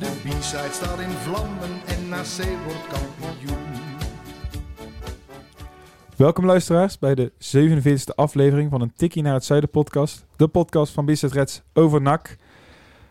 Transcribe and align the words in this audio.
De 0.00 0.20
B-side 0.22 0.68
staat 0.72 0.98
in 1.00 1.10
vlammen 1.10 1.70
en 1.86 2.08
NAC 2.08 2.46
wordt 2.64 2.86
kampioen. 2.88 3.58
Welkom 6.16 6.44
luisteraars 6.46 6.98
bij 6.98 7.14
de 7.14 7.32
47e 7.32 8.14
aflevering 8.14 8.70
van 8.70 8.80
een 8.80 8.92
Tikkie 8.96 9.22
naar 9.22 9.34
het 9.34 9.44
Zuiden 9.44 9.70
podcast. 9.70 10.26
De 10.36 10.48
podcast 10.48 10.92
van 10.92 11.04
Bizet 11.04 11.32
Reds 11.32 11.62
over 11.72 12.02
NAC. 12.02 12.36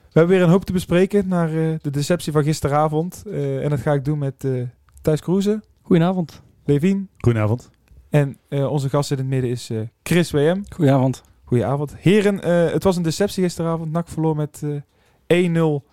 We 0.02 0.20
hebben 0.20 0.36
weer 0.36 0.46
een 0.46 0.52
hoop 0.52 0.66
te 0.66 0.74
bespreken 0.74 1.28
naar 1.28 1.48
eh, 1.48 1.76
de 1.82 1.90
deceptie 1.90 2.32
van 2.32 2.44
gisteravond. 2.44 3.24
Eh, 3.28 3.64
en 3.64 3.70
dat 3.70 3.80
ga 3.80 3.94
ik 3.94 4.06
doen 4.06 4.18
met 4.18 4.44
eh 4.44 4.62
Thijs 5.02 5.22
Kroeze, 5.22 5.62
Goedenavond. 5.82 6.42
Levien 6.66 7.10
Goedenavond. 7.18 7.70
en 8.10 8.38
eh, 8.50 8.72
onze 8.72 8.90
gast 8.90 9.12
in 9.12 9.18
het 9.18 9.28
midden 9.28 9.50
is 9.50 9.70
eh, 9.70 9.80
Chris 10.04 10.32
WM. 10.32 10.62
Goedenavond. 10.70 11.24
Goedenavond. 11.46 11.96
Heren, 11.98 12.42
eh, 12.44 12.74
het 12.74 12.84
was 12.84 12.96
een 12.98 13.04
deceptie 13.04 13.44
gisteravond. 13.44 13.92
NAC 13.92 14.08
verloor 14.08 14.36
met 14.36 14.64
eh 14.64 15.48
1-0 15.48 15.84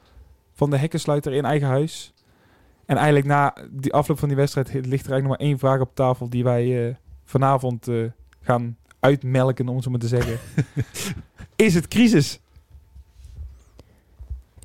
van 0.56 0.70
de 0.70 0.76
hekkensluiter 0.76 1.32
in 1.32 1.44
eigen 1.44 1.68
huis. 1.68 2.12
En 2.86 2.96
eigenlijk 2.96 3.26
na 3.26 3.54
die 3.70 3.92
afloop 3.92 4.18
van 4.18 4.28
die 4.28 4.36
wedstrijd 4.36 4.68
ligt 4.72 4.84
er 4.84 4.90
eigenlijk 4.90 5.22
nog 5.22 5.38
maar 5.38 5.46
één 5.46 5.58
vraag 5.58 5.80
op 5.80 5.94
tafel 5.94 6.28
die 6.28 6.44
wij 6.44 6.88
eh, 6.88 6.94
vanavond 7.24 7.88
eh, 7.88 7.96
gaan 8.40 8.76
uitmelken, 9.00 9.68
om 9.68 9.82
zo 9.82 9.90
maar 9.90 9.98
te 9.98 10.08
zeggen. 10.08 10.38
is 11.66 11.74
het 11.74 11.88
crisis? 11.88 12.40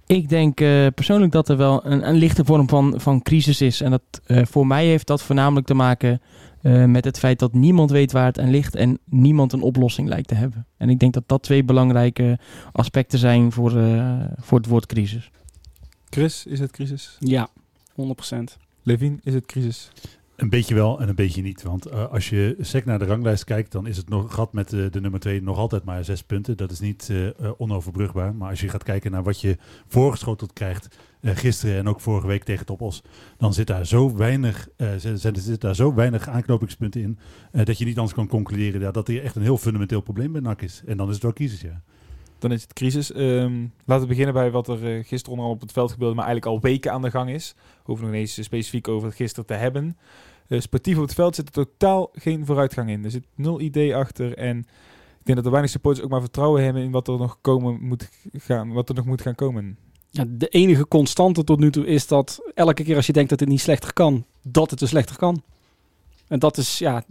Ik 0.06 0.30
denk 0.30 0.62
eh, 0.62 0.88
persoonlijk 0.96 1.32
dat 1.32 1.50
er 1.50 1.58
wel 1.58 1.86
een, 1.86 2.08
een 2.08 2.16
lichte 2.16 2.46
vorm 2.46 2.70
van, 2.70 2.94
van 2.98 3.22
crisis 3.22 3.62
is. 3.62 3.82
En 3.82 3.92
dat, 3.92 4.22
voor 4.50 4.68
mij 4.68 4.86
heeft 4.86 5.08
dat 5.08 5.24
voornamelijk 5.24 5.68
te 5.68 5.74
maken 5.74 6.22
met 6.86 7.06
het 7.06 7.20
feit 7.20 7.40
dat 7.40 7.54
niemand 7.54 7.92
weet 7.92 8.12
waar 8.12 8.26
het 8.26 8.40
aan 8.40 8.50
ligt 8.50 8.76
en 8.76 9.00
niemand 9.06 9.54
een 9.54 9.62
oplossing 9.62 10.08
lijkt 10.08 10.28
te 10.28 10.36
hebben. 10.36 10.66
En 10.78 10.90
ik 10.90 11.00
denk 11.00 11.14
dat 11.14 11.24
dat 11.26 11.44
twee 11.44 11.64
belangrijke 11.64 12.40
aspecten 12.72 13.20
zijn 13.20 13.52
voor, 13.52 13.72
voor 14.38 14.58
het 14.58 14.68
woord 14.68 14.86
crisis. 14.86 15.32
Chris, 16.14 16.46
is 16.46 16.60
het 16.60 16.72
crisis? 16.72 17.18
Ja, 17.20 17.50
100%. 17.92 18.58
Levin, 18.84 19.20
is 19.24 19.34
het 19.34 19.46
crisis? 19.46 19.92
Een 20.36 20.50
beetje 20.50 20.76
wel 20.76 21.00
en 21.02 21.10
een 21.10 21.16
beetje 21.16 21.42
niet. 21.42 21.64
Want 21.64 21.86
eh, 21.86 22.12
als 22.12 22.30
je 22.30 22.56
sec 22.60 22.86
naar 22.86 23.00
de 23.00 23.06
ranglijst 23.06 23.44
kijkt, 23.44 23.72
dan 23.72 23.88
is 23.88 23.98
het 23.98 24.10
nog 24.10 24.34
gat 24.34 24.54
met 24.54 24.74
eh, 24.74 24.86
de 24.92 25.02
nummer 25.02 25.20
2 25.20 25.42
nog 25.42 25.58
altijd 25.58 25.84
maar 25.84 26.04
zes 26.04 26.24
punten. 26.24 26.58
Dat 26.58 26.72
is 26.72 26.80
niet 26.80 27.10
eh, 27.10 27.52
onoverbrugbaar. 27.58 28.36
Maar 28.36 28.50
als 28.50 28.62
je 28.62 28.70
gaat 28.70 28.84
kijken 28.84 29.12
naar 29.12 29.24
wat 29.24 29.42
je 29.42 29.58
voorgeschoteld 29.88 30.54
krijgt 30.54 30.88
eh, 31.22 31.36
gisteren 31.36 31.78
en 31.78 31.88
ook 31.88 32.00
vorige 32.00 32.28
week 32.28 32.44
tegen 32.44 32.66
Topos, 32.66 33.04
dan 33.38 33.54
zit 33.54 33.68
daar 33.68 33.86
zo 33.86 34.16
weinig, 34.16 34.70
eh, 34.78 34.90
zit, 35.16 35.62
daar 35.62 35.76
zo 35.76 35.94
weinig 35.94 36.30
aanknopingspunten 36.30 37.02
in, 37.02 37.18
dat 37.52 37.78
je 37.78 37.86
niet 37.86 37.98
anders 37.98 38.16
kan 38.16 38.28
concluderen 38.28 38.82
ja, 38.82 38.92
dat 38.92 39.08
er 39.08 39.24
echt 39.24 39.36
een 39.36 39.42
heel 39.42 39.58
fundamenteel 39.58 40.02
probleem 40.02 40.32
bij 40.32 40.42
NAC 40.42 40.62
is. 40.62 40.82
En 40.86 40.98
dan 40.98 41.08
is 41.08 41.14
het 41.14 41.24
wel 41.24 41.34
crisis, 41.34 41.62
ja. 41.62 41.82
Dan 42.42 42.52
is 42.52 42.62
het 42.62 42.74
crisis. 42.74 43.12
Ehm, 43.12 43.66
laten 43.86 44.04
we 44.04 44.08
beginnen 44.08 44.34
bij 44.34 44.52
wat 44.52 44.68
er 44.68 44.98
eh, 44.98 45.06
gisteren 45.06 45.38
onder 45.38 45.46
op 45.46 45.62
het 45.62 45.72
veld 45.72 45.92
gebeurde, 45.92 46.16
maar 46.16 46.26
eigenlijk 46.26 46.56
al 46.56 46.70
weken 46.70 46.92
aan 46.92 47.02
de 47.02 47.12
gang 47.12 47.30
is. 47.30 47.56
Hoeven 47.84 48.06
nog 48.06 48.16
eens 48.16 48.44
specifiek 48.44 48.88
over 48.88 49.12
gisteren 49.12 49.46
te 49.46 49.54
hebben. 49.54 49.98
Eh, 50.48 50.60
sportief 50.60 50.96
op 50.96 51.02
het 51.02 51.14
veld 51.14 51.36
zit 51.36 51.48
er 51.48 51.54
totaal 51.54 52.10
geen 52.14 52.46
vooruitgang 52.46 52.90
in. 52.90 53.04
Er 53.04 53.12
zit 53.12 53.26
nul 53.36 53.62
idee 53.62 53.96
achter 53.96 54.38
en 54.38 54.58
ik 54.58 55.26
denk 55.26 55.36
dat 55.38 55.46
er 55.46 55.52
weinig 55.52 55.72
supporters 55.72 56.06
ook 56.06 56.12
maar 56.12 56.22
vertrouwen 56.22 56.64
hebben 56.64 56.84
in 56.84 56.92
wat 56.92 57.08
er 57.08 57.18
nog 57.18 57.38
komen 57.42 57.82
moet 57.82 58.10
gaan, 58.34 58.72
wat 58.72 58.90
er 58.90 58.96
nog 58.96 59.06
moet 59.06 59.22
gaan 59.22 59.36
komen. 59.36 59.78
Ja, 60.10 60.26
de 60.28 60.48
enige 60.48 60.88
constante 60.88 61.44
tot 61.44 61.60
nu 61.60 61.72
toe 61.72 61.86
is 61.86 62.08
dat 62.08 62.52
elke 62.54 62.84
keer 62.84 62.96
als 62.96 63.06
je 63.06 63.14
denkt 63.14 63.30
dat 63.30 63.40
het 63.40 63.50
niet 63.50 63.62
slechter 63.62 63.94
kan, 63.94 64.26
dat 64.42 64.70
het 64.70 64.80
dus 64.80 64.90
slechter 64.90 65.16
kan. 65.16 65.44
En 66.28 66.40
dat 66.40 66.58
is 66.58 66.80
ja, 66.80 67.04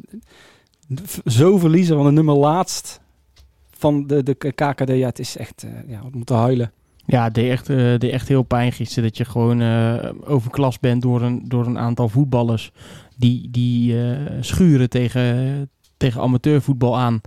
zo 1.25 1.59
verliezen 1.59 1.97
van 1.97 2.05
de 2.05 2.13
nummer 2.13 2.35
laatst 2.35 3.01
van 3.81 4.07
de, 4.07 4.23
de 4.23 4.35
KKD. 4.35 4.89
Ja, 4.89 5.07
het 5.07 5.19
is 5.19 5.37
echt, 5.37 5.63
eh, 5.63 5.71
ja, 5.87 6.01
we 6.03 6.17
moeten 6.17 6.37
huilen. 6.37 6.73
Ja, 7.07 7.25
het 7.25 7.35
deed 7.35 7.51
echt, 7.51 7.69
eh, 7.69 7.77
deed 7.77 8.13
echt 8.13 8.29
heel 8.29 8.43
pijn 8.43 8.73
gisteren 8.73 9.05
dat 9.05 9.17
je 9.17 9.25
gewoon 9.25 9.61
eh, 9.61 10.11
overklast 10.25 10.81
bent 10.81 11.03
door 11.03 11.23
een, 11.23 11.49
door 11.49 11.67
een 11.67 11.79
aantal 11.79 12.09
voetballers 12.09 12.73
die, 13.17 13.51
die 13.51 14.03
eh, 14.03 14.37
schuren 14.41 14.89
tegen, 14.89 15.71
tegen 15.97 16.21
amateurvoetbal 16.21 16.99
aan. 16.99 17.21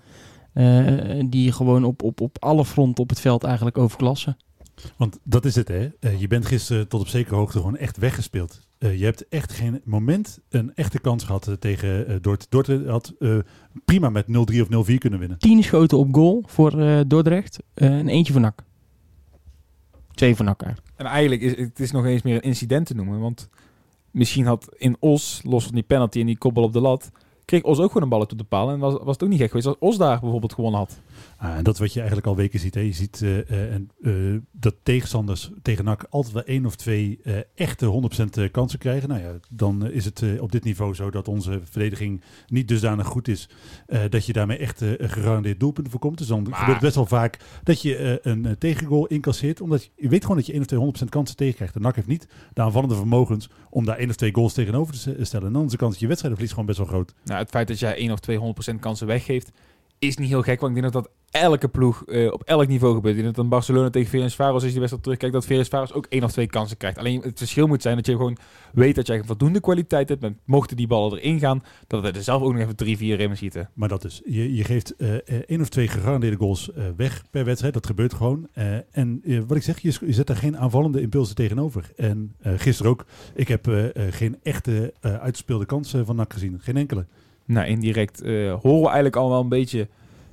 Eh, 0.54 1.24
die 1.26 1.52
gewoon 1.52 1.84
op, 1.84 2.04
op, 2.04 2.22
op 2.22 2.38
alle 2.40 2.66
fronten 2.66 3.04
op 3.04 3.10
het 3.10 3.20
veld 3.20 3.44
eigenlijk 3.44 3.78
overklassen. 3.78 4.38
Want 4.98 5.20
dat 5.24 5.46
is 5.46 5.56
het, 5.56 5.68
hè. 5.68 5.90
Je 6.18 6.28
bent 6.28 6.46
gisteren 6.46 6.88
tot 6.88 7.02
op 7.02 7.08
zekere 7.08 7.36
hoogte 7.36 7.58
gewoon 7.58 7.78
echt 7.78 7.98
weggespeeld. 7.98 8.60
Eh, 8.84 9.00
je 9.00 9.06
hebt 9.06 9.28
echt 9.28 9.52
geen 9.54 9.82
moment 9.84 10.40
een 10.50 10.76
echte 10.76 11.00
kans 11.00 11.24
gehad 11.24 11.48
eh, 11.48 11.54
tegen 11.54 12.12
uh, 12.12 12.18
Dort. 12.22 12.46
Dort 12.50 12.68
had 12.86 13.14
eh, 13.20 13.38
prima 13.86 14.10
met 14.10 14.26
0-3 14.26 14.32
of 14.32 14.90
0-4 14.92 14.98
kunnen 14.98 15.20
winnen. 15.20 15.38
Tien 15.38 15.64
schoten 15.64 15.98
op 15.98 16.14
goal 16.16 16.44
voor 16.46 16.80
eh, 16.80 17.00
Dordrecht 17.08 17.60
eh, 17.74 17.98
en 17.98 18.08
eentje 18.08 18.34
voor 18.34 18.42
NAC. 18.42 18.64
Twee 20.14 20.36
voor 20.36 20.46
NAC 20.46 20.62
eigenlijk. 20.62 20.96
En 20.98 21.06
eigenlijk 21.06 21.42
is 21.42 21.58
het 21.58 21.80
is 21.80 21.92
nog 21.92 22.06
eens 22.06 22.22
meer 22.22 22.36
een 22.36 22.42
incident 22.42 22.86
te 22.86 22.96
noemen, 22.96 23.20
want 23.20 23.50
misschien 24.12 24.46
had 24.46 24.70
in 24.78 24.98
Os, 25.00 25.42
los 25.44 25.64
van 25.64 25.74
die 25.74 25.84
penalty 25.84 26.20
en 26.20 26.26
die 26.26 26.38
koppel 26.38 26.64
op 26.64 26.74
de 26.74 26.82
lat, 26.82 27.12
kreeg 27.46 27.64
Os 27.64 27.80
ook 27.80 27.88
gewoon 27.88 28.04
een 28.04 28.10
bal 28.10 28.22
op 28.22 28.38
de 28.38 28.44
paal 28.44 28.72
en 28.72 28.80
was, 28.80 28.94
was 28.94 29.14
het 29.14 29.24
ook 29.24 29.30
niet 29.30 29.40
gek 29.40 29.48
geweest 29.48 29.68
als 29.68 29.80
Os 29.80 29.98
daar 29.98 30.20
bijvoorbeeld 30.20 30.54
gewonnen 30.54 30.80
had. 30.80 31.00
Ah, 31.38 31.56
en 31.56 31.64
dat 31.64 31.74
is 31.74 31.80
wat 31.80 31.94
je 31.94 32.00
eigenlijk 32.00 32.28
al 32.28 32.36
weken 32.36 32.60
ziet. 32.60 32.74
Hè. 32.76 32.82
Je 32.82 32.92
ziet 32.92 33.22
eh, 33.22 33.40
eh, 33.40 33.74
en, 33.74 33.90
eh, 34.04 34.12
dat 34.52 34.76
tegenstanders 34.84 35.52
tegen 35.62 35.86
NAC 35.86 36.06
altijd 36.10 36.34
wel 36.34 36.44
één 36.44 36.66
of 36.66 36.76
twee 36.76 37.20
echte 37.56 37.86
100% 37.86 38.52
kansen 38.52 38.80
krijgen. 38.80 39.10
Nou 39.10 39.22
ja, 39.22 39.32
dan 39.50 39.92
is 39.92 40.06
het 40.06 40.24
op 40.40 40.52
dit 40.52 40.64
niveau 40.64 40.96
zo 40.96 41.12
dat 41.12 41.28
onze 41.28 41.62
verdediging 41.64 42.22
niet 42.48 42.68
dusdanig 42.68 43.08
goed 43.08 43.28
is 43.28 43.50
dat 44.10 44.26
je 44.26 44.34
daarmee 44.34 44.58
echt 44.58 44.82
een 44.82 45.10
gegarandeerd 45.10 45.60
doelpunten 45.60 45.92
voorkomt. 45.92 46.18
Dus 46.18 46.28
dan 46.28 46.44
Maar- 46.44 46.54
gebeurt 46.54 46.72
het 46.74 46.82
best 46.82 46.96
wel 46.96 47.06
vaak 47.06 47.38
dat 47.64 47.82
je 47.82 48.20
een 48.24 48.56
tegengoal 48.60 49.08
incasseert. 49.08 49.62
Omdat 49.62 49.84
je, 49.84 49.90
je 49.96 50.10
weet 50.10 50.22
gewoon 50.22 50.38
dat 50.38 50.46
je 50.46 50.52
één 50.52 50.62
of 50.62 50.68
twee 50.68 50.80
100% 50.80 51.10
kansen 51.10 51.36
tegenkrijgt. 51.36 51.74
De 51.74 51.80
NAC 51.80 51.96
heeft 51.96 52.08
niet 52.08 52.28
de 52.54 52.62
aanvallende 52.62 52.96
vermogens 52.96 53.50
om 53.70 53.86
daar 53.86 53.98
één 53.98 54.10
of 54.10 54.16
twee 54.16 54.34
goals 54.34 54.54
tegenover 54.54 54.94
te 55.00 55.18
stellen. 55.26 55.48
En 55.48 55.54
dan 55.54 55.66
is 55.66 55.72
de 55.72 55.78
kans 55.78 55.92
dat 55.92 56.02
je 56.02 56.08
wedstrijden 56.08 56.40
verliest 56.40 56.60
gewoon 56.60 56.66
best 56.76 56.78
wel 56.78 56.88
groot. 56.88 57.14
Nou, 57.24 57.40
het 57.40 57.50
feit 57.50 57.68
dat 57.68 57.80
jij 57.80 57.98
1 57.98 58.12
of 58.12 58.20
200% 58.20 58.80
kansen 58.80 59.08
weggeeft, 59.08 59.52
is 60.00 60.18
niet 60.18 60.30
heel 60.30 60.42
gek. 60.42 60.60
Want 60.60 60.76
ik 60.76 60.82
denk 60.82 60.94
dat 60.94 61.04
dat 61.04 61.14
elke 61.34 61.68
ploeg 61.68 62.06
eh, 62.06 62.32
op 62.32 62.44
elk 62.44 62.68
niveau 62.68 62.96
gebeurt. 62.96 63.16
Ik 63.16 63.24
denk 63.24 63.36
dat 63.36 63.50
Barcelona 63.50 63.90
tegen 63.90 64.10
Ferencvaros, 64.10 64.54
als 64.54 64.64
je 64.64 64.70
die 64.70 64.78
wedstrijd 64.78 65.04
terugkijkt, 65.04 65.36
dat 65.36 65.46
Ferencvaros 65.46 65.94
ook 65.94 66.06
1 66.10 66.24
of 66.24 66.32
2 66.32 66.48
kansen 66.48 66.78
krijgt. 66.78 66.98
Alleen 66.98 67.22
het 67.22 67.38
verschil 67.38 67.68
moet 67.68 67.82
zijn 67.82 67.96
dat 67.96 68.06
je 68.06 68.12
gewoon 68.12 68.38
weet 68.74 68.96
dat 68.96 69.08
jij 69.08 69.24
voldoende 69.24 69.60
kwaliteit 69.60 70.10
hebt. 70.10 70.24
En 70.24 70.40
mochten 70.46 70.78
die 70.78 70.88
ballen 70.88 71.18
erin 71.20 71.40
gaan, 71.40 71.64
dat 71.88 72.02
we 72.02 72.12
er 72.12 72.24
zelf 72.24 72.42
ook 72.42 72.52
nog 72.52 72.62
even 72.62 72.76
3, 72.76 72.98
4 72.98 73.20
in 73.20 73.36
schieten. 73.36 73.70
Maar 73.74 73.90
dat 73.90 74.06
is, 74.06 74.22
je, 74.26 74.56
je 74.56 74.64
geeft 74.64 74.96
eh, 74.96 75.16
één 75.26 75.62
of 75.62 75.70
twee 75.70 75.88
gegarandeerde 75.88 76.38
goals 76.38 76.70
weg 76.96 77.24
per 77.32 77.46
wedstrijd. 77.46 77.74
Dat 77.74 77.86
gebeurt 77.86 78.14
gewoon. 78.14 78.48
En 78.92 79.22
wat 79.48 79.58
ik 79.58 79.64
zeg, 79.64 79.80
je, 79.80 79.98
je 80.06 80.14
zet 80.14 80.28
daar 80.28 80.36
geen 80.36 80.58
aanvallende 80.58 81.02
impulsen 81.02 81.36
tegenover. 81.36 81.92
En 81.96 82.36
gisteren 82.42 82.92
ook, 82.92 83.06
ik 83.36 83.48
heb 83.48 83.94
geen 84.10 84.40
echte 84.44 84.94
uitgespeelde 85.02 85.66
kansen 85.66 86.06
van 86.06 86.16
NAC 86.16 86.34
gezien. 86.34 86.60
Geen 86.62 86.78
enkele. 86.78 87.06
Nou, 87.46 87.68
indirect 87.68 88.22
eh, 88.22 88.54
horen 88.54 88.80
we 88.80 88.86
eigenlijk 88.86 89.16
al 89.16 89.30
wel 89.30 89.40
een 89.40 89.50
beetje 89.50 89.88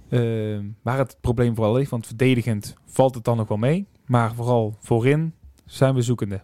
eh, 0.08 0.58
waar 0.82 0.98
het 0.98 1.16
probleem 1.20 1.54
vooral 1.54 1.74
ligt. 1.74 1.90
Want 1.90 2.06
verdedigend 2.06 2.74
valt 2.84 3.14
het 3.14 3.24
dan 3.24 3.36
nog 3.36 3.48
wel 3.48 3.58
mee. 3.58 3.86
Maar 4.06 4.34
vooral 4.34 4.76
voorin 4.78 5.34
zijn 5.64 5.94
we 5.94 6.02
zoekende. 6.02 6.42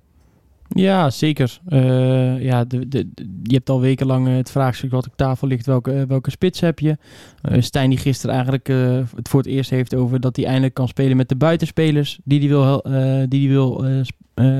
Ja, 0.69 1.11
zeker. 1.11 1.61
Eh, 1.67 2.43
ja, 2.43 2.65
de, 2.65 2.89
de, 2.89 3.09
je 3.43 3.55
hebt 3.55 3.71
al 3.71 3.81
wekenlang 3.81 4.29
eh, 4.29 4.35
het 4.35 4.51
vraagstuk 4.51 4.91
wat 4.91 5.07
op 5.07 5.17
tafel 5.17 5.49
ligt. 5.49 5.67
Welke, 5.67 5.93
eh, 5.93 6.03
welke 6.09 6.31
spits 6.31 6.61
heb 6.61 6.79
je? 6.79 6.97
Eh, 7.43 7.63
Stijn 7.63 7.91
die 7.91 7.99
gisteren 7.99 8.35
eigenlijk 8.35 8.67
het 9.17 9.29
voor 9.29 9.41
het 9.41 9.49
eerst 9.49 9.71
heeft 9.71 9.95
over 9.95 10.21
dat 10.21 10.37
hij 10.37 10.45
eindelijk 10.45 10.75
kan 10.75 10.89
spelen 10.89 11.17
met 11.17 11.29
de 11.29 11.37
buitenspelers 11.37 12.19
die 12.25 12.39
hij 12.39 12.49
wil, 12.49 12.83
die 13.29 13.29
die 13.29 13.49
wil 13.49 13.85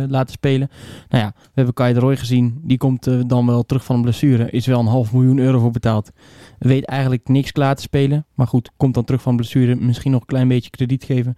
laten 0.09 0.33
spelen. 0.33 0.69
Nou 1.09 1.25
ja, 1.25 1.33
we 1.37 1.51
hebben 1.55 1.75
Kai 1.75 1.95
de 1.95 2.01
Roy 2.01 2.17
gezien. 2.17 2.61
Die 2.63 2.79
komt 2.79 3.29
dan 3.29 3.47
wel 3.47 3.63
terug 3.63 3.85
van 3.85 3.97
een 3.97 4.03
blessure. 4.03 4.51
Is 4.51 4.67
wel 4.67 4.81
een 4.81 4.87
half 4.87 5.13
miljoen 5.13 5.39
euro 5.39 5.59
voor 5.59 5.71
betaald. 5.71 6.11
Weet 6.59 6.85
eigenlijk 6.85 7.29
niks 7.29 7.53
klaar 7.53 7.75
te 7.75 7.83
spelen. 7.83 8.27
Maar 8.35 8.47
goed, 8.47 8.71
komt 8.77 8.95
dan 8.95 9.05
terug 9.05 9.23
van 9.23 9.37
blessure. 9.37 9.75
Misschien 9.75 10.11
nog 10.11 10.21
een 10.21 10.27
klein 10.27 10.49
beetje 10.49 10.71
krediet 10.71 11.05
geven. 11.05 11.37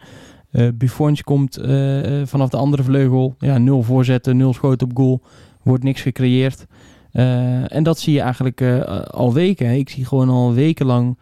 Buffons 0.51 1.23
komt 1.23 1.57
eh, 1.57 2.21
eh, 2.21 2.27
vanaf 2.27 2.49
de 2.49 2.57
andere 2.57 2.83
vleugel. 2.83 3.35
Ja, 3.39 3.59
nul 3.59 3.83
voorzetten, 3.83 4.37
nul 4.37 4.53
schoten 4.53 4.91
op 4.91 4.97
goal. 4.97 5.23
Wordt 5.63 5.85
niks 5.85 6.01
gecreëerd. 6.01 6.67
En 7.13 7.83
dat 7.83 7.99
zie 7.99 8.13
je 8.13 8.21
eigenlijk 8.21 8.63
al 9.11 9.33
weken. 9.33 9.79
Ik 9.79 9.89
zie 9.89 10.05
gewoon 10.05 10.29
al 10.29 10.55
wekenlang 10.55 11.19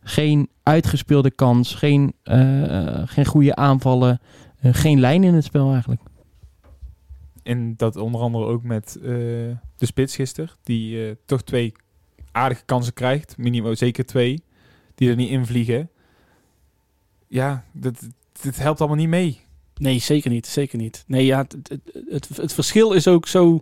geen 0.00 0.48
uitgespeelde 0.62 1.30
kans. 1.30 1.74
Geen, 1.74 2.14
geen 3.04 3.26
goede 3.26 3.54
aanvallen. 3.54 4.20
geen 4.62 5.00
lijn 5.00 5.24
in 5.24 5.34
het 5.34 5.44
spel 5.44 5.72
eigenlijk. 5.72 6.00
En 7.42 7.76
dat 7.76 7.96
onder 7.96 8.20
andere 8.20 8.44
ook 8.44 8.62
met 8.62 8.98
de 9.76 9.86
spits 9.86 10.14
gisteren. 10.14 10.50
Die 10.62 11.16
toch 11.26 11.42
twee 11.42 11.72
aardige 12.32 12.64
kansen 12.64 12.94
krijgt. 12.94 13.36
Minimum 13.36 13.74
zeker 13.74 14.06
twee. 14.06 14.42
Die 14.94 15.10
er 15.10 15.16
niet 15.16 15.30
invliegen. 15.30 15.90
Ja, 17.28 17.64
dat, 17.72 18.08
dit 18.40 18.58
helpt 18.58 18.78
allemaal 18.80 18.98
niet 18.98 19.08
mee. 19.08 19.40
Nee, 19.76 19.98
zeker 19.98 20.30
niet. 20.30 20.46
Zeker 20.46 20.78
niet. 20.78 21.04
Nee, 21.06 21.24
ja, 21.24 21.38
het, 21.38 21.80
het, 22.08 22.28
het, 22.36 22.52
verschil 22.52 22.92
is 22.92 23.08
ook 23.08 23.26
zo. 23.26 23.60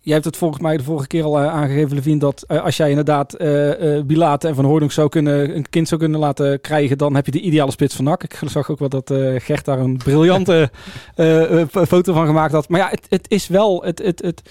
Jij 0.00 0.14
hebt 0.14 0.26
het 0.26 0.36
volgens 0.36 0.62
mij 0.62 0.76
de 0.76 0.82
vorige 0.82 1.06
keer 1.06 1.24
al 1.24 1.40
eh, 1.40 1.46
aangegeven, 1.46 1.94
Levine, 1.96 2.18
dat 2.18 2.42
eh, 2.42 2.62
als 2.62 2.76
jij 2.76 2.88
inderdaad 2.88 3.34
eh 3.34 3.96
eh 3.96 4.06
Bilate 4.06 4.48
en 4.48 4.54
Van 4.54 4.64
Hooydonk 4.64 4.92
zou 4.92 5.08
kunnen, 5.08 5.56
een 5.56 5.68
kind 5.70 5.88
zou 5.88 6.00
kunnen 6.00 6.20
laten 6.20 6.60
krijgen, 6.60 6.98
dan 6.98 7.14
heb 7.14 7.26
je 7.26 7.32
de 7.32 7.40
ideale 7.40 7.70
spits 7.70 7.94
van 7.94 8.04
NAC. 8.04 8.22
Ik 8.22 8.40
zag 8.44 8.70
ook 8.70 8.78
wel 8.78 8.88
dat 8.88 9.10
eh, 9.10 9.34
Gert 9.40 9.64
daar 9.64 9.78
een 9.78 9.96
briljante 9.96 10.70
foto 11.88 12.12
van 12.12 12.26
gemaakt 12.26 12.52
had. 12.52 12.68
Maar 12.68 12.80
ja, 12.80 12.88
het, 12.88 13.06
het 13.08 13.30
is 13.30 13.48
wel, 13.48 13.82
het, 13.82 13.98
het, 13.98 14.22
het, 14.22 14.50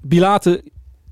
Bilate 0.00 0.62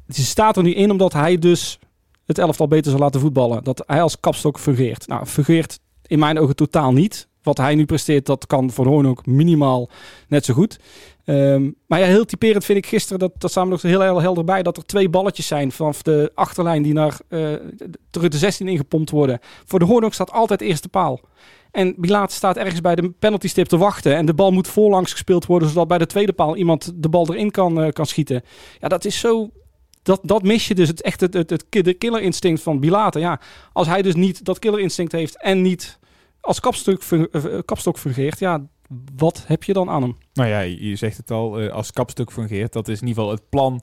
ze 0.08 0.24
staat 0.24 0.56
er 0.56 0.62
nu 0.62 0.74
in 0.74 0.90
omdat 0.90 1.12
hij 1.12 1.38
dus 1.38 1.78
het 2.26 2.38
elftal 2.38 2.68
beter 2.68 2.90
zal 2.90 3.00
laten 3.00 3.20
voetballen. 3.20 3.64
Dat 3.64 3.82
hij 3.86 4.02
als 4.02 4.20
kapstok 4.20 4.58
fungeert. 4.58 5.06
Nou, 5.06 5.26
fungeert 5.26 5.78
in 6.06 6.18
mijn 6.18 6.38
ogen 6.38 6.56
totaal 6.56 6.92
niet. 6.92 7.28
Wat 7.44 7.58
hij 7.58 7.74
nu 7.74 7.84
presteert, 7.84 8.26
dat 8.26 8.46
kan 8.46 8.70
Van 8.70 8.86
Hoorn 8.86 9.08
ook 9.08 9.26
minimaal 9.26 9.88
net 10.28 10.44
zo 10.44 10.54
goed. 10.54 10.78
Ehm, 11.24 11.70
maar 11.86 12.00
ja, 12.00 12.06
heel 12.06 12.24
typerend 12.24 12.64
vind 12.64 12.78
ik 12.78 12.86
gisteren, 12.86 13.18
dat, 13.18 13.32
dat 13.38 13.54
we 13.54 13.64
nog 13.64 13.82
heel, 13.82 14.00
heel 14.00 14.20
helder 14.20 14.44
bij, 14.44 14.62
dat 14.62 14.76
er 14.76 14.86
twee 14.86 15.08
balletjes 15.08 15.46
zijn 15.46 15.72
vanaf 15.72 16.02
de 16.02 16.32
achterlijn 16.34 16.82
die 16.82 16.92
naar 16.92 17.18
eh, 17.28 17.52
terug 18.10 18.28
de 18.28 18.38
16 18.38 18.68
ingepompt 18.68 19.10
worden. 19.10 19.38
Voor 19.64 19.78
de 19.78 19.84
Hoorn 19.84 20.10
staat 20.10 20.32
altijd 20.32 20.60
eerste 20.60 20.88
paal. 20.88 21.20
En 21.70 21.94
Bilaat 21.96 22.32
staat 22.32 22.56
ergens 22.56 22.80
bij 22.80 22.94
de 22.94 23.10
penalty 23.10 23.48
stip 23.48 23.66
te 23.66 23.76
wachten. 23.76 24.16
En 24.16 24.26
de 24.26 24.34
bal 24.34 24.50
moet 24.50 24.68
voorlangs 24.68 25.12
gespeeld 25.12 25.46
worden, 25.46 25.68
zodat 25.68 25.88
bij 25.88 25.98
de 25.98 26.06
tweede 26.06 26.32
paal 26.32 26.56
iemand 26.56 26.92
de 26.94 27.08
bal 27.08 27.32
erin 27.32 27.50
kan, 27.50 27.82
eh, 27.82 27.92
kan 27.92 28.06
schieten. 28.06 28.42
Ja, 28.80 28.88
dat 28.88 29.04
is 29.04 29.18
zo 29.18 29.50
dat, 30.04 30.20
dat 30.22 30.42
mis 30.42 30.68
je 30.68 30.74
dus. 30.74 30.88
Het 30.88 31.02
echt 31.02 31.20
het, 31.20 31.34
het, 31.34 31.50
het, 31.50 31.66
de 31.70 31.94
killer 31.94 32.20
instinct 32.20 32.62
van 32.62 32.80
Bilate. 32.80 33.18
Ja, 33.18 33.40
als 33.72 33.86
hij 33.86 34.02
dus 34.02 34.14
niet 34.14 34.44
dat 34.44 34.58
killer 34.58 34.80
instinct 34.80 35.12
heeft 35.12 35.42
en 35.42 35.62
niet 35.62 35.98
als 36.44 36.60
kapstok, 36.60 37.02
fun- 37.02 37.28
eh, 37.32 37.58
kapstok 37.64 37.98
fungeert, 37.98 38.38
ja, 38.38 38.66
wat 39.16 39.44
heb 39.46 39.62
je 39.64 39.72
dan 39.72 39.88
aan 39.90 40.02
hem? 40.02 40.16
Nou 40.32 40.48
ja, 40.48 40.60
je 40.60 40.96
zegt 40.96 41.16
het 41.16 41.30
al, 41.30 41.60
eh, 41.60 41.72
als 41.72 41.92
kapstuk 41.92 42.32
fungeert. 42.32 42.72
Dat 42.72 42.88
is 42.88 43.00
in 43.00 43.06
ieder 43.06 43.22
geval 43.22 43.36
het 43.38 43.48
plan 43.48 43.80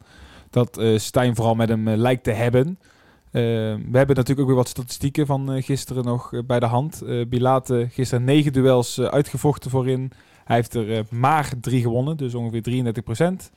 dat 0.50 0.78
eh 0.78 0.98
Stijn 0.98 1.36
vooral 1.36 1.56
met 1.56 1.70
hem 1.70 1.88
eh, 1.88 1.98
lijkt 1.98 2.24
te 2.24 2.32
hebben. 2.32 2.68
Eh, 3.32 3.42
we 3.92 3.98
hebben 3.98 4.16
natuurlijk 4.16 4.40
ook 4.40 4.48
weer 4.48 4.56
wat 4.56 4.68
statistieken 4.70 5.26
van 5.26 5.52
eh, 5.54 5.64
gisteren 5.64 6.04
nog 6.06 6.34
eh, 6.34 6.40
bij 6.46 6.60
de 6.60 6.66
hand. 6.66 7.02
Eh 7.02 7.26
Bilate 7.28 7.88
gisteren 7.92 8.24
negen 8.24 8.54
duels 8.54 8.98
eh, 8.98 9.06
uitgevochten 9.06 9.72
voorin. 9.72 10.12
Hij 10.44 10.56
heeft 10.56 10.74
er 10.74 10.98
eh, 10.98 11.04
maar 11.10 11.52
drie 11.62 11.82
gewonnen, 11.82 12.18
dus 12.18 12.36
ongeveer 12.36 12.62
33% 12.62 13.52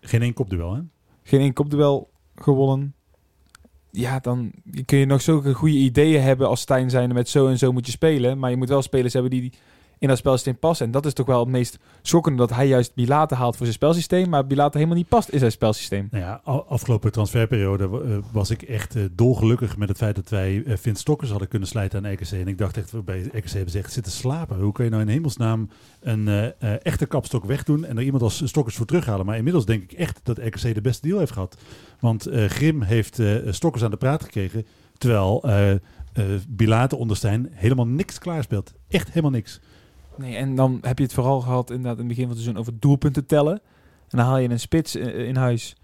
Geen 0.00 0.22
één 0.22 0.32
kopduel, 0.34 0.74
hè? 0.74 0.80
Geen 1.22 1.40
één 1.40 1.52
kopduel 1.52 2.10
gewonnen. 2.34 2.94
Ja, 3.92 4.18
dan 4.18 4.52
kun 4.84 4.98
je 4.98 5.06
nog 5.06 5.22
zulke 5.22 5.54
goede 5.54 5.76
ideeën 5.76 6.22
hebben 6.22 6.48
als 6.48 6.60
Stijn 6.60 6.90
zijnde 6.90 7.14
met 7.14 7.28
zo 7.28 7.48
en 7.48 7.58
zo 7.58 7.72
moet 7.72 7.86
je 7.86 7.92
spelen. 7.92 8.38
Maar 8.38 8.50
je 8.50 8.56
moet 8.56 8.68
wel 8.68 8.82
spelers 8.82 9.12
hebben 9.12 9.30
die 9.30 9.52
in 10.00 10.08
dat 10.08 10.18
spelsysteem 10.18 10.58
passen. 10.58 10.86
En 10.86 10.92
dat 10.92 11.06
is 11.06 11.12
toch 11.12 11.26
wel 11.26 11.40
het 11.40 11.48
meest 11.48 11.78
schokkende 12.02 12.38
dat 12.38 12.50
hij 12.50 12.66
juist 12.66 12.94
Bilate 12.94 13.34
haalt 13.34 13.56
voor 13.56 13.66
zijn 13.66 13.78
spelsysteem. 13.78 14.28
Maar 14.28 14.46
Bilate 14.46 14.76
helemaal 14.76 14.98
niet 14.98 15.08
past 15.08 15.28
in 15.28 15.38
zijn 15.38 15.52
spelsysteem. 15.52 16.08
Nou 16.10 16.24
ja, 16.24 16.40
afgelopen 16.44 17.12
transferperiode 17.12 17.84
eh, 17.84 18.16
was 18.32 18.50
ik 18.50 18.62
echt 18.62 18.96
eh, 18.96 19.02
dolgelukkig 19.12 19.76
met 19.76 19.88
het 19.88 19.98
feit 19.98 20.16
dat 20.16 20.28
wij 20.28 20.54
uh, 20.54 20.76
Vince 20.76 21.00
Stokkers 21.00 21.30
hadden 21.30 21.48
kunnen 21.48 21.68
slijten 21.68 22.06
aan 22.06 22.12
RKC. 22.12 22.30
En 22.30 22.48
ik 22.48 22.58
dacht 22.58 22.76
echt, 22.76 23.04
bij 23.04 23.20
RKC 23.32 23.50
hebben 23.50 23.70
ze 23.70 23.78
echt 23.78 23.92
zitten 23.92 24.12
slapen. 24.12 24.60
Hoe 24.60 24.72
kun 24.72 24.84
je 24.84 24.90
nou 24.90 25.02
in 25.02 25.08
hemelsnaam 25.08 25.68
een 26.00 26.28
eh, 26.28 26.46
eh, 26.46 26.80
echte 26.82 27.06
kapstok 27.06 27.44
wegdoen 27.44 27.84
en 27.84 27.96
er 27.96 28.02
iemand 28.02 28.22
als 28.22 28.42
Stokkers 28.44 28.76
voor 28.76 28.86
terughalen? 28.86 29.26
Maar 29.26 29.36
inmiddels 29.36 29.66
denk 29.66 29.82
ik 29.82 29.92
echt 29.92 30.20
dat 30.22 30.38
RKC 30.38 30.74
de 30.74 30.80
beste 30.80 31.06
deal 31.08 31.18
heeft 31.18 31.32
gehad. 31.32 31.56
Want 32.00 32.26
eh, 32.26 32.44
Grim 32.44 32.82
heeft 32.82 33.18
eh, 33.18 33.36
Stokkers 33.48 33.84
aan 33.84 33.90
de 33.90 33.96
praat 33.96 34.22
gekregen, 34.22 34.66
terwijl 34.98 35.42
eh 35.42 35.72
eh 36.12 36.24
Bilate 36.48 36.96
onder 36.96 37.16
Stijn 37.16 37.48
helemaal 37.50 37.86
niks 37.86 38.18
klaarspeelt. 38.18 38.72
Echt 38.88 39.08
helemaal 39.08 39.30
niks. 39.30 39.60
Nee, 40.20 40.36
en 40.36 40.54
dan 40.54 40.78
heb 40.80 40.98
je 40.98 41.04
het 41.04 41.12
vooral 41.12 41.40
gehad 41.40 41.70
inderdaad 41.70 41.98
in 41.98 41.98
het 41.98 42.08
begin 42.08 42.22
van 42.22 42.32
het 42.32 42.42
seizoen 42.42 42.60
over 42.60 42.80
doelpunten 42.80 43.26
tellen. 43.26 43.60
En 44.08 44.18
dan 44.18 44.26
haal 44.26 44.38
je 44.38 44.48
een 44.48 44.60
spits 44.60 44.96
eh, 44.96 45.28
in 45.28 45.36
huis 45.36 45.76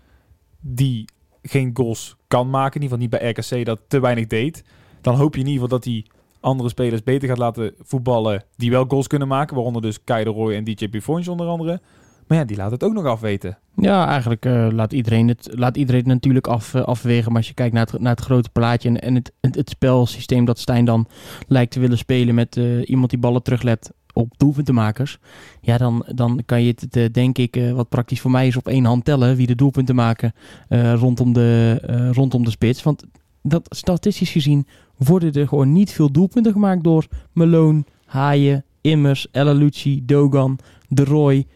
die 0.60 1.04
geen 1.42 1.70
goals 1.74 2.16
kan 2.28 2.50
maken. 2.50 2.80
In 2.80 2.82
ieder 2.82 2.98
geval 2.98 3.18
niet 3.20 3.34
bij 3.46 3.54
RKC 3.56 3.64
dat 3.64 3.80
te 3.88 4.00
weinig 4.00 4.26
deed. 4.26 4.64
Dan 5.00 5.14
hoop 5.14 5.34
je 5.34 5.40
in 5.40 5.46
ieder 5.46 5.62
geval 5.62 5.78
dat 5.78 5.84
hij 5.84 6.04
andere 6.40 6.68
spelers 6.68 7.02
beter 7.02 7.28
gaat 7.28 7.38
laten 7.38 7.74
voetballen 7.80 8.44
die 8.56 8.70
wel 8.70 8.84
goals 8.88 9.06
kunnen 9.06 9.28
maken. 9.28 9.54
Waaronder 9.54 9.82
dus 9.82 10.04
Kai 10.04 10.24
de 10.24 10.30
Roy 10.30 10.54
en 10.54 10.64
DJ 10.64 10.88
Buffons 10.88 11.28
onder 11.28 11.46
andere. 11.46 11.80
Maar 12.26 12.38
ja, 12.38 12.44
die 12.44 12.56
laat 12.56 12.70
het 12.70 12.84
ook 12.84 12.92
nog 12.92 13.04
afweten. 13.04 13.58
Ja, 13.76 14.06
eigenlijk 14.08 14.44
eh, 14.44 14.68
laat, 14.70 14.92
iedereen 14.92 15.28
het, 15.28 15.48
laat 15.50 15.76
iedereen 15.76 16.06
natuurlijk 16.06 16.46
af, 16.46 16.74
eh, 16.74 16.82
afwegen. 16.82 17.28
Maar 17.28 17.36
als 17.36 17.48
je 17.48 17.54
kijkt 17.54 17.74
naar 17.74 17.86
het, 17.86 18.00
naar 18.00 18.14
het 18.14 18.24
grote 18.24 18.50
plaatje 18.50 18.98
en, 18.98 19.14
het, 19.14 19.32
het, 19.40 19.54
het 19.54 19.70
spelsysteem 19.70 20.44
dat 20.44 20.58
Stijn 20.58 20.84
dan 20.84 21.06
lijkt 21.46 21.72
te 21.72 21.80
willen 21.80 21.98
spelen 21.98 22.34
met 22.34 22.56
iemand 22.84 23.10
die 23.10 23.18
ballen 23.18 23.42
teruglet 23.42 23.90
op 24.16 24.34
doelpuntenmakers. 24.36 25.18
Ja, 25.60 25.78
dan, 25.78 26.06
dan 26.14 26.42
kan 26.46 26.62
je 26.62 26.74
het, 26.78 26.96
eh, 26.96 27.04
denk 27.12 27.38
ik, 27.38 27.56
eh, 27.56 27.72
wat 27.72 27.88
praktisch 27.88 28.20
voor 28.20 28.30
mij 28.30 28.46
is, 28.46 28.56
op 28.56 28.68
één 28.68 28.84
hand 28.84 29.04
tellen 29.04 29.36
wie 29.36 29.46
de 29.46 29.54
doelpunten 29.54 29.94
maken 29.94 30.32
eh, 30.68 30.94
rondom, 30.94 31.32
de, 31.32 31.78
rondom 32.12 32.44
de 32.44 32.50
spits. 32.50 32.82
Want 32.82 33.04
dat, 33.42 33.66
statistisch 33.68 34.30
gezien 34.30 34.66
worden 34.96 35.32
er 35.32 35.48
gewoon 35.48 35.72
niet 35.72 35.92
veel 35.92 36.12
doelpunten 36.12 36.52
gemaakt 36.52 36.84
door 36.84 37.06
Malone, 37.32 37.84
Haaien, 38.04 38.64
Immers, 38.80 39.26
El 39.30 39.48
Alucci, 39.48 40.02
Dogan, 40.04 40.58
De 40.88 41.04
Roy. 41.04 41.46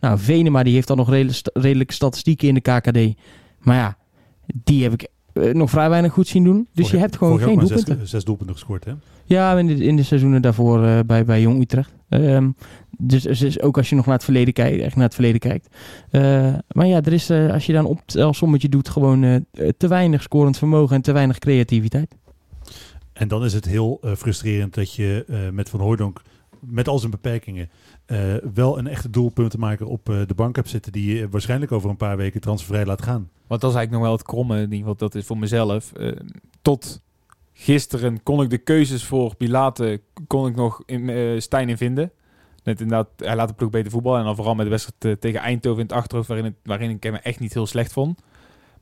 Nou, 0.00 0.18
Venema 0.18 0.62
die 0.62 0.74
heeft 0.74 0.88
dan 0.88 0.96
nog 0.96 1.10
redelijke 1.52 1.92
statistieken 1.92 2.48
in 2.48 2.54
de 2.54 2.60
KKD. 2.60 3.20
Maar 3.58 3.76
ja, 3.76 3.96
die 4.64 4.82
heb 4.82 4.92
ik 4.92 5.08
nog 5.52 5.70
vrij 5.70 5.88
weinig 5.88 6.12
goed 6.12 6.28
zien 6.28 6.44
doen. 6.44 6.68
Dus 6.72 6.90
je 6.90 6.96
hebt 6.96 7.16
gewoon 7.16 7.38
geen 7.38 7.58
doelpunten. 7.58 7.98
Zes, 7.98 8.10
zes 8.10 8.24
doelpunten 8.24 8.56
gescoord, 8.56 8.84
hè? 8.84 8.92
Ja, 9.24 9.58
in 9.58 9.66
de, 9.66 9.74
in 9.84 9.96
de 9.96 10.02
seizoenen 10.02 10.42
daarvoor 10.42 11.04
bij, 11.04 11.24
bij 11.24 11.40
Jong 11.40 11.60
Utrecht. 11.60 11.98
Ehm, 12.10 12.50
dus, 12.98 13.22
dus 13.22 13.60
ook 13.60 13.76
als 13.76 13.88
je 13.88 13.96
nog 13.96 14.04
naar 14.04 14.14
het 14.14 14.24
verleden 14.24 14.52
kijkt, 14.54 14.82
echt 14.82 14.94
naar 14.94 15.04
het 15.04 15.14
verleden 15.14 15.40
kijkt. 15.40 15.76
Eh, 16.10 16.54
maar 16.72 16.86
ja, 16.86 17.02
er 17.02 17.12
is, 17.12 17.30
eh, 17.30 17.52
als 17.52 17.66
je 17.66 17.72
dan 17.72 17.84
een 17.84 17.90
optelsommetje 17.90 18.68
doet, 18.68 18.88
gewoon 18.88 19.22
eh, 19.24 19.68
te 19.76 19.88
weinig 19.88 20.22
scorend 20.22 20.58
vermogen 20.58 20.96
en 20.96 21.02
te 21.02 21.12
weinig 21.12 21.38
creativiteit. 21.38 22.14
En 23.20 23.28
dan 23.28 23.44
is 23.44 23.52
het 23.52 23.64
heel 23.64 23.98
eh, 24.02 24.14
frustrerend 24.14 24.74
dat 24.74 24.94
je 24.94 25.24
eh, 25.28 25.38
met 25.50 25.68
Van 25.68 25.80
Hooydonk, 25.80 26.22
met 26.60 26.88
al 26.88 26.98
zijn 26.98 27.10
beperkingen, 27.10 27.70
eh, 28.06 28.34
wel 28.54 28.78
een 28.78 28.86
echte 28.86 29.10
doelpuntenmaker 29.10 29.86
op 29.86 30.08
eh, 30.08 30.16
de 30.26 30.34
bank 30.34 30.56
hebt 30.56 30.68
zitten 30.68 30.92
die 30.92 31.14
je 31.14 31.28
waarschijnlijk 31.28 31.72
over 31.72 31.90
een 31.90 31.96
paar 31.96 32.16
weken 32.16 32.40
transfervrij 32.40 32.86
laat 32.86 33.02
gaan. 33.02 33.30
Want 33.46 33.60
dat 33.60 33.70
is 33.70 33.76
eigenlijk 33.76 33.90
nog 33.90 34.02
wel 34.02 34.12
het 34.12 34.22
kromme. 34.22 34.56
In 34.56 34.62
ieder 34.62 34.78
geval, 34.78 34.96
dat 34.96 35.14
is 35.14 35.26
voor 35.26 35.38
mezelf. 35.38 35.92
Tot 36.62 37.00
gisteren 37.52 38.22
kon 38.22 38.42
ik 38.42 38.50
de 38.50 38.58
keuzes 38.58 39.04
voor 39.04 39.36
Pilate 39.36 40.00
kon 40.30 40.46
ik 40.46 40.56
nog 40.56 40.82
in 40.86 41.08
eh, 41.08 41.40
Stijn 41.40 41.68
in 41.68 41.76
vinden. 41.76 42.12
Net 42.62 42.80
inderdaad, 42.80 43.08
hij 43.16 43.36
laat 43.36 43.48
de 43.48 43.54
ploeg 43.54 43.70
beter 43.70 43.90
voetballen. 43.90 44.18
En 44.18 44.24
dan 44.24 44.34
vooral 44.34 44.54
met 44.54 44.64
de 44.64 44.70
wedstrijd 44.70 45.04
eh, 45.04 45.12
tegen 45.20 45.40
Eindhoven 45.40 45.80
in 45.80 45.86
het 45.86 45.96
achterhoofd, 45.96 46.28
waarin, 46.28 46.46
het, 46.46 46.54
waarin 46.62 46.90
ik 46.90 47.02
hem 47.02 47.14
echt 47.14 47.40
niet 47.40 47.54
heel 47.54 47.66
slecht 47.66 47.92
vond. 47.92 48.20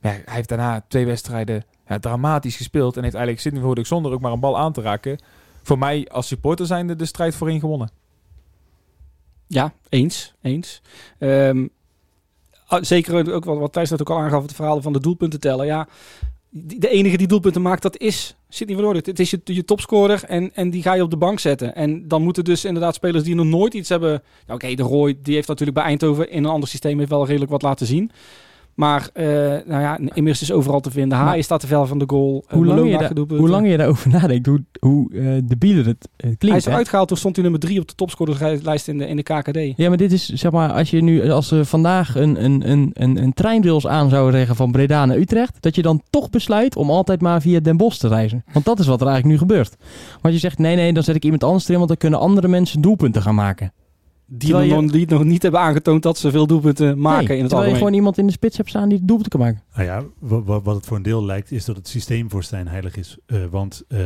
Maar 0.01 0.13
ja, 0.13 0.19
hij 0.25 0.35
heeft 0.35 0.49
daarna 0.49 0.85
twee 0.87 1.05
wedstrijden 1.05 1.63
ja, 1.87 1.99
dramatisch 1.99 2.55
gespeeld. 2.55 2.97
En 2.97 3.03
heeft 3.03 3.15
eigenlijk 3.15 3.41
Sidney 3.41 3.59
Verhoorlijk 3.59 3.87
zonder 3.87 4.11
ook 4.11 4.21
maar 4.21 4.31
een 4.31 4.39
bal 4.39 4.57
aan 4.57 4.73
te 4.73 4.81
raken. 4.81 5.19
Voor 5.63 5.77
mij 5.77 6.07
als 6.11 6.27
supporter 6.27 6.65
zijnde 6.65 6.95
de 6.95 7.05
strijd 7.05 7.35
voorin 7.35 7.59
gewonnen. 7.59 7.91
Ja, 9.47 9.73
eens. 9.89 10.33
eens. 10.41 10.81
Ehm, 11.17 11.67
ah, 12.67 12.83
zeker 12.83 13.33
ook 13.33 13.45
wat, 13.45 13.57
wat 13.57 13.73
Thijs 13.73 13.89
net 13.89 14.01
ook 14.01 14.09
al 14.09 14.19
aangaf, 14.19 14.41
het 14.41 14.55
verhaal 14.55 14.81
van 14.81 14.93
de 14.93 14.99
doelpunten 14.99 15.39
tellen. 15.39 15.65
Ja, 15.65 15.87
de 16.49 16.89
enige 16.89 17.17
die 17.17 17.27
doelpunten 17.27 17.61
maakt, 17.61 17.81
dat 17.81 17.97
is 17.97 18.35
Sidney 18.49 18.77
van. 18.77 18.95
Het 18.95 19.19
is 19.19 19.29
je, 19.29 19.41
je 19.43 19.65
topscorer 19.65 20.23
en, 20.23 20.55
en 20.55 20.69
die 20.69 20.81
ga 20.81 20.93
je 20.93 21.03
op 21.03 21.09
de 21.09 21.17
bank 21.17 21.39
zetten. 21.39 21.75
En 21.75 22.07
dan 22.07 22.23
moeten 22.23 22.43
dus 22.43 22.65
inderdaad 22.65 22.95
spelers 22.95 23.23
die 23.23 23.35
nog 23.35 23.45
nooit 23.45 23.73
iets 23.73 23.89
hebben... 23.89 24.23
Oké, 24.47 24.73
de 24.73 24.83
Roy, 24.83 25.17
die 25.21 25.35
heeft 25.35 25.47
natuurlijk 25.47 25.77
bij 25.77 25.87
Eindhoven 25.87 26.31
in 26.31 26.43
een 26.43 26.49
ander 26.49 26.69
systeem 26.69 26.97
heeft 26.97 27.09
wel 27.09 27.25
redelijk 27.25 27.51
wat 27.51 27.61
laten 27.61 27.85
zien. 27.85 28.11
Maar 28.79 29.09
eh, 29.13 29.25
nou 29.65 29.81
ja, 29.81 29.99
immers 30.13 30.41
is 30.41 30.51
overal 30.51 30.79
te 30.79 30.91
vinden. 30.91 31.17
Maar- 31.17 31.27
Haai 31.27 31.41
staat 31.43 31.59
te 31.59 31.67
ver 31.67 31.87
van 31.87 31.97
de 31.99 32.03
goal. 32.07 32.43
Eh, 32.47 32.53
Hoe 32.53 32.65
lang, 32.65 32.77
Malone 32.91 33.27
je 33.27 33.35
hoe 33.37 33.49
lang 33.49 33.69
je 33.69 33.77
daarover 33.77 34.09
nadenkt, 34.11 34.45
hoe, 34.47 34.63
hoe 34.79 35.09
debiel 35.45 35.85
het 35.85 36.09
klinkt. 36.19 36.41
Hij 36.41 36.57
is 36.57 36.65
hè? 36.65 36.71
eruit 36.71 36.89
gehaald, 36.89 37.07
toen 37.07 37.17
stond 37.17 37.35
hij 37.35 37.43
nummer 37.43 37.61
drie 37.61 37.79
op 37.79 37.87
de 37.87 37.95
topscorerslijst 37.95 38.87
in 38.87 38.97
de, 38.97 39.07
in 39.07 39.15
de 39.15 39.23
KKD. 39.23 39.77
Ja, 39.77 39.87
maar 39.87 39.97
dit 39.97 40.11
is 40.11 40.29
zeg 40.29 40.51
maar, 40.51 40.71
als 40.71 40.89
je 40.89 41.01
nu, 41.01 41.29
als 41.31 41.53
vandaag 41.61 42.15
een, 42.15 42.43
een, 42.43 42.69
een, 42.71 42.91
een, 42.93 43.21
een 43.23 43.33
treinrails 43.33 43.87
aan 43.87 44.09
zouden 44.09 44.33
leggen 44.33 44.55
van 44.55 44.71
Breda 44.71 45.05
naar 45.05 45.17
Utrecht, 45.17 45.57
dat 45.59 45.75
je 45.75 45.81
dan 45.81 46.01
toch 46.09 46.29
besluit 46.29 46.75
om 46.75 46.89
altijd 46.89 47.21
maar 47.21 47.41
via 47.41 47.59
Den 47.59 47.77
Bosch 47.77 47.99
te 47.99 48.07
reizen. 48.07 48.43
Want 48.53 48.65
dat 48.65 48.79
is 48.79 48.87
wat 48.87 49.01
er 49.01 49.07
eigenlijk 49.07 49.39
nu 49.41 49.47
gebeurt. 49.47 49.75
Want 50.21 50.33
je 50.33 50.39
zegt, 50.39 50.57
nee, 50.57 50.75
nee, 50.75 50.93
dan 50.93 51.03
zet 51.03 51.15
ik 51.15 51.23
iemand 51.23 51.43
anders 51.43 51.63
erin, 51.63 51.75
want 51.77 51.87
dan 51.87 51.97
kunnen 51.97 52.19
andere 52.19 52.47
mensen 52.47 52.81
doelpunten 52.81 53.21
gaan 53.21 53.35
maken. 53.35 53.71
Die, 54.31 54.53
nog, 54.53 54.63
je- 54.63 54.91
die 54.91 55.07
nog 55.07 55.23
niet 55.23 55.41
hebben 55.41 55.61
aangetoond 55.61 56.03
dat 56.03 56.17
ze 56.17 56.31
veel 56.31 56.47
doelpunten 56.47 56.99
maken 56.99 57.27
Nee, 57.27 57.35
in 57.37 57.43
het 57.43 57.49
terwijl 57.49 57.49
je 57.49 57.55
algemeen. 57.55 57.77
gewoon 57.77 57.93
iemand 57.93 58.17
in 58.17 58.25
de 58.25 58.31
spits 58.31 58.57
hebt 58.57 58.69
staan 58.69 58.89
die 58.89 58.97
doelpunten 59.05 59.31
kan 59.31 59.39
maken. 59.39 59.63
Nou 59.73 59.85
ja, 59.87 60.03
wa- 60.19 60.43
wa- 60.43 60.61
wat 60.61 60.75
het 60.75 60.85
voor 60.85 60.97
een 60.97 61.03
deel 61.03 61.25
lijkt, 61.25 61.51
is 61.51 61.65
dat 61.65 61.75
het 61.75 61.87
systeem 61.87 62.29
voor 62.29 62.43
Stijn 62.43 62.67
heilig 62.67 62.95
is. 62.95 63.17
Eh, 63.25 63.39
want 63.49 63.83
eh, 63.87 63.99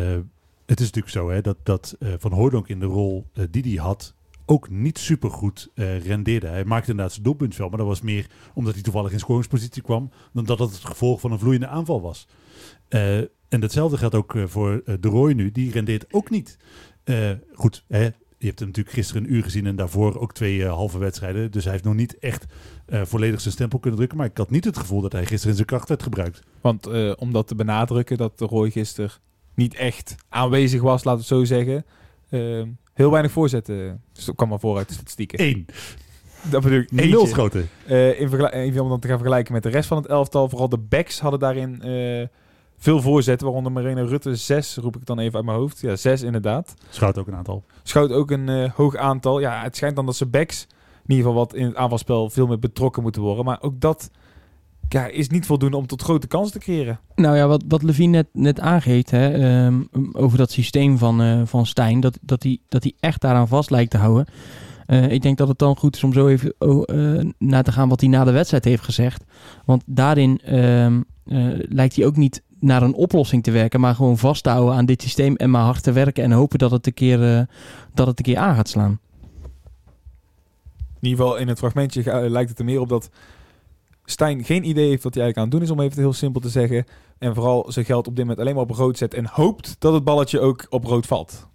het 0.66 0.80
is 0.80 0.86
natuurlijk 0.86 1.14
zo 1.14 1.30
hè, 1.30 1.42
dat, 1.42 1.58
dat 1.64 1.96
eh, 2.00 2.10
Van 2.18 2.32
Hooydonk 2.32 2.68
in 2.68 2.80
de 2.80 2.86
rol 2.86 3.26
die 3.52 3.64
hij 3.64 3.84
had, 3.86 4.14
ook 4.46 4.70
niet 4.70 4.98
supergoed 4.98 5.70
eh 5.76 6.06
rendeerde. 6.06 6.48
Hij 6.48 6.66
maakte 6.66 6.90
inderdaad 6.90 7.14
zijn 7.14 7.24
doelpunt 7.26 7.56
wel, 7.56 7.70
maar 7.70 7.78
dat 7.78 7.88
was 7.88 8.02
meer 8.02 8.28
omdat 8.54 8.74
hij 8.74 8.84
toevallig 8.84 9.12
in 9.12 9.20
scoringspositie 9.20 9.82
kwam, 9.82 10.10
dan 10.34 10.46
dat 10.46 10.60
het 10.60 10.72
het 10.72 10.86
gevolg 10.86 11.20
van 11.20 11.32
een 11.32 11.40
vloeiende 11.40 11.68
aanval 11.68 12.02
was. 12.02 12.28
Eh, 12.88 13.18
en 13.50 13.60
datzelfde 13.60 13.98
geldt 13.98 14.16
ook 14.16 14.36
voor 14.46 14.82
De 15.00 15.08
Roy 15.08 15.32
nu. 15.34 15.52
Die 15.52 15.72
rendeert 15.72 16.06
ook 16.12 16.30
niet. 16.30 16.58
Eh, 17.04 17.30
goed, 17.54 17.86
hè, 17.88 18.08
je 18.44 18.50
hebt 18.50 18.60
hem 18.60 18.68
natuurlijk 18.68 18.96
gisteren 18.96 19.24
een 19.24 19.34
uur 19.34 19.44
gezien 19.44 19.66
en 19.66 19.76
daarvoor 19.76 20.20
ook 20.20 20.34
twee 20.34 20.64
eh, 20.64 20.70
halve 20.74 20.98
wedstrijden. 20.98 21.52
Dus 21.52 21.64
hij 21.64 21.72
heeft 21.74 21.84
nog 21.86 21.94
niet 21.94 22.20
echt 22.20 22.46
eh, 22.86 23.02
volledig 23.06 23.42
zijn 23.42 23.54
stempel 23.54 23.80
kunnen 23.80 23.98
drukken. 23.98 24.18
Maar 24.18 24.28
ik 24.28 24.38
had 24.38 24.50
niet 24.50 24.66
het 24.66 24.78
gevoel 24.78 25.02
dat 25.02 25.12
hij 25.12 25.22
gisteren 25.22 25.50
in 25.50 25.56
zijn 25.56 25.68
kracht 25.68 25.90
werd 25.90 26.04
gebruikt. 26.04 26.40
Want 26.62 26.88
eh, 26.88 27.12
om 27.18 27.32
dat 27.34 27.48
te 27.48 27.56
benadrukken, 27.56 28.18
dat 28.18 28.38
de 28.40 28.46
Roy 28.46 28.72
gisteren 28.72 29.12
niet 29.56 29.76
echt 29.76 30.16
aanwezig 30.30 30.82
was, 30.82 31.04
laten 31.04 31.28
we 31.28 31.36
het 31.36 31.48
zo 31.48 31.56
zeggen. 31.56 31.86
eh, 32.30 32.62
heel 32.94 33.12
weinig 33.12 33.32
voorzetten. 33.32 34.02
Dus 34.14 34.26
dat 34.26 34.36
kwam 34.36 34.50
maar 34.50 34.60
voor 34.60 34.78
uit 34.78 34.88
de 34.88 34.94
statistieken. 34.94 35.42
Eén. 35.42 35.66
Dat 36.50 36.64
bedoel 36.64 36.80
ik. 36.80 36.92
Nul 36.92 37.28
schoten. 37.28 37.70
In 38.18 38.30
vergel- 38.30 38.50
even 38.50 38.82
om 38.84 38.90
dan 38.90 39.00
te 39.00 39.08
gaan 39.08 39.18
vergelijken 39.18 39.54
met 39.54 39.64
de 39.64 39.70
rest 39.70 39.88
van 39.88 39.98
het 39.98 40.08
elftal. 40.08 40.50
Vooral 40.50 40.70
de 40.70 40.78
backs 40.78 41.20
hadden 41.20 41.40
daarin 41.40 41.82
veel 42.78 43.02
voorzetten. 43.02 43.48
Waaronder 43.48 43.72
Marina 43.72 44.02
Rutte 44.02 44.36
zes, 44.36 44.76
roep 44.76 44.96
ik 44.96 45.06
dan 45.06 45.20
even 45.20 45.36
uit 45.36 45.46
mijn 45.46 45.58
hoofd. 45.58 45.80
Ja, 45.80 45.96
zes 45.96 46.22
inderdaad. 46.22 46.74
Schout 46.90 47.18
ook 47.18 47.28
een 47.28 47.36
aantal. 47.36 47.64
Schoot 47.84 48.12
ook 48.12 48.32
een 48.32 48.50
eh, 48.50 48.72
hoog 48.72 48.96
aantal. 48.96 49.40
Ja, 49.40 49.62
het 49.64 49.76
schijnt 49.76 49.96
dan 49.96 50.06
dat 50.06 50.16
ze 50.16 50.26
backs 50.26 50.68
in 51.06 51.16
ieder 51.16 51.26
geval 51.26 51.40
wat 51.40 51.54
in 51.54 51.66
het 51.66 51.76
aanvalspel 51.76 52.30
veel 52.30 52.48
meer 52.48 52.60
betrokken 52.60 53.04
moeten 53.04 53.22
worden. 53.22 53.46
Maar 53.46 53.62
ook 53.62 53.80
dat 53.80 54.12
ja, 54.90 55.06
is 55.06 55.30
niet 55.30 55.46
voldoende 55.46 55.78
om 55.78 55.88
tot 55.88 56.02
grote 56.02 56.28
kansen 56.28 56.60
te 56.60 56.60
creëren. 56.60 57.00
Nou 57.16 57.36
ja, 57.36 57.48
wat, 57.48 57.64
wat 57.68 57.84
Levine 57.84 58.12
net, 58.12 58.28
net 58.32 58.60
aangeeft 58.60 59.12
hè, 59.12 59.30
ehm, 59.32 59.82
over 60.12 60.38
dat 60.38 60.52
systeem 60.52 60.98
van, 60.98 61.22
eh, 61.22 61.42
van 61.46 61.66
Stijn, 61.66 62.00
dat 62.00 62.14
hij 62.14 62.22
dat 62.26 62.44
hij 62.44 62.60
dat 62.70 62.84
hij 62.84 62.94
echt 63.00 63.22
daaraan 63.22 63.48
vast 63.48 63.70
lijkt 63.70 63.92
te 63.92 63.98
houden. 63.98 64.26
Eh, 64.86 65.12
ik 65.12 65.22
denk 65.22 65.38
dat 65.38 65.48
het 65.48 65.60
dan 65.60 65.78
goed 65.78 65.96
is 65.96 66.04
om 66.04 66.14
zo 66.14 66.28
even 66.28 66.54
oh, 66.60 66.84
eh, 66.86 67.26
naar 67.38 67.64
te 67.64 67.72
gaan 67.72 67.90
wat 67.90 68.00
hij 68.00 68.10
na 68.10 68.24
de 68.24 68.32
wedstrijd 68.32 68.66
heeft 68.66 68.84
gezegd. 68.84 69.24
Want 69.66 69.84
daarin 69.86 70.40
ehm, 70.40 71.02
eh, 71.26 71.48
lijkt 71.70 71.96
hij 71.96 72.06
ook 72.06 72.16
niet 72.16 72.44
naar 72.64 72.82
een 72.82 72.94
oplossing 72.94 73.44
te 73.44 73.52
werken, 73.52 73.80
maar 73.80 73.96
gewoon 73.96 74.18
vast 74.18 74.44
te 74.44 74.50
houden 74.50 74.76
aan 74.76 74.86
dit 74.86 75.02
systeem 75.02 75.36
en 75.36 75.50
maar 75.50 75.64
hard 75.64 75.84
te 75.84 75.92
werken 75.92 76.24
en 76.24 76.32
hopen 76.32 76.60
dat 76.60 76.72
het 76.72 76.88
een 76.88 76.94
keer, 76.94 77.38
eh, 77.38 77.42
dat 77.94 78.08
het 78.08 78.20
een 78.20 78.26
keer 78.26 78.38
aan 78.38 78.56
gaat 78.56 78.70
slaan. 78.70 79.00
In 81.00 81.10
ieder 81.10 81.26
geval 81.26 81.38
in 81.38 81.48
het 81.48 81.58
fragmentje 81.58 82.04
ga- 82.04 82.30
lijkt 82.30 82.50
het 82.50 82.60
er 82.60 82.66
meer 82.66 82.80
op 82.80 82.90
dat 82.90 83.10
Stijn 84.06 84.44
geen 84.44 84.68
idee 84.70 84.88
heeft 84.88 85.04
wat 85.04 85.14
hij 85.14 85.24
eigenlijk 85.24 85.38
aan 85.38 85.44
het 85.44 85.52
doen 85.52 85.62
is, 85.62 85.70
om 85.70 85.80
even 85.80 86.02
heel 86.02 86.14
simpel 86.14 86.42
te 86.42 86.50
zeggen. 86.50 86.86
En 87.18 87.34
vooral 87.34 87.66
zijn 87.72 87.86
geld 87.86 88.08
op 88.08 88.16
dit 88.16 88.24
moment 88.26 88.40
alleen 88.42 88.54
maar 88.54 88.64
op 88.64 88.70
rood 88.70 88.98
zet 88.98 89.14
en 89.14 89.26
hoopt 89.28 89.76
dat 89.80 89.94
het 89.94 90.04
balletje 90.04 90.40
ook 90.40 90.66
op 90.70 90.84
rood 90.84 91.06
valt. 91.06 91.48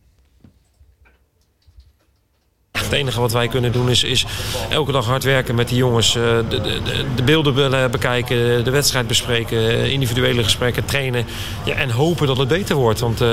Het 2.88 2.98
enige 2.98 3.20
wat 3.20 3.32
wij 3.32 3.48
kunnen 3.48 3.72
doen 3.72 3.90
is, 3.90 4.04
is 4.04 4.26
elke 4.68 4.92
dag 4.92 5.06
hard 5.06 5.24
werken 5.24 5.54
met 5.54 5.68
die 5.68 5.76
jongens. 5.76 6.16
eh, 6.16 6.22
de, 6.22 6.60
de, 6.60 6.60
de- 6.60 7.04
de 7.16 7.22
beelden 7.22 7.54
be- 7.54 7.88
bekijken, 7.90 8.64
de 8.64 8.70
wedstrijd 8.70 9.06
bespreken, 9.06 9.90
individuele 9.90 10.42
gesprekken, 10.44 10.84
trainen. 10.84 11.24
Ja, 11.64 11.74
en 11.74 11.90
hopen 11.90 12.26
dat 12.26 12.36
het 12.38 12.48
beter 12.48 12.76
wordt. 12.76 13.00
Want 13.00 13.20
eh, 13.20 13.28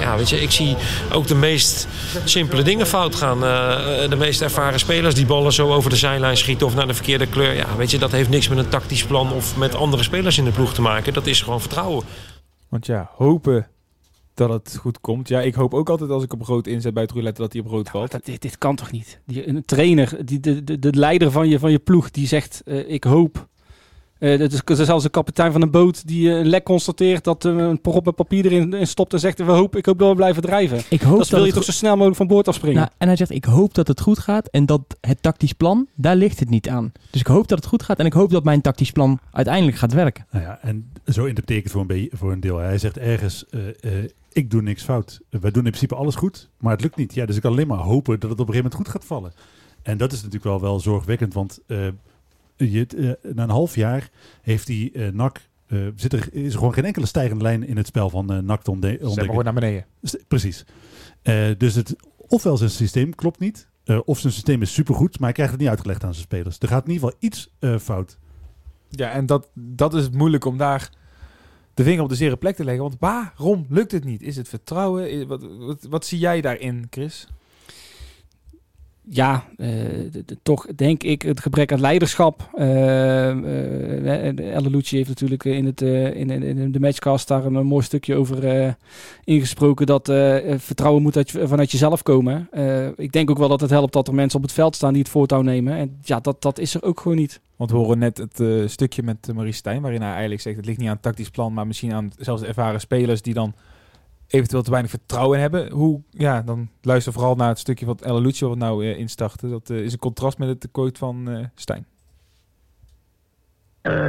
ja, 0.00 0.16
weet 0.16 0.28
je, 0.28 0.40
ik 0.40 0.50
zie 0.50 0.76
ook 1.12 1.26
de 1.26 1.34
meest 1.34 1.88
simpele 2.24 2.62
dingen 2.62 2.86
fout 2.86 3.14
gaan. 3.14 3.44
Eh, 3.44 4.08
de 4.08 4.16
meest 4.16 4.40
ervaren 4.42 4.78
spelers 4.78 5.14
die 5.14 5.26
ballen 5.26 5.52
zo 5.52 5.72
over 5.72 5.90
de 5.90 5.96
zijlijn 5.96 6.36
schieten 6.36 6.66
of 6.66 6.74
naar 6.74 6.86
de 6.86 6.94
verkeerde 6.94 7.26
kleur. 7.26 7.54
Ja, 7.56 7.66
weet 7.76 7.90
je, 7.90 7.98
dat 7.98 8.12
heeft 8.12 8.28
niks 8.28 8.48
met 8.48 8.58
een 8.58 8.68
tactisch 8.68 9.04
plan 9.04 9.32
of 9.32 9.56
met 9.56 9.74
andere 9.74 10.02
spelers 10.02 10.38
in 10.38 10.44
de 10.44 10.50
ploeg 10.50 10.74
te 10.74 10.80
maken. 10.82 11.12
Dat 11.12 11.26
is 11.26 11.42
gewoon 11.42 11.60
vertrouwen. 11.60 12.04
Want 12.68 12.86
ja, 12.86 13.10
hopen 13.16 13.66
dat 14.38 14.50
het 14.50 14.76
goed 14.76 15.00
komt. 15.00 15.28
Ja, 15.28 15.40
ik 15.40 15.54
hoop 15.54 15.74
ook 15.74 15.88
altijd 15.88 16.10
als 16.10 16.22
ik 16.22 16.32
op 16.32 16.42
rood 16.42 16.66
inzet 16.66 16.94
bij 16.94 17.02
het 17.02 17.12
roulette 17.12 17.40
dat 17.40 17.52
hij 17.52 17.62
op 17.62 17.68
rood 17.68 17.88
valt. 17.88 18.10
Dat, 18.10 18.24
dit, 18.24 18.42
dit 18.42 18.58
kan 18.58 18.76
toch 18.76 18.90
niet? 18.90 19.20
Die, 19.26 19.48
een 19.48 19.64
trainer, 19.64 20.26
die, 20.26 20.40
de, 20.40 20.64
de, 20.64 20.78
de 20.78 20.92
leider 20.92 21.30
van 21.30 21.48
je, 21.48 21.58
van 21.58 21.70
je 21.70 21.78
ploeg, 21.78 22.10
die 22.10 22.26
zegt: 22.26 22.62
eh, 22.64 22.90
Ik 22.90 23.04
hoop. 23.04 23.46
Eh 24.18 24.38
dat 24.38 24.52
is 24.52 24.60
dat 24.64 24.78
is 24.78 24.86
zelfs 24.86 25.04
een 25.04 25.10
kapitein 25.10 25.52
van 25.52 25.62
een 25.62 25.70
boot 25.70 26.06
die 26.06 26.30
eh, 26.30 26.38
een 26.38 26.46
lek 26.46 26.64
constateert, 26.64 27.24
dat 27.24 27.44
eh, 27.44 27.56
een 27.56 27.80
prop 27.80 28.04
met 28.04 28.14
papier 28.14 28.44
erin 28.44 28.72
in 28.72 28.86
stopt 28.86 29.12
en 29.12 29.20
zegt: 29.20 29.38
we 29.38 29.52
hopen, 29.52 29.78
Ik 29.78 29.86
hoop 29.86 29.98
dat 29.98 30.08
we 30.08 30.14
blijven 30.14 30.42
drijven. 30.42 30.82
Ik 30.90 31.00
hoop 31.00 31.18
Dat 31.18 31.28
wil 31.28 31.44
je 31.44 31.52
toch 31.52 31.64
zo 31.64 31.72
snel 31.72 31.92
mogelijk 31.92 32.16
van 32.16 32.26
boord 32.26 32.48
afspringen? 32.48 32.78
Nou, 32.78 32.90
en 32.98 33.06
hij 33.06 33.16
zegt, 33.16 33.30
ik 33.30 33.44
hoop 33.44 33.74
dat 33.74 33.88
het 33.88 34.00
goed 34.00 34.18
gaat 34.18 34.48
en 34.48 34.66
dat 34.66 34.80
het 35.00 35.22
tactisch 35.22 35.52
plan, 35.52 35.86
daar 35.94 36.16
ligt 36.16 36.40
het 36.40 36.50
niet 36.50 36.68
aan. 36.68 36.92
Dus 37.10 37.20
ik 37.20 37.26
hoop 37.26 37.48
dat 37.48 37.58
het 37.58 37.66
goed 37.66 37.82
gaat 37.82 37.98
en 37.98 38.06
ik 38.06 38.12
hoop 38.12 38.30
dat 38.30 38.44
mijn 38.44 38.60
tactisch 38.60 38.92
plan 38.92 39.18
uiteindelijk 39.32 39.76
gaat 39.76 39.92
werken. 39.92 40.26
Nou 40.30 40.44
ja, 40.44 40.58
en 40.62 40.90
zo 41.06 41.24
interpreteer 41.24 41.56
ik 41.56 41.62
het 41.62 41.72
voor 41.72 41.80
een, 41.80 41.86
beetje, 41.86 42.10
voor 42.12 42.32
een 42.32 42.40
deel. 42.40 42.58
Hij 42.58 42.78
zegt 42.78 42.98
ergens, 42.98 43.46
eh, 43.46 43.68
eh, 43.68 44.10
ik 44.38 44.50
doe 44.50 44.62
niks 44.62 44.82
fout. 44.82 45.20
Wij 45.30 45.50
doen 45.50 45.64
in 45.64 45.70
principe 45.70 45.94
alles 45.94 46.14
goed, 46.14 46.50
maar 46.58 46.72
het 46.72 46.82
lukt 46.82 46.96
niet. 46.96 47.14
Ja, 47.14 47.26
dus 47.26 47.36
ik 47.36 47.42
kan 47.42 47.50
alleen 47.52 47.66
maar 47.66 47.78
hopen 47.78 48.20
dat 48.20 48.30
het 48.30 48.40
op 48.40 48.48
een 48.48 48.54
gegeven 48.54 48.70
moment 48.70 48.74
goed 48.74 48.88
gaat 48.88 49.04
vallen. 49.04 49.32
En 49.82 49.98
dat 49.98 50.12
is 50.12 50.18
natuurlijk 50.18 50.44
wel, 50.44 50.60
wel 50.60 50.80
zorgwekkend, 50.80 51.34
want 51.34 51.60
eh, 51.66 51.86
je, 52.56 52.86
eh, 52.86 53.32
na 53.34 53.42
een 53.42 53.50
half 53.50 53.74
jaar 53.74 54.10
heeft 54.42 54.66
die 54.66 54.92
eh 54.92 55.12
NAC... 55.12 55.40
eh, 55.66 55.78
zit 55.96 56.12
er, 56.12 56.28
is 56.34 56.52
er 56.52 56.58
gewoon 56.58 56.72
geen 56.74 56.84
enkele 56.84 57.06
stijgende 57.06 57.42
lijn 57.42 57.66
in 57.66 57.76
het 57.76 57.86
spel 57.86 58.10
van 58.10 58.32
eh 58.32 58.38
NAC 58.38 58.62
te 58.62 58.70
ontde- 58.70 58.98
ontdekken. 59.00 59.24
gewoon 59.26 59.44
naar 59.44 59.54
beneden. 59.54 59.86
St- 60.02 60.24
Precies. 60.28 60.64
Eh, 61.22 61.46
dus 61.58 61.74
het, 61.74 61.96
ofwel 62.16 62.56
zijn 62.56 62.70
systeem 62.70 63.14
klopt 63.14 63.38
niet, 63.38 63.68
eh, 63.84 63.98
of 64.04 64.18
zijn 64.18 64.32
systeem 64.32 64.62
is 64.62 64.72
supergoed, 64.74 65.12
maar 65.18 65.22
hij 65.28 65.32
krijgt 65.32 65.52
het 65.52 65.60
niet 65.60 65.70
uitgelegd 65.70 66.04
aan 66.04 66.12
zijn 66.12 66.24
spelers. 66.26 66.56
Er 66.58 66.68
gaat 66.68 66.86
in 66.86 66.92
ieder 66.92 67.08
geval 67.08 67.22
iets 67.28 67.50
eh, 67.58 67.78
fout. 67.78 68.18
Ja, 68.88 69.10
en 69.10 69.26
dat, 69.26 69.48
dat 69.54 69.94
is 69.94 70.02
het 70.02 70.14
moeilijk 70.14 70.44
om 70.44 70.56
daar 70.58 70.90
de 71.78 71.84
vinger 71.84 72.02
op 72.02 72.08
de 72.08 72.14
zere 72.14 72.36
plek 72.36 72.56
te 72.56 72.64
leggen. 72.64 72.82
Want 72.82 72.96
waarom 72.98 73.66
lukt 73.68 73.92
het 73.92 74.04
niet? 74.04 74.22
Is 74.22 74.36
het 74.36 74.48
vertrouwen? 74.48 75.26
Wat, 75.26 75.46
wat, 75.58 75.86
wat 75.90 76.06
zie 76.06 76.18
jij 76.18 76.40
daarin, 76.40 76.86
Chris? 76.90 77.26
ja, 79.10 79.44
eh, 79.56 79.68
de- 80.10 80.38
toch 80.42 80.66
denk 80.66 81.02
ik 81.02 81.22
het 81.22 81.40
gebrek 81.40 81.72
aan 81.72 81.80
leiderschap. 81.80 82.50
Uh, 82.54 82.64
Lucci 84.60 84.96
heeft 84.96 85.08
natuurlijk 85.08 85.44
in, 85.44 85.66
het, 85.66 85.80
in, 85.80 86.30
in, 86.30 86.72
de 86.72 86.80
matchcast 86.80 87.28
daar 87.28 87.44
een, 87.44 87.66
mooi 87.66 87.84
stukje 87.84 88.14
over 88.14 88.76
ingesproken. 89.24 89.86
Dat 89.86 90.06
vertrouwen 90.56 91.02
moet 91.02 91.16
uit, 91.16 91.30
vanuit 91.30 91.70
jezelf 91.70 92.02
komen. 92.02 92.48
Ik 92.96 93.12
denk 93.12 93.30
ook 93.30 93.38
wel 93.38 93.48
dat 93.48 93.60
het 93.60 93.70
helpt 93.70 93.92
dat 93.92 94.08
er 94.08 94.14
mensen 94.14 94.38
op 94.38 94.44
het 94.44 94.54
veld 94.54 94.76
staan 94.76 94.92
die 94.92 95.02
het 95.02 95.10
voortouw 95.10 95.42
nemen. 95.42 95.74
En 95.74 95.98
ja, 96.02 96.20
dat, 96.20 96.42
dat 96.42 96.58
is 96.58 96.74
er 96.74 96.82
ook 96.82 97.00
gewoon 97.00 97.16
niet. 97.18 97.40
Want 97.58 97.70
we 97.70 97.76
horen 97.76 97.98
net 97.98 98.18
het 98.18 98.40
eh, 98.40 98.66
stukje 98.66 99.02
met 99.02 99.28
eh, 99.28 99.34
Marie 99.34 99.52
Stijn, 99.52 99.82
waarin 99.82 100.00
hij 100.00 100.10
eigenlijk 100.10 100.40
zegt: 100.40 100.56
het 100.56 100.66
ligt 100.66 100.78
niet 100.78 100.88
aan 100.88 100.94
het 100.94 101.02
tactisch 101.02 101.30
plan, 101.30 101.52
maar 101.52 101.66
misschien 101.66 101.92
aan 101.92 102.10
zelfs 102.16 102.42
ervaren 102.42 102.80
spelers 102.80 103.22
die 103.22 103.34
dan 103.34 103.54
eventueel 104.26 104.62
te 104.62 104.70
weinig 104.70 104.90
vertrouwen 104.90 105.40
hebben. 105.40 105.70
Hoe, 105.70 106.00
ja, 106.10 106.42
dan 106.42 106.68
luister 106.82 107.12
vooral 107.12 107.34
naar 107.34 107.48
het 107.48 107.58
stukje 107.58 107.86
wat 107.86 108.02
El 108.02 108.20
Lucio 108.20 108.48
wat 108.48 108.58
nou 108.58 108.84
eh, 108.84 108.98
instartte. 108.98 109.48
Dat 109.48 109.70
is 109.70 109.92
een 109.92 109.98
contrast 109.98 110.38
met 110.38 110.48
het 110.48 110.68
quote 110.72 110.98
van 110.98 111.48
Stijn. 111.54 111.86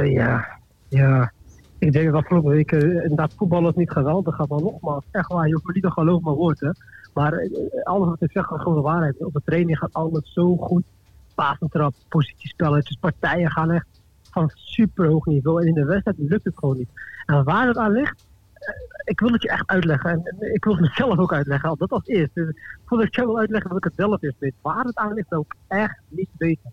Ja, 0.04 0.58
ja. 0.88 1.32
Ik 1.80 1.92
denk 1.92 2.06
dat 2.06 2.14
afgelopen 2.14 2.50
week 2.50 2.72
eh, 2.72 2.80
inderdaad 2.80 3.34
voetbal 3.36 3.68
is 3.68 3.74
niet 3.74 3.90
geweldig 3.90 4.34
gaat. 4.34 4.48
Maar 4.48 4.60
nogmaals, 4.60 5.04
echt 5.10 5.32
waar, 5.32 5.46
je 5.46 5.54
hoeft 5.54 5.74
niet 5.74 5.82
te 5.82 5.90
geloven 5.90 6.32
woord. 6.32 6.60
Hè. 6.60 6.70
Maar 7.14 7.48
alles 7.82 8.08
wat 8.08 8.22
ik 8.22 8.30
zeg 8.30 8.50
is 8.50 8.60
gewoon 8.60 8.74
de 8.74 8.80
waarheid. 8.80 9.24
Op 9.24 9.32
de 9.32 9.42
training 9.44 9.78
gaat 9.78 9.92
alles 9.92 10.32
zo 10.32 10.56
goed. 10.56 10.82
Pasentrap, 11.34 11.94
positiespelletjes, 12.08 12.96
partijen 13.00 13.50
gaan 13.50 13.70
echt 13.70 13.86
van 14.30 14.50
super 14.54 15.06
hoog 15.06 15.26
niveau. 15.26 15.60
En 15.60 15.66
in 15.66 15.74
de 15.74 15.84
wedstrijd 15.84 16.18
lukt 16.18 16.44
het 16.44 16.58
gewoon 16.58 16.76
niet. 16.76 16.90
En 17.26 17.44
waar 17.44 17.66
het 17.66 17.76
aan 17.76 17.92
ligt, 17.92 18.26
eh, 18.54 18.74
ik 19.04 19.20
wil 19.20 19.32
het 19.32 19.42
je 19.42 19.48
echt 19.48 19.68
uitleggen. 19.68 20.10
En 20.10 20.22
en 20.24 20.54
ik 20.54 20.64
wil 20.64 20.72
het 20.72 20.82
mezelf 20.82 21.18
ook 21.18 21.32
uitleggen. 21.32 21.74
Dat 21.78 21.90
als 21.90 22.06
eerst. 22.06 22.34
Dus 22.34 22.54
voordat 22.84 23.06
ik 23.06 23.14
jou 23.14 23.26
wil 23.26 23.38
uitleggen, 23.38 23.68
wil 23.68 23.78
ik 23.78 23.84
het 23.84 23.92
zelf 23.96 24.22
eerst 24.22 24.38
weten. 24.38 24.58
Waar 24.62 24.84
het 24.84 24.96
aan 24.96 25.12
ligt, 25.12 25.28
wil 25.28 25.46
ik 25.48 25.54
echt 25.68 26.00
niet 26.08 26.30
weten 26.38 26.72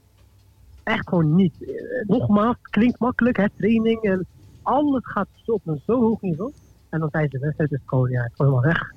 echt 0.87 1.09
gewoon 1.09 1.35
niet. 1.35 1.63
Eh, 1.63 2.07
nogmaals, 2.07 2.55
klinkt 2.61 2.99
makkelijk, 2.99 3.37
hè, 3.37 3.45
training 3.57 4.01
en 4.01 4.25
alles 4.61 5.01
gaat 5.03 5.27
op 5.45 5.61
een 5.65 5.81
zo 5.85 6.01
hoog 6.01 6.21
niveau. 6.21 6.51
En 6.89 6.99
dan 6.99 7.09
tijdens 7.09 7.33
de 7.33 7.39
wedstrijd 7.39 7.71
is 7.71 7.79
gewoon, 7.85 8.09
ja, 8.09 8.29
helemaal 8.35 8.61
weg. 8.61 8.91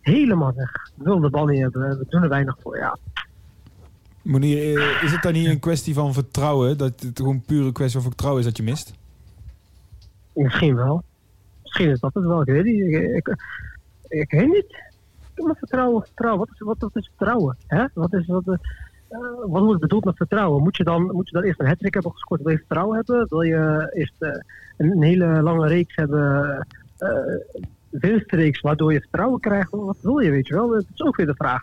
Helemaal 0.00 0.52
weg. 0.54 0.72
We 0.94 1.04
willen 1.04 1.20
de 1.20 1.30
bal 1.30 1.46
niet 1.46 1.60
hebben, 1.60 1.98
we 1.98 2.06
doen 2.08 2.22
er 2.22 2.28
weinig 2.28 2.56
voor, 2.60 2.78
ja. 2.78 2.98
Monier, 4.22 4.78
eh, 4.78 5.02
is 5.02 5.12
het 5.12 5.22
dan 5.22 5.32
niet 5.32 5.46
een 5.46 5.58
kwestie 5.58 5.94
van 5.94 6.12
vertrouwen? 6.12 6.78
Dat 6.78 7.00
het 7.00 7.18
gewoon 7.18 7.42
pure 7.46 7.72
kwestie 7.72 8.00
van 8.00 8.08
vertrouwen 8.08 8.40
is 8.40 8.46
dat 8.46 8.56
je 8.56 8.62
mist? 8.62 8.94
Misschien 10.32 10.74
wel. 10.74 11.02
Misschien 11.62 11.90
is 11.90 12.00
dat 12.00 12.14
het 12.14 12.24
wel, 12.24 12.40
ik 12.40 12.46
weet 12.46 12.64
niet. 12.64 12.80
Ik, 12.80 13.16
ik, 13.16 13.36
ik 14.08 14.30
weet 14.30 14.48
niet. 14.48 14.90
Maar 15.36 15.56
vertrouwen, 15.58 16.02
vertrouwen, 16.02 16.38
wat 16.38 16.48
is, 16.54 16.60
wat, 16.60 16.76
wat 16.78 16.96
is 16.96 17.10
vertrouwen? 17.16 17.56
Hè? 17.66 17.84
Wat, 17.94 18.12
is, 18.12 18.26
wat, 18.26 18.46
eh, 18.46 18.58
wat 19.46 19.62
wordt 19.62 19.80
bedoeld 19.80 20.04
met 20.04 20.16
vertrouwen? 20.16 20.62
Moet 20.62 20.76
je 20.76 20.84
dan, 20.84 21.02
moet 21.02 21.28
je 21.28 21.34
dan 21.34 21.42
eerst 21.42 21.60
een 21.60 21.66
hat 21.66 21.76
hebben 21.80 22.12
gescoord? 22.12 22.42
Wil 22.42 22.52
je 22.52 22.58
vertrouwen 22.58 22.96
hebben? 22.96 23.26
Wil 23.28 23.42
je 23.42 23.92
eerst 23.94 24.14
eh, 24.18 24.30
een, 24.76 24.90
een 24.90 25.02
hele 25.02 25.42
lange 25.42 25.68
reeks 25.68 25.94
hebben, 25.96 26.66
eh 26.98 27.08
winstreeks, 27.92 28.60
waardoor 28.60 28.92
je 28.92 29.00
vertrouwen 29.00 29.40
krijgt? 29.40 29.70
Wat 29.70 29.96
wil 30.00 30.18
je, 30.18 30.30
weet 30.30 30.46
je 30.46 30.54
wel? 30.54 30.68
Dat 30.68 30.84
is 30.94 31.02
ook 31.02 31.16
weer 31.16 31.26
de 31.26 31.34
vraag. 31.34 31.62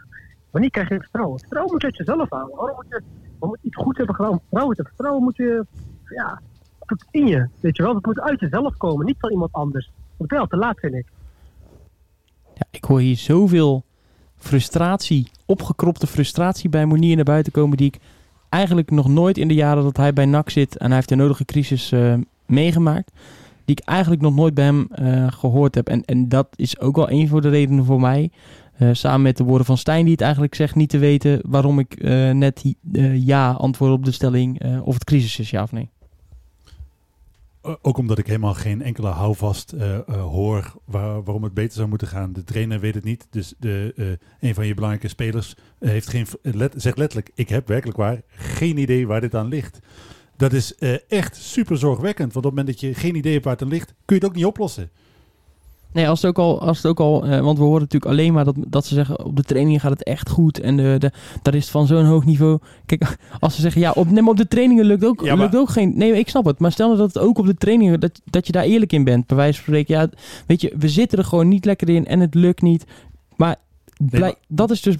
Wanneer 0.51 0.69
krijg 0.69 0.89
je 0.89 0.99
vertrouwen? 0.99 1.39
Vertrouwen 1.39 1.71
moet 1.71 1.81
je 1.81 1.87
uit 1.87 1.97
jezelf 1.97 2.29
halen. 2.29 2.55
Waarom 2.55 2.75
moet 2.75 2.85
je, 2.89 3.01
we 3.39 3.47
moeten 3.47 3.67
iets 3.67 3.77
goed 3.77 3.97
hebben 3.97 4.15
gedaan 4.15 4.31
om 4.31 4.39
vertrouwen 4.39 4.75
Vertrouwen 4.75 5.23
moet 5.23 5.35
je, 5.35 5.65
ja, 6.05 6.41
tot 6.85 7.05
in 7.11 7.27
je, 7.27 7.47
weet 7.59 7.77
je 7.77 7.83
wel? 7.83 7.93
Dat 7.93 8.05
moet 8.05 8.19
uit 8.19 8.39
jezelf 8.39 8.77
komen, 8.77 9.05
niet 9.05 9.19
van 9.19 9.31
iemand 9.31 9.51
anders. 9.51 9.91
Je 10.17 10.39
al 10.39 10.47
te 10.47 10.57
laat, 10.57 10.79
vind 10.79 10.93
ik. 10.93 11.05
Ja, 12.53 12.65
ik 12.71 12.83
hoor 12.83 12.99
hier 12.99 13.17
zoveel 13.17 13.83
frustratie 14.37 15.31
opgekropte 15.45 16.07
frustratie 16.07 16.69
bij 16.69 16.85
Monier 16.85 17.15
naar 17.15 17.25
buiten 17.25 17.51
komen 17.51 17.77
die 17.77 17.87
ik 17.87 17.99
eigenlijk 18.49 18.91
nog 18.91 19.07
nooit 19.07 19.37
in 19.37 19.47
de 19.47 19.53
jaren 19.53 19.83
dat 19.83 19.97
hij 19.97 20.13
bij 20.13 20.25
NAC 20.25 20.49
zit 20.49 20.77
en 20.77 20.85
hij 20.85 20.95
heeft 20.95 21.09
de 21.09 21.15
nodige 21.15 21.45
crisis 21.45 21.91
eh, 21.91 22.13
meegemaakt, 22.45 23.11
die 23.65 23.75
ik 23.75 23.85
eigenlijk 23.85 24.21
nog 24.21 24.35
nooit 24.35 24.53
bij 24.53 24.65
hem 24.65 24.87
eh, 24.91 25.31
gehoord 25.31 25.75
heb. 25.75 25.87
En, 25.87 26.05
en 26.05 26.29
dat 26.29 26.47
is 26.55 26.79
ook 26.79 26.95
wel 26.95 27.11
een 27.11 27.27
van 27.27 27.41
de 27.41 27.49
redenen 27.49 27.85
voor 27.85 27.99
mij, 27.99 28.31
eh, 28.79 28.89
samen 28.91 29.21
met 29.21 29.37
de 29.37 29.43
woorden 29.43 29.65
van 29.65 29.77
Stijn 29.77 30.03
die 30.03 30.11
het 30.11 30.21
eigenlijk 30.21 30.55
zegt, 30.55 30.75
niet 30.75 30.89
te 30.89 30.97
weten 30.97 31.41
waarom 31.47 31.79
ik 31.79 31.93
eh, 31.93 32.31
net 32.31 32.75
eh, 32.91 33.25
ja 33.25 33.51
antwoord 33.51 33.91
op 33.91 34.05
de 34.05 34.11
stelling 34.11 34.79
of 34.83 34.93
het 34.93 35.03
crisis 35.03 35.39
is, 35.39 35.49
ja 35.49 35.63
of 35.63 35.71
nee. 35.71 35.89
Ook 37.81 37.97
omdat 37.97 38.17
ik 38.17 38.27
helemaal 38.27 38.53
geen 38.53 38.81
enkele 38.81 39.07
houvast 39.07 39.73
hoor 40.07 40.73
waar- 40.85 41.23
waarom 41.23 41.43
het 41.43 41.53
beter 41.53 41.73
zou 41.73 41.87
moeten 41.87 42.07
gaan. 42.07 42.33
De 42.33 42.43
trainer 42.43 42.79
weet 42.79 42.95
het 42.95 43.03
niet. 43.03 43.27
Dus 43.29 43.53
de, 43.59 44.17
een 44.39 44.53
van 44.53 44.67
je 44.67 44.73
belangrijke 44.73 45.07
spelers 45.07 45.55
heeft 45.79 46.09
geen, 46.09 46.25
zegt 46.75 46.97
letterlijk: 46.97 47.31
Ik 47.35 47.49
heb 47.49 47.67
werkelijk 47.67 47.97
waar 47.97 48.21
geen 48.27 48.77
idee 48.77 49.07
waar 49.07 49.21
dit 49.21 49.35
aan 49.35 49.47
ligt. 49.47 49.79
Dat 50.37 50.53
is 50.53 50.75
echt 51.07 51.35
super 51.35 51.77
zorgwekkend. 51.77 52.33
Want 52.33 52.45
op 52.45 52.51
het 52.51 52.59
moment 52.59 52.79
dat 52.79 52.89
je 52.89 52.99
geen 52.99 53.15
idee 53.15 53.31
hebt 53.31 53.43
waar 53.43 53.53
het 53.53 53.63
aan 53.63 53.69
ligt, 53.69 53.93
kun 54.05 54.15
je 54.15 54.21
het 54.21 54.25
ook 54.25 54.35
niet 54.35 54.45
oplossen. 54.45 54.89
Nee, 55.93 56.07
als 56.09 56.21
het 56.21 56.29
ook 56.29 56.37
al, 56.37 56.61
als 56.61 56.77
het 56.77 56.85
ook 56.85 56.99
al 56.99 57.25
eh, 57.25 57.39
want 57.41 57.57
we 57.57 57.63
horen 57.63 57.79
natuurlijk 57.81 58.11
alleen 58.11 58.33
maar 58.33 58.45
dat, 58.45 58.55
dat 58.67 58.85
ze 58.85 58.93
zeggen 58.93 59.25
op 59.25 59.35
de 59.35 59.43
trainingen 59.43 59.79
gaat 59.79 59.91
het 59.91 60.03
echt 60.03 60.29
goed 60.29 60.59
en 60.59 60.77
de, 60.77 60.95
de, 60.99 61.11
daar 61.41 61.55
is 61.55 61.61
het 61.61 61.71
van 61.71 61.87
zo'n 61.87 62.05
hoog 62.05 62.25
niveau. 62.25 62.59
Kijk, 62.85 63.17
als 63.39 63.55
ze 63.55 63.61
zeggen 63.61 63.81
ja, 63.81 63.91
op, 63.91 64.09
nee, 64.09 64.21
maar 64.21 64.31
op 64.31 64.37
de 64.37 64.47
trainingen 64.47 64.85
lukt 64.85 65.05
ook, 65.05 65.21
Ja, 65.21 65.35
maar- 65.35 65.43
lukt 65.45 65.55
ook 65.57 65.69
geen. 65.69 65.97
Nee, 65.97 66.17
ik 66.17 66.29
snap 66.29 66.45
het, 66.45 66.59
maar 66.59 66.71
stel 66.71 66.87
nou 66.87 66.99
dat 66.99 67.13
het 67.13 67.23
ook 67.23 67.37
op 67.37 67.45
de 67.45 67.55
trainingen 67.55 67.99
dat, 67.99 68.21
dat 68.25 68.45
je 68.45 68.51
daar 68.51 68.63
eerlijk 68.63 68.93
in 68.93 69.03
bent, 69.03 69.27
bij 69.27 69.37
wijze 69.37 69.53
van 69.53 69.63
spreken. 69.63 69.95
Ja, 69.95 70.09
weet 70.47 70.61
je, 70.61 70.73
we 70.77 70.89
zitten 70.89 71.17
er 71.17 71.25
gewoon 71.25 71.47
niet 71.47 71.65
lekker 71.65 71.89
in 71.89 72.05
en 72.05 72.19
het 72.19 72.33
lukt 72.35 72.61
niet. 72.61 72.85
Maar, 73.35 73.55
dat 74.47 74.71
is 74.71 74.81
dus, 74.81 74.95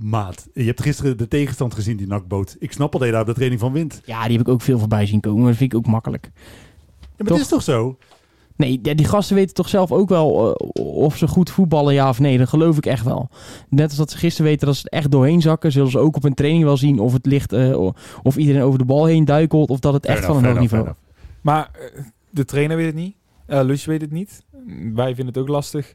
Maat, 0.00 0.48
je 0.54 0.62
hebt 0.64 0.82
gisteren 0.82 1.16
de 1.18 1.28
tegenstand 1.28 1.74
gezien 1.74 1.96
die 1.96 2.06
NAC 2.06 2.26
bood. 2.28 2.56
Ik 2.58 2.72
snap 2.72 2.92
al 2.92 2.98
dat 2.98 3.08
je 3.08 3.12
daar 3.14 3.22
op 3.22 3.28
de 3.28 3.34
training 3.34 3.60
van 3.60 3.72
wint. 3.72 4.00
ja, 4.04 4.22
die 4.22 4.32
heb 4.38 4.46
ik 4.46 4.52
ook 4.52 4.62
veel 4.62 4.78
voorbij 4.78 5.06
zien 5.06 5.20
komen, 5.20 5.38
maar 5.40 5.48
dat 5.48 5.58
vind 5.58 5.72
ik 5.72 5.78
ook 5.78 5.86
makkelijk. 5.86 6.30
Ja, 6.34 6.40
maar 7.16 7.26
Toch? 7.26 7.36
het 7.36 7.46
is 7.46 7.48
toch 7.52 7.62
zo? 7.62 7.96
Nee, 8.58 8.78
ja, 8.82 8.94
die 8.94 9.06
gasten 9.06 9.36
weten 9.36 9.54
toch 9.54 9.68
zelf 9.68 9.92
ook 9.92 10.08
wel 10.08 10.54
eh, 10.56 10.84
of 10.84 11.16
ze 11.16 11.28
goed 11.28 11.50
voetballen, 11.50 11.94
ja 11.94 12.08
of 12.08 12.18
nee. 12.18 12.38
Dat 12.38 12.48
geloof 12.48 12.76
ik 12.76 12.86
echt 12.86 13.04
wel. 13.04 13.28
Net 13.68 13.88
als 13.88 13.96
dat 13.96 14.10
ze 14.10 14.18
gisteren 14.18 14.50
weten 14.50 14.66
dat 14.66 14.76
ze 14.76 14.90
echt 14.90 15.10
doorheen 15.10 15.40
zakken, 15.40 15.72
zullen 15.72 15.90
ze 15.90 15.98
ook 15.98 16.16
op 16.16 16.24
een 16.24 16.34
training 16.34 16.64
wel 16.64 16.76
zien 16.76 16.98
of 16.98 17.12
het 17.12 17.26
ligt, 17.26 17.52
eh, 17.52 17.90
of 18.22 18.36
iedereen 18.36 18.62
over 18.62 18.78
de 18.78 18.84
bal 18.84 19.04
heen 19.04 19.24
duikelt, 19.24 19.70
of 19.70 19.78
dat 19.80 19.92
het 19.92 20.06
echt 20.06 20.24
van 20.24 20.36
een 20.36 20.44
hoog 20.44 20.58
niveau. 20.58 20.82
enough, 20.82 21.00
Maar 21.40 21.70
eh, 21.72 22.02
de 22.30 22.44
trainer 22.44 22.76
weet 22.76 22.86
het 22.86 22.94
niet. 22.94 23.14
Uh, 23.46 23.60
Luc 23.62 23.84
weet 23.84 24.00
het 24.00 24.12
niet. 24.12 24.44
Wij 24.94 25.14
vinden 25.14 25.26
het 25.26 25.38
ook 25.38 25.48
lastig 25.48 25.94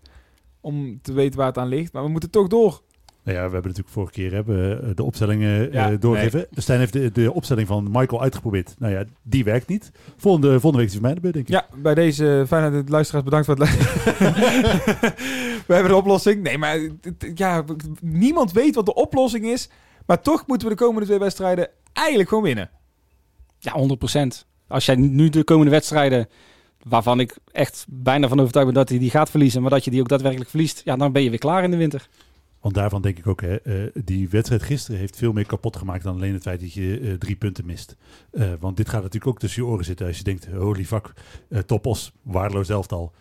om 0.62 1.00
te 1.01 1.13
weten 1.13 1.38
waar 1.38 1.48
het 1.48 1.58
aan 1.58 1.67
ligt. 1.67 1.93
Maar 1.93 2.03
we 2.03 2.10
moeten 2.10 2.29
toch 2.29 2.48
door. 2.48 2.82
Nou 3.24 3.38
ja, 3.38 3.46
we 3.46 3.53
hebben 3.53 3.72
natuurlijk 3.72 3.89
vorige 3.89 4.12
keer 4.12 4.34
hebben, 4.34 4.84
eh, 4.84 4.89
de 4.96 5.03
opstellingen 5.03 5.68
eh, 5.68 5.74
Ja, 5.74 5.89
doorgegeven. 5.89 6.48
Stijn 6.51 6.80
heeft 6.80 6.94
de, 6.94 7.12
de 7.12 7.34
opstelling 7.34 7.68
van 7.68 7.88
Michael 7.92 8.22
uitgeprobeerd. 8.22 8.75
Nou 8.77 8.94
ja, 8.94 9.03
die 9.22 9.44
werkt 9.44 9.68
niet. 9.68 9.92
Volgende, 10.18 10.48
volgende 10.48 10.77
week 10.77 10.88
is 10.88 10.94
het 10.94 11.01
voor 11.01 11.01
mij 11.01 11.13
de 11.13 11.22
beurt, 11.22 11.34
denk 11.34 11.48
ik. 11.48 11.53
Ja, 11.53 11.82
bij 11.82 11.94
deze 11.94 12.44
fijne 12.48 12.84
de 12.84 12.92
luisteraars 12.92 13.24
bedankt 13.24 13.46
voor 13.46 13.56
het 13.56 13.63
luisteren. 13.63 14.34
we 15.68 15.74
hebben 15.74 15.92
de 15.92 15.98
oplossing. 15.98 16.42
Nee, 16.42 16.58
maar 16.58 16.80
ja, 17.36 17.63
niemand 18.01 18.51
weet 18.51 18.75
wat 18.75 18.86
de 18.86 18.94
oplossing 18.94 19.46
is. 19.46 19.70
Maar 20.06 20.22
toch 20.22 20.48
moeten 20.48 20.68
we 20.68 20.74
de 20.74 20.84
komende 20.84 21.06
twee 21.06 21.20
wedstrijden 21.20 21.70
eigenlijk 21.94 22.30
gewoon 22.30 22.44
winnen. 22.44 22.70
Ja, 23.60 23.98
100%. 24.44 24.48
Als 24.68 24.86
jij 24.86 24.96
nu 24.96 25.30
de 25.30 25.44
komende 25.44 25.72
wedstrijden, 25.72 26.27
waarvan 26.84 27.20
ik 27.20 27.38
echt 27.51 27.86
bijna 27.89 28.27
van 28.27 28.39
overtuigd 28.39 28.68
ben 28.68 28.77
dat 28.77 28.89
hij 28.89 29.00
die 29.00 29.10
gaat 29.10 29.30
verliezen, 29.30 29.62
maar 29.62 29.72
dat 29.72 29.86
je 29.86 29.92
die 29.92 30.00
ook 30.00 30.08
daadwerkelijk 30.08 30.50
verliest, 30.50 30.82
ja, 30.86 30.96
dan 30.96 31.12
ben 31.12 31.24
je 31.24 31.30
weer 31.30 31.39
klaar 31.39 31.63
in 31.63 31.72
de 31.72 31.77
winter. 31.77 32.08
Want 32.63 32.75
daarvan 32.75 33.01
denk 33.01 33.17
ik 33.17 33.27
ook, 33.27 33.41
hè, 33.41 33.55
eh, 33.55 33.74
die 34.03 34.29
wedstrijd 34.29 34.63
gisteren 34.63 35.00
heeft 35.00 35.17
veel 35.17 35.32
meer 35.34 35.46
kapot 35.46 35.75
gemaakt 35.75 36.03
dan 36.03 36.15
alleen 36.15 36.34
het 36.34 36.41
feit 36.41 36.60
dat 36.60 36.74
je 36.74 37.00
eh, 37.00 37.13
drie 37.13 37.36
punten 37.36 37.65
mist. 37.65 37.96
Eh, 38.32 38.51
want 38.60 38.77
dit 38.77 38.89
gaat 38.89 39.01
natuurlijk 39.01 39.32
ook 39.32 39.39
tussen 39.39 39.63
je 39.63 39.70
oren 39.70 39.86
zitten 39.86 40.08
als 40.08 40.17
je 40.17 40.24
denkt, 40.24 40.48
holy 40.48 40.86
fuck, 40.86 41.13
topos, 41.65 42.12
waardeloos 42.22 42.70
elftal. 42.70 43.13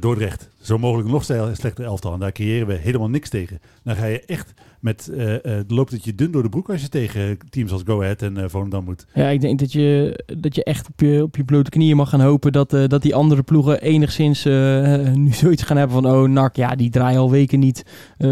Dordrecht, 0.00 0.50
zo 0.60 0.78
mogelijk 0.78 1.08
nog 1.08 1.24
slechter 1.24 1.84
elftal. 1.84 2.12
En 2.12 2.18
daar 2.18 2.32
creëren 2.32 2.66
we 2.66 2.74
helemaal 2.74 3.08
niks 3.08 3.28
tegen. 3.28 3.60
Dan 3.82 3.96
ga 3.96 4.04
je 4.04 4.20
echt 4.24 4.54
met, 4.80 5.08
eh, 5.08 5.60
loopt 5.68 5.92
het 5.92 6.04
je 6.04 6.14
dun 6.14 6.30
door 6.30 6.42
de 6.42 6.48
broek 6.48 6.70
als 6.70 6.80
je 6.80 6.88
tegen 6.88 7.38
teams 7.50 7.72
als 7.72 7.82
Go 7.84 8.02
Ahead 8.02 8.22
en 8.22 8.36
eh 8.36 8.44
Volendam 8.48 8.84
moet. 8.84 9.06
Ja, 9.14 9.28
ik 9.28 9.40
denk 9.40 9.58
dat 9.58 9.72
je, 9.72 10.20
dat 10.38 10.54
je 10.54 10.64
echt 10.64 10.88
op 10.88 11.00
je, 11.00 11.22
op 11.22 11.36
je 11.36 11.44
blote 11.44 11.70
knieën 11.70 11.96
mag 11.96 12.08
gaan 12.08 12.20
hopen 12.20 12.52
dat, 12.52 12.70
dat 12.70 13.02
die 13.02 13.14
andere 13.14 13.42
ploegen 13.42 13.82
enigszins 13.82 14.44
nu 15.24 15.32
zoiets 15.32 15.62
gaan 15.62 15.76
hebben 15.76 16.02
van, 16.02 16.12
oh 16.12 16.28
NAC, 16.28 16.56
ja, 16.56 16.74
die 16.74 16.90
draaien 16.90 17.20
al 17.20 17.30
weken 17.30 17.58
niet. 17.58 17.84
Eh, 18.16 18.28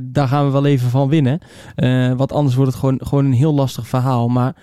daar, 0.00 0.28
gaan 0.28 0.46
we 0.46 0.52
wel 0.52 0.66
even 0.66 0.90
van 0.90 1.08
winnen. 1.08 1.38
Want 2.16 2.32
anders 2.32 2.54
wordt 2.54 2.70
het 2.70 2.80
gewoon, 2.80 3.00
gewoon 3.02 3.24
een 3.24 3.32
heel 3.32 3.54
lastig 3.54 3.88
verhaal. 3.88 4.28
Maar 4.28 4.56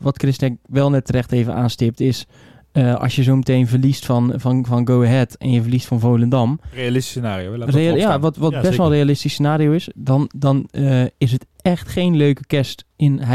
wat 0.00 0.18
Chris 0.18 0.38
denk 0.38 0.58
wel 0.68 0.90
net 0.90 1.04
terecht 1.04 1.32
even 1.32 1.54
aanstipt 1.54 2.00
is, 2.00 2.26
eh, 2.74 2.94
als 2.94 3.16
je 3.16 3.22
zo 3.22 3.36
meteen 3.36 3.66
verliest 3.66 4.06
van, 4.06 4.32
van, 4.36 4.66
van 4.66 4.86
Go 4.86 5.02
Ahead 5.04 5.34
en 5.34 5.50
je 5.50 5.60
verliest 5.62 5.86
van 5.86 6.00
Volendam, 6.00 6.60
Realistisch 6.72 7.10
scenario. 7.10 7.54
Real- 7.64 7.96
ja, 7.96 8.18
wat, 8.20 8.36
wat 8.36 8.50
Ja, 8.50 8.56
best 8.56 8.64
zeker. 8.64 8.78
wel 8.82 8.86
een 8.86 8.92
realistisch 8.96 9.32
scenario 9.32 9.72
is, 9.72 9.88
dan, 9.94 10.30
dan 10.36 10.68
eh, 10.70 11.02
is 11.18 11.32
het 11.32 11.46
echt 11.64 11.88
geen 11.88 12.16
leuke 12.16 12.46
kerst 12.46 12.84
in 12.96 13.20
eh, 13.20 13.26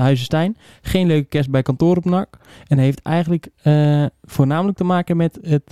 Huizenstein. 0.00 0.56
Geen 0.82 1.06
leuke 1.06 1.28
kerst 1.28 1.50
bij 1.50 1.62
kantoor 1.62 1.96
op 1.96 2.04
NAC. 2.04 2.38
En 2.66 2.78
heeft 2.78 3.02
eigenlijk 3.02 3.48
eh, 3.62 4.04
voornamelijk 4.22 4.76
te 4.76 4.84
maken 4.84 5.16
met 5.16 5.38
het, 5.42 5.70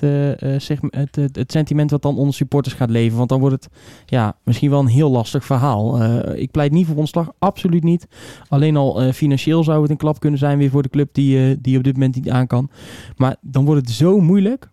zeg, 0.62 0.78
het, 0.90 1.16
het, 1.16 1.52
sentiment 1.52 1.90
wat 1.90 2.02
dan 2.02 2.16
onder 2.16 2.34
supporters 2.34 2.74
gaat 2.74 2.90
leven. 2.90 3.16
Want 3.16 3.28
dan 3.28 3.40
wordt 3.40 3.54
het 3.54 3.72
ja, 4.06 4.36
misschien 4.44 4.70
wel 4.70 4.80
een 4.80 4.86
heel 4.86 5.10
lastig 5.10 5.44
verhaal. 5.44 6.02
Ik 6.34 6.50
pleit 6.50 6.72
niet 6.72 6.86
voor 6.86 6.96
ontslag, 6.96 7.32
absoluut 7.38 7.84
niet. 7.84 8.06
Alleen 8.48 8.76
al 8.76 9.12
financieel 9.12 9.64
zou 9.64 9.82
het 9.82 9.90
een 9.90 9.96
klap 9.96 10.20
kunnen 10.20 10.38
zijn 10.38 10.58
weer 10.58 10.70
voor 10.70 10.82
de 10.82 10.88
club 10.88 11.08
die, 11.12 11.60
die 11.60 11.76
op 11.76 11.84
dit 11.84 11.94
moment 11.94 12.14
niet 12.14 12.30
aan 12.30 12.46
kan. 12.46 12.70
Maar 13.16 13.36
dan 13.40 13.64
wordt 13.64 13.80
het 13.80 13.90
zo 13.90 14.20
moeilijk 14.20 14.70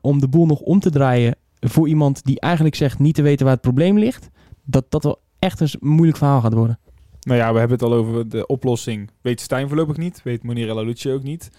om 0.00 0.20
de 0.20 0.28
boel 0.28 0.46
nog 0.46 0.60
om 0.60 0.80
te 0.80 0.90
draaien 0.90 1.36
voor 1.60 1.88
iemand 1.88 2.24
die 2.24 2.40
eigenlijk 2.40 2.74
zegt 2.74 2.98
niet 2.98 3.14
te 3.14 3.22
weten 3.22 3.44
waar 3.44 3.54
het 3.54 3.62
probleem 3.62 3.98
ligt, 3.98 4.30
dat 4.64 4.90
dat 4.90 5.04
wel 5.04 5.24
echt 5.38 5.60
een 5.60 5.70
moeilijk 5.80 6.18
verhaal 6.18 6.40
gaat 6.40 6.52
worden. 6.52 6.78
Nou 7.20 7.38
ja, 7.38 7.52
we 7.52 7.58
hebben 7.58 7.78
het 7.78 7.86
al 7.86 7.94
over 7.94 8.28
de 8.28 8.46
oplossing. 8.46 9.10
Weet 9.20 9.40
Stijn 9.40 9.68
voorlopig 9.68 9.96
niet. 9.96 10.22
Weet 10.22 10.42
Monirella 10.42 10.82
Lucci 10.82 11.12
ook 11.12 11.22
niet. 11.22 11.50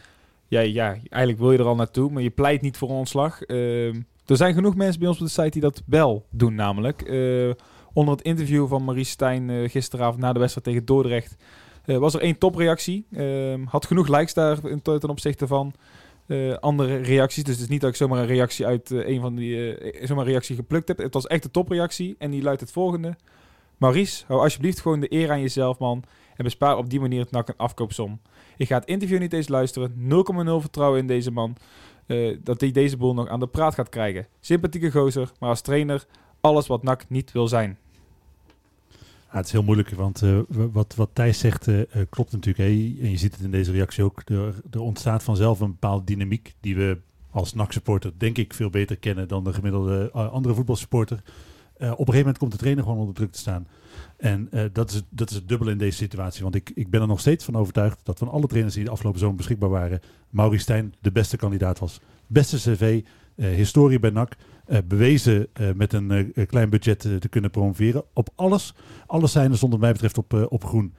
Ja, 0.47 0.59
ja, 0.59 0.97
eigenlijk 1.09 1.39
wil 1.39 1.51
je 1.51 1.57
er 1.57 1.65
al 1.65 1.75
naartoe, 1.75 2.11
maar 2.11 2.23
je 2.23 2.29
pleit 2.29 2.61
niet 2.61 2.77
voor 2.77 2.89
ontslag. 2.89 3.41
Ehm, 3.41 4.01
er 4.25 4.37
zijn 4.37 4.53
genoeg 4.53 4.75
mensen 4.75 4.99
bij 4.99 5.07
ons 5.07 5.19
op 5.19 5.25
de 5.25 5.31
site 5.31 5.49
die 5.49 5.61
dat 5.61 5.83
wel 5.85 6.25
doen 6.29 6.55
namelijk. 6.55 7.01
Eh, 7.01 7.51
onder 7.93 8.15
het 8.15 8.25
interview 8.25 8.67
van 8.67 8.83
Marie 8.83 9.03
Stijn 9.03 9.49
eh, 9.49 9.69
gisteravond 9.69 10.19
na 10.19 10.33
de 10.33 10.39
wedstrijd 10.39 10.67
tegen 10.67 10.85
Dordrecht... 10.85 11.35
eh, 11.85 11.97
was 11.97 12.13
er 12.13 12.21
één 12.21 12.37
topreactie. 12.37 13.05
Ehm, 13.11 13.63
had 13.65 13.85
genoeg 13.85 14.07
likes 14.07 14.33
daar 14.33 14.59
ten 14.81 15.09
opzichte 15.09 15.47
van 15.47 15.73
andere 16.59 16.97
reacties. 16.97 17.43
Dus 17.43 17.53
het 17.53 17.63
is 17.63 17.69
niet 17.69 17.81
dat 17.81 17.89
ik 17.89 17.95
zomaar 17.95 18.19
een 18.19 18.27
reactie 18.27 18.65
uit 18.65 18.89
een 18.89 19.21
van 19.21 19.35
die... 19.35 19.77
zomaar 20.01 20.25
een 20.25 20.31
reactie 20.31 20.55
geplukt 20.55 20.87
heb. 20.87 20.97
Het 20.97 21.13
was 21.13 21.27
echt 21.27 21.43
een 21.43 21.51
topreactie 21.51 22.15
en 22.17 22.31
die 22.31 22.41
luidt 22.41 22.61
het 22.61 22.71
volgende... 22.71 23.15
Maurice, 23.77 24.23
hou 24.27 24.41
alsjeblieft 24.41 24.79
gewoon 24.79 24.99
de 24.99 25.13
eer 25.13 25.31
aan 25.31 25.41
jezelf, 25.41 25.79
man. 25.79 26.03
En 26.35 26.43
bespaar 26.43 26.77
op 26.77 26.89
die 26.89 26.99
manier 26.99 27.19
het 27.19 27.31
nak 27.31 27.47
een 27.47 27.57
afkoopsom. 27.57 28.19
Ik 28.57 28.67
ga 28.67 28.75
het 28.75 28.87
interview 28.87 29.19
niet 29.19 29.33
eens 29.33 29.47
luisteren. 29.47 29.93
0,0 29.95 30.61
vertrouwen 30.61 30.99
in 30.99 31.07
deze 31.07 31.31
man. 31.31 31.55
eh, 32.05 32.37
dat 32.43 32.61
hij 32.61 32.71
deze 32.71 32.97
boel 32.97 33.13
nog 33.13 33.27
aan 33.27 33.39
de 33.39 33.47
praat 33.47 33.73
gaat 33.73 33.89
krijgen. 33.89 34.27
Sympathieke 34.39 34.91
gozer, 34.91 35.31
maar 35.39 35.49
als 35.49 35.61
trainer 35.61 36.05
alles 36.41 36.67
wat 36.67 36.83
NAC 36.83 37.09
niet 37.09 37.31
wil 37.31 37.47
zijn. 37.47 37.77
Ja, 39.31 39.37
het 39.37 39.45
is 39.45 39.51
heel 39.51 39.63
moeilijk, 39.63 39.89
want 39.89 40.21
eh, 40.21 40.39
wat, 40.47 40.95
wat 40.95 41.09
Thijs 41.13 41.39
zegt 41.39 41.67
eh, 41.67 41.81
klopt 42.09 42.31
natuurlijk. 42.31 42.63
Hè? 42.63 42.73
En 43.03 43.11
je 43.11 43.17
ziet 43.17 43.35
het 43.35 43.43
in 43.43 43.51
deze 43.51 43.71
reactie 43.71 44.03
ook. 44.03 44.21
Er, 44.25 44.55
er 44.71 44.81
ontstaat 44.81 45.23
vanzelf 45.23 45.59
een 45.59 45.71
bepaalde 45.71 46.05
dynamiek 46.05 46.53
die 46.59 46.75
we 46.75 46.97
als 47.31 47.53
NAC-supporter 47.53 48.11
denk 48.17 48.37
ik 48.37 48.53
veel 48.53 48.69
beter 48.69 48.97
kennen 48.97 49.27
dan 49.27 49.43
de 49.43 49.53
gemiddelde 49.53 50.11
andere 50.11 50.53
voetbalsupporter. 50.53 51.21
Eh, 51.77 51.91
op 51.91 51.91
een 51.91 51.95
gegeven 51.97 52.17
moment 52.19 52.37
komt 52.37 52.51
de 52.51 52.57
trainer 52.57 52.83
gewoon 52.83 52.99
onder 52.99 53.15
druk 53.15 53.31
te 53.31 53.39
staan. 53.39 53.67
En 54.17 54.47
eh, 54.51 54.63
dat, 54.73 54.89
is 54.89 54.95
het, 54.95 55.05
dat 55.09 55.29
is 55.29 55.35
het 55.35 55.47
dubbele 55.49 55.71
in 55.71 55.77
deze 55.77 55.97
situatie. 55.97 56.43
Want 56.43 56.55
ik, 56.55 56.71
ik 56.75 56.89
ben 56.89 57.01
er 57.01 57.07
nog 57.07 57.19
steeds 57.19 57.45
van 57.45 57.55
overtuigd 57.55 57.99
dat 58.03 58.17
van 58.19 58.29
alle 58.29 58.47
trainers 58.47 58.75
die 58.75 58.83
de 58.83 58.91
afgelopen 58.91 59.19
zomer 59.19 59.35
beschikbaar 59.35 59.69
waren, 59.69 59.99
Maurice 60.29 60.61
Stijn 60.63 60.93
de 61.01 61.11
beste 61.11 61.37
kandidaat 61.37 61.79
was. 61.79 62.01
Beste 62.27 62.57
cv, 62.57 63.01
eh, 63.35 63.49
historie 63.49 63.99
bij 63.99 64.09
NAC, 64.09 64.35
eh, 64.65 64.77
bewezen 64.85 65.47
eh, 65.53 65.67
met 65.75 65.93
een 65.93 66.11
eh, 66.11 66.47
klein 66.47 66.69
budget 66.69 67.05
eh, 67.05 67.15
te 67.15 67.29
kunnen 67.29 67.51
promoveren. 67.51 68.03
Op 68.13 68.29
alles, 68.35 68.73
alles 69.05 69.31
zijn 69.31 69.51
er 69.51 69.57
zonder 69.57 69.79
mij 69.79 69.91
betreft 69.91 70.17
op, 70.17 70.33
eh, 70.33 70.43
op 70.49 70.63
groen. 70.65 70.93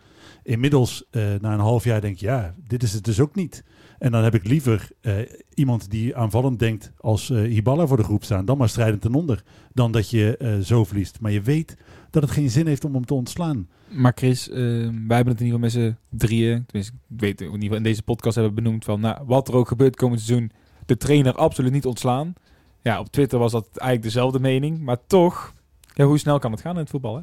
Inmiddels, 0.49 1.05
eh, 1.11 1.23
na 1.41 1.53
een 1.53 1.59
half 1.59 1.85
jaar, 1.85 2.01
denk 2.01 2.15
ik, 2.15 2.21
ja, 2.21 2.55
dit 2.67 2.83
is 2.83 2.93
het 2.93 3.05
dus 3.05 3.21
ook 3.21 3.35
niet. 3.35 3.65
En 3.99 4.13
dan 4.13 4.23
heb 4.23 4.35
ik 4.35 4.47
liever 4.47 4.91
eh, 5.01 5.15
iemand 5.55 5.91
die 5.91 6.17
aanvallend 6.17 6.59
denkt 6.59 6.93
als 7.01 7.31
eh 7.31 7.43
Hiballa 7.43 7.87
voor 7.87 7.97
de 7.97 8.03
groep 8.03 8.25
staan, 8.25 8.45
dan 8.45 8.59
maar 8.59 8.69
strijdend 8.69 9.01
ten 9.01 9.15
onder, 9.15 9.43
dan 9.73 9.93
dat 9.93 10.11
je 10.11 10.37
eh, 10.37 10.59
zo 10.59 10.85
verliest. 10.85 11.21
Maar 11.21 11.31
je 11.31 11.41
weet 11.41 11.77
dat 12.11 12.23
het 12.23 12.31
geen 12.31 12.51
zin 12.51 12.67
heeft 12.67 12.85
om 12.85 12.95
hem 12.95 13.05
te 13.05 13.15
ontslaan. 13.15 13.69
Maar 13.89 14.13
Chris, 14.15 14.47
wij 14.47 14.63
hebben 14.89 15.09
het 15.09 15.41
in 15.41 15.47
ieder 15.47 15.47
geval 15.47 15.59
met 15.59 15.73
z'n 15.73 15.97
drieën, 16.17 16.65
tenminste, 16.67 16.95
ik 17.09 17.21
weet 17.21 17.41
in 17.41 17.47
ieder 17.47 17.63
geval 17.63 17.77
in 17.77 17.83
deze 17.83 18.03
podcast 18.03 18.35
hebben 18.35 18.55
we 18.55 18.63
benoemd 18.63 18.85
van, 18.85 19.01
nou, 19.01 19.25
wat 19.27 19.49
er 19.49 19.55
ook 19.55 19.69
gebeurt 19.69 19.97
komend 19.97 20.21
seizoen, 20.21 20.51
de 20.87 20.97
trainer 20.97 21.35
absoluut 21.35 21.73
niet 21.73 21.87
ontslaan. 21.87 22.35
Ja, 22.83 23.01
op 23.01 23.09
Twitter 23.09 23.39
was 23.39 23.53
dat 23.53 23.67
eigenlijk 23.67 24.03
dezelfde 24.03 24.41
mening, 24.41 24.81
maar 24.81 25.07
toch, 25.07 25.53
ja, 25.95 26.05
hoe 26.05 26.19
snel 26.19 26.39
kan 26.39 26.53
het 26.53 26.61
gaan 26.61 26.75
in 26.75 26.81
het 26.81 26.91
voetbal, 26.91 27.17
hè? 27.17 27.23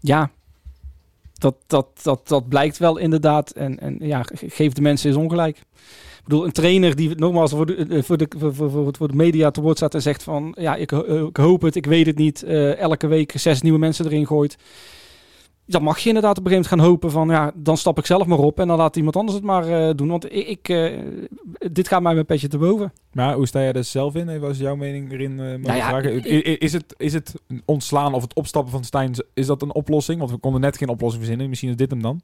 ja, 0.00 0.30
dat, 1.44 1.54
dat, 1.66 1.86
dat, 2.02 2.28
dat 2.28 2.48
blijkt 2.48 2.78
wel 2.78 2.96
inderdaad. 2.96 3.50
En, 3.50 3.78
en 3.80 3.96
ja, 4.00 4.22
ge- 4.22 4.48
geef 4.50 4.72
de 4.72 4.82
mensen 4.82 5.08
eens 5.08 5.18
ongelijk. 5.18 5.56
Ik 5.56 6.24
bedoel, 6.30 6.44
een 6.44 6.52
trainer 6.52 6.96
die 6.96 7.14
nogmaals 7.16 7.50
voor 7.50 7.66
de, 7.66 7.74
eh, 7.76 8.02
voor 8.02 8.16
de, 8.16 8.28
voor, 8.38 8.54
voor, 8.54 8.94
voor, 8.96 9.08
de 9.08 9.16
media 9.16 9.50
te 9.50 9.60
woord 9.60 9.76
staat 9.76 9.94
en 9.94 10.02
zegt 10.02 10.22
van... 10.22 10.54
Ja, 10.58 10.74
ik, 10.76 10.92
eh, 10.92 11.22
ik 11.22 11.36
hoop 11.36 11.62
het, 11.62 11.76
ik 11.76 11.86
weet 11.86 12.06
het 12.06 12.16
niet. 12.16 12.42
eh, 12.42 12.78
elke 12.78 13.06
week 13.06 13.32
zes 13.38 13.62
nieuwe 13.62 13.78
mensen 13.78 14.04
erin 14.04 14.26
gooit. 14.26 14.56
Dan 15.66 15.82
mag 15.82 15.98
je 15.98 16.08
inderdaad 16.08 16.38
op 16.38 16.44
een 16.44 16.50
gegeven 16.50 16.70
moment 16.70 16.82
gaan 16.82 16.92
hopen 16.92 17.10
van... 17.10 17.28
Ja, 17.28 17.52
dan 17.54 17.76
stap 17.76 17.98
ik 17.98 18.06
zelf 18.06 18.26
maar 18.26 18.38
op 18.38 18.60
en 18.60 18.68
dan 18.68 18.76
laat 18.76 18.96
iemand 18.96 19.16
anders 19.16 19.36
het 19.36 19.46
maar 19.46 19.68
eh, 19.68 19.94
doen. 19.96 20.08
Want 20.08 20.24
ik, 20.24 20.46
ik, 20.46 20.68
eh, 20.68 20.98
dit 21.72 21.88
gaat 21.88 22.02
mij 22.02 22.14
mijn 22.14 22.26
petje 22.26 22.48
te 22.48 22.58
boven. 22.58 22.92
Maar 23.12 23.34
hoe 23.34 23.46
sta 23.46 23.60
jij 23.60 23.72
er 23.72 23.84
zelf 23.84 24.14
in? 24.14 24.28
Even 24.28 24.48
als 24.48 24.58
jouw 24.58 24.76
mening 24.76 25.12
erin 25.12 25.40
eh 25.40 25.46
Nou 25.46 25.76
ja, 25.76 25.88
vragen. 25.88 26.24
is, 26.60 26.72
het, 26.72 26.94
is 26.96 27.12
het 27.12 27.34
ontslaan 27.64 28.14
of 28.14 28.22
het 28.22 28.34
opstappen 28.34 28.72
van 28.72 28.84
Stijn, 28.84 29.14
is 29.34 29.46
dat 29.46 29.62
een 29.62 29.74
oplossing? 29.74 30.18
Want 30.18 30.30
we 30.30 30.36
konden 30.36 30.60
net 30.60 30.76
geen 30.76 30.88
oplossing 30.88 31.22
verzinnen. 31.22 31.48
Misschien 31.48 31.70
is 31.70 31.76
dit 31.76 31.90
hem 31.90 32.02
dan. 32.02 32.20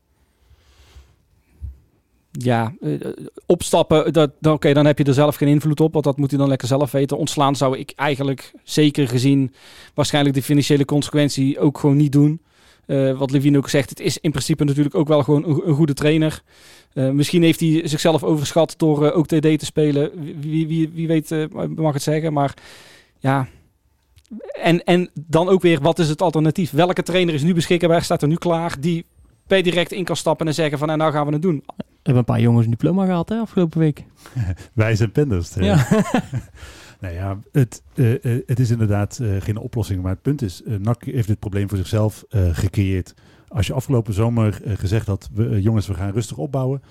Ja, 2.33 2.74
opstappen, 3.46 4.12
dat, 4.12 4.31
dan, 4.40 4.53
oké, 4.53 4.72
dan 4.72 4.87
heb 4.87 4.98
je 4.98 5.05
er 5.05 5.14
zelf 5.14 5.37
geen 5.37 5.48
invloed 5.48 5.81
op, 5.81 5.92
want 5.92 6.05
dat 6.05 6.16
moet 6.16 6.31
hij 6.31 6.38
dan 6.38 6.48
lekker 6.48 6.68
zelf 6.68 6.90
weten. 6.90 7.18
Ontslaan 7.18 7.57
zou 7.57 7.79
ik 7.79 7.92
eigenlijk 7.96 8.53
zeker 8.64 9.09
gezien 9.09 9.55
waarschijnlijk 9.94 10.35
de 10.35 10.42
financiële 10.42 10.85
consequentie 10.85 11.59
ook 11.59 11.79
gewoon 11.79 11.96
niet 11.96 12.12
doen. 12.12 12.40
Eh, 12.90 13.18
wat 13.18 13.31
Levine 13.31 13.59
ook 13.59 13.68
zegt, 13.68 13.90
het 13.90 14.00
is 14.00 14.18
in 14.18 14.31
principe 14.31 14.64
natuurlijk 14.64 14.94
ook 14.94 15.09
wel 15.09 15.22
gewoon 15.22 15.44
een, 15.44 15.68
een 15.68 15.74
goede 15.74 15.94
trainer. 15.94 16.42
Eh, 16.92 17.11
misschien 17.11 17.42
heeft 17.42 17.61
hij 17.61 17.81
zichzelf 17.85 18.24
overschat 18.24 18.74
door 18.76 19.07
eh, 19.07 19.16
ook 19.16 19.26
TD 19.26 19.59
te 19.59 19.64
spelen. 19.64 20.11
Wie, 20.40 20.66
wie, 20.66 20.90
wie 20.94 21.07
weet 21.07 21.31
eh, 21.31 21.44
mag 21.76 21.92
het 21.92 22.03
zeggen, 22.03 22.33
maar 22.33 22.55
ja... 23.18 23.48
En, 24.62 24.85
en 24.85 25.11
dan 25.14 25.48
ook 25.48 25.62
weer, 25.62 25.81
wat 25.81 25.98
is 25.98 26.09
het 26.09 26.22
alternatief? 26.22 26.70
Welke 26.70 27.03
trainer 27.03 27.35
is 27.35 27.42
nu 27.42 27.55
beschikbaar, 27.55 28.03
staat 28.03 28.22
er 28.22 28.29
nu 28.29 28.35
klaar, 28.35 28.76
die 28.81 29.07
per 29.46 29.62
direct 29.62 29.92
in 29.92 30.05
kan 30.05 30.16
stappen 30.16 30.46
en 30.46 30.55
zeggen 30.55 30.79
van 30.79 30.87
nou, 30.87 30.98
nou 30.98 31.12
gaan 31.12 31.26
we 31.26 31.33
het 31.33 31.42
doen. 31.42 31.62
We 31.76 31.83
hebben 32.03 32.16
een 32.16 32.24
paar 32.24 32.40
jongens 32.40 32.64
een 32.64 32.70
diploma 32.70 33.05
gehaald 33.05 33.29
hè, 33.29 33.38
afgelopen 33.38 33.79
week. 33.79 34.05
Wij 34.72 34.94
zijn 34.94 35.12
penders. 35.12 35.55
hè. 35.55 35.64
Ja. 35.64 35.87
Nou 37.00 37.14
ja, 37.14 37.38
het, 37.52 37.82
eh, 37.94 38.24
eh, 38.24 38.42
het 38.46 38.58
is 38.60 38.70
inderdaad 38.70 39.18
eh, 39.18 39.28
geen 39.38 39.56
oplossing. 39.56 40.02
Maar 40.02 40.12
het 40.12 40.22
punt 40.22 40.42
is, 40.42 40.62
NAC 40.64 41.04
heeft 41.04 41.28
dit 41.28 41.38
probleem 41.38 41.68
voor 41.68 41.78
zichzelf 41.78 42.24
gecreëerd. 42.30 43.14
Als 43.48 43.66
je 43.66 43.72
afgelopen 43.72 44.14
zomer 44.14 44.60
gezegd 44.64 45.06
had, 45.06 45.30
we, 45.34 45.62
jongens, 45.62 45.86
we 45.86 45.94
gaan 45.94 46.12
rustig 46.12 46.36
opbouwen. 46.36 46.82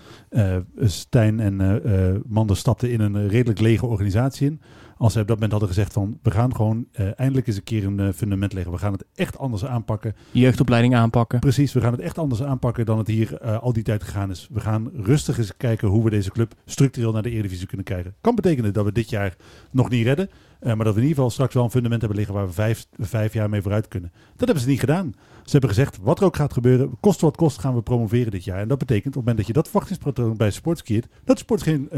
Stijn 0.80 1.39
en 1.39 1.82
Manders 2.28 2.60
stapten 2.60 2.91
in 2.91 3.00
een 3.00 3.28
redelijk 3.28 3.60
lege 3.60 3.86
organisatie 3.86 4.48
in. 4.48 4.62
Als 5.00 5.14
ze 5.14 5.20
op 5.20 5.28
dat 5.28 5.36
moment 5.36 5.52
hadden 5.52 5.70
gezegd 5.70 5.94
van, 5.94 6.20
we 6.22 6.32
gaan 6.32 6.56
gewoon 6.56 6.88
eh, 6.92 7.08
eindelijk 7.16 7.48
eens 7.48 7.56
een 7.56 7.64
keer 7.64 7.86
een 7.86 8.00
eh, 8.00 8.08
fundament 8.16 8.54
leggen. 8.54 8.72
We 8.72 8.78
gaan 8.78 8.92
het 8.92 9.06
echt 9.16 9.38
anders 9.38 9.66
aanpakken. 9.66 10.16
Jeugdopleiding 10.32 10.96
aanpakken. 10.96 11.40
Precies, 11.40 11.74
we 11.74 11.82
gaan 11.82 11.92
het 11.92 12.02
echt 12.02 12.18
anders 12.18 12.44
aanpakken 12.44 12.86
dan 12.86 12.98
het 12.98 13.08
hier 13.08 13.38
eh, 13.38 13.60
al 13.62 13.74
die 13.74 13.84
tijd 13.84 14.04
gegaan 14.04 14.30
is. 14.30 14.48
We 14.52 14.60
gaan 14.60 14.90
rustig 14.94 15.38
eens 15.38 15.58
kijken 15.58 15.88
hoe 15.88 16.04
we 16.04 16.10
deze 16.10 16.32
club 16.32 16.54
structureel 16.66 17.12
naar 17.12 17.22
de 17.22 17.30
Eredivisie 17.30 17.68
kunnen 17.68 17.86
krijgen. 17.86 18.16
Kan 18.22 18.36
betekenen 18.36 18.74
dat 18.74 18.86
we 18.86 18.92
dit 18.92 19.10
jaar 19.10 19.36
nog 19.72 19.90
niet 19.90 20.06
redden. 20.06 20.30
maar 20.60 20.78
dat 20.78 20.94
we 20.94 21.02
in 21.02 21.08
ieder 21.08 21.16
geval 21.16 21.30
straks 21.30 21.54
wel 21.54 21.64
een 21.64 21.72
fundament 21.72 22.00
hebben 22.00 22.18
liggen 22.18 22.36
waar 22.36 22.48
we 22.48 22.54
vijf, 22.54 22.88
vijf 22.98 23.34
jaar 23.34 23.50
mee 23.50 23.62
vooruit 23.62 23.88
kunnen. 23.88 24.12
Dat 24.36 24.48
hebben 24.48 24.60
ze 24.64 24.70
niet 24.70 24.80
gedaan. 24.80 25.14
Ze 25.44 25.52
hebben 25.52 25.70
gezegd, 25.70 25.98
wat 26.02 26.20
er 26.20 26.26
ook 26.26 26.36
gaat 26.36 26.54
gebeuren, 26.54 26.98
kost 27.00 27.22
wat 27.22 27.36
kost, 27.36 27.60
gaan 27.60 27.76
we 27.76 27.82
promoveren 27.82 28.32
dit 28.32 28.44
jaar. 28.44 28.60
En 28.60 28.68
dat 28.68 28.78
betekent 28.78 29.08
op 29.08 29.14
het 29.14 29.20
moment 29.22 29.38
dat 29.38 29.48
je 29.48 29.54
dat 29.54 29.68
verwachtingspatroon 29.68 30.38
bij 30.38 30.52
sports 30.52 30.84
keert, 30.84 31.08
dat 31.24 31.40
sports 31.40 31.64
geen, 31.64 31.90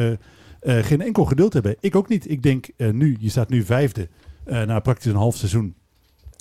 geen 0.61 1.01
enkel 1.01 1.25
geduld 1.25 1.53
hebben. 1.53 1.75
Ik 1.79 1.95
ook 1.95 2.07
niet. 2.07 2.29
Ik 2.29 2.43
denk 2.43 2.67
eh, 2.77 2.89
nu, 2.91 3.17
je 3.19 3.29
staat 3.29 3.49
nu 3.49 3.63
vijfde 3.63 4.09
eh, 4.43 4.63
na 4.63 4.79
praktisch 4.79 5.11
een 5.11 5.17
half 5.17 5.35
seizoen. 5.35 5.75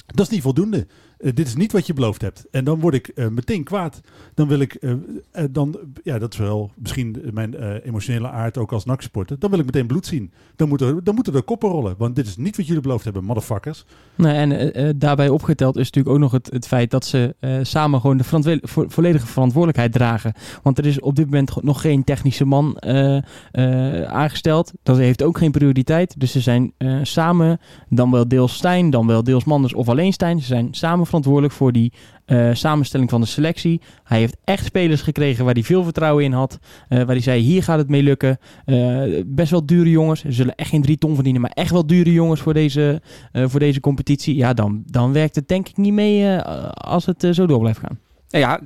Dat 0.06 0.26
is 0.26 0.32
niet 0.32 0.42
voldoende. 0.42 0.86
Eh, 1.18 1.32
dit 1.34 1.46
is 1.46 1.54
niet 1.54 1.72
wat 1.72 1.86
je 1.86 1.92
beloofd 1.92 2.20
hebt. 2.20 2.46
En 2.50 2.64
dan 2.64 2.80
word 2.80 2.94
ik 2.94 3.08
eh, 3.08 3.28
meteen 3.28 3.64
kwaad. 3.64 4.00
Dan 4.34 4.48
wil 4.48 4.60
ik, 4.60 4.74
eh, 4.74 4.92
eh, 5.30 5.44
dan, 5.50 5.78
ja, 6.02 6.18
dat 6.18 6.32
is 6.32 6.38
wel 6.38 6.70
misschien 6.76 7.30
mijn 7.32 7.54
eh, 7.54 7.86
emotionele 7.86 8.28
aard 8.28 8.58
ook 8.58 8.72
als 8.72 8.84
NAC-supporter. 8.84 9.38
Dan 9.38 9.50
wil 9.50 9.58
ik 9.58 9.64
meteen 9.64 9.86
bloed 9.86 10.06
zien. 10.06 10.32
Dan 10.56 10.68
moeten, 10.68 11.04
dan 11.04 11.14
moeten 11.14 11.34
er 11.34 11.42
koppen 11.42 11.70
rollen. 11.70 11.94
Want 11.98 12.16
dit 12.16 12.26
is 12.26 12.36
niet 12.36 12.56
wat 12.56 12.66
jullie 12.66 12.82
beloofd 12.82 13.04
hebben, 13.04 13.24
motherfuckers. 13.24 13.84
Nee, 14.20 14.34
en 14.34 14.52
eh, 14.52 14.88
eh, 14.88 14.94
daarbij 14.96 15.28
opgeteld 15.28 15.76
is 15.76 15.84
natuurlijk 15.84 16.14
ook 16.14 16.20
nog 16.20 16.32
het, 16.32 16.50
het 16.52 16.66
feit 16.66 16.90
dat 16.90 17.04
ze 17.04 17.34
eh, 17.40 17.54
samen 17.62 18.00
gewoon 18.00 18.16
de 18.16 18.60
volledige 18.88 19.26
verantwoordelijkheid 19.26 19.92
dragen. 19.92 20.32
Want 20.62 20.78
er 20.78 20.86
is 20.86 21.00
op 21.00 21.16
dit 21.16 21.24
moment 21.24 21.62
nog 21.62 21.80
geen 21.80 22.04
technische 22.04 22.44
man 22.44 22.82
aangesteld. 24.06 24.72
Dat 24.82 24.96
heeft 24.96 25.22
ook 25.22 25.38
geen 25.38 25.50
prioriteit. 25.50 26.20
Dus 26.20 26.32
ze 26.32 26.40
zijn 26.40 26.72
samen, 27.02 27.60
dan 27.88 28.10
wel 28.10 28.28
deels 28.28 28.54
Stijn, 28.54 28.90
dan 28.90 29.06
wel 29.06 29.24
deels 29.24 29.44
Manders 29.44 29.74
of 29.74 29.88
alleen 29.88 30.12
Stijn. 30.12 30.40
Ze 30.40 30.46
zijn 30.46 30.68
samen 30.70 31.06
verantwoordelijk 31.06 31.54
voor 31.54 31.72
die 31.72 31.92
eh, 32.30 32.50
samenstelling 32.52 33.10
van 33.10 33.20
de 33.20 33.26
selectie. 33.26 33.80
Hij 34.04 34.18
heeft 34.18 34.36
echt 34.44 34.64
spelers 34.64 35.02
gekregen 35.02 35.44
waar 35.44 35.54
hij 35.54 35.62
veel 35.62 35.84
vertrouwen 35.84 36.24
in 36.24 36.32
had. 36.32 36.58
eh, 36.88 36.98
waar 36.98 37.06
hij 37.06 37.20
zei, 37.20 37.40
hier 37.42 37.62
gaat 37.62 37.78
het 37.78 37.88
mee 37.88 38.02
lukken. 38.02 38.38
Eh, 38.64 39.02
best 39.26 39.50
wel 39.50 39.66
dure 39.66 39.90
jongens. 39.90 40.20
Ze 40.20 40.32
zullen 40.32 40.54
echt 40.54 40.70
geen 40.70 40.82
drie 40.82 40.98
ton 40.98 41.14
verdienen, 41.14 41.40
maar 41.42 41.50
echt 41.54 41.70
wel 41.70 41.86
dure 41.86 42.12
jongens 42.12 42.40
voor 42.40 42.54
deze, 42.54 43.02
eh, 43.32 43.44
voor 43.48 43.60
deze 43.60 43.80
competitie. 43.80 44.36
Ja, 44.36 44.52
dan, 44.54 44.82
dan 44.86 45.12
werkt 45.12 45.34
het 45.34 45.48
denk 45.48 45.68
ik 45.68 45.76
niet 45.76 45.92
mee 45.92 46.36
eh, 46.36 46.68
als 46.70 47.06
het 47.06 47.26
zo 47.32 47.46
door 47.46 47.60
blijft 47.60 47.78
gaan. 47.78 47.98
Nou 48.30 48.44
ja, 48.44 48.60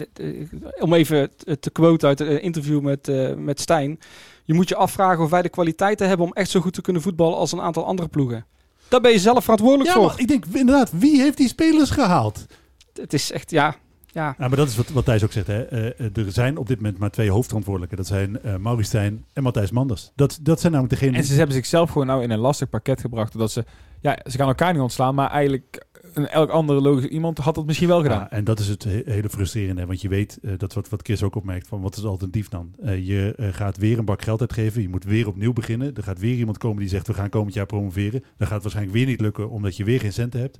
om 0.81 0.93
even 0.95 1.31
te 1.61 1.71
quoten 1.71 2.09
uit 2.09 2.21
een 2.21 2.43
interview 2.43 2.81
met, 2.81 3.09
eh, 3.09 3.35
met 3.35 3.61
Stijn. 3.61 3.99
Je 4.45 4.55
moet 4.55 4.69
je 4.69 4.77
afvragen 4.77 5.25
of 5.25 5.31
wij 5.31 5.43
de 5.43 5.49
kwaliteiten 5.49 6.09
hebben 6.09 6.27
om 6.27 6.33
echt 6.33 6.51
zo 6.51 6.61
goed 6.61 6.73
te 6.73 6.81
kunnen 6.81 7.03
voetballen 7.03 7.37
als 7.37 7.53
een 7.53 7.61
aantal 7.61 7.85
andere 7.87 8.09
ploegen. 8.09 8.45
Daar 8.89 9.01
ben 9.01 9.11
je 9.13 9.19
zelf 9.19 9.43
verantwoordelijk 9.43 9.89
Ja, 9.89 9.95
voor. 9.95 10.05
maar 10.07 10.21
ik 10.21 10.29
denk 10.29 10.45
inderdaad, 10.53 10.91
wie 10.99 11.21
heeft 11.21 11.37
die 11.37 11.49
spelers 11.49 11.91
gehaald? 11.91 12.47
Het 13.01 13.13
is 13.13 13.33
echt, 13.33 13.51
ja, 13.51 13.75
ja. 14.07 14.35
Ja, 14.39 14.49
maar 14.49 14.57
dat 14.57 14.69
is 14.69 14.77
wat, 14.77 14.89
wat 14.89 15.05
Thijs 15.05 15.25
ook 15.25 15.33
zegt. 15.33 15.47
Hè. 15.47 15.63
Eh, 15.63 15.87
eh, 15.87 16.17
er 16.17 16.33
zijn 16.33 16.57
op 16.57 16.67
dit 16.67 16.77
moment 16.77 16.99
maar 16.99 17.11
twee 17.11 17.31
hoofdverantwoordelijken. 17.31 17.97
Dat 17.97 18.07
zijn 18.07 18.43
eh 18.43 18.57
Maurice 18.57 18.89
Stijn 18.89 19.25
en 19.33 19.43
Matthijs 19.43 19.71
Manders. 19.71 20.13
Dat, 20.15 20.39
dat 20.43 20.61
zijn 20.61 20.73
namelijk 20.73 21.01
degenen... 21.01 21.21
En 21.21 21.27
ze 21.27 21.35
hebben 21.35 21.55
zichzelf 21.55 21.91
gewoon 21.91 22.07
nou 22.07 22.23
in 22.23 22.31
een 22.31 22.39
lastig 22.39 22.69
pakket 22.69 23.01
gebracht. 23.01 23.39
Dat 23.39 23.51
ze, 23.51 23.65
ja, 24.01 24.19
ze 24.31 24.37
gaan 24.37 24.49
elkaar 24.49 24.73
niet 24.73 24.83
ontslaan, 24.83 25.15
maar 25.15 25.31
eigenlijk 25.31 25.87
een 26.17 26.29
elk 26.29 26.51
andere 26.51 26.81
logisch 26.81 27.05
iemand 27.05 27.39
had 27.39 27.55
dat 27.55 27.67
misschien 27.67 27.89
wel 27.89 28.03
gedaan. 28.03 28.19
Ja, 28.19 28.31
en 28.31 28.45
dat 28.45 28.59
is 28.59 28.69
het 28.69 28.85
he- 28.85 29.03
hele 29.05 29.29
frustrerende. 29.29 29.87
Want 29.87 30.01
je 30.01 30.09
weet, 30.09 30.39
eh, 30.43 30.53
dat 30.57 30.73
wat, 30.73 30.89
wat 30.89 31.03
Chris 31.03 31.23
ook 31.23 31.35
opmerkt, 31.35 31.67
van 31.67 31.81
wat 31.81 31.93
is 31.93 31.99
het 31.99 32.07
alternatief 32.07 32.49
dan? 32.49 32.75
Eh, 32.83 33.07
je 33.07 33.35
eh, 33.37 33.49
gaat 33.53 33.77
weer 33.77 33.99
een 33.99 34.05
bak 34.05 34.23
geld 34.23 34.41
uitgeven. 34.41 34.83
Je 34.83 34.89
moet 34.89 35.05
weer 35.05 35.27
opnieuw 35.27 35.53
beginnen. 35.53 35.95
Er 35.95 36.03
gaat 36.03 36.19
weer 36.19 36.37
iemand 36.37 36.59
komen 36.59 36.79
die 36.79 36.89
zegt, 36.89 37.07
we 37.07 37.15
gaan 37.15 37.29
komend 37.29 37.55
jaar 37.55 37.67
promoveren. 37.67 38.21
Dan 38.21 38.47
gaat 38.47 38.51
het 38.51 38.63
waarschijnlijk 38.63 38.97
weer 38.97 39.07
niet 39.07 39.21
lukken, 39.21 39.51
omdat 39.51 39.77
je 39.77 39.85
weer 39.85 40.01
geen 40.01 40.13
centen 40.13 40.41
hebt. 40.41 40.59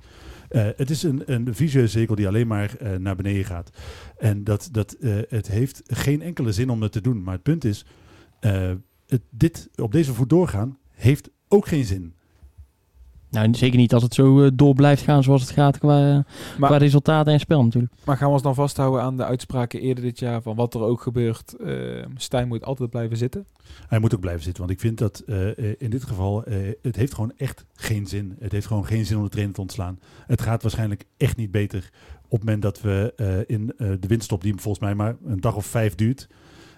Het 0.77 0.89
is 0.89 1.03
een, 1.03 1.21
een 1.25 1.55
visueuze 1.55 1.97
cirkel 1.97 2.15
die 2.15 2.27
alleen 2.27 2.47
maar 2.47 2.75
naar 2.99 3.15
beneden 3.15 3.45
gaat. 3.45 3.69
En 4.17 4.43
dat, 4.43 4.69
dat, 4.71 4.97
het 5.29 5.47
heeft 5.47 5.81
geen 5.85 6.21
enkele 6.21 6.51
zin 6.51 6.69
om 6.69 6.81
het 6.81 6.91
te 6.91 7.01
doen. 7.01 7.23
Maar 7.23 7.33
het 7.33 7.43
punt 7.43 7.63
is, 7.63 7.85
het, 8.39 9.21
dit 9.29 9.69
op 9.75 9.91
deze 9.91 10.13
voet 10.13 10.29
doorgaan 10.29 10.77
heeft 10.91 11.29
ook 11.47 11.67
geen 11.67 11.85
zin. 11.85 12.13
Nou, 13.29 13.53
zeker 13.55 13.77
niet 13.77 13.93
als 13.93 14.03
het 14.03 14.13
zo 14.13 14.43
eh, 14.43 14.51
door 14.53 14.73
blijft 14.73 15.01
gaan 15.03 15.23
zoals 15.23 15.41
het 15.41 15.51
gaat 15.51 15.77
qua, 15.77 16.25
Maar- 16.57 16.69
qua 16.69 16.77
resultaten 16.77 17.33
en 17.33 17.39
spel 17.39 17.63
natuurlijk. 17.63 17.93
Maar 18.05 18.17
gaan 18.17 18.27
we 18.27 18.33
ons 18.33 18.41
dan 18.43 18.55
vasthouden 18.55 19.01
aan 19.01 19.17
de 19.17 19.25
uitspraken 19.25 19.81
eerder 19.81 20.03
dit 20.03 20.19
jaar 20.19 20.41
van 20.41 20.55
wat 20.55 20.73
er 20.73 20.81
ook 20.81 21.01
gebeurt? 21.01 21.55
eh 21.55 22.05
Stijn 22.15 22.47
moet 22.47 22.63
altijd 22.65 22.89
blijven 22.89 23.17
zitten. 23.17 23.45
Hij 23.87 23.99
moet 23.99 24.13
ook 24.13 24.19
blijven 24.19 24.43
zitten, 24.43 24.61
want 24.63 24.73
ik 24.75 24.79
vind 24.79 24.97
dat 24.97 25.19
eh, 25.25 25.57
eh, 25.57 25.75
in 25.77 25.89
dit 25.89 26.03
geval, 26.03 26.43
eh, 26.43 26.57
het 26.81 26.95
heeft 26.95 27.13
gewoon 27.13 27.31
echt 27.37 27.65
geen 27.73 28.05
zin. 28.07 28.35
Het 28.39 28.51
heeft 28.51 28.67
gewoon 28.67 28.85
geen 28.85 29.05
zin 29.05 29.17
om 29.17 29.23
de 29.23 29.29
trainer 29.29 29.53
te 29.55 29.61
ontslaan. 29.61 29.99
Het 30.27 30.41
gaat 30.41 30.61
waarschijnlijk 30.61 31.05
echt 31.17 31.37
niet 31.37 31.51
beter 31.51 31.89
op 32.25 32.31
het 32.31 32.39
moment 32.39 32.61
dat 32.61 32.81
we 32.81 33.13
eh, 33.15 33.55
in 33.55 33.73
eh, 33.77 33.87
de 33.99 34.07
winststop, 34.07 34.41
die 34.41 34.51
volgens 34.57 34.79
mij 34.83 34.95
maar 34.95 35.15
een 35.25 35.39
dag 35.41 35.55
of 35.55 35.65
vijf 35.65 35.95
duurt. 35.95 36.27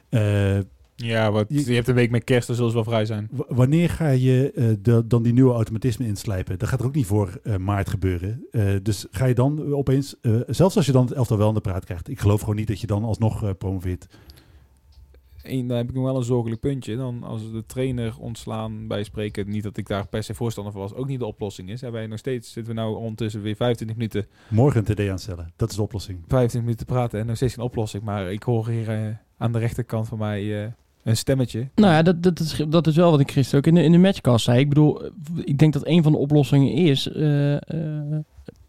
eh, 0.10 0.57
Ja, 1.03 1.31
wat, 1.31 1.45
Je- 1.49 1.65
je, 1.65 1.73
hebt 1.73 1.88
een 1.88 1.95
week 1.95 2.12
met 2.12 2.23
kerst, 2.23 2.47
dan 2.47 2.55
zullen 2.55 2.71
ze 2.71 2.75
wel 2.77 2.86
vrij 2.86 3.05
zijn. 3.05 3.29
wanneer 3.47 3.89
ga 3.89 4.10
je 4.10 4.51
eh, 4.55 4.69
de, 4.81 5.07
dan 5.07 5.23
die 5.23 5.33
nieuwe 5.33 5.53
automatisme 5.53 6.05
inslijpen? 6.05 6.57
Dat 6.60 6.69
gaat 6.69 6.79
er 6.79 6.86
ook 6.86 6.95
niet 6.95 7.05
voor 7.05 7.39
eh, 7.43 7.55
maart 7.55 7.89
gebeuren. 7.89 8.45
Eh, 8.51 8.75
dus 8.83 9.05
ga 9.12 9.25
je 9.25 9.33
dan 9.33 9.73
opeens, 9.73 10.15
eh, 10.21 10.39
zelfs 10.47 10.75
als 10.75 10.86
je 10.86 10.91
dan 10.91 11.05
het 11.05 11.13
elftal 11.13 11.38
wel 11.38 11.47
aan 11.47 11.53
de 11.53 11.62
praat 11.62 11.86
krijgt, 11.86 12.10
ik 12.10 12.19
geloof 12.19 12.39
gewoon 12.39 12.55
niet 12.55 12.67
dat 12.67 12.81
je 12.81 12.88
dan 12.88 13.03
alsnog 13.03 13.43
eh, 13.43 13.49
promoveert. 13.57 14.07
Eén, 15.43 15.67
daar 15.67 15.77
heb 15.77 15.89
ik 15.89 15.95
nog 15.95 16.03
wel 16.03 16.15
een 16.17 16.23
zorgelijk 16.23 16.62
puntje. 16.62 16.95
Dan 16.95 17.23
als 17.23 17.51
de 17.51 17.63
trainer 17.65 18.15
ontslaan 18.19 18.88
bij 18.88 19.03
spreken, 19.03 19.49
niet 19.49 19.63
dat 19.63 19.77
ik 19.77 19.88
daar 19.88 20.07
per 20.07 20.23
se 20.23 20.33
voorstander 20.33 20.73
van 20.73 20.81
was, 20.81 20.93
ook 20.93 21.07
niet 21.07 21.19
de 21.19 21.25
oplossing 21.25 21.69
is. 21.69 21.81
Hebben 21.81 21.99
wij 21.99 22.10
nog 22.10 22.19
steeds, 22.19 22.51
zitten 22.51 22.75
we 22.75 22.79
nou 22.81 22.95
ondertussen 22.95 23.41
weer 23.41 23.55
25 23.55 23.97
minuten, 23.97 24.25
Morgen 24.49 24.83
een 24.88 24.95
TD 24.95 25.10
aanstellen, 25.10 25.53
dat 25.55 25.69
is 25.69 25.75
de 25.75 25.81
oplossing. 25.81 26.17
25 26.27 26.62
minuten 26.62 26.86
te 26.86 26.93
praten 26.93 27.19
en 27.19 27.25
nog 27.25 27.36
steeds 27.36 27.53
geen 27.53 27.63
oplossing. 27.63 28.03
Maar 28.03 28.31
ik 28.31 28.43
hoor 28.43 28.67
hier 28.69 29.19
aan 29.38 29.51
de 29.51 29.60
rechterkant 29.60 30.07
van 30.07 30.17
mij 30.17 30.63
eh, 30.65 30.71
een 31.08 31.17
stemmetje. 31.17 31.67
Nou 31.76 31.93
ja, 31.93 32.02
dat, 32.02 32.24
dat, 32.24 32.39
is, 32.39 32.62
dat 32.70 32.88
is 32.88 32.96
wel 32.96 33.12
wat 33.12 33.20
ik 33.20 33.32
gisteren 33.32 33.60
ook 33.60 33.67
in 33.67 33.76
de, 33.76 33.84
in 33.84 33.91
de 33.91 33.98
matchcast 33.98 34.46
zei. 34.46 34.60
Ik 34.60 34.70
bedoel, 34.70 35.02
ik 35.43 35.58
denk 35.58 35.74
dat 35.74 35.88
een 35.88 36.04
van 36.04 36.12
de 36.12 36.17
oplossingen 36.17 36.72
is... 36.72 37.12
eh, 37.12 37.54
eh, 37.56 37.62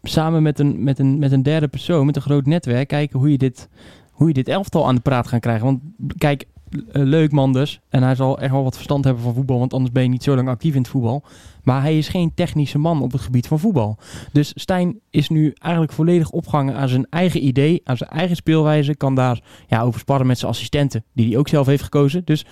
samen 0.03 0.43
met 0.43 0.59
een, 0.59 0.83
met, 0.83 0.99
een, 0.99 1.19
met 1.19 1.31
een 1.31 1.43
derde 1.43 1.67
persoon, 1.67 2.05
met 2.05 2.15
een 2.15 2.21
groot 2.21 2.45
netwerk... 2.45 2.87
kijken 2.87 3.19
hoe 3.19 3.31
je 3.31 3.37
dit, 3.37 3.69
hoe 4.11 4.27
je 4.27 4.33
dit 4.33 4.47
elftal 4.47 4.87
aan 4.87 4.95
de 4.95 5.01
praat 5.01 5.27
gaat 5.27 5.39
krijgen. 5.39 5.65
Want 5.65 5.81
kijk, 6.17 6.45
leuk 6.91 7.31
man 7.31 7.53
dus. 7.53 7.79
En 7.89 8.03
hij 8.03 8.15
zal 8.15 8.39
echt 8.39 8.51
wel 8.51 8.63
wat 8.63 8.75
verstand 8.75 9.03
hebben 9.03 9.23
van 9.23 9.33
voetbal, 9.33 9.59
want 9.59 9.73
anders 9.73 9.91
ben 9.91 10.03
je 10.03 10.09
niet 10.09 10.23
zo 10.23 10.35
lang 10.35 10.47
actief 10.47 10.73
in 10.73 10.81
het 10.81 10.89
voetbal. 10.89 11.23
Maar 11.63 11.81
hij 11.81 11.97
is 11.97 12.07
geen 12.07 12.33
technische 12.33 12.77
man 12.77 13.01
op 13.01 13.11
het 13.11 13.21
gebied 13.21 13.47
van 13.47 13.59
voetbal. 13.59 13.97
Dus 14.31 14.51
Stijn 14.55 14.99
is 15.09 15.29
nu 15.29 15.53
eigenlijk 15.57 15.93
volledig 15.93 16.29
opgehangen 16.29 16.75
aan 16.75 16.89
zijn 16.89 17.07
eigen 17.09 17.45
idee, 17.45 17.81
aan 17.83 17.97
zijn 17.97 18.09
eigen 18.09 18.35
speelwijze. 18.35 18.95
Kan 18.95 19.15
daar 19.15 19.43
ja, 19.67 19.81
over 19.81 19.99
sparren 19.99 20.27
met 20.27 20.37
zijn 20.37 20.51
assistenten, 20.51 21.03
die 21.13 21.27
hij 21.27 21.37
ook 21.37 21.47
zelf 21.47 21.65
heeft 21.65 21.83
gekozen. 21.83 22.21
Dus 22.25 22.45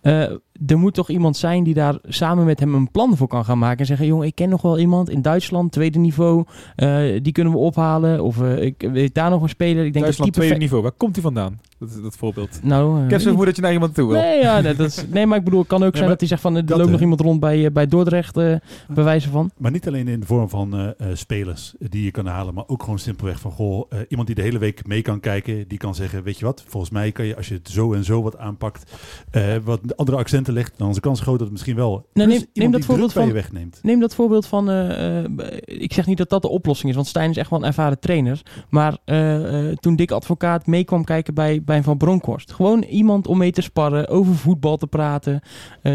eh, 0.00 0.24
er 0.66 0.78
moet 0.78 0.94
toch 0.94 1.10
iemand 1.10 1.36
zijn 1.36 1.64
die 1.64 1.74
daar 1.74 1.98
samen 2.04 2.44
met 2.44 2.60
hem 2.60 2.74
een 2.74 2.90
plan 2.90 3.16
voor 3.16 3.28
kan 3.28 3.44
gaan 3.44 3.58
maken. 3.58 3.78
En 3.78 3.86
zeggen, 3.86 4.06
jongen, 4.06 4.26
ik 4.26 4.34
ken 4.34 4.48
nog 4.48 4.62
wel 4.62 4.78
iemand 4.78 5.10
in 5.10 5.22
Duitsland, 5.22 5.72
tweede 5.72 5.98
niveau. 5.98 6.44
eh, 6.76 7.02
die 7.22 7.32
kunnen 7.32 7.52
we 7.52 7.58
ophalen. 7.58 8.22
Of 8.22 8.40
eh, 8.42 8.62
ik 8.62 8.88
weet 8.92 9.14
daar 9.14 9.30
nog 9.30 9.42
een 9.42 9.48
speler. 9.48 9.84
Ik 9.84 9.92
denk 9.92 10.04
Duitsland 10.04 10.34
dat 10.34 10.42
tweede 10.42 10.60
niveau. 10.60 10.82
Waar 10.82 10.92
komt 10.92 11.14
hij 11.14 11.22
vandaan? 11.22 11.60
Dat, 11.78 12.02
dat 12.02 12.16
voorbeeld. 12.16 12.58
Nou, 12.62 12.98
eh, 12.98 13.04
Ik 13.04 13.10
heb 13.10 13.20
zo'n 13.20 13.44
dat 13.44 13.56
je 13.56 13.62
naar 13.62 13.72
iemand 13.72 13.94
toe 13.94 14.08
wil. 14.08 14.20
Nee, 14.20 14.40
ja, 14.40 14.60
nee, 14.60 14.74
dat 14.74 14.86
is, 14.86 15.04
nee, 15.08 15.26
maar 15.26 15.38
ik 15.38 15.44
bedoel, 15.44 15.58
het 15.58 15.68
kan 15.68 15.82
ook 15.82 15.96
zijn 15.96 16.08
dat 16.08 16.18
hij 16.20 16.28
zegt 16.28 16.40
van, 16.40 16.56
er 16.56 16.64
loopt 16.66 16.84
nog 16.84 16.94
eh, 16.94 17.00
iemand 17.00 17.20
rond 17.20 17.40
bij, 17.40 17.72
bij 17.72 17.86
Dordrecht, 17.86 18.36
eh 18.36 18.54
bij 18.88 19.04
wijze 19.04 19.30
van. 19.30 19.50
Maar 19.58 19.70
niet 19.70 19.86
alleen 19.86 20.08
in 20.08 20.20
de 20.20 20.26
vorm 20.26 20.48
van 20.48 20.74
eh, 20.76 20.86
eh, 20.86 21.16
spelers 21.16 21.74
die 21.78 22.04
je 22.04 22.10
kan 22.10 22.26
halen, 22.26 22.54
maar 22.54 22.64
ook 22.66 22.82
gewoon 22.82 22.98
simpelweg 22.98 23.40
van 23.40 23.50
goh, 23.50 23.90
iemand 24.08 24.26
die 24.26 24.36
de 24.36 24.42
hele 24.42 24.58
week 24.58 24.86
mee 24.86 25.02
kan 25.02 25.20
kijken, 25.20 25.68
die 25.68 25.78
kan 25.78 25.94
zeggen, 25.94 26.22
weet 26.22 26.38
je 26.38 26.44
wat, 26.44 26.64
volgens 26.66 26.92
mij 26.92 27.12
kan 27.12 27.24
je 27.26 27.36
als 27.36 27.48
je 27.48 27.54
het 27.54 27.68
zo 27.68 27.92
en 27.92 28.04
zo 28.04 28.22
wat 28.22 28.38
aanpakt, 28.38 28.92
eh, 29.30 29.56
wat 29.64 29.96
andere 29.96 30.16
accenten 30.18 30.43
legt, 30.52 30.78
dan 30.78 30.88
is 30.88 30.94
de 30.94 31.00
kans 31.00 31.20
groot 31.20 31.32
dat 31.32 31.42
het 31.42 31.50
misschien 31.52 31.76
wel. 31.76 32.06
Neem- 32.12 32.70
dat 32.70 32.84
voorbeeld 32.84 33.14
bij 33.14 33.22
je 33.22 33.28
van- 33.28 33.38
wegneemt. 33.40 33.78
Neem 33.82 34.00
dat 34.00 34.14
voorbeeld 34.14 34.46
van, 34.46 34.70
eh, 34.70 35.18
eh, 35.24 35.30
ik 35.64 35.92
zeg 35.92 36.06
niet 36.06 36.18
dat 36.18 36.28
dat 36.28 36.42
de 36.42 36.48
oplossing 36.48 36.88
is, 36.90 36.94
want 36.96 37.06
Stijn 37.08 37.30
is 37.30 37.36
echt 37.36 37.50
wel 37.50 37.58
een 37.58 37.64
ervaren 37.64 37.98
trainer. 38.00 38.42
Maar 38.70 38.98
eh, 39.04 39.68
toen 39.68 39.96
Dick 39.96 40.10
Advocaat 40.10 40.66
mee 40.66 40.84
kwam 40.84 41.04
kijken 41.04 41.34
bij, 41.34 41.62
bij 41.64 41.82
Van 41.82 41.96
Bronckhorst. 41.96 42.52
Gewoon 42.52 42.82
iemand 42.82 43.26
om 43.26 43.38
mee 43.38 43.52
te 43.52 43.62
sparren, 43.62 44.08
over 44.08 44.34
voetbal 44.34 44.76
te 44.76 44.86
praten, 44.86 45.40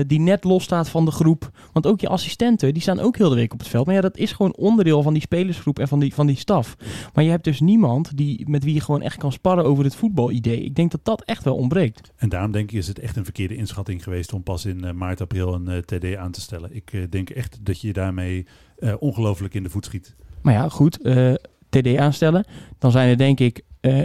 die 0.08 0.20
net 0.20 0.44
losstaat 0.44 0.90
van 0.90 1.06
de 1.06 1.12
groep. 1.12 1.50
Want 1.74 1.88
ook 1.88 2.02
je 2.02 2.08
assistenten, 2.08 2.74
die 2.74 2.82
staan 2.82 3.00
ook 3.00 3.18
heel 3.18 3.30
de 3.30 3.36
week 3.36 3.54
op 3.54 3.60
het 3.60 3.68
veld. 3.68 3.86
Maar 3.86 3.96
ja, 3.96 4.02
dat 4.02 4.18
is 4.18 4.32
gewoon 4.32 4.56
onderdeel 4.56 5.02
van 5.04 5.14
die 5.14 5.22
spelersgroep 5.22 5.80
en 5.80 5.88
van 5.88 6.00
die, 6.00 6.14
van 6.14 6.28
die 6.28 6.38
staf. 6.38 6.76
Maar 7.14 7.24
je 7.24 7.30
hebt 7.30 7.44
dus 7.44 7.60
niemand 7.60 8.18
die, 8.18 8.50
met 8.50 8.64
wie 8.64 8.74
je 8.74 8.82
gewoon 8.82 9.02
echt 9.02 9.18
kan 9.18 9.32
sparren 9.32 9.66
over 9.66 9.84
het 9.84 9.96
voetbalidee. 9.96 10.64
Ik 10.64 10.76
denk 10.76 10.92
dat 10.92 11.00
dat 11.04 11.24
echt 11.24 11.44
wel 11.44 11.56
ontbreekt. 11.56 12.12
En 12.16 12.30
daarom 12.30 12.52
denk 12.52 12.72
ik 12.72 12.78
is 12.78 12.88
het 12.88 13.00
echt 13.00 13.16
een 13.16 13.24
verkeerde 13.24 13.56
inschatting 13.56 14.04
geweest 14.04 14.34
om 14.34 14.39
pas 14.44 14.66
in 14.66 14.84
eh, 14.84 14.94
maart, 14.94 15.22
april 15.22 15.54
een 15.54 15.68
eh, 15.68 15.78
TD 15.78 16.16
aan 16.16 16.32
te 16.32 16.42
stellen. 16.42 16.76
Ik 16.76 16.94
eh, 16.94 17.02
denk 17.10 17.30
echt 17.30 17.60
dat 17.62 17.82
je 17.82 17.94
daarmee 17.94 18.46
ongelooflijk 19.00 19.54
in 19.54 19.64
de 19.64 19.70
voet 19.70 19.86
schiet. 19.86 20.16
Maar 20.42 20.54
ja, 20.54 20.70
goed. 20.70 21.00
TD 21.70 21.98
aanstellen. 21.98 22.46
Dan 22.78 22.92
zijn 22.92 23.10
er 23.10 23.18
denk 23.18 23.40
ik 23.40 23.64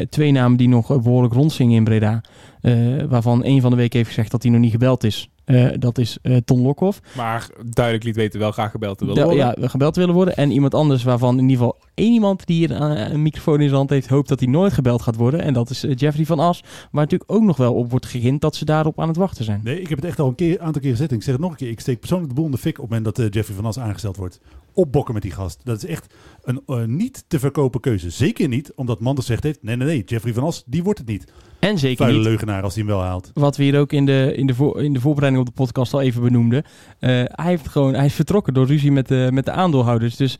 twee 0.08 0.32
namen 0.32 0.58
die 0.58 0.68
nog 0.68 0.90
eh, 0.90 0.98
behoorlijk 0.98 1.34
rondzingen 1.34 1.76
in 1.76 1.84
Breda. 1.84 2.20
Waarvan 3.08 3.42
één 3.42 3.60
van 3.60 3.70
de 3.70 3.76
week 3.76 3.92
heeft 3.92 4.08
gezegd 4.08 4.30
dat 4.30 4.42
hij 4.42 4.52
nog 4.52 4.60
niet 4.60 4.70
gebeld 4.70 5.04
is. 5.04 5.30
Eh, 5.44 5.68
dat 5.78 5.98
is 5.98 6.18
eh, 6.22 6.36
Ton 6.36 6.60
Lokhoff. 6.62 7.00
Maar 7.16 7.48
duidelijk 7.66 8.04
liet 8.04 8.16
weten 8.16 8.40
wel 8.40 8.52
graag 8.52 8.70
gebeld 8.70 8.98
te 8.98 9.04
willen 9.06 9.20
Da- 9.22 9.28
worden. 9.28 9.60
ja, 9.60 9.68
gebeld 9.68 9.96
willen 9.96 10.14
worden. 10.14 10.36
En 10.36 10.50
iemand 10.50 10.74
anders 10.74 11.02
waarvan 11.02 11.34
in 11.38 11.48
ieder 11.48 11.56
geval 11.56 11.78
één 11.94 12.12
iemand 12.12 12.46
die 12.46 12.56
hier 12.56 12.72
eh, 12.80 13.12
een 13.12 13.22
microfoon 13.22 13.54
in 13.60 13.62
zijn 13.64 13.74
hand 13.76 13.90
heeft, 13.90 14.08
hoopt 14.08 14.28
dat 14.28 14.40
hij 14.40 14.48
nooit 14.48 14.72
gebeld 14.72 15.02
gaat 15.02 15.16
worden. 15.16 15.40
En 15.40 15.52
dat 15.54 15.70
is 15.70 15.84
Jeffrey 15.94 16.26
van 16.26 16.38
As. 16.38 16.60
Waar 16.90 17.02
natuurlijk 17.02 17.32
ook 17.32 17.42
nog 17.42 17.56
wel 17.56 17.74
op 17.74 17.90
wordt 17.90 18.06
gegint 18.06 18.40
dat 18.40 18.56
ze 18.56 18.64
daarop 18.64 19.00
aan 19.00 19.08
het 19.08 19.16
wachten 19.16 19.44
zijn. 19.44 19.60
Nee, 19.64 19.80
ik 19.80 19.88
heb 19.88 19.98
het 19.98 20.06
echt 20.06 20.18
al 20.20 20.28
een 20.28 20.34
keer, 20.34 20.60
aantal 20.60 20.82
keer 20.82 20.90
gezet. 20.90 21.10
En 21.10 21.16
ik 21.16 21.22
zeg 21.22 21.32
het 21.32 21.42
nog 21.42 21.50
een 21.50 21.56
keer. 21.56 21.68
Ik 21.70 21.80
steek 21.80 21.98
persoonlijk 21.98 22.28
de 22.28 22.34
boel 22.36 22.44
in 22.46 22.50
de 22.50 22.58
fik 22.58 22.78
op 22.78 22.90
het 22.90 22.90
moment 22.98 23.16
dat 23.16 23.18
eh, 23.26 23.30
Jeffrey 23.32 23.56
van 23.56 23.64
As 23.64 23.78
aangesteld 23.78 24.16
wordt. 24.16 24.40
Opbokken 24.72 25.14
met 25.14 25.22
die 25.22 25.32
gast. 25.32 25.60
Dat 25.64 25.76
is 25.76 25.84
echt 25.86 26.14
een 26.42 26.60
eh, 26.66 26.84
niet 26.84 27.24
te 27.28 27.38
verkopen 27.38 27.80
keuze. 27.80 28.10
Zeker 28.10 28.48
niet 28.48 28.72
omdat 28.74 29.00
Manders 29.00 29.26
zegt 29.26 29.42
heeft, 29.42 29.62
nee, 29.62 29.76
nee, 29.76 29.86
nee, 29.86 30.02
Jeffrey 30.04 30.32
van 30.34 30.42
As, 30.42 30.62
die 30.66 30.82
wordt 30.82 30.98
het 30.98 31.08
niet. 31.08 31.24
En 31.68 31.78
zeker 31.78 31.96
Vuile 31.96 32.18
niet 32.18 32.26
leugenaar 32.26 32.62
als 32.62 32.74
hij 32.74 32.84
hem 32.84 32.92
wel 32.92 33.02
haalt. 33.02 33.30
wat 33.34 33.56
we 33.56 33.62
hier 33.62 33.78
ook 33.78 33.92
in 33.92 34.06
de, 34.06 34.32
in 34.36 34.46
de, 34.46 34.54
voor, 34.54 34.82
in 34.82 34.92
de 34.92 35.00
voorbereiding 35.00 35.46
op 35.46 35.54
de 35.56 35.62
podcast 35.62 35.94
al 35.94 36.00
even 36.00 36.22
benoemden. 36.22 36.62
Eh, 36.98 37.10
hij, 37.10 37.50
heeft 37.50 37.68
gewoon, 37.68 37.94
hij 37.94 38.04
is 38.04 38.14
vertrokken 38.14 38.54
door 38.54 38.66
ruzie 38.66 38.92
met 38.92 39.08
de, 39.08 39.28
met 39.32 39.44
de 39.44 39.50
aandeelhouders. 39.50 40.16
Dus 40.16 40.38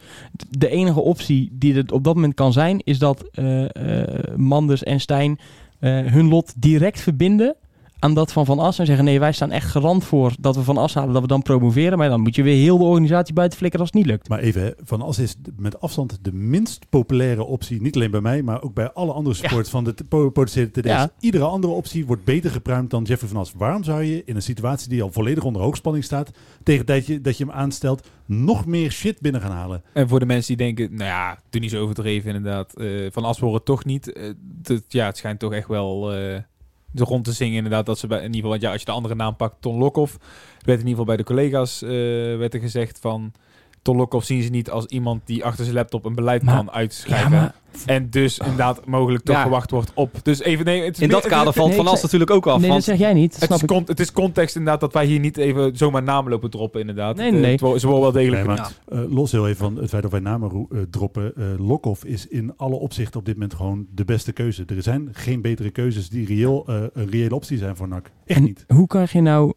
de 0.50 0.68
enige 0.68 1.00
optie 1.00 1.48
die 1.52 1.74
er 1.74 1.92
op 1.92 2.04
dat 2.04 2.14
moment 2.14 2.34
kan 2.34 2.52
zijn, 2.52 2.80
is 2.84 2.98
dat 2.98 3.28
eh, 3.32 3.64
eh, 3.64 4.08
Manders 4.36 4.82
en 4.82 5.00
Stijn 5.00 5.38
hun 5.84 6.28
lot 6.28 6.52
direct 6.56 7.00
verbinden 7.00 7.56
aan 8.04 8.14
dat 8.14 8.32
van 8.32 8.44
Van 8.44 8.58
As. 8.58 8.78
En 8.78 8.86
zeggen, 8.86 9.04
nee, 9.04 9.18
wij 9.20 9.32
staan 9.32 9.50
echt 9.50 9.70
garant 9.70 10.04
voor 10.04 10.32
dat 10.40 10.56
we 10.56 10.62
Van 10.62 10.76
As 10.76 10.94
halen, 10.94 11.12
dat 11.12 11.22
we 11.22 11.28
dan 11.28 11.42
promoveren. 11.42 11.98
Maar 11.98 12.08
dan 12.08 12.20
moet 12.20 12.34
je 12.34 12.42
weer 12.42 12.56
heel 12.62 12.78
de 12.78 12.84
organisatie 12.84 13.34
buiten 13.34 13.58
flikkeren 13.58 13.86
als 13.86 13.94
het 13.94 14.02
niet 14.04 14.12
lukt. 14.12 14.28
Maar 14.28 14.38
even, 14.38 14.62
hè, 14.62 14.70
Van 14.84 15.02
As 15.02 15.18
is 15.18 15.34
met 15.56 15.80
afstand 15.80 16.18
de 16.22 16.32
minst 16.32 16.86
populaire 16.88 17.44
optie. 17.44 17.82
Niet 17.82 17.94
alleen 17.94 18.10
bij 18.10 18.20
mij, 18.20 18.42
maar 18.42 18.62
ook 18.62 18.74
bij 18.74 18.92
alle 18.92 19.12
andere 19.12 19.34
supporters 19.36 19.68
van 19.70 19.84
de 19.84 19.94
potentiële 20.08 20.70
TD's. 20.70 20.82
Ja. 20.88 21.10
Iedere 21.20 21.44
andere 21.44 21.72
optie 21.72 22.06
wordt 22.06 22.24
beter 22.24 22.50
gepruimd 22.50 22.90
dan 22.90 23.02
Jeffrey 23.02 23.28
van 23.28 23.40
As. 23.40 23.52
Waarom 23.56 23.84
zou 23.84 24.02
je 24.02 24.22
in 24.24 24.36
een 24.36 24.42
situatie 24.42 24.88
die 24.88 25.02
al 25.02 25.12
volledig 25.12 25.44
onder 25.44 25.62
hoogspanning 25.62 26.04
staat, 26.04 26.30
tegen 26.62 26.86
dat 26.86 27.06
je, 27.06 27.20
dat 27.20 27.38
je 27.38 27.44
hem 27.44 27.52
aanstelt, 27.52 28.08
nog 28.26 28.66
meer 28.66 28.90
shit 28.90 29.20
binnen 29.20 29.40
gaan 29.40 29.50
halen? 29.50 29.82
En 29.92 30.08
voor 30.08 30.18
de 30.20 30.26
mensen 30.26 30.56
die 30.56 30.66
denken, 30.66 30.96
nou 30.96 31.10
ja, 31.10 31.38
doe 31.50 31.60
niet 31.60 31.70
zo 31.70 31.82
overdreven 31.82 32.34
inderdaad. 32.34 32.74
Eh, 32.76 32.88
van 33.10 33.24
As 33.24 33.38
horen 33.38 33.62
toch 33.64 33.84
niet. 33.84 34.12
Eh, 34.12 34.32
dat- 34.62 34.82
ja, 34.88 35.06
het 35.06 35.16
schijnt 35.16 35.38
toch 35.38 35.52
echt 35.52 35.68
wel 35.68 36.12
eh 36.14 36.38
rond 36.94 37.24
te 37.24 37.32
zingen 37.32 37.56
inderdaad. 37.56 37.86
Dat 37.86 37.98
ze 37.98 38.06
bij, 38.06 38.18
in 38.18 38.24
ieder 38.24 38.34
geval, 38.36 38.50
want 38.50 38.62
ja, 38.62 38.70
als 38.70 38.80
je 38.80 38.86
de 38.86 38.92
andere 38.92 39.14
naam 39.14 39.36
pakt, 39.36 39.56
Ton 39.60 39.78
Lokhoff, 39.78 40.16
werd 40.60 40.80
in 40.80 40.86
ieder 40.86 40.88
geval 40.88 41.04
bij 41.04 41.16
de 41.16 41.24
collega's 41.24 41.82
eh, 41.82 41.90
werd 42.36 42.54
er 42.54 42.60
gezegd 42.60 42.98
van... 43.00 43.32
Ton 43.84 43.96
Lokhoff 43.96 44.26
zien 44.26 44.42
ze 44.42 44.50
niet 44.50 44.70
als 44.70 44.86
iemand 44.86 45.20
die 45.24 45.44
achter 45.44 45.64
zijn 45.64 45.76
laptop 45.76 46.04
een 46.04 46.14
beleid 46.14 46.42
Maar- 46.42 46.54
kan 46.56 46.70
uitschrijven. 46.70 47.30
Ja, 47.32 47.38
maar 47.40 47.54
En 47.86 48.10
dus 48.10 48.38
inderdaad 48.38 48.86
mogelijk 48.86 49.24
toch 49.24 49.36
Ja. 49.36 49.42
gewacht 49.42 49.70
wordt 49.70 49.90
op. 49.94 50.10
Dus 50.22 50.40
even, 50.40 50.64
nee, 50.64 50.82
het 50.82 50.94
is 50.96 51.00
In 51.02 51.08
meer- 51.08 51.16
dat 51.20 51.26
kader 51.26 51.46
het, 51.46 51.54
valt 51.56 51.68
nee, 51.68 51.76
Van 51.76 51.86
As 51.86 52.02
natuurlijk 52.02 52.30
ook 52.30 52.46
af. 52.46 52.60
nee, 52.60 52.70
dat 52.70 52.82
zeg 52.84 52.98
jij 52.98 53.12
niet. 53.12 53.34
Het, 53.34 53.42
snap 53.44 53.56
is 53.56 53.62
ik. 53.62 53.68
con- 53.68 53.82
het 53.86 54.00
is 54.00 54.12
context 54.12 54.56
inderdaad 54.56 54.80
dat 54.80 54.92
wij 54.92 55.06
hier 55.06 55.20
niet 55.20 55.36
even 55.36 55.76
zomaar 55.76 56.02
namen 56.02 56.30
lopen 56.30 56.50
droppen 56.50 56.80
inderdaad. 56.80 57.16
Nee, 57.16 57.32
nee. 57.32 57.50
het 57.50 57.60
ze 57.60 57.86
worden 57.86 58.00
wel 58.02 58.12
degelijk 58.12 58.46
Nee, 58.46 58.56
maar-. 58.56 58.72
Eh, 58.88 59.12
los 59.12 59.32
heel 59.32 59.46
even 59.48 59.58
van 59.58 59.76
het 59.76 59.88
feit 59.88 60.02
dat 60.02 60.10
wij 60.10 60.20
namen 60.20 60.66
eh, 60.70 60.78
droppen. 60.90 61.32
eh 61.36 61.44
Lokhoff 61.58 62.04
is 62.04 62.26
in 62.28 62.52
alle 62.56 62.74
opzichten 62.76 63.20
op 63.20 63.26
dit 63.26 63.34
moment 63.34 63.54
gewoon 63.54 63.86
de 63.94 64.04
beste 64.04 64.32
keuze. 64.32 64.64
Er 64.66 64.82
zijn 64.82 65.08
geen 65.12 65.40
betere 65.40 65.70
keuzes 65.70 66.08
die 66.08 66.26
reëel, 66.26 66.64
eh, 66.66 66.82
een 66.92 67.10
reële 67.10 67.34
optie 67.34 67.58
zijn 67.58 67.76
voor 67.76 67.88
NAC. 67.88 68.10
Echt 68.26 68.38
En 68.38 68.44
niet. 68.44 68.64
Hoe 68.68 68.86
krijg 68.86 69.12
je 69.12 69.20
nou 69.20 69.52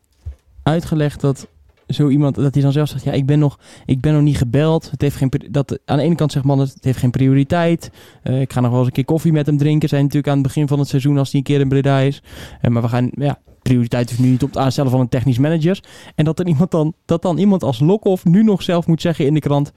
uitgelegd 0.63 1.21
dat 1.21 1.47
zo 1.87 2.09
iemand 2.09 2.35
dat 2.35 2.53
hij 2.53 2.63
dan 2.63 2.71
zelf 2.71 2.89
zegt: 2.89 3.03
ja, 3.03 3.11
ik 3.11 3.25
ben 3.25 3.39
nog, 3.39 3.59
ik 3.85 4.01
ben 4.01 4.13
nog 4.13 4.21
niet 4.21 4.37
gebeld. 4.37 4.91
Het 4.91 5.01
heeft 5.01 5.15
geen, 5.15 5.31
dat 5.49 5.79
aan 5.85 5.97
de 5.97 6.03
ene 6.03 6.15
kant 6.15 6.31
zegt 6.31 6.45
man, 6.45 6.59
het 6.59 6.77
heeft 6.81 6.99
geen 6.99 7.11
prioriteit. 7.11 7.91
Eh, 8.23 8.41
ik 8.41 8.53
ga 8.53 8.59
nog 8.59 8.69
wel 8.69 8.79
eens 8.79 8.87
een 8.87 8.93
keer 8.93 9.05
koffie 9.05 9.31
met 9.31 9.45
hem 9.45 9.57
drinken. 9.57 9.89
Zijn 9.89 10.01
natuurlijk 10.01 10.27
aan 10.27 10.37
het 10.37 10.47
begin 10.47 10.67
van 10.67 10.79
het 10.79 10.87
seizoen 10.87 11.17
als 11.17 11.31
hij 11.31 11.39
een 11.39 11.45
keer 11.45 11.59
in 11.59 11.69
Breda 11.69 11.99
is. 11.99 12.23
Eh, 12.61 12.71
maar 12.71 12.81
we 12.81 12.87
gaan, 12.87 13.09
ja, 13.13 13.39
prioriteit 13.61 14.11
is 14.11 14.17
nu 14.17 14.29
niet 14.29 14.43
op 14.43 14.49
het 14.49 14.57
aanstellen 14.57 14.91
van 14.91 14.99
een 14.99 15.09
technisch 15.09 15.37
manager. 15.37 15.83
En 16.15 16.25
dat 16.25 16.39
er 16.39 16.47
iemand 16.47 16.71
dan, 16.71 16.93
dat 17.05 17.21
dan 17.21 17.37
iemand 17.37 17.63
als 17.63 17.79
Lokhoff 17.79 18.25
nu 18.25 18.43
nog 18.43 18.63
zelf 18.63 18.87
moet 18.87 19.01
zeggen 19.01 19.25
in 19.25 19.33
de 19.33 19.39
krant: 19.39 19.71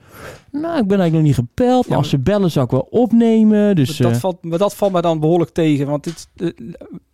nou, 0.51 0.79
ik 0.79 0.87
ben 0.87 0.99
eigenlijk 0.99 1.13
nog 1.13 1.21
niet 1.21 1.49
gebeld. 1.49 1.87
Maar 1.87 1.97
als 1.97 2.09
ze 2.09 2.19
bellen 2.19 2.51
zou 2.51 2.65
ik 2.65 2.71
wel 2.71 2.87
opnemen. 2.89 3.75
Dus 3.75 3.97
dat, 3.97 4.11
eh, 4.11 4.17
valt, 4.17 4.43
maar 4.43 4.57
dat 4.57 4.75
valt 4.75 4.91
mij 4.91 5.01
dan 5.01 5.19
behoorlijk 5.19 5.51
tegen. 5.51 5.87
Want 5.87 6.03
dit, 6.03 6.27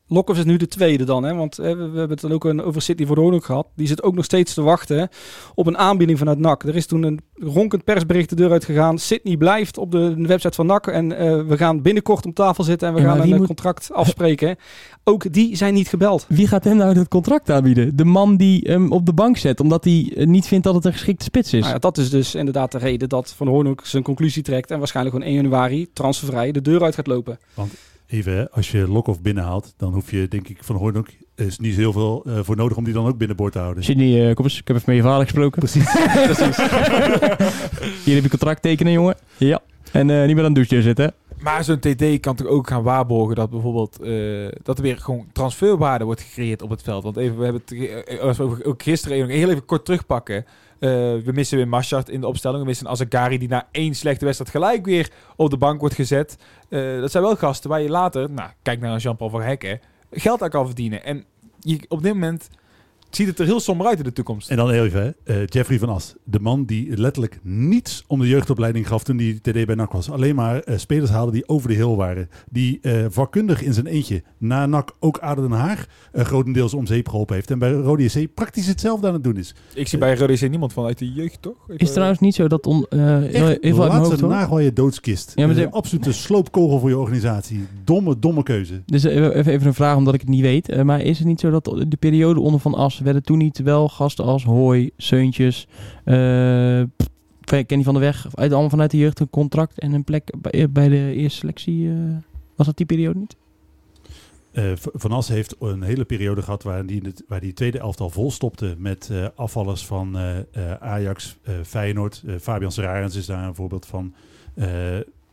Lokhoff 0.08 0.39
is 0.39 0.46
nu 0.46 0.58
de 0.58 0.67
tweede 0.67 1.04
dan. 1.04 1.24
Hè? 1.24 1.34
Want 1.36 1.60
eh, 1.60 1.65
we, 1.70 1.76
we 1.76 1.82
hebben 1.84 2.10
het 2.10 2.22
dan 2.22 2.32
ook 2.32 2.43
een, 2.46 2.62
over 2.63 2.82
City 2.82 3.06
voor 3.06 3.15
de 3.15 3.22
ook 3.22 3.46
gehad. 3.46 3.67
Die 3.76 3.88
zit 3.88 4.04
ook 4.04 4.15
nog 4.15 4.26
steeds 4.26 4.54
te 4.54 4.62
wachten 4.62 5.10
op 5.56 5.67
een 5.67 5.78
aanbieding 5.78 6.17
vanuit 6.20 6.39
NAC. 6.39 6.63
Er 6.63 6.76
is 6.76 6.86
toen 6.86 7.04
een 7.04 7.20
ronkend 7.34 7.84
persbericht 7.84 8.30
de 8.30 8.36
deur 8.36 8.52
uit 8.52 8.65
gegaan. 8.65 9.00
Sydney 9.00 9.38
blijft 9.38 9.78
op 9.78 9.91
de 9.91 10.15
website 10.17 10.56
van 10.56 10.65
NAC. 10.65 10.88
En 10.88 11.17
eh, 11.17 11.41
we 11.48 11.58
gaan 11.58 11.82
binnenkort 11.82 12.26
om 12.26 12.34
tafel 12.34 12.63
zitten 12.63 12.88
en 12.88 12.93
we 12.93 13.00
Ja, 13.02 13.08
gaan 13.08 13.22
een 13.22 13.32
eh, 13.32 13.38
moet- 13.38 13.48
contract 13.48 13.89
afspreken. 13.93 14.56
Ook 15.04 15.34
die 15.34 15.56
zijn 15.56 15.74
niet 15.74 15.88
gebeld. 15.88 16.26
Wie 16.30 16.48
gaat 16.48 16.63
hem 16.63 16.78
nou 16.78 16.93
dat 16.93 17.08
contract 17.08 17.50
aanbieden? 17.50 17.96
De 17.96 18.06
man 18.06 18.38
die 18.38 18.62
hem 18.70 18.91
op 18.91 19.06
de 19.06 19.13
bank 19.13 19.38
zet, 19.38 19.60
omdat 19.60 19.84
hij 19.84 20.13
eh, 20.15 20.26
niet 20.28 20.48
vindt 20.48 20.63
dat 20.63 20.76
het 20.76 20.86
een 20.86 20.91
geschikte 20.93 21.24
spits 21.24 21.54
is. 21.54 21.62
Nou 21.62 21.74
ja, 21.74 21.80
dat 21.80 21.98
is 21.98 22.10
dus 22.10 22.36
inderdaad 22.36 22.72
de 22.72 22.78
reden 22.78 23.10
dat 23.10 23.34
Van 23.38 23.48
Hoorn 23.48 23.67
ook 23.67 23.86
zijn 23.86 24.04
conclusie 24.04 24.43
trekt. 24.43 24.72
En 24.72 24.78
waarschijnlijk 24.78 25.15
gewoon 25.15 25.32
1 25.32 25.41
januari 25.41 25.88
transfervrij 25.93 26.52
de 26.52 26.62
deur 26.62 26.84
uit 26.84 26.96
gaat 26.96 27.08
lopen. 27.08 27.38
Even, 28.08 28.34
hè, 28.34 28.52
als 28.52 28.72
je 28.72 28.88
Lokhoff 28.88 29.22
binnenhaalt, 29.22 29.74
dan 29.78 29.93
hoef 29.93 30.12
je 30.12 30.28
denk 30.28 30.48
ik 30.48 30.58
van 30.63 30.76
Hoorn 30.76 30.98
ook... 30.98 31.08
Er 31.36 31.46
is 31.46 31.60
niet 31.60 31.76
heel 31.76 31.91
veel 31.91 32.24
eh, 32.26 32.39
voor 32.41 32.56
nodig 32.56 32.78
om 32.78 32.84
die 32.84 32.93
dan 32.93 33.06
ook 33.08 33.17
binnenboord 33.17 33.52
te 33.54 33.60
houden. 33.60 33.84
Sydney, 33.84 34.30
eh, 34.30 34.36
kom 34.36 34.46
eens, 34.46 34.60
ik 34.60 34.67
heb 34.67 34.76
even 34.78 34.93
met 34.93 35.04
je 35.04 35.10
vader 35.10 35.24
gesproken. 35.24 35.60
Precies. 35.65 35.86
Hier 38.04 38.15
heb 38.15 38.24
je 38.24 38.30
contract 38.30 38.62
tekenen, 38.62 38.91
jongen. 38.93 39.15
Ja. 39.38 39.60
En 39.91 40.10
eh, 40.10 40.26
niet 40.26 40.36
meer 40.36 40.46
aan 40.46 40.54
het 40.54 40.56
douchen 40.56 40.82
zitten. 40.82 41.13
Maar 41.39 41.63
zo'n 41.63 41.80
TD 41.80 42.20
kan 42.20 42.36
toch 42.36 42.48
ook 42.48 42.67
gaan 42.67 42.84
waarborgen 42.84 43.36
dat 43.36 43.50
bijvoorbeeld 43.50 44.02
eh, 44.02 44.48
dat 44.63 44.78
er 44.78 44.84
weer 44.84 44.98
gewoon 44.98 45.26
transferwaarde 45.34 46.06
wordt 46.06 46.22
gecreëerd 46.22 46.62
op 46.62 46.70
het 46.70 46.82
veld. 46.82 47.04
Want 47.04 47.17
even, 47.17 47.38
we 47.38 47.43
hebben 47.43 47.62
het 47.65 47.78
ge- 47.78 48.20
als 48.22 48.38
we 48.38 48.43
ook- 48.43 48.67
ook 48.67 48.84
gisteren 48.84 49.17
even- 49.17 49.30
heel 49.30 49.50
even 49.50 49.65
kort 49.65 49.86
terugpakken. 49.86 50.46
Eh, 50.79 50.89
we 51.23 51.31
missen 51.33 51.57
weer 51.57 51.67
Mashart 51.67 52.09
in 52.09 52.21
de 52.21 52.27
opstelling. 52.27 52.59
We 52.59 52.67
missen 52.67 52.87
Azagari 52.87 53.37
die 53.37 53.47
na 53.47 53.67
één 53.71 53.95
slechte 53.95 54.25
wedstrijd 54.25 54.51
gelijk 54.51 54.85
weer 54.85 55.11
op 55.35 55.49
de 55.49 55.57
bank 55.57 55.79
wordt 55.79 55.95
gezet. 55.95 56.37
Eh, 56.69 56.99
dat 56.99 57.11
zijn 57.11 57.23
wel 57.23 57.35
gasten 57.35 57.69
waar 57.69 57.81
je 57.81 57.89
later, 57.89 58.29
nou 58.29 58.49
kijk 58.61 58.79
naar 58.79 58.99
Jean-Paul 58.99 59.29
van 59.29 59.41
Hekken, 59.41 59.79
geld 60.11 60.41
aan 60.41 60.49
kan 60.49 60.65
verdienen. 60.65 61.03
En 61.03 61.25
je, 61.59 61.79
op 61.87 62.01
dit 62.01 62.13
moment 62.13 62.49
ziet 63.17 63.27
het 63.27 63.39
er 63.39 63.45
heel 63.45 63.60
somber 63.60 63.88
uit 63.88 63.97
in 63.97 64.03
de 64.03 64.13
toekomst. 64.13 64.49
En 64.49 64.58
dan 64.58 64.69
even, 64.69 65.01
hè, 65.01 65.34
eh, 65.34 65.47
Jeffrey 65.47 65.80
van 65.80 65.89
As. 65.89 66.15
De 66.23 66.39
man 66.39 66.65
die 66.65 66.97
letterlijk 66.97 67.39
niets 67.43 68.03
om 68.08 68.19
de 68.19 68.27
jeugdopleiding 68.27 68.88
gaf 68.88 69.03
toen 69.03 69.17
hij 69.17 69.39
TD 69.41 69.65
bij 69.65 69.75
NAC 69.75 69.91
was. 69.91 70.12
Alleen 70.12 70.36
maar 70.36 70.60
eh, 70.60 70.77
spelers 70.77 71.10
haalde 71.10 71.32
die 71.32 71.49
over 71.49 71.69
de 71.69 71.75
heel 71.75 71.95
waren. 71.95 72.30
Die 72.51 72.80
eh, 72.82 73.06
vakkundig 73.10 73.62
in 73.62 73.73
zijn 73.73 73.86
eentje 73.86 74.23
na 74.38 74.65
NAC 74.65 74.95
ook 74.99 75.19
Aden 75.19 75.49
Den 75.49 75.58
Haag 75.58 75.88
grotendeels 76.13 76.73
om 76.73 76.86
zeep 76.86 77.10
geholpen 77.10 77.36
heeft. 77.36 77.51
En 77.51 77.60
bij 77.60 77.71
Rode 77.71 78.03
JC 78.03 78.34
praktisch 78.34 78.67
hetzelfde 78.67 79.08
aan 79.08 79.13
het 79.13 79.23
doen 79.23 79.38
is. 79.38 79.56
Ik 79.73 79.88
zie 79.88 79.99
bij 79.99 80.15
Rode 80.15 80.34
JC 80.34 80.49
niemand 80.49 80.73
van 80.73 80.86
uit 80.86 80.97
de 80.97 81.12
jeugd, 81.12 81.41
toch? 81.41 81.56
Is 81.67 81.80
het 81.80 81.93
trouwens 81.93 82.19
niet 82.19 82.36
zo 82.36 82.47
dat... 82.47 82.65
On, 82.65 82.86
eh, 82.89 83.15
Echt, 83.17 83.34
even 83.36 83.47
uit 83.51 83.62
mijn 83.62 83.77
laat 83.77 83.97
hoofd, 83.97 84.19
ze 84.19 84.25
hoor. 84.25 84.34
nagel 84.34 84.60
je 84.60 84.73
doodskist. 84.73 85.32
Ja, 85.36 85.47
maar 85.47 85.58
een 85.58 85.71
absolute 85.71 86.12
sloopkogel 86.12 86.80
voor 86.80 86.89
je 86.89 86.97
organisatie. 86.97 87.65
Domme, 87.84 88.19
domme 88.19 88.43
keuze. 88.43 88.82
Dus 88.86 89.03
even 89.03 89.36
even 89.36 89.67
een 89.67 89.73
vraag 89.73 89.95
omdat 89.95 90.13
ik 90.13 90.19
het 90.19 90.30
niet 90.30 90.41
weet. 90.41 90.84
Maar 90.84 91.01
is 91.01 91.17
het 91.17 91.27
niet 91.27 91.39
zo 91.39 91.49
dat 91.49 91.86
de 91.88 91.97
periode 91.99 92.39
onder 92.39 92.60
Van 92.60 92.73
As 92.73 92.99
werden 93.08 93.24
toen 93.24 93.38
niet 93.38 93.58
wel 93.60 93.89
gasten 93.89 94.26
als 94.26 94.43
Hooi, 94.43 94.89
Seuntjes, 94.98 95.67
eh 96.04 96.82
pff, 96.98 97.65
Kenny 97.65 97.84
van 97.84 97.93
der 97.93 98.04
Weg, 98.04 98.28
uit, 98.36 98.52
allemaal 98.52 98.70
vanuit 98.70 98.91
de 98.91 98.98
jeugd 98.98 99.20
een 99.20 99.30
contract 99.30 99.80
en 99.80 99.93
een 99.93 100.04
plek 100.04 100.30
bij, 100.41 100.70
bij 100.72 100.88
de 100.89 101.13
eerste 101.13 101.39
selectie? 101.39 101.89
eh, 101.89 101.96
was 102.56 102.65
dat 102.65 102.78
die 102.78 102.86
periode 102.86 103.20
niet? 103.20 103.36
Eh, 104.52 104.72
van 104.76 105.12
As 105.12 105.28
heeft 105.28 105.56
een 105.60 105.82
hele 105.82 106.06
periode 106.06 106.41
gehad 106.41 106.63
waar 106.63 106.86
die, 106.86 107.02
waar 107.28 107.39
die 107.39 107.54
tweede 107.54 107.80
elftal 107.80 108.10
vol 108.10 108.32
stopte 108.32 108.76
met 108.78 109.10
eh, 109.12 109.26
afvallers 109.36 109.86
van 109.86 110.17
eh, 110.17 110.38
eh, 110.38 110.72
Ajax, 110.80 111.38
eh, 111.43 111.54
Feyenoord. 111.65 112.24
Eh, 112.28 112.36
Fabian 112.41 112.72
Serarens 112.72 113.15
is 113.15 113.26
daar 113.26 113.48
een 113.48 113.56
voorbeeld 113.56 113.86
van. 113.86 114.13
Eh, 114.54 114.67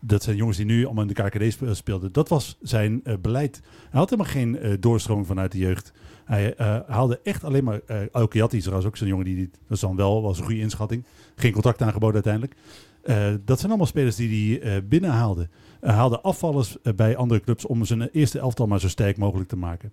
dat 0.00 0.22
zijn 0.22 0.36
jongens 0.36 0.56
die 0.56 0.66
nu 0.66 0.84
allemaal 0.84 1.04
in 1.08 1.12
de 1.14 1.22
KKD 1.22 1.52
spe- 1.52 1.74
speelden. 1.74 2.12
Dat 2.12 2.28
was 2.28 2.56
zijn 2.62 3.00
eh, 3.04 3.14
beleid. 3.20 3.60
Hij 3.90 4.00
had 4.00 4.10
helemaal 4.10 4.32
geen 4.32 4.58
eh, 4.58 4.72
doorstroming 4.80 5.26
vanuit 5.26 5.52
de 5.52 5.58
jeugd. 5.58 5.92
Hij 6.24 6.54
eh, 6.54 6.78
haalde 6.86 7.20
echt 7.22 7.44
alleen 7.44 7.64
maar... 7.64 7.80
eh 7.86 7.96
Alkiati 8.12 8.56
is 8.56 8.68
ook 8.68 8.96
zo'n 8.96 9.08
jongen 9.08 9.24
die... 9.24 9.36
Dat 9.36 9.50
is 9.68 9.80
dan 9.80 9.96
wel 9.96 10.22
was 10.22 10.38
een 10.38 10.44
goede 10.44 10.60
inschatting. 10.60 11.04
Geen 11.34 11.52
contract 11.52 11.82
aangeboden 11.82 12.14
uiteindelijk. 12.14 12.54
Eh, 13.02 13.34
dat 13.44 13.58
zijn 13.58 13.68
allemaal 13.68 13.86
spelers 13.86 14.16
die 14.16 14.60
hij 14.60 14.74
eh, 14.76 14.82
binnenhaalde. 14.88 15.48
Hij 15.80 15.94
haalde 15.94 16.20
afvallers 16.20 16.76
bij 16.96 17.16
andere 17.16 17.40
clubs 17.40 17.66
om 17.66 17.84
zijn 17.84 18.08
eerste 18.12 18.38
elftal 18.38 18.66
maar 18.66 18.80
zo 18.80 18.88
sterk 18.88 19.16
mogelijk 19.16 19.48
te 19.48 19.56
maken. 19.56 19.92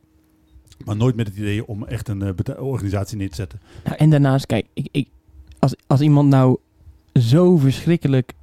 Maar 0.86 0.96
nooit 0.96 1.16
met 1.16 1.28
het 1.28 1.38
idee 1.38 1.68
om 1.68 1.86
echt 1.86 2.08
een 2.08 2.38
organisatie 2.60 3.18
neer 3.18 3.30
te 3.30 3.36
zetten. 3.36 3.62
Nou, 3.84 3.96
en 3.96 4.10
daarnaast, 4.10 4.46
kijk, 4.46 4.66
ik, 4.74 4.88
ik, 4.92 5.08
als, 5.60 5.76
als 5.88 6.02
iemand 6.02 6.30
nou 6.30 6.58
zo 7.14 7.58
verschrikkelijk 7.58 8.34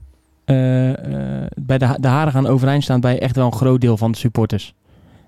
bij 1.55 1.79
de, 1.79 1.97
de 2.01 2.09
haren 2.09 2.33
gaan 2.33 2.47
overeind 2.47 2.83
staan 2.83 3.01
bij 3.01 3.21
echt 3.21 3.37
wel 3.37 3.47
een 3.47 3.53
groot 3.53 3.81
deel 3.81 3.97
van 3.97 4.13
de 4.13 4.19
supporters. 4.19 4.75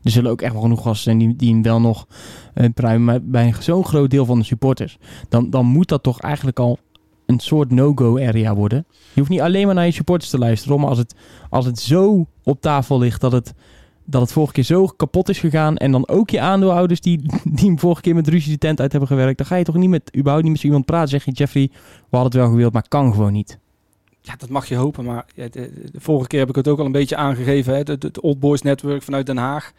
Er 0.03 0.11
zullen 0.11 0.31
ook 0.31 0.43
echt 0.43 0.53
wel 0.53 0.63
genoeg 0.63 0.83
gasten 0.83 1.03
zijn 1.03 1.19
die, 1.19 1.37
die 1.37 1.53
hem 1.53 1.63
wel 1.63 1.81
nog 1.81 2.07
uh, 2.55 2.67
pruimen. 2.75 3.05
Maar 3.05 3.23
bij 3.23 3.55
zo'n 3.61 3.85
groot 3.85 4.11
deel 4.11 4.25
van 4.25 4.39
de 4.39 4.45
supporters, 4.45 4.99
dan, 5.29 5.51
dan 5.51 5.67
moet 5.67 5.89
dat 5.89 6.03
toch 6.03 6.21
eigenlijk 6.21 6.59
al 6.59 6.79
een 7.27 7.41
soort 7.41 7.71
no-go 7.71 8.19
area 8.19 8.55
worden. 8.55 8.85
Je 8.91 9.19
hoeft 9.19 9.31
niet 9.31 9.41
alleen 9.41 9.67
maar 9.67 9.75
naar 9.75 9.87
je 9.87 9.91
supporters 9.91 10.31
te 10.31 10.39
luisteren, 10.39 10.81
maar 10.81 10.89
als 10.89 10.99
het, 10.99 11.15
als 11.51 11.65
het 11.65 11.79
zo 11.79 12.27
op 12.45 12.61
tafel 12.61 12.99
ligt 12.99 13.21
dat 13.21 13.33
het, 13.33 13.55
dat 14.05 14.21
het 14.21 14.33
vorige 14.33 14.53
keer 14.53 14.65
zo 14.65 14.87
kapot 14.87 15.29
is 15.29 15.39
gegaan 15.39 15.77
en 15.77 15.93
dan 15.93 16.09
ook 16.09 16.31
je 16.31 16.41
aandeelhouders 16.41 17.01
die, 17.01 17.19
die 17.45 17.67
hem 17.67 17.79
vorige 17.79 18.01
keer 18.01 18.15
met 18.15 18.29
ruzie 18.29 18.53
de 18.53 18.59
tent 18.59 18.81
uit 18.81 18.91
hebben 18.91 19.09
gewerkt, 19.09 19.39
dan 19.39 19.47
ga 19.47 19.57
je 19.57 19.65
toch 19.65 19.77
niet 19.77 19.89
met, 19.89 20.17
überhaupt 20.17 20.45
niet 20.45 20.53
met 20.53 20.65
iemand 20.65 20.85
praten. 20.85 21.09
Zeg 21.09 21.25
je, 21.25 21.31
Jeffrey, 21.31 21.69
we 21.73 22.17
hadden 22.17 22.33
het 22.33 22.41
wel 22.41 22.51
gewild, 22.51 22.73
maar 22.73 22.89
kan 22.89 23.13
gewoon 23.13 23.33
niet. 23.33 23.59
Ja, 24.23 24.35
dat 24.39 24.49
mag 24.49 24.67
je 24.67 24.75
hopen, 24.75 25.05
maar 25.05 25.27
de, 25.35 25.91
vorige 25.93 26.29
keer 26.29 26.39
heb 26.39 26.49
ik 26.49 26.55
het 26.55 26.69
ook 26.69 26.79
al 26.79 26.85
een 26.85 26.93
beetje 26.93 27.17
aangegeven. 27.17 27.75
Hè? 27.75 27.79
Het, 27.79 28.21
Old 28.21 28.41
Boys 28.41 28.63
Network 28.63 29.03
vanuit 29.03 29.27
Den 29.27 29.37
Haag. 29.37 29.73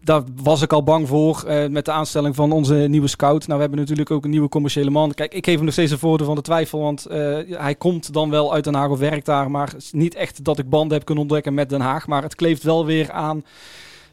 Daar 0.00 0.22
was 0.42 0.62
ik 0.62 0.72
al 0.72 0.82
bang 0.82 1.08
voor 1.08 1.44
eh, 1.46 1.68
met 1.68 1.84
de 1.84 1.92
aanstelling 1.92 2.34
van 2.34 2.52
onze 2.52 2.74
nieuwe 2.74 3.06
scout. 3.06 3.40
Nou, 3.40 3.54
we 3.54 3.60
hebben 3.60 3.78
natuurlijk 3.78 4.10
ook 4.10 4.24
een 4.24 4.30
nieuwe 4.30 4.48
commerciële 4.48 4.90
man. 4.90 5.14
Kijk, 5.14 5.34
ik 5.34 5.44
geef 5.44 5.54
hem 5.54 5.64
nog 5.64 5.72
steeds 5.72 5.92
een 5.92 5.98
voordeel 5.98 6.26
van 6.26 6.34
de 6.34 6.42
twijfel, 6.42 6.80
want 6.80 7.06
uh, 7.10 7.38
hij 7.48 7.74
komt 7.74 8.12
dan 8.12 8.30
wel 8.30 8.52
uit 8.52 8.64
Den 8.64 8.74
Haag 8.74 8.88
of 8.88 8.98
werkt 8.98 9.26
daar. 9.26 9.50
Maar 9.50 9.74
niet 9.92 10.14
echt 10.14 10.44
dat 10.44 10.58
ik 10.58 10.68
banden 10.68 10.96
heb 10.96 11.06
kunnen 11.06 11.24
ontdekken 11.24 11.54
met 11.54 11.68
Den 11.68 11.80
Haag. 11.80 12.06
Maar 12.06 12.22
het 12.22 12.34
kleeft 12.34 12.62
wel 12.62 12.86
weer 12.86 13.10
aan 13.10 13.44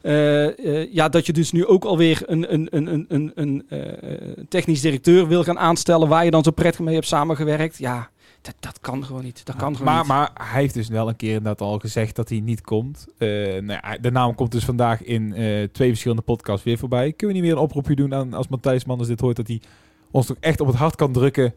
uh, 0.06 0.92
ja, 0.92 1.08
dat 1.08 1.26
je 1.26 1.32
dus 1.32 1.52
nu 1.52 1.66
ook 1.66 1.84
alweer 1.84 2.22
een, 2.26 2.52
een, 2.52 2.68
een, 2.70 3.06
een, 3.08 3.32
een 3.34 3.66
uh, 3.68 3.78
technisch 4.48 4.80
directeur 4.80 5.26
wil 5.26 5.44
gaan 5.44 5.58
aanstellen 5.58 6.08
waar 6.08 6.24
je 6.24 6.30
dan 6.30 6.44
zo 6.44 6.50
prettig 6.50 6.80
mee 6.80 6.94
hebt 6.94 7.06
samengewerkt. 7.06 7.78
Ja, 7.78 8.10
dat, 8.46 8.54
dat 8.60 8.80
kan 8.80 9.04
gewoon 9.04 9.22
niet. 9.22 9.46
Dat 9.46 9.56
kan 9.56 9.76
gewoon 9.76 9.92
maar, 9.92 9.98
niet. 9.98 10.08
maar 10.08 10.30
hij 10.34 10.60
heeft 10.60 10.74
dus 10.74 10.88
wel 10.88 11.08
een 11.08 11.16
keer 11.16 11.34
inderdaad 11.34 11.60
al 11.60 11.78
gezegd 11.78 12.16
dat 12.16 12.28
hij 12.28 12.40
niet 12.40 12.60
komt. 12.60 13.06
Uh, 13.18 13.28
nou 13.60 13.80
ja, 13.82 13.98
de 14.00 14.10
naam 14.10 14.34
komt 14.34 14.52
dus 14.52 14.64
vandaag 14.64 15.02
in 15.02 15.22
uh, 15.22 15.68
twee 15.72 15.88
verschillende 15.88 16.22
podcasts 16.22 16.64
weer 16.64 16.78
voorbij. 16.78 17.12
Kunnen 17.12 17.36
we 17.36 17.42
niet 17.42 17.50
weer 17.50 17.60
een 17.60 17.68
oproepje 17.68 17.96
doen 17.96 18.14
aan, 18.14 18.32
als 18.32 18.48
Matthijs 18.48 18.84
Manders 18.84 19.08
dit 19.08 19.20
hoort, 19.20 19.36
dat 19.36 19.46
hij 19.46 19.60
ons 20.10 20.26
toch 20.26 20.36
echt 20.40 20.60
op 20.60 20.66
het 20.66 20.76
hart 20.76 20.96
kan 20.96 21.12
drukken 21.12 21.54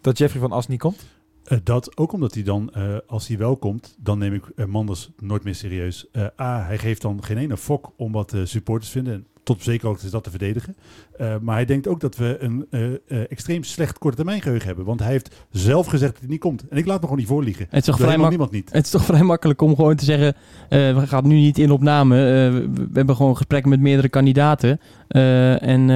dat 0.00 0.18
Jeffrey 0.18 0.40
van 0.40 0.52
As 0.52 0.66
niet 0.66 0.80
komt? 0.80 1.06
Uh, 1.46 1.58
dat 1.62 1.96
ook 1.96 2.12
omdat 2.12 2.34
hij 2.34 2.42
dan, 2.42 2.72
uh, 2.76 2.96
als 3.06 3.28
hij 3.28 3.38
wel 3.38 3.56
komt, 3.56 3.96
dan 3.98 4.18
neem 4.18 4.34
ik 4.34 4.44
uh, 4.56 4.66
Manders 4.66 5.10
nooit 5.18 5.44
meer 5.44 5.54
serieus. 5.54 6.06
A, 6.40 6.62
hij 6.62 6.78
geeft 6.78 7.02
dan 7.02 7.24
geen 7.24 7.38
ene 7.38 7.56
fok 7.56 7.92
om 7.96 8.12
wat 8.12 8.34
supporters 8.44 8.90
vinden. 8.90 9.26
Tot 9.42 9.56
op 9.56 9.62
zekere 9.62 9.86
hoogte 9.86 10.04
is 10.04 10.10
dat 10.10 10.24
te 10.24 10.30
verdedigen. 10.30 10.76
Uh, 11.20 11.34
maar 11.40 11.54
hij 11.54 11.64
denkt 11.64 11.86
ook 11.86 12.00
dat 12.00 12.16
we 12.16 12.36
een 12.40 12.66
uh, 12.70 12.80
uh, 12.82 13.30
extreem 13.30 13.64
slecht 13.64 13.98
korte 13.98 14.16
termijn 14.16 14.42
geheugen 14.42 14.66
hebben. 14.66 14.84
Want 14.84 15.00
hij 15.00 15.10
heeft 15.10 15.34
zelf 15.50 15.86
gezegd 15.86 16.12
dat 16.12 16.20
hij 16.20 16.30
niet 16.30 16.40
komt. 16.40 16.68
En 16.68 16.76
ik 16.76 16.86
laat 16.86 16.96
me 16.96 17.02
gewoon 17.02 17.18
niet 17.18 17.26
voorliegen. 17.26 17.66
Het 17.70 17.78
is 17.78 17.84
toch, 17.84 17.96
vrij, 17.96 18.18
mak 18.18 18.50
niet. 18.50 18.72
Het 18.72 18.84
is 18.84 18.90
toch 18.90 19.04
vrij 19.04 19.22
makkelijk 19.22 19.62
om 19.62 19.76
gewoon 19.76 19.96
te 19.96 20.04
zeggen... 20.04 20.34
uh, 20.68 20.98
we 20.98 21.06
gaan 21.06 21.28
nu 21.28 21.34
niet 21.34 21.58
in 21.58 21.70
op 21.70 21.82
namen. 21.82 22.16
We, 22.74 22.88
hebben 22.92 23.16
gewoon 23.16 23.36
gesprekken 23.36 23.70
met 23.70 23.80
meerdere 23.80 24.08
kandidaten. 24.08 24.80
En 25.58 25.86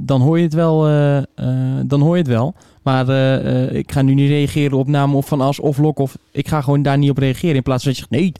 dan 0.00 0.20
hoor 0.20 0.38
je 0.38 0.44
het 0.44 0.54
wel. 0.54 0.80
Dan 1.86 2.00
hoor 2.00 2.16
je 2.16 2.22
het 2.22 2.30
wel. 2.30 2.54
Maar 2.82 3.08
ik 3.74 3.92
ga 3.92 4.02
nu 4.02 4.14
niet 4.14 4.28
reageren 4.28 4.78
op 4.78 4.88
namen 4.88 5.16
of 5.16 5.26
Van 5.26 5.40
As 5.40 5.60
of 5.60 5.78
Lok. 5.78 5.98
Of 5.98 6.18
ik 6.30 6.48
ga 6.48 6.60
gewoon 6.60 6.82
daar 6.82 6.98
niet 6.98 7.10
op 7.10 7.18
reageren. 7.18 7.56
In 7.56 7.62
plaats 7.62 7.82
van 7.82 7.92
dat 7.92 8.00
je 8.00 8.06
zegt, 8.08 8.22
nee, 8.22 8.32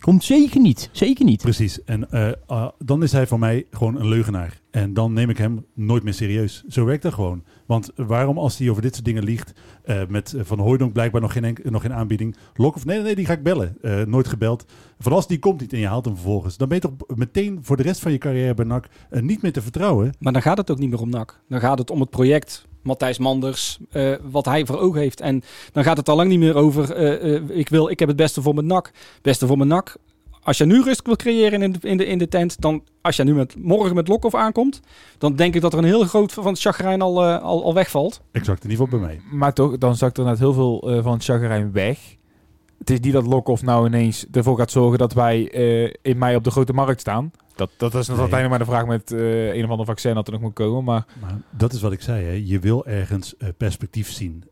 komt 0.00 0.24
zeker 0.24 0.60
niet. 0.60 0.88
Zeker 0.92 1.24
niet. 1.24 1.42
Precies. 1.42 1.84
En 1.84 2.06
uh, 2.10 2.28
uh, 2.50 2.68
dan 2.78 3.02
is 3.02 3.12
hij 3.12 3.26
voor 3.26 3.38
mij 3.38 3.66
gewoon 3.70 3.96
een 3.96 4.08
leugenaar. 4.08 4.60
En 4.70 4.94
dan 4.94 5.12
neem 5.12 5.30
ik 5.30 5.38
hem 5.38 5.66
nooit 5.74 6.02
meer 6.02 6.14
serieus. 6.14 6.64
Zo 6.68 6.84
werkt 6.84 7.02
dat 7.02 7.14
gewoon. 7.14 7.44
Want 7.66 7.90
waarom 7.96 8.38
als 8.38 8.58
hij 8.58 8.70
over 8.70 8.82
dit 8.82 8.94
soort 8.94 9.04
dingen 9.04 9.24
liegt... 9.24 9.52
Uh, 9.84 10.00
met 10.08 10.34
Van 10.38 10.58
Hooydonk 10.58 10.92
blijkbaar 10.92 11.20
nog 11.20 11.32
geen, 11.32 11.56
nog 11.62 11.82
geen 11.82 11.92
aanbieding... 11.92 12.36
Lok 12.54 12.76
of 12.76 12.84
nee, 12.84 12.96
nee, 12.96 13.04
nee, 13.04 13.14
die 13.14 13.26
ga 13.26 13.32
ik 13.32 13.42
bellen. 13.42 13.76
nooit 14.06 14.28
gebeld. 14.28 14.64
Van 14.98 15.12
als 15.12 15.26
die 15.26 15.38
komt 15.38 15.60
niet 15.60 15.72
en 15.72 15.78
je 15.78 15.86
haalt 15.86 16.04
hem 16.04 16.14
vervolgens... 16.14 16.56
dan 16.56 16.68
ben 16.68 16.76
je 16.76 16.82
toch 16.82 17.16
meteen 17.16 17.58
voor 17.62 17.76
de 17.76 17.82
rest 17.82 18.00
van 18.00 18.12
je 18.12 18.18
carrière 18.18 18.54
bij 18.54 18.64
NAC... 18.64 18.88
niet 19.10 19.42
meer 19.42 19.52
te 19.52 19.62
vertrouwen. 19.62 20.12
Maar 20.18 20.32
dan 20.32 20.42
gaat 20.42 20.58
het 20.58 20.70
ook 20.70 20.78
niet 20.78 20.90
meer 20.90 21.00
om 21.00 21.10
NAC. 21.10 21.40
Dan 21.48 21.60
gaat 21.60 21.78
het 21.78 21.90
om 21.90 22.00
het 22.00 22.10
project... 22.10 22.68
Matthijs 22.82 23.18
Manders, 23.18 23.78
uh, 23.92 24.14
wat 24.30 24.44
hij 24.44 24.66
voor 24.66 24.78
ogen 24.78 25.00
heeft. 25.00 25.20
En 25.20 25.42
dan 25.72 25.84
gaat 25.84 25.96
het 25.96 26.08
al 26.08 26.16
lang 26.16 26.28
niet 26.28 26.38
meer 26.38 26.54
over, 26.54 27.00
uh, 27.00 27.32
uh, 27.32 27.58
ik, 27.58 27.68
wil, 27.68 27.88
ik 27.88 27.98
heb 27.98 28.08
het 28.08 28.16
beste 28.16 28.42
voor 28.42 28.54
mijn 28.54 28.66
nak. 28.66 28.90
Beste 29.22 29.46
voor 29.46 29.56
mijn 29.56 29.68
nak. 29.68 29.96
Als 30.42 30.58
je 30.58 30.64
nu 30.64 30.82
rust 30.82 31.06
wil 31.06 31.16
creëren 31.16 31.62
in 31.62 31.72
de, 31.72 31.78
in 31.88 31.96
de, 31.96 32.06
in 32.06 32.18
de 32.18 32.28
tent, 32.28 32.60
dan 32.60 32.82
als 33.00 33.16
je 33.16 33.24
nu 33.24 33.34
met, 33.34 33.54
morgen 33.58 33.94
met 33.94 34.08
Lokhoff 34.08 34.34
aankomt, 34.34 34.80
dan 35.18 35.36
denk 35.36 35.54
ik 35.54 35.60
dat 35.60 35.72
er 35.72 35.78
een 35.78 35.84
heel 35.84 36.04
groot 36.04 36.32
van 36.32 36.46
het 36.46 36.60
chagrijn 36.60 37.02
al, 37.02 37.24
al, 37.24 37.64
al 37.64 37.74
wegvalt. 37.74 38.20
Exact, 38.32 38.64
in 38.64 38.70
ieder 38.70 38.84
geval 38.84 39.00
bij 39.00 39.08
mij. 39.08 39.20
Maar 39.30 39.52
toch, 39.52 39.78
dan 39.78 39.96
zakt 39.96 40.18
er 40.18 40.24
net 40.24 40.38
heel 40.38 40.52
veel 40.52 40.90
uh, 40.90 41.02
van 41.02 41.12
het 41.12 41.24
chagrijn 41.24 41.72
weg. 41.72 41.98
Het 42.80 42.90
is 42.90 43.00
niet 43.00 43.12
dat 43.12 43.26
Lokhoff 43.26 43.62
nou 43.62 43.86
ineens 43.86 44.26
ervoor 44.32 44.58
gaat 44.58 44.70
zorgen 44.70 44.98
dat 44.98 45.12
wij 45.12 45.54
uh, 45.54 45.94
in 46.02 46.18
mei 46.18 46.36
op 46.36 46.44
de 46.44 46.50
grote 46.50 46.72
markt 46.72 47.00
staan. 47.00 47.32
Dat, 47.54 47.70
dat 47.76 47.94
is 47.94 48.08
nog 48.08 48.16
nee. 48.16 48.26
uiteindelijk 48.30 48.48
maar 48.48 48.58
de 48.58 48.72
vraag 48.74 48.86
met 48.86 49.10
uh, 49.10 49.54
een 49.54 49.64
of 49.64 49.70
ander 49.70 49.86
vaccin 49.86 50.14
dat 50.14 50.26
er 50.26 50.32
nog 50.32 50.42
moet 50.42 50.52
komen. 50.52 50.84
Maar... 50.84 51.06
maar 51.20 51.36
dat 51.50 51.72
is 51.72 51.80
wat 51.80 51.92
ik 51.92 52.00
zei. 52.00 52.24
Hè. 52.24 52.42
Je 52.44 52.58
wil 52.58 52.86
ergens 52.86 53.34
uh, 53.38 53.48
perspectief 53.56 54.12
zien. 54.12 54.44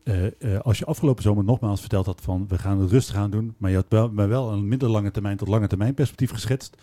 Als 0.61 0.77
je 0.77 0.85
afgelopen 0.85 1.23
zomer 1.23 1.43
nogmaals 1.43 1.79
verteld 1.79 2.05
had 2.05 2.21
van 2.21 2.45
we 2.47 2.57
gaan 2.57 2.79
het 2.79 2.91
rustig 2.91 3.15
aan 3.15 3.31
doen. 3.31 3.55
Maar 3.57 3.69
je 3.69 3.75
had 3.75 3.85
wel, 3.89 4.11
maar 4.11 4.29
wel 4.29 4.51
een 4.51 4.67
minder 4.67 4.89
lange 4.89 5.11
termijn 5.11 5.37
tot 5.37 5.47
lange 5.47 5.67
termijn 5.67 5.93
perspectief 5.93 6.31
geschetst. 6.31 6.77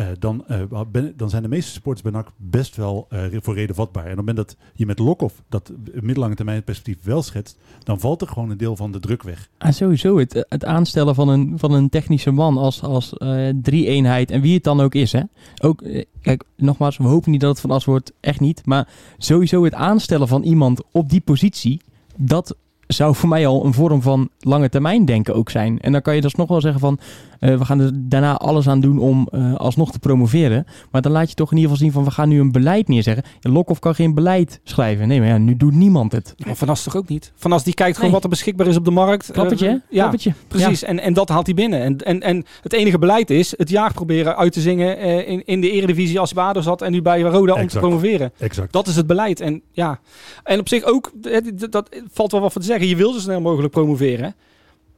Uh, 0.00 0.06
dan, 0.18 0.44
ben, 0.92 1.12
dan 1.16 1.30
zijn 1.30 1.42
de 1.42 1.48
meeste 1.48 1.70
supporters 1.70 2.02
bij 2.02 2.12
NAC 2.12 2.32
best 2.36 2.76
wel 2.76 3.06
uh, 3.10 3.24
voor 3.40 3.54
reden 3.54 3.74
vatbaar. 3.74 4.04
En 4.04 4.10
op 4.10 4.16
het 4.16 4.26
moment 4.26 4.46
dat 4.46 4.56
je 4.74 4.86
met 4.86 4.98
Lokhoff 4.98 5.42
dat 5.48 5.72
middellange 5.92 6.34
termijn 6.34 6.64
perspectief 6.64 7.04
wel 7.04 7.22
schetst, 7.22 7.58
dan 7.82 8.00
valt 8.00 8.20
er 8.20 8.28
gewoon 8.28 8.50
een 8.50 8.56
deel 8.56 8.76
van 8.76 8.92
de 8.92 9.00
druk 9.00 9.22
weg. 9.22 9.48
Ah, 9.58 9.72
sowieso, 9.72 10.18
het, 10.18 10.46
het 10.48 10.64
aanstellen 10.64 11.14
van 11.14 11.28
een, 11.28 11.52
van 11.56 11.72
een 11.72 11.88
technische 11.88 12.30
man 12.30 12.56
als, 12.56 12.82
als 12.82 13.14
drie-eenheid 13.62 14.30
en 14.30 14.40
wie 14.40 14.54
het 14.54 14.64
dan 14.64 14.80
ook 14.80 14.94
is. 14.94 15.12
Hè? 15.12 15.22
Ook, 15.62 15.82
kijk, 16.20 16.44
nogmaals, 16.56 16.96
we 16.96 17.04
hopen 17.04 17.30
niet 17.30 17.40
dat 17.40 17.50
het 17.50 17.60
van 17.60 17.70
as 17.70 17.84
wordt, 17.84 18.12
echt 18.20 18.40
niet. 18.40 18.66
Maar 18.66 18.88
sowieso 19.18 19.64
het 19.64 19.74
aanstellen 19.74 20.28
van 20.28 20.42
iemand 20.42 20.82
op 20.92 21.08
die 21.08 21.20
positie, 21.20 21.80
dat 22.16 22.56
zou 22.92 23.14
voor 23.14 23.28
mij 23.28 23.46
al 23.46 23.64
een 23.64 23.72
vorm 23.74 24.02
van 24.02 24.28
lange 24.38 24.68
termijn 24.68 25.04
denken 25.04 25.34
ook 25.34 25.50
zijn. 25.50 25.78
En 25.80 25.92
dan 25.92 26.02
kan 26.02 26.14
je 26.14 26.20
dus 26.20 26.34
nog 26.34 26.48
wel 26.48 26.60
zeggen 26.60 26.80
van, 26.80 26.98
eh, 27.38 27.58
we 27.58 27.64
gaan 27.64 27.80
er 27.80 27.90
daarna 27.94 28.36
alles 28.36 28.68
aan 28.68 28.80
doen 28.80 28.98
om 28.98 29.28
eh, 29.32 29.54
alsnog 29.54 29.92
te 29.92 29.98
promoveren. 29.98 30.66
Maar 30.90 31.02
dan 31.02 31.12
laat 31.12 31.28
je 31.28 31.34
toch 31.34 31.50
in 31.50 31.56
ieder 31.56 31.70
geval 31.72 31.86
zien 31.86 31.94
van, 31.94 32.04
we 32.04 32.10
gaan 32.10 32.28
nu 32.28 32.40
een 32.40 32.52
beleid 32.52 32.88
neerzetten. 32.88 33.24
Ja, 33.40 33.50
Lokhoff 33.50 33.80
kan 33.80 33.94
geen 33.94 34.14
beleid 34.14 34.60
schrijven. 34.64 35.08
Nee, 35.08 35.18
maar 35.18 35.28
ja, 35.28 35.38
nu 35.38 35.56
doet 35.56 35.74
niemand 35.74 36.12
het. 36.12 36.34
Maar 36.46 36.56
Van 36.56 36.68
As 36.68 36.82
toch 36.82 36.96
ook 36.96 37.08
niet? 37.08 37.32
Van 37.36 37.52
As 37.52 37.64
die 37.64 37.74
kijkt 37.74 37.94
gewoon 37.94 38.04
Nee. 38.10 38.14
wat 38.14 38.24
er 38.24 38.30
beschikbaar 38.30 38.66
is 38.66 38.76
op 38.76 38.84
de 38.84 38.90
markt. 38.90 39.30
Klappertje, 39.32 39.66
Eh, 39.66 39.72
hè? 39.72 39.78
ja, 39.88 39.98
Klappertje. 39.98 40.32
precies. 40.48 40.82
En, 40.82 41.00
en 41.00 41.12
dat 41.14 41.28
haalt 41.28 41.46
hij 41.46 41.54
binnen. 41.54 41.80
En, 41.82 41.96
en, 41.98 42.20
en 42.20 42.44
het 42.62 42.72
enige 42.72 42.98
beleid 42.98 43.30
is 43.30 43.54
het 43.56 43.68
jaar 43.70 43.92
proberen 43.92 44.36
uit 44.36 44.52
te 44.52 44.60
zingen 44.60 44.98
eh, 44.98 45.28
in, 45.28 45.44
in 45.46 45.60
de 45.60 45.70
eredivisie 45.70 46.20
als 46.20 46.34
ADO 46.34 46.60
zat 46.60 46.82
en 46.82 46.92
nu 46.92 47.02
bij 47.02 47.20
Roda 47.20 47.54
om 47.54 47.66
te 47.68 47.78
promoveren. 47.78 48.32
Exact. 48.38 48.72
Dat 48.72 48.86
is 48.86 48.96
het 48.96 49.06
beleid. 49.06 49.40
En 49.40 49.62
ja, 49.72 50.00
en 50.44 50.58
op 50.60 50.68
zich 50.68 50.84
ook, 50.84 51.12
dat, 51.14 51.72
dat 51.72 51.88
valt 52.12 52.32
wel 52.32 52.40
wat 52.40 52.52
voor 52.52 52.60
te 52.60 52.66
zeggen. 52.66 52.79
Je 52.88 52.96
wil 52.96 53.12
zo 53.12 53.18
snel 53.18 53.40
mogelijk 53.40 53.72
promoveren. 53.72 54.34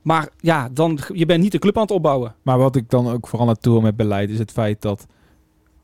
Maar 0.02 0.28
ja, 0.40 0.68
dan, 0.68 0.98
je 1.14 1.26
bent 1.26 1.42
niet 1.42 1.52
de 1.52 1.58
club 1.58 1.76
aan 1.76 1.82
het 1.82 1.90
opbouwen. 1.90 2.34
Maar 2.42 2.58
wat 2.58 2.76
ik 2.76 2.90
dan 2.90 3.08
ook 3.10 3.28
vooral 3.28 3.46
naartoe 3.46 3.82
met 3.82 3.96
beleid 3.96 4.30
is 4.30 4.38
het 4.38 4.50
feit 4.50 4.82
dat 4.82 5.06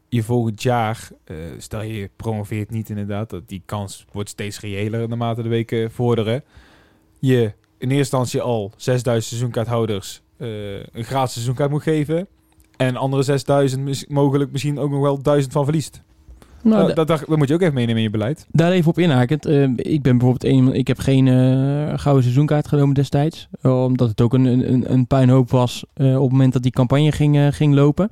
je 0.09 0.23
volgend 0.23 0.63
jaar, 0.63 1.09
eh, 1.25 1.37
stel 1.59 1.83
je 1.83 2.11
promoveert 2.17 2.71
niet 2.71 2.89
inderdaad, 2.89 3.31
dat 3.31 3.49
die 3.49 3.63
kans 3.65 4.05
wordt 4.13 4.29
steeds 4.29 4.61
reëler 4.61 5.09
naarmate 5.09 5.43
de 5.43 5.49
weken 5.49 5.91
vorderen. 5.91 6.45
Je 7.19 7.53
in 7.79 7.91
eerste 7.91 7.97
instantie 7.97 8.41
al 8.41 8.73
6000 8.77 9.25
seizoenkaarthouders 9.29 10.23
eh, 10.37 10.73
een 10.79 11.05
gratis 11.05 11.33
seizoenkaart 11.33 11.71
moet 11.71 11.83
geven. 11.83 12.27
En 12.77 12.97
andere 12.97 13.23
6000 13.23 13.83
mis- 13.83 14.07
mogelijk 14.07 14.53
misschien 14.53 14.79
ook 14.79 14.91
nog 14.91 15.01
wel 15.01 15.23
1000 15.23 15.53
van 15.53 15.65
verliest. 15.65 16.03
Nou, 16.63 16.87
dat, 16.87 16.97
dat, 16.97 17.09
dat, 17.09 17.25
dat 17.29 17.39
moet 17.39 17.49
je 17.49 17.55
ook 17.55 17.61
even 17.61 17.75
meenemen 17.75 17.97
in 17.97 18.03
je 18.03 18.11
beleid. 18.11 18.47
Daar 18.51 18.73
even 18.73 18.91
op 18.91 18.99
inhakend. 18.99 19.47
eh, 19.47 19.63
ik 19.77 20.03
ben 20.03 20.19
bijvoorbeeld 20.19 20.45
een, 20.45 20.75
ik 20.75 20.87
heb 20.87 20.99
geen 20.99 21.29
eh, 21.29 21.99
gouden 21.99 22.23
seizoenkaart 22.23 22.69
genomen 22.69 22.95
destijds. 22.95 23.49
Omdat 23.63 24.09
het 24.09 24.21
ook 24.21 24.35
een, 24.35 24.45
een, 24.45 24.93
een 24.93 25.07
puinhoop 25.07 25.51
was 25.51 25.85
eh, 25.95 26.17
op 26.17 26.23
het 26.23 26.31
moment 26.33 26.53
dat 26.53 26.63
die 26.63 26.73
campagne 26.73 27.13
ging, 27.13 27.37
eh, 27.37 27.47
ging 27.51 27.75
lopen. 27.75 28.11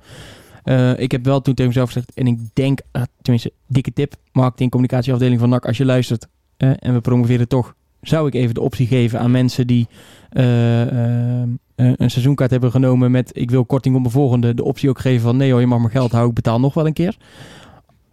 Eh, 0.65 0.99
ik 0.99 1.13
heb 1.13 1.25
wel 1.25 1.41
toen 1.41 1.55
tegen 1.55 1.71
mezelf 1.71 1.87
gezegd, 1.93 2.15
en 2.15 2.27
ik 2.27 2.39
denk, 2.53 2.81
tenminste, 3.23 3.53
dikke 3.67 3.93
tip, 3.93 4.15
marketing 4.33 4.71
communicatieafdeling 4.71 5.41
van 5.41 5.49
NAC, 5.49 5.67
als 5.67 5.77
je 5.77 5.85
luistert 5.85 6.27
eh, 6.57 6.71
en 6.79 6.95
we 6.95 7.01
promoveren 7.01 7.49
toch, 7.49 7.75
zou 8.01 8.27
ik 8.27 8.35
even 8.35 8.55
de 8.55 8.61
optie 8.61 8.87
geven 8.87 9.21
aan 9.21 9.31
mensen 9.31 9.67
die 9.67 9.87
eh, 10.31 10.83
eh, 10.83 11.43
eh, 11.43 11.93
een 11.97 12.11
seizoenkaart 12.11 12.51
hebben 12.51 12.71
genomen 12.71 13.11
met 13.11 13.31
ik 13.35 13.51
wil 13.51 13.65
korting 13.65 13.95
op 13.95 14.01
mijn 14.01 14.13
volgende, 14.13 14.55
de 14.55 14.65
optie 14.65 14.89
ook 14.89 14.99
geven 14.99 15.21
van 15.23 15.37
nee 15.37 15.51
hoor, 15.51 15.61
je 15.61 15.67
mag 15.67 15.79
mijn 15.79 15.91
geld 15.91 16.11
houden, 16.11 16.29
ik 16.31 16.43
betaal 16.43 16.61
nog 16.61 16.75
wel 16.75 16.87
een 16.87 16.93
keer. 16.93 17.17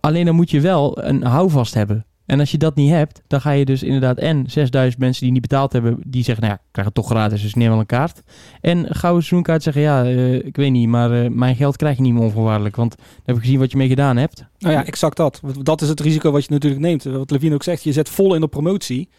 Alleen 0.06 0.26
dan 0.26 0.36
moet 0.36 0.52
je 0.52 0.62
wel 0.62 1.04
een 1.04 1.24
houvast 1.24 1.74
hebben. 1.74 2.06
En 2.26 2.40
als 2.40 2.52
je 2.52 2.58
dat 2.58 2.76
niet 2.76 2.90
hebt, 2.90 3.22
dan 3.28 3.42
ga 3.42 3.52
je 3.52 3.66
dus 3.66 3.84
inderdaad 3.84 4.18
en 4.18 4.44
6000 4.48 5.02
mensen 5.02 5.24
die 5.24 5.32
niet 5.32 5.42
betaald 5.42 5.74
hebben, 5.74 6.00
die 6.06 6.24
zeggen, 6.24 6.44
nou 6.44 6.56
ja, 6.56 6.62
ik 6.64 6.72
krijg 6.72 6.88
het 6.88 6.96
toch 6.96 7.08
gratis, 7.10 7.42
dus 7.42 7.54
neem 7.54 7.70
wel 7.70 7.80
een 7.80 7.86
kaart. 7.86 8.22
En 8.62 8.78
gouden 8.78 9.24
seizoenkaart 9.24 9.64
zeggen, 9.64 9.82
ja, 9.82 10.04
eh, 10.04 10.34
ik 10.34 10.56
weet 10.56 10.72
niet, 10.72 10.88
maar 10.88 11.24
eh, 11.24 11.30
mijn 11.30 11.56
geld 11.56 11.76
krijg 11.76 11.96
je 11.96 12.02
niet 12.02 12.14
meer 12.14 12.22
onvoorwaardelijk, 12.24 12.76
want 12.76 12.96
dan 12.98 13.06
heb 13.26 13.36
ik 13.36 13.42
gezien 13.42 13.60
wat 13.60 13.72
je 13.72 13.78
mee 13.78 13.88
gedaan 13.88 14.18
hebt. 14.18 14.46
Nou 14.60 14.74
ja, 14.74 14.86
exact 14.86 15.18
dat. 15.18 15.42
Dat 15.62 15.82
is 15.82 15.90
het 15.90 16.00
risico 16.00 16.32
wat 16.32 16.46
je 16.46 16.52
natuurlijk 16.52 16.82
neemt. 16.82 17.04
Wat 17.04 17.32
Levine 17.32 17.54
ook 17.54 17.64
zegt, 17.64 17.84
je 17.84 17.92
zet 17.94 18.10
vol 18.10 18.36
in 18.36 18.42
de 18.42 18.48
promotie. 18.48 19.10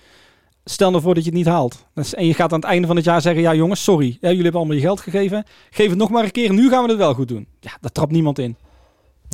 Stel 0.64 0.90
nou 0.90 1.02
voor 1.02 1.14
dat 1.14 1.24
je 1.24 1.30
het 1.30 1.38
niet 1.38 1.48
haalt. 1.48 1.86
Dus- 1.94 2.14
En 2.14 2.26
je 2.26 2.34
gaat 2.34 2.52
aan 2.52 2.60
het 2.60 2.68
einde 2.68 2.86
van 2.86 2.96
het 2.96 3.04
jaar 3.04 3.20
zeggen, 3.20 3.42
ja 3.42 3.54
jongens, 3.54 3.82
sorry. 3.82 4.16
Jullie 4.20 4.42
hebben 4.42 4.54
allemaal 4.60 4.76
je 4.76 4.82
geld 4.82 5.00
gegeven. 5.00 5.44
Geef 5.70 5.88
het 5.88 5.98
nog 5.98 6.10
maar 6.10 6.24
een 6.24 6.30
keer, 6.30 6.52
nu 6.52 6.68
gaan 6.68 6.82
we 6.82 6.88
het 6.88 6.98
wel 6.98 7.14
goed 7.14 7.28
doen. 7.28 7.46
Ja, 7.60 7.70
daar 7.80 7.92
trapt 7.92 8.12
niemand 8.12 8.38
in. 8.38 8.56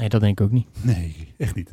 Nee, 0.00 0.08
dat 0.08 0.20
denk 0.20 0.40
ik 0.40 0.46
ook 0.46 0.52
niet. 0.52 0.66
Nee, 0.82 1.14
echt 1.36 1.54
niet. 1.54 1.72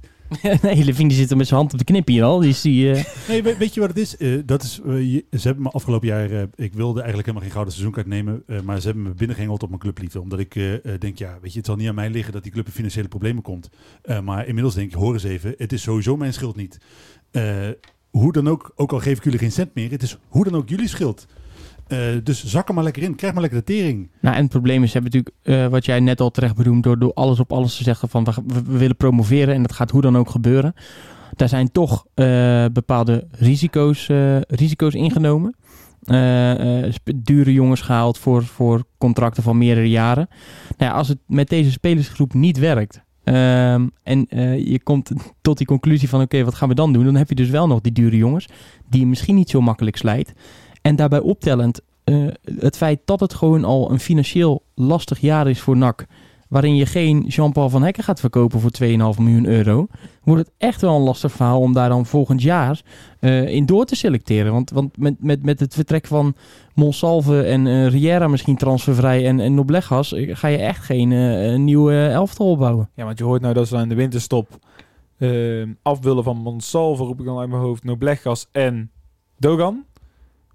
nee, 0.62 0.84
Levine 0.84 1.08
die 1.10 1.18
zit 1.18 1.32
er 1.32 1.38
met 1.38 1.48
zijn 1.48 1.60
hand 1.60 1.72
op 1.74 1.78
de 1.80 1.86
knip 1.86 2.08
hier 2.08 2.24
al. 2.24 2.40
Die 2.40 2.92
eh, 2.94 3.04
Nee, 3.30 3.44
we- 3.44 3.58
weet 3.58 3.74
je 3.74 3.80
wat 3.80 3.90
het 3.90 3.98
is? 3.98 4.18
Eh, 4.18 4.40
dat 4.46 4.64
is 4.64 4.82
eh, 4.86 5.14
je- 5.14 5.26
ze 5.32 5.48
hebben 5.48 5.64
me 5.64 5.70
afgelopen 5.70 6.08
jaar, 6.08 6.30
ik 6.56 6.74
wilde 6.74 6.94
eigenlijk 7.02 7.16
helemaal 7.18 7.42
geen 7.42 7.52
gouden 7.52 7.74
seizoenkaart 7.74 8.08
nemen, 8.08 8.44
maar 8.64 8.80
ze 8.80 8.86
hebben 8.86 9.04
me 9.04 9.14
binnengehengeld 9.14 9.64
op 9.64 9.70
mijn 9.70 9.82
clubliefde. 9.82 10.22
Omdat 10.22 10.40
ik 10.40 10.54
denk, 11.00 11.18
ja, 11.18 11.38
weet 11.42 11.52
je, 11.52 11.58
het 11.58 11.66
zal 11.68 11.76
niet 11.76 11.88
aan 11.88 11.96
mij 11.96 12.10
liggen 12.10 12.34
dat 12.34 12.44
die 12.44 12.52
club 12.52 12.66
in 12.66 12.72
financiële 12.72 13.08
problemen 13.08 13.44
komt. 13.44 13.70
Maar 14.24 14.48
inmiddels 14.48 14.76
denk 14.76 14.88
ik, 14.90 14.96
hoor 14.98 15.14
eens 15.14 15.24
even, 15.24 15.54
het 15.58 15.74
is 15.74 15.82
sowieso 15.82 16.18
mijn 16.18 16.34
schuld 16.34 16.56
niet. 16.56 16.78
Hoe 18.10 18.32
dan 18.34 18.48
ook, 18.48 18.72
ook 18.76 18.92
al 18.92 19.00
geef 19.00 19.18
ik 19.18 19.24
jullie 19.24 19.40
geen 19.40 19.52
cent 19.52 19.74
meer, 19.74 19.92
het 19.92 20.04
is 20.04 20.18
hoe 20.28 20.44
dan 20.44 20.56
ook 20.56 20.70
jullie 20.70 20.88
schuld. 20.88 21.26
Eh, 21.88 22.00
dus 22.24 22.46
zak 22.46 22.68
er 22.68 22.74
maar 22.74 22.84
lekker 22.84 23.04
in, 23.04 23.16
krijg 23.16 23.34
maar 23.34 23.42
lekker 23.42 23.60
de 23.60 23.66
tering. 23.66 24.10
Nou, 24.22 24.36
en 24.36 24.42
het 24.42 24.52
probleem 24.52 24.84
is, 24.84 24.94
hebben 24.94 25.12
natuurlijk, 25.12 25.36
eh, 25.64 25.72
wat 25.72 25.86
jij 25.86 26.00
net 26.00 26.22
al 26.22 26.32
terecht 26.32 26.56
bedoelt, 26.56 26.84
door, 26.84 27.00
door 27.00 27.14
alles 27.14 27.40
op 27.40 27.52
alles 27.52 27.78
te 27.78 27.84
zeggen 27.84 28.10
van 28.10 28.24
we, 28.24 28.78
willen 28.78 28.96
promoveren 28.96 29.54
en 29.54 29.62
dat 29.62 29.72
gaat 29.72 29.92
hoe 29.92 30.02
dan 30.02 30.18
ook 30.18 30.30
gebeuren. 30.30 30.74
Daar 31.36 31.50
zijn 31.50 31.72
toch 31.72 32.06
eh, 32.14 32.66
bepaalde 32.74 33.28
risico's, 33.32 34.08
risico's 34.48 34.94
ingenomen. 34.94 35.56
Dure 37.16 37.54
jongens 37.54 37.82
gehaald 37.82 38.18
voor, 38.18 38.44
voor 38.44 38.84
contracten 38.98 39.44
van 39.44 39.58
meerdere 39.58 39.90
jaren. 39.90 40.28
Nou 40.78 40.94
als 40.94 41.08
het 41.08 41.18
met 41.28 41.50
deze 41.50 41.72
spelersgroep 41.72 42.34
niet 42.34 42.58
werkt 42.58 43.02
ehm, 43.24 43.88
en 44.04 44.28
je 44.70 44.80
komt 44.84 45.12
tot 45.42 45.58
die 45.58 45.68
conclusie 45.68 46.10
van 46.10 46.22
oké, 46.22 46.44
wat 46.44 46.56
gaan 46.56 46.70
we 46.70 46.76
dan 46.76 46.94
doen? 46.94 47.06
Dan 47.06 47.16
heb 47.16 47.30
je 47.30 47.36
dus 47.36 47.50
wel 47.50 47.68
nog 47.68 47.82
die 47.82 47.92
dure 47.92 48.18
jongens 48.18 48.48
die 48.90 49.00
je 49.00 49.08
misschien 49.08 49.36
niet 49.36 49.50
zo 49.50 49.62
makkelijk 49.62 49.98
slijt. 49.98 50.34
En 50.88 50.96
daarbij 50.96 51.20
optellend 51.20 51.82
eh, 52.04 52.28
het 52.60 52.78
feit 52.78 53.00
dat 53.06 53.20
het 53.20 53.34
gewoon 53.34 53.64
al 53.64 53.92
een 53.92 54.00
financieel 54.00 54.64
lastig 54.76 55.20
jaar 55.20 55.48
is 55.48 55.62
voor 55.62 55.78
NAC. 55.78 56.06
Waarin 56.50 56.76
je 56.76 56.86
geen 56.86 57.26
Jean-Paul 57.28 57.70
van 57.70 57.84
Hekken 57.84 58.04
gaat 58.04 58.20
verkopen 58.20 58.60
voor 58.60 58.72
2,5 58.84 58.88
miljoen 59.20 59.46
euro. 59.46 59.88
Wordt 60.24 60.42
het 60.46 60.52
echt 60.58 60.82
wel 60.82 60.96
een 60.96 61.02
lastig 61.02 61.32
verhaal 61.32 61.60
om 61.60 61.74
daar 61.74 61.90
dan 61.90 62.06
volgend 62.06 62.42
jaar 62.42 62.82
eh, 63.20 63.48
in 63.48 63.66
door 63.66 63.86
te 63.86 63.96
selecteren. 63.96 64.52
Want, 64.52 64.70
want 64.70 64.98
met, 64.98 65.24
met, 65.24 65.44
met 65.44 65.60
het 65.60 65.74
vertrek 65.74 66.08
van 66.08 66.36
Monsalve 66.74 67.42
en 67.44 67.68
eh 67.68 67.88
Riera 67.88 68.28
misschien 68.28 68.58
transfervrij 68.58 69.28
en, 69.28 69.40
en 69.40 69.54
Noblegas. 69.54 70.14
ga 70.16 70.48
je 70.48 70.58
echt 70.58 70.84
geen 70.84 71.12
een 71.12 71.64
nieuwe 71.64 72.08
elftal 72.08 72.50
opbouwen. 72.50 72.90
Ja, 72.96 73.06
want 73.06 73.18
je 73.18 73.24
hoort 73.24 73.42
nou 73.42 73.54
dat 73.54 73.68
ze 73.68 73.78
in 73.78 73.90
de 73.90 73.96
winterstop 73.96 74.48
af 75.82 76.00
willen 76.00 76.24
van 76.24 76.38
Monsalve, 76.38 77.04
roep 77.04 77.20
ik 77.20 77.26
dan 77.26 77.40
uit 77.40 77.50
mijn 77.50 77.62
hoofd, 77.62 77.84
Noblegas 77.84 78.48
en 78.52 78.92
Dogan. 79.38 79.87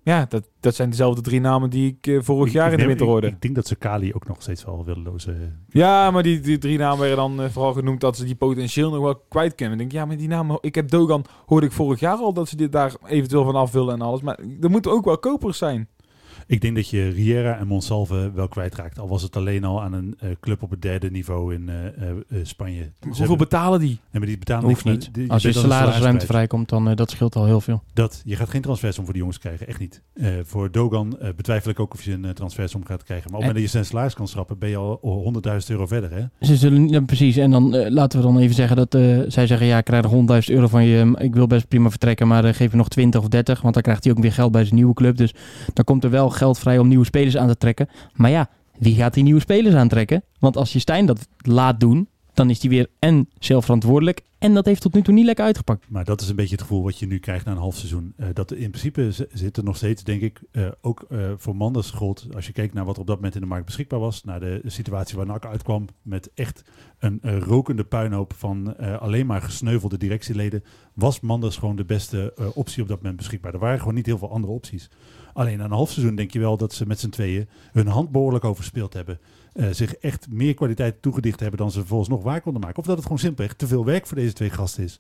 Ja, 0.05 0.27
dat, 0.29 0.49
dat 0.61 0.75
zijn 0.75 0.91
dezelfde 0.91 1.21
drie 1.21 1.41
namen 1.41 1.71
die 1.71 1.97
ik 1.99 2.07
eh, 2.07 2.19
vorig 2.23 2.47
Ik- 2.47 2.53
jaar 2.53 2.67
ik 2.67 2.73
in 2.73 2.79
de 2.79 2.87
winter 2.87 3.07
hoorde. 3.07 3.27
Ik, 3.27 3.41
denk 3.41 3.55
dat 3.55 3.67
ze 3.67 3.77
Kali 3.77 4.15
ook 4.15 4.27
nog 4.29 4.43
steeds 4.43 4.65
wel 4.65 4.85
willen 4.85 5.03
lozen. 5.03 5.65
Ja, 5.69 6.11
maar 6.11 6.23
die, 6.23 6.41
die 6.41 6.59
drie 6.59 6.79
namen 6.79 6.99
werden 6.99 7.17
dan 7.17 7.43
eh, 7.43 7.51
vooral 7.51 7.73
genoemd 7.73 8.01
dat 8.01 8.17
ze 8.17 8.25
die 8.25 8.35
potentieel 8.35 8.91
nog 8.91 9.01
wel 9.03 9.23
kwijt 9.29 9.55
kunnen. 9.55 9.73
Ik 9.75 9.79
denk, 9.79 9.93
ja, 9.93 10.05
maar 10.05 10.17
die 10.17 10.29
namen... 10.29 10.59
Ik 10.61 10.75
heb 10.75 10.91
Dogan, 10.91 11.25
hoorde 11.47 11.67
ik 11.67 11.73
vorig 11.73 12.01
jaar 12.01 12.17
al 12.17 12.33
dat 12.33 12.49
ze 12.49 12.57
dit 12.57 12.73
daar 12.73 12.95
eventueel 13.07 13.45
van 13.45 13.55
af 13.55 13.73
willen 13.73 13.95
en 13.95 14.01
alles. 14.01 14.21
Maar 14.23 14.39
er 14.61 14.71
moeten 14.71 14.93
ook 14.93 15.05
wel 15.05 15.19
kopers 15.19 15.59
zijn. 15.59 15.89
Ik 16.47 16.61
denk 16.61 16.75
dat 16.77 16.89
je 16.89 17.09
Riera 17.09 17.59
en 17.59 17.67
Monsalve 17.67 18.31
wel 18.35 18.49
kwijtraakt. 18.49 18.99
Al 18.99 19.09
was 19.09 19.23
het 19.23 19.37
alleen 19.37 19.65
al 19.65 19.83
aan 19.83 19.93
een 19.93 20.15
eh, 20.19 20.29
club 20.41 20.63
op 20.63 20.71
het 20.71 20.83
derde 20.83 21.11
niveau 21.11 21.55
in 21.55 21.69
eh, 21.69 21.87
eh, 21.87 22.17
Spanje. 22.43 22.81
Ze 22.83 22.89
Hoeveel 23.01 23.19
hebben- 23.19 23.39
betalen 23.39 23.81
die? 23.81 23.89
Nee, 23.89 23.99
maar 24.13 24.27
die 24.27 24.39
betalen 24.39 24.69
Hoeft 24.69 24.85
niks, 24.85 25.05
niet. 25.07 25.15
die- 25.15 25.31
Als 25.31 25.43
je 25.43 25.49
een 25.49 25.55
salarisruimte 25.55 26.01
salaris 26.01 26.25
vrijkomt, 26.25 26.69
dan 26.69 26.89
uh, 26.89 26.97
dat 26.97 27.11
scheelt 27.11 27.37
al 27.37 27.45
heel 27.45 27.61
veel. 27.61 27.83
Dat, 27.93 28.23
je 28.25 28.37
gaat 28.37 28.49
geen 28.51 28.61
transfersom 28.63 29.05
voor 29.05 29.13
die 29.13 29.23
jongens 29.23 29.41
krijgen, 29.41 29.67
echt 29.67 29.79
niet. 29.79 30.03
Eh, 30.15 30.29
voor 30.43 30.71
Dogan 30.71 31.19
betwijfel 31.37 31.71
ik 31.71 31.81
ook 31.81 31.93
of 31.95 32.03
je 32.03 32.13
een 32.13 32.25
uh, 32.25 32.31
transfersom 32.31 32.85
gaat 32.85 33.03
krijgen. 33.03 33.31
Maar 33.31 33.41
op 33.41 33.47
het 33.47 33.53
moment 33.55 33.55
dat 33.55 33.63
je 33.65 33.71
zijn 33.71 33.85
salaris 33.85 34.15
kan 34.15 34.29
schrappen, 34.29 34.59
ben 34.59 34.69
je 34.69 34.77
al 34.77 35.33
100.000 35.61 35.67
euro 35.67 35.87
verder. 35.87 36.11
Hè? 36.13 36.47
Ze 36.47 36.57
zullen 36.57 36.89
ja, 36.89 37.01
precies. 37.01 37.37
En 37.37 37.51
dan 37.51 37.75
uh, 37.75 37.91
laten 37.91 38.19
we 38.19 38.25
dan 38.27 38.39
even 38.39 38.55
zeggen 38.55 38.77
dat 38.77 38.95
uh, 38.95 39.23
zij 39.29 39.47
zeggen: 39.47 39.67
ja, 39.67 39.79
ik 39.79 39.85
krijg 39.85 40.03
nog 40.11 40.41
100.000 40.43 40.55
euro 40.55 40.67
van 40.69 40.85
je. 40.85 41.15
Ik 41.19 41.35
wil 41.35 41.47
best 41.47 41.69
prima 41.69 41.91
vertrekken, 41.91 42.29
maar 42.29 42.45
uh, 42.45 42.53
geef 42.53 42.71
je 42.71 42.77
nog 42.77 42.89
20 42.89 43.21
of 43.21 43.29
30. 43.29 43.61
Want 43.61 43.75
dan 43.75 43.83
krijgt 43.83 44.05
hij 44.05 44.13
ook 44.13 44.19
weer 44.19 44.33
geld 44.33 44.53
bij 44.53 44.63
zijn 44.65 44.75
nieuwe 44.75 44.95
club. 44.95 45.17
Dus 45.17 45.35
dan 45.73 45.85
komt 45.85 46.05
er 46.05 46.11
wel 46.11 46.31
geld 46.33 46.59
vrij 46.59 46.79
om 46.79 46.89
nieuwe 46.89 47.05
spelers 47.05 47.37
aan 47.37 47.49
te 47.49 47.57
trekken. 47.57 47.89
Maar 48.15 48.31
ja, 48.31 48.49
wie 48.79 48.95
gaat 48.95 49.15
die 49.15 49.23
nieuwe 49.23 49.41
spelers 49.41 49.75
aantrekken? 49.75 50.25
Want 50.39 50.57
als 50.57 50.73
je 50.73 50.79
Stijn 50.79 51.07
dat 51.07 51.29
laat 51.39 51.81
doen, 51.81 52.09
dan 52.35 52.51
is 52.51 52.61
hij 52.61 52.71
weer 52.71 52.87
en 52.99 53.29
zelf 53.39 53.65
verantwoordelijk. 53.65 54.23
En 54.39 54.55
dat 54.55 54.67
heeft 54.67 54.81
tot 54.81 54.95
nu 54.95 55.03
toe 55.03 55.15
niet 55.15 55.25
lekker 55.25 55.45
uitgepakt. 55.45 55.87
Maar 55.89 56.05
dat 56.05 56.21
is 56.21 56.29
een 56.29 56.37
beetje 56.37 56.55
het 56.55 56.61
gevoel 56.61 56.83
wat 56.83 56.99
je 56.99 57.07
nu 57.07 57.19
krijgt 57.19 57.45
na 57.45 57.53
een 57.53 57.59
half 57.59 57.77
seizoen. 57.77 58.15
Uh, 58.17 58.27
dat 58.33 58.53
in 58.53 58.71
principe 58.71 59.27
zit 59.33 59.57
er 59.57 59.65
nog 59.65 59.77
steeds, 59.77 60.05
denk 60.05 60.21
ik, 60.21 60.43
uh, 60.53 60.67
ook 60.81 61.07
uh, 61.09 61.31
voor 61.37 61.57
Manders 61.57 61.91
gold. 61.91 62.27
Als 62.35 62.47
je 62.47 62.53
keek 62.53 62.73
naar 62.73 62.85
wat 62.85 62.99
op 62.99 63.07
dat 63.07 63.17
moment 63.17 63.35
in 63.35 63.41
de 63.41 63.47
markt 63.47 63.67
beschikbaar 63.67 64.01
was. 64.01 64.25
Naar 64.25 64.41
de, 64.41 64.61
situatie 64.65 65.17
waar 65.17 65.27
NAC 65.27 65.47
uitkwam. 65.47 65.87
Met 66.03 66.31
echt 66.35 66.65
een 66.99 67.21
rokende 67.41 67.85
puinhoop 67.85 68.33
van 68.37 68.77
alleen 68.99 69.27
maar 69.27 69.43
gesneuvelde 69.43 69.99
directieleden. 69.99 70.65
Was 70.95 71.21
Manders 71.21 71.57
gewoon 71.57 71.77
de 71.77 71.85
beste 71.85 72.35
optie 72.55 72.83
op 72.83 72.89
dat 72.89 72.97
moment 72.97 73.17
beschikbaar. 73.17 73.53
Er 73.53 73.59
waren 73.59 73.79
gewoon 73.79 73.95
niet 73.95 74.07
heel 74.07 74.19
veel 74.19 74.31
andere 74.31 74.53
opties. 74.53 74.91
Alleen 75.33 75.59
na 75.59 75.65
een 75.65 75.71
half 75.71 75.91
seizoen 75.91 76.15
denk 76.15 76.33
je 76.33 76.39
wel 76.39 76.57
dat 76.57 76.73
ze 76.73 76.87
met 76.87 77.01
z'n 77.01 77.09
tweeën 77.09 77.49
hun 77.73 77.87
hand 77.87 78.11
behoorlijk 78.11 78.45
overspeeld 78.45 78.93
hebben. 78.93 79.19
Uh, 79.55 79.67
zich 79.71 79.95
echt 79.95 80.27
meer 80.31 80.55
kwaliteit 80.55 81.03
toegedicht 81.03 81.41
hebben 81.41 81.59
dan 81.59 81.71
ze 81.71 81.79
vervolgens 81.79 82.09
nog 82.09 82.23
waar 82.23 82.41
konden 82.41 82.61
maken. 82.61 82.79
Of 82.79 82.87
dat 82.87 82.95
het 82.95 83.05
gewoon 83.05 83.19
simpelweg 83.19 83.55
te 83.55 83.67
veel 83.67 83.85
werk 83.85 84.07
voor 84.07 84.17
deze 84.17 84.33
twee 84.33 84.51
gasten 84.51 84.85
is. 84.85 84.99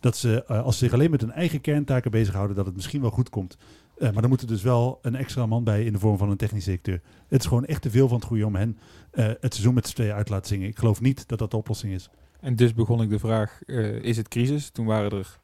Dat 0.00 0.16
ze, 0.16 0.44
uh, 0.50 0.62
als 0.62 0.78
ze 0.78 0.84
zich 0.84 0.94
alleen 0.94 1.10
met 1.10 1.20
hun 1.20 1.32
eigen 1.32 1.60
kerntaken 1.60 2.10
bezighouden, 2.10 2.56
dat 2.56 2.66
het 2.66 2.74
misschien 2.74 3.00
wel 3.00 3.10
goed 3.10 3.28
komt. 3.28 3.56
Uh, 3.98 4.10
maar 4.10 4.20
dan 4.20 4.30
moet 4.30 4.40
er 4.40 4.46
dus 4.46 4.62
wel 4.62 4.98
een 5.02 5.14
extra 5.14 5.46
man 5.46 5.64
bij 5.64 5.84
in 5.84 5.92
de 5.92 5.98
vorm 5.98 6.18
van 6.18 6.30
een 6.30 6.36
technisch 6.36 6.64
directeur. 6.64 7.00
Het 7.28 7.40
is 7.40 7.46
gewoon 7.46 7.64
echt 7.64 7.82
te 7.82 7.90
veel 7.90 8.08
van 8.08 8.16
het 8.16 8.26
goede 8.26 8.46
om 8.46 8.54
hen 8.54 8.78
het 9.14 9.54
seizoen 9.54 9.74
met 9.74 9.86
z'n 9.86 9.94
tweeën 9.94 10.12
uit 10.12 10.26
te 10.26 10.32
laten 10.32 10.48
zingen. 10.48 10.68
Ik 10.68 10.78
geloof 10.78 11.00
niet 11.00 11.28
dat 11.28 11.38
dat 11.38 11.50
de 11.50 11.56
oplossing 11.56 11.92
is. 11.92 12.10
En 12.40 12.56
dus 12.56 12.74
begon 12.74 13.02
ik 13.02 13.10
de 13.10 13.18
vraag, 13.18 13.62
is 14.02 14.16
het 14.16 14.28
crisis? 14.28 14.70
Toen 14.70 14.86
waren 14.86 15.10
er 15.10 15.38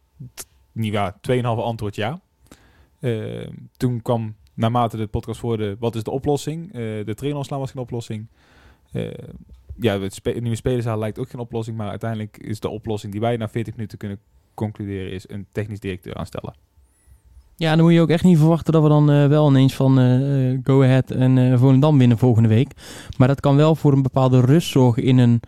niet 0.72 0.92
waar, 0.92 1.14
2,5 1.30 1.42
antwoord 1.42 1.94
ja. 1.94 2.20
Eh, 3.00 3.48
toen 3.76 4.02
kwam 4.02 4.34
naarmate 4.54 4.96
de 4.96 5.06
podcast 5.06 5.40
voorde, 5.40 5.76
wat 5.78 5.94
is 5.94 6.02
de 6.02 6.10
oplossing? 6.10 6.66
Eh, 6.66 6.80
de 6.80 7.14
trainer 7.14 7.36
ontslaan 7.36 7.58
was 7.58 7.70
geen 7.70 7.82
oplossing. 7.82 8.26
Eh, 8.92 9.10
ja, 9.80 10.00
het 10.00 10.40
nieuwe 10.40 10.56
spelerzaal 10.56 10.98
lijkt 10.98 11.18
ook 11.18 11.30
geen 11.30 11.40
oplossing, 11.40 11.76
maar 11.76 11.88
uiteindelijk 11.88 12.36
is 12.36 12.60
de 12.60 12.68
oplossing 12.68 13.12
die 13.12 13.20
wij 13.20 13.36
na 13.36 13.48
40 13.48 13.74
minuten 13.74 13.98
kunnen 13.98 14.18
concluderen, 14.54 15.12
is 15.12 15.28
een 15.28 15.46
technisch 15.52 15.80
directeur 15.80 16.14
aanstellen. 16.14 16.54
Ja, 17.56 17.76
dan 17.76 17.84
moet 17.84 17.94
je 17.94 18.00
ook 18.00 18.10
echt 18.10 18.24
niet 18.24 18.38
verwachten 18.38 18.72
dat 18.72 18.82
we 18.82 18.88
dan 18.88 19.10
eh, 19.10 19.26
wel 19.26 19.48
ineens 19.48 19.74
van 19.74 19.98
eh, 19.98 20.58
Go 20.62 20.82
Ahead 20.82 21.10
en 21.10 21.38
eh 21.38 21.58
Volendam 21.58 21.98
winnen 21.98 22.18
volgende 22.18 22.48
week. 22.48 22.72
Maar 23.16 23.28
dat 23.28 23.40
kan 23.40 23.56
wel 23.56 23.74
voor 23.74 23.92
een 23.92 24.02
bepaalde 24.02 24.40
rust 24.40 24.70
zorgen 24.70 25.02
in 25.02 25.18
een, 25.18 25.40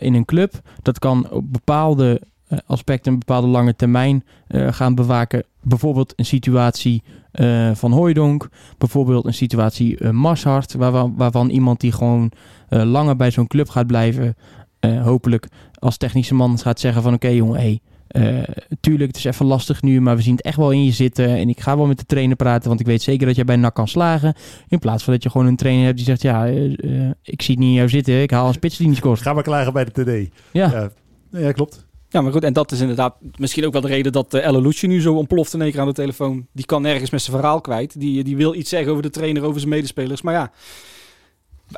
in 0.00 0.14
een 0.14 0.24
club. 0.24 0.52
Dat 0.82 0.98
kan 0.98 1.30
op 1.30 1.52
bepaalde 1.52 2.20
aspecten, 2.66 3.12
een 3.12 3.18
bepaalde 3.18 3.46
lange 3.46 3.76
termijn 3.76 4.24
eh, 4.46 4.72
gaan 4.72 4.94
bewaken. 4.94 5.44
Bijvoorbeeld 5.62 6.12
een 6.16 6.24
situatie 6.24 7.02
eh, 7.32 7.70
van 7.74 7.92
Hooijdonk. 7.92 8.48
Bijvoorbeeld 8.78 9.26
een 9.26 9.34
situatie 9.34 9.98
eh 9.98 10.10
Marshart. 10.10 10.74
Waarvan, 10.74 11.14
waarvan 11.16 11.48
iemand 11.50 11.80
die 11.80 11.92
gewoon 11.92 12.30
eh, 12.68 12.82
langer 12.82 13.16
bij 13.16 13.30
zo'n 13.30 13.46
club 13.46 13.68
gaat 13.68 13.86
blijven. 13.86 14.36
eh, 14.80 15.02
hopelijk 15.02 15.48
als 15.74 15.96
technische 15.96 16.34
man 16.34 16.58
gaat 16.58 16.80
zeggen 16.80 17.02
van 17.02 17.14
oké 17.14 17.28
jongen, 17.28 17.60
hey, 17.60 17.80
eh, 18.06 18.42
tuurlijk, 18.80 19.06
het 19.06 19.16
is 19.16 19.24
even 19.24 19.46
lastig 19.46 19.82
nu, 19.82 20.00
maar 20.00 20.16
we 20.16 20.22
zien 20.22 20.34
het 20.36 20.44
echt 20.44 20.56
wel 20.56 20.70
in 20.70 20.84
je 20.84 20.92
zitten. 20.92 21.28
En 21.28 21.48
ik 21.48 21.60
ga 21.60 21.76
wel 21.76 21.86
met 21.86 21.98
de 21.98 22.04
trainer 22.06 22.36
praten, 22.36 22.68
want 22.68 22.80
ik 22.80 22.86
weet 22.86 23.02
zeker 23.02 23.26
dat 23.26 23.36
jij 23.36 23.44
bij 23.44 23.56
NAC 23.56 23.74
kan 23.74 23.88
slagen. 23.88 24.34
In 24.68 24.78
plaats 24.78 25.04
van 25.04 25.12
dat 25.12 25.22
je 25.22 25.30
gewoon 25.30 25.46
een 25.46 25.56
trainer 25.56 25.84
hebt 25.84 25.96
die 25.96 26.06
zegt, 26.06 26.22
ja, 26.22 26.46
eh, 26.46 26.64
eh, 26.64 27.10
ik 27.22 27.42
zie 27.42 27.54
het 27.54 27.58
niet 27.64 27.68
in 27.68 27.72
jou 27.72 27.88
zitten. 27.88 28.22
Ik 28.22 28.30
haal 28.30 28.46
een 28.46 28.52
spits 28.54 28.76
die 28.76 28.88
niet 28.88 28.96
scoort. 28.96 29.20
Ga 29.20 29.32
maar 29.32 29.42
klagen 29.42 29.72
bij 29.72 29.84
de 29.84 29.90
TD. 29.90 30.34
Ja, 30.52 30.90
ja 31.30 31.52
klopt. 31.52 31.88
Ja, 32.12 32.20
maar 32.20 32.32
goed, 32.32 32.44
en 32.44 32.52
dat 32.52 32.72
is 32.72 32.80
inderdaad 32.80 33.14
misschien 33.36 33.66
ook 33.66 33.72
wel 33.72 33.80
de 33.80 33.88
reden 33.88 34.12
dat 34.12 34.34
uh, 34.34 34.80
nu 34.80 35.00
zo 35.00 35.14
ontploft 35.14 35.54
in 35.54 35.62
één 35.62 35.70
keer 35.70 35.80
aan 35.80 35.86
de 35.86 35.92
telefoon. 35.92 36.46
Die 36.52 36.64
kan 36.64 36.82
nergens 36.82 37.10
met 37.10 37.22
zijn 37.22 37.36
verhaal 37.36 37.60
kwijt. 37.60 38.00
Die, 38.00 38.24
die 38.24 38.36
wil 38.36 38.54
iets 38.54 38.68
zeggen 38.68 38.90
over 38.90 39.02
de 39.02 39.10
trainer, 39.10 39.42
over 39.42 39.60
zijn 39.60 39.72
medespelers. 39.72 40.22
Maar 40.22 40.34
ja, 40.34 40.50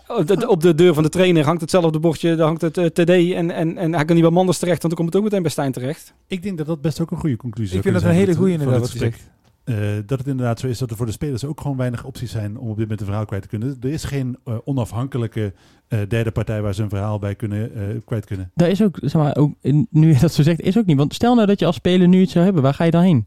op 0.06 0.26
de, 0.26 0.48
op 0.48 0.60
de 0.60 0.74
deur 0.74 0.94
van 0.94 1.02
de 1.02 1.08
trainer 1.08 1.44
hangt 1.44 1.60
hetzelfde 1.60 1.98
bordje, 1.98 2.36
daar 2.36 2.46
hangt 2.46 2.60
het 2.60 2.78
eh, 2.78 2.86
TD. 2.86 3.08
En, 3.34 3.50
en, 3.50 3.76
en 3.76 3.94
hij 3.94 4.04
kan 4.04 4.14
niet 4.14 4.24
bij 4.24 4.34
Manders 4.34 4.58
terecht, 4.58 4.82
want 4.82 4.94
dan 4.96 5.04
komt 5.04 5.08
het 5.08 5.16
ook 5.16 5.22
meteen 5.22 5.42
bij 5.42 5.50
Stijn 5.50 5.72
terecht. 5.72 6.12
Ik 6.26 6.42
denk 6.42 6.58
dat 6.58 6.66
dat 6.66 6.80
best 6.80 7.00
ook 7.00 7.10
een 7.10 7.18
goede 7.18 7.36
conclusie 7.36 7.76
Ik 7.76 7.82
zou 7.82 7.94
vind 7.94 8.04
dat 8.04 8.12
een 8.12 8.18
hele 8.18 8.34
goede 8.36 8.52
inderdaad 8.52 8.80
wat 8.80 8.92
je 8.92 8.98
zegt. 8.98 9.30
Eh, 9.64 9.76
dat 10.06 10.18
het 10.18 10.28
inderdaad 10.28 10.60
zo 10.60 10.66
is 10.66 10.78
dat 10.78 10.90
er 10.90 10.96
voor 10.96 11.06
de 11.06 11.12
spelers 11.12 11.44
ook 11.44 11.60
gewoon 11.60 11.76
weinig 11.76 12.04
opties 12.04 12.30
zijn 12.30 12.58
om 12.58 12.68
op 12.68 12.76
dit 12.76 12.78
moment 12.78 13.00
een 13.00 13.06
verhaal 13.06 13.24
kwijt 13.24 13.42
te 13.42 13.48
kunnen. 13.48 13.76
Er 13.80 13.90
is 13.90 14.04
geen 14.04 14.38
eh, 14.44 14.58
onafhankelijke 14.64 15.52
eh, 15.88 15.98
derde 16.08 16.30
partij 16.30 16.62
waar 16.62 16.74
ze 16.74 16.82
een 16.82 16.88
verhaal 16.88 17.18
bij 17.18 17.34
kunnen, 17.34 17.74
eh, 17.74 17.96
kwijt 18.04 18.26
kunnen. 18.26 18.50
dat 18.54 18.68
is 18.68 18.82
ook, 18.82 18.98
zeg 19.00 19.14
maar, 19.14 19.36
ook, 19.36 19.54
nu 19.90 20.12
je 20.12 20.18
dat 20.18 20.32
zo 20.32 20.42
zegt, 20.42 20.60
is 20.60 20.78
ook 20.78 20.86
niet. 20.86 20.96
Want 20.96 21.14
stel 21.14 21.34
nou 21.34 21.46
dat 21.46 21.58
je 21.58 21.66
als 21.66 21.76
speler 21.76 22.08
nu 22.08 22.20
iets 22.20 22.32
zou 22.32 22.44
hebben, 22.44 22.62
waar 22.62 22.74
ga 22.74 22.84
je 22.84 22.90
dan 22.90 23.02
heen? 23.02 23.26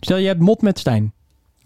Stel 0.00 0.16
je 0.16 0.26
hebt 0.26 0.40
mot 0.40 0.62
met 0.62 0.78
Stijn. 0.78 1.12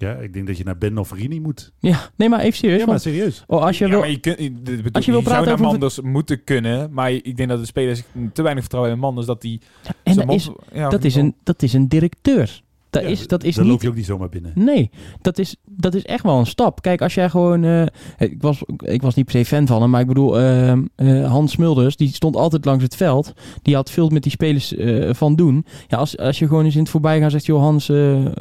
Ja, 0.03 0.13
ik 0.15 0.33
denk 0.33 0.47
dat 0.47 0.57
je 0.57 0.65
naar 0.65 0.79
Ben 0.79 0.99
of 0.99 1.13
Rini 1.13 1.41
moet. 1.41 1.73
Ja, 1.79 2.11
nee, 2.17 2.29
maar 2.29 2.41
even 2.41 2.59
serieus. 2.59 2.81
Ja, 2.81 2.87
maar 2.87 3.01
serieus. 3.01 3.45
oh, 3.47 3.63
als 3.63 3.79
je 3.79 3.85
ja, 3.85 3.91
wil, 3.91 4.01
maar 4.01 4.11
je, 4.11 4.21
kunt, 4.21 4.39
je, 4.39 4.51
bedoel, 4.51 4.93
Als 4.93 5.05
je 5.05 5.11
wil 5.11 5.21
je 5.21 5.27
praten 5.27 5.45
zou 5.45 5.45
naar 5.45 5.53
over- 5.53 5.65
Manders 5.65 6.01
moeten 6.01 6.45
kunnen, 6.45 6.93
maar 6.93 7.13
ik 7.13 7.37
denk 7.37 7.49
dat 7.49 7.59
de 7.59 7.67
spelers 7.67 8.03
te 8.33 8.43
weinig 8.43 8.63
vertrouwen 8.63 8.91
hebben 8.91 9.09
in 9.09 9.15
Manders 9.15 9.27
dat 9.27 9.41
die... 9.41 9.61
en 10.03 10.17
dat 10.17 10.33
is, 10.33 10.51
ja, 10.73 10.89
dat, 10.89 11.05
is 11.05 11.15
een, 11.15 11.35
dat 11.43 11.63
is 11.63 11.73
een 11.73 11.89
directeur. 11.89 12.63
Dat 12.93 13.03
Ja, 13.03 13.09
is, 13.09 13.27
dat 13.27 13.45
is 13.45 13.55
Dan 13.55 13.65
niet 13.65 13.73
loop 13.73 13.83
je 13.83 13.89
ook 13.89 13.95
niet 13.95 14.05
zomaar 14.05 14.29
binnen. 14.29 14.53
Nee, 14.55 14.91
dat 15.21 15.39
is, 15.39 15.57
dat 15.65 15.95
is 15.95 16.05
echt 16.05 16.23
wel 16.23 16.39
een 16.39 16.47
stap. 16.47 16.83
Kijk, 16.83 17.03
als 17.03 17.15
jij 17.15 17.31
gewoon... 17.31 17.65
eh, 17.65 17.87
ik, 18.19 18.43
was, 18.43 18.63
ik 18.85 19.03
was 19.03 19.15
niet 19.15 19.25
per 19.25 19.35
se 19.35 19.45
fan 19.45 19.67
van 19.67 19.81
hem, 19.83 19.91
maar 19.91 20.01
ik 20.01 20.07
bedoel... 20.07 20.41
ehm, 20.41 20.83
eh, 20.97 21.31
Hans 21.31 21.53
Smulders, 21.53 21.97
die 21.97 22.09
stond 22.09 22.37
altijd 22.37 22.65
langs 22.65 22.83
het 22.83 22.97
veld. 22.97 23.33
Die 23.63 23.75
had 23.75 23.91
veel 23.91 24.09
met 24.09 24.23
die 24.23 24.33
spelers 24.33 24.75
eh, 24.75 25.15
van 25.15 25.37
doen. 25.37 25.65
Ja, 25.89 25.99
als, 25.99 26.19
als 26.19 26.39
je 26.39 26.47
gewoon 26.47 26.65
eens 26.65 26.75
in 26.75 26.81
het 26.81 26.91
voorbijgaan 26.91 27.31
zegt... 27.31 27.47
joh 27.47 27.61
Hans, 27.61 27.87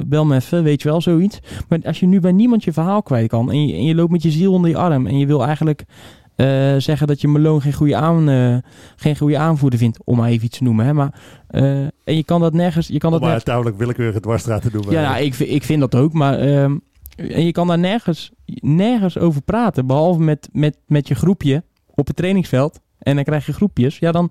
bel 0.06 0.24
me 0.24 0.34
even, 0.34 0.62
weet 0.62 0.82
je 0.82 0.88
wel, 0.88 1.00
zoiets. 1.00 1.38
Maar 1.68 1.78
als 1.84 2.00
je 2.00 2.06
nu 2.06 2.20
bij 2.20 2.32
niemand 2.32 2.64
je 2.64 2.72
verhaal 2.72 3.02
kwijt 3.02 3.28
kan... 3.28 3.50
en 3.50 3.66
je, 3.66 3.74
en 3.74 3.84
je 3.84 3.94
loopt 3.94 4.12
met 4.12 4.22
je 4.22 4.30
ziel 4.30 4.52
onder 4.52 4.70
je 4.70 4.76
arm... 4.76 5.06
en 5.06 5.18
je 5.18 5.26
wil 5.26 5.44
eigenlijk... 5.44 5.84
eh, 6.34 6.74
zeggen 6.78 7.06
dat 7.06 7.20
je 7.20 7.28
Malone 7.28 7.60
geen 7.60 7.72
goede, 7.72 7.96
aan, 7.96 8.28
eh, 8.28 8.56
geen 8.96 9.16
goede 9.16 9.38
aanvoerder 9.38 9.78
vindt, 9.78 9.98
om 10.04 10.16
maar 10.16 10.28
even 10.28 10.44
iets 10.44 10.58
te 10.58 10.64
noemen. 10.64 10.86
Hè? 10.86 10.92
Maar, 10.92 11.14
eh, 11.48 11.62
en 11.80 11.90
je 12.16 12.24
kan 12.24 12.40
dat 12.40 12.52
nergens, 12.52 12.86
je 12.88 12.98
kan 12.98 13.12
Om 13.12 13.12
dat 13.12 13.20
maar 13.20 13.28
nergens 13.30 13.50
tamelijk 13.54 13.78
willekeurige 13.78 14.20
dwarsstraat 14.20 14.62
te 14.62 14.70
doen. 14.70 14.84
ja, 14.90 15.02
nou, 15.10 15.22
ik, 15.24 15.34
vind- 15.34 15.50
ik 15.50 15.62
vind 15.62 15.80
dat 15.80 15.94
ook. 15.94 16.12
Maar 16.12 16.38
ehm, 16.38 16.76
en 17.16 17.44
je 17.44 17.52
kan 17.52 17.66
daar 17.66 17.78
nergens, 17.78 18.30
nergens 18.60 19.18
over 19.18 19.42
praten. 19.42 19.86
Behalve 19.86 20.20
met, 20.20 20.48
met, 20.52 20.76
met 20.86 21.08
je 21.08 21.14
groepje 21.14 21.62
op 21.94 22.06
het 22.06 22.16
trainingsveld. 22.16 22.80
En 22.98 23.14
dan 23.14 23.24
krijg 23.24 23.46
je 23.46 23.52
groepjes. 23.52 23.98
Ja, 23.98 24.12
dan... 24.12 24.30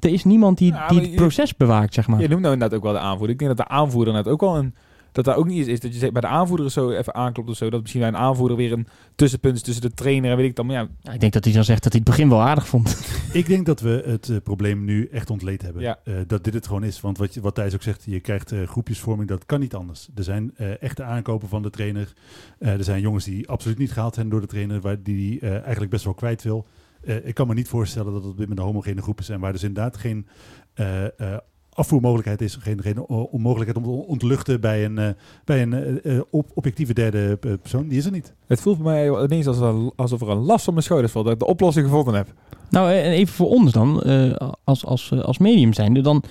Er 0.00 0.12
is 0.12 0.24
niemand 0.24 0.58
die, 0.58 0.72
Ja, 0.72 0.86
die 0.88 1.00
het 1.00 1.10
je- 1.10 1.14
proces 1.16 1.56
bewaakt, 1.56 1.94
zeg 1.94 2.06
maar. 2.06 2.20
Je 2.20 2.28
noemt 2.28 2.40
nou 2.40 2.52
inderdaad 2.52 2.78
ook 2.78 2.84
wel 2.84 2.92
de 2.92 2.98
aanvoerder. 2.98 3.30
Ik 3.30 3.38
denk 3.38 3.56
dat 3.56 3.66
de 3.66 3.72
aanvoerder 3.74 4.14
net 4.14 4.28
ook 4.28 4.40
wel 4.40 4.56
een... 4.56 4.74
Dat 5.14 5.24
daar 5.24 5.36
ook 5.36 5.46
niet 5.46 5.58
is, 5.58 5.66
is 5.66 5.80
dat 5.80 5.92
je 5.92 5.98
zegt, 5.98 6.12
bij 6.12 6.20
de 6.20 6.26
aanvoerder 6.26 6.70
zo 6.70 6.90
even 6.90 7.14
aanklopt 7.14 7.48
of 7.48 7.56
zo. 7.56 7.70
Dat 7.70 7.80
misschien 7.80 8.00
bij 8.00 8.10
een 8.10 8.16
aanvoerder 8.16 8.56
weer 8.56 8.72
een 8.72 8.86
tussenpunt 9.14 9.56
is 9.56 9.62
tussen 9.62 9.82
de 9.82 9.94
trainer 9.94 10.30
en 10.30 10.36
weet 10.36 10.48
ik 10.48 10.56
dan. 10.56 10.66
Maar 10.66 10.76
ja, 10.76 10.88
Ja, 11.00 11.12
ik 11.12 11.20
denk 11.20 11.32
dat 11.32 11.44
hij 11.44 11.52
dan 11.52 11.64
zegt 11.64 11.82
dat 11.82 11.92
hij 11.92 12.00
het 12.04 12.10
begin 12.10 12.28
wel 12.28 12.40
aardig 12.42 12.66
vond. 12.68 12.98
Ik 13.32 13.46
denk 13.46 13.66
dat 13.66 13.80
we 13.80 14.02
het 14.06 14.28
eh, 14.28 14.36
probleem 14.42 14.84
nu 14.84 15.08
echt 15.12 15.30
ontleed 15.30 15.62
hebben. 15.62 15.82
Ja. 15.82 15.98
Eh, 16.04 16.14
dat 16.26 16.44
dit 16.44 16.54
het 16.54 16.66
gewoon 16.66 16.84
is. 16.84 17.00
Want 17.00 17.18
wat, 17.18 17.34
je, 17.34 17.40
wat 17.40 17.54
Thijs 17.54 17.74
ook 17.74 17.82
zegt, 17.82 18.02
je 18.06 18.20
krijgt 18.20 18.52
eh, 18.52 18.62
groepjesvorming, 18.66 19.28
dat 19.28 19.46
kan 19.46 19.60
niet 19.60 19.74
anders. 19.74 20.08
Er 20.14 20.24
zijn 20.24 20.52
eh, 20.56 20.82
echte 20.82 21.02
aankopen 21.02 21.48
van 21.48 21.62
de 21.62 21.70
trainer. 21.70 22.12
Eh, 22.58 22.72
er 22.72 22.84
zijn 22.84 23.00
jongens 23.00 23.24
die 23.24 23.48
absoluut 23.48 23.78
niet 23.78 23.92
gehaald 23.92 24.14
zijn 24.14 24.28
door 24.28 24.40
de 24.40 24.46
trainer, 24.46 24.80
waar 24.80 25.02
die 25.02 25.40
eh, 25.40 25.60
eigenlijk 25.62 25.90
best 25.90 26.04
wel 26.04 26.14
kwijt 26.14 26.42
wil. 26.42 26.66
Eh, 27.00 27.26
ik 27.26 27.34
kan 27.34 27.46
me 27.46 27.54
niet 27.54 27.68
voorstellen 27.68 28.12
dat 28.12 28.22
het 28.22 28.30
op 28.30 28.38
dit 28.38 28.40
moment 28.48 28.58
een 28.58 28.72
homogene 28.72 29.02
groepen 29.02 29.24
zijn, 29.24 29.40
waar 29.40 29.52
dus 29.52 29.62
inderdaad 29.62 29.96
geen 29.96 30.26
eh, 30.74 31.04
eh, 31.20 31.38
afvoermogelijkheid 31.74 32.40
is, 32.40 32.56
geen, 32.60 32.82
geen 32.82 33.06
onmogelijkheid 33.08 33.86
om 33.86 33.92
te 33.92 34.06
ontluchten 34.06 34.60
bij 34.60 34.84
een, 34.84 34.98
eh, 34.98 35.08
bij 35.44 35.62
een 35.62 35.72
eh, 35.72 36.16
eh, 36.16 36.22
op, 36.30 36.50
objectieve 36.54 36.94
derde 36.94 37.36
persoon. 37.36 37.88
Die 37.88 37.98
is 37.98 38.04
er 38.04 38.12
niet. 38.12 38.34
het 38.46 38.60
voelt 38.60 38.82
bij 38.82 38.92
mij 38.92 39.24
ineens 39.24 39.46
alsof, 39.46 39.90
alsof 39.96 40.20
er 40.20 40.28
een 40.28 40.36
last 40.36 40.64
van 40.64 40.72
mijn 40.72 40.84
schouders 40.84 41.12
valt. 41.12 41.24
Dat 41.24 41.34
ik 41.34 41.40
de 41.40 41.46
oplossing 41.46 41.86
gevonden 41.86 42.14
heb. 42.14 42.32
nou, 42.70 42.92
en 42.92 43.10
even 43.10 43.34
voor 43.34 43.48
ons 43.48 43.72
dan. 43.72 44.02
eh, 44.02 44.50
als, 44.64 44.84
als, 44.84 45.12
als 45.12 45.38
medium 45.38 45.72
zijnde. 45.72 46.00
Dan... 46.00 46.24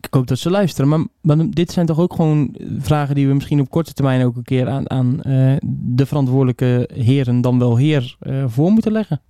Ik 0.00 0.14
hoop 0.14 0.26
dat 0.26 0.38
ze 0.38 0.50
luisteren. 0.50 0.88
Maar, 0.88 1.06
maar 1.20 1.50
dit 1.50 1.72
zijn 1.72 1.86
toch 1.86 1.98
ook 1.98 2.14
gewoon 2.14 2.54
vragen 2.78 3.14
die 3.14 3.28
we 3.28 3.34
misschien 3.34 3.60
op 3.60 3.70
korte 3.70 3.92
termijn 3.92 4.24
ook 4.24 4.36
een 4.36 4.42
keer 4.42 4.68
aan, 4.68 4.90
aan 4.90 5.22
eh, 5.22 5.56
de 5.72 6.06
verantwoordelijke 6.06 6.90
heren, 6.94 7.40
dan 7.40 7.58
wel 7.58 7.76
heer, 7.76 8.16
eh, 8.20 8.44
voor 8.46 8.70
moeten 8.70 8.92
leggen. 8.92 9.20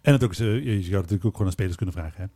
En 0.00 0.12
het 0.12 0.24
ook, 0.24 0.34
je 0.34 0.78
zou 0.82 0.94
natuurlijk 0.94 1.24
ook 1.24 1.32
gewoon 1.32 1.46
aan 1.46 1.52
spelers 1.52 1.76
kunnen 1.76 1.94
vragen. 1.94 2.22
Hè? 2.22 2.26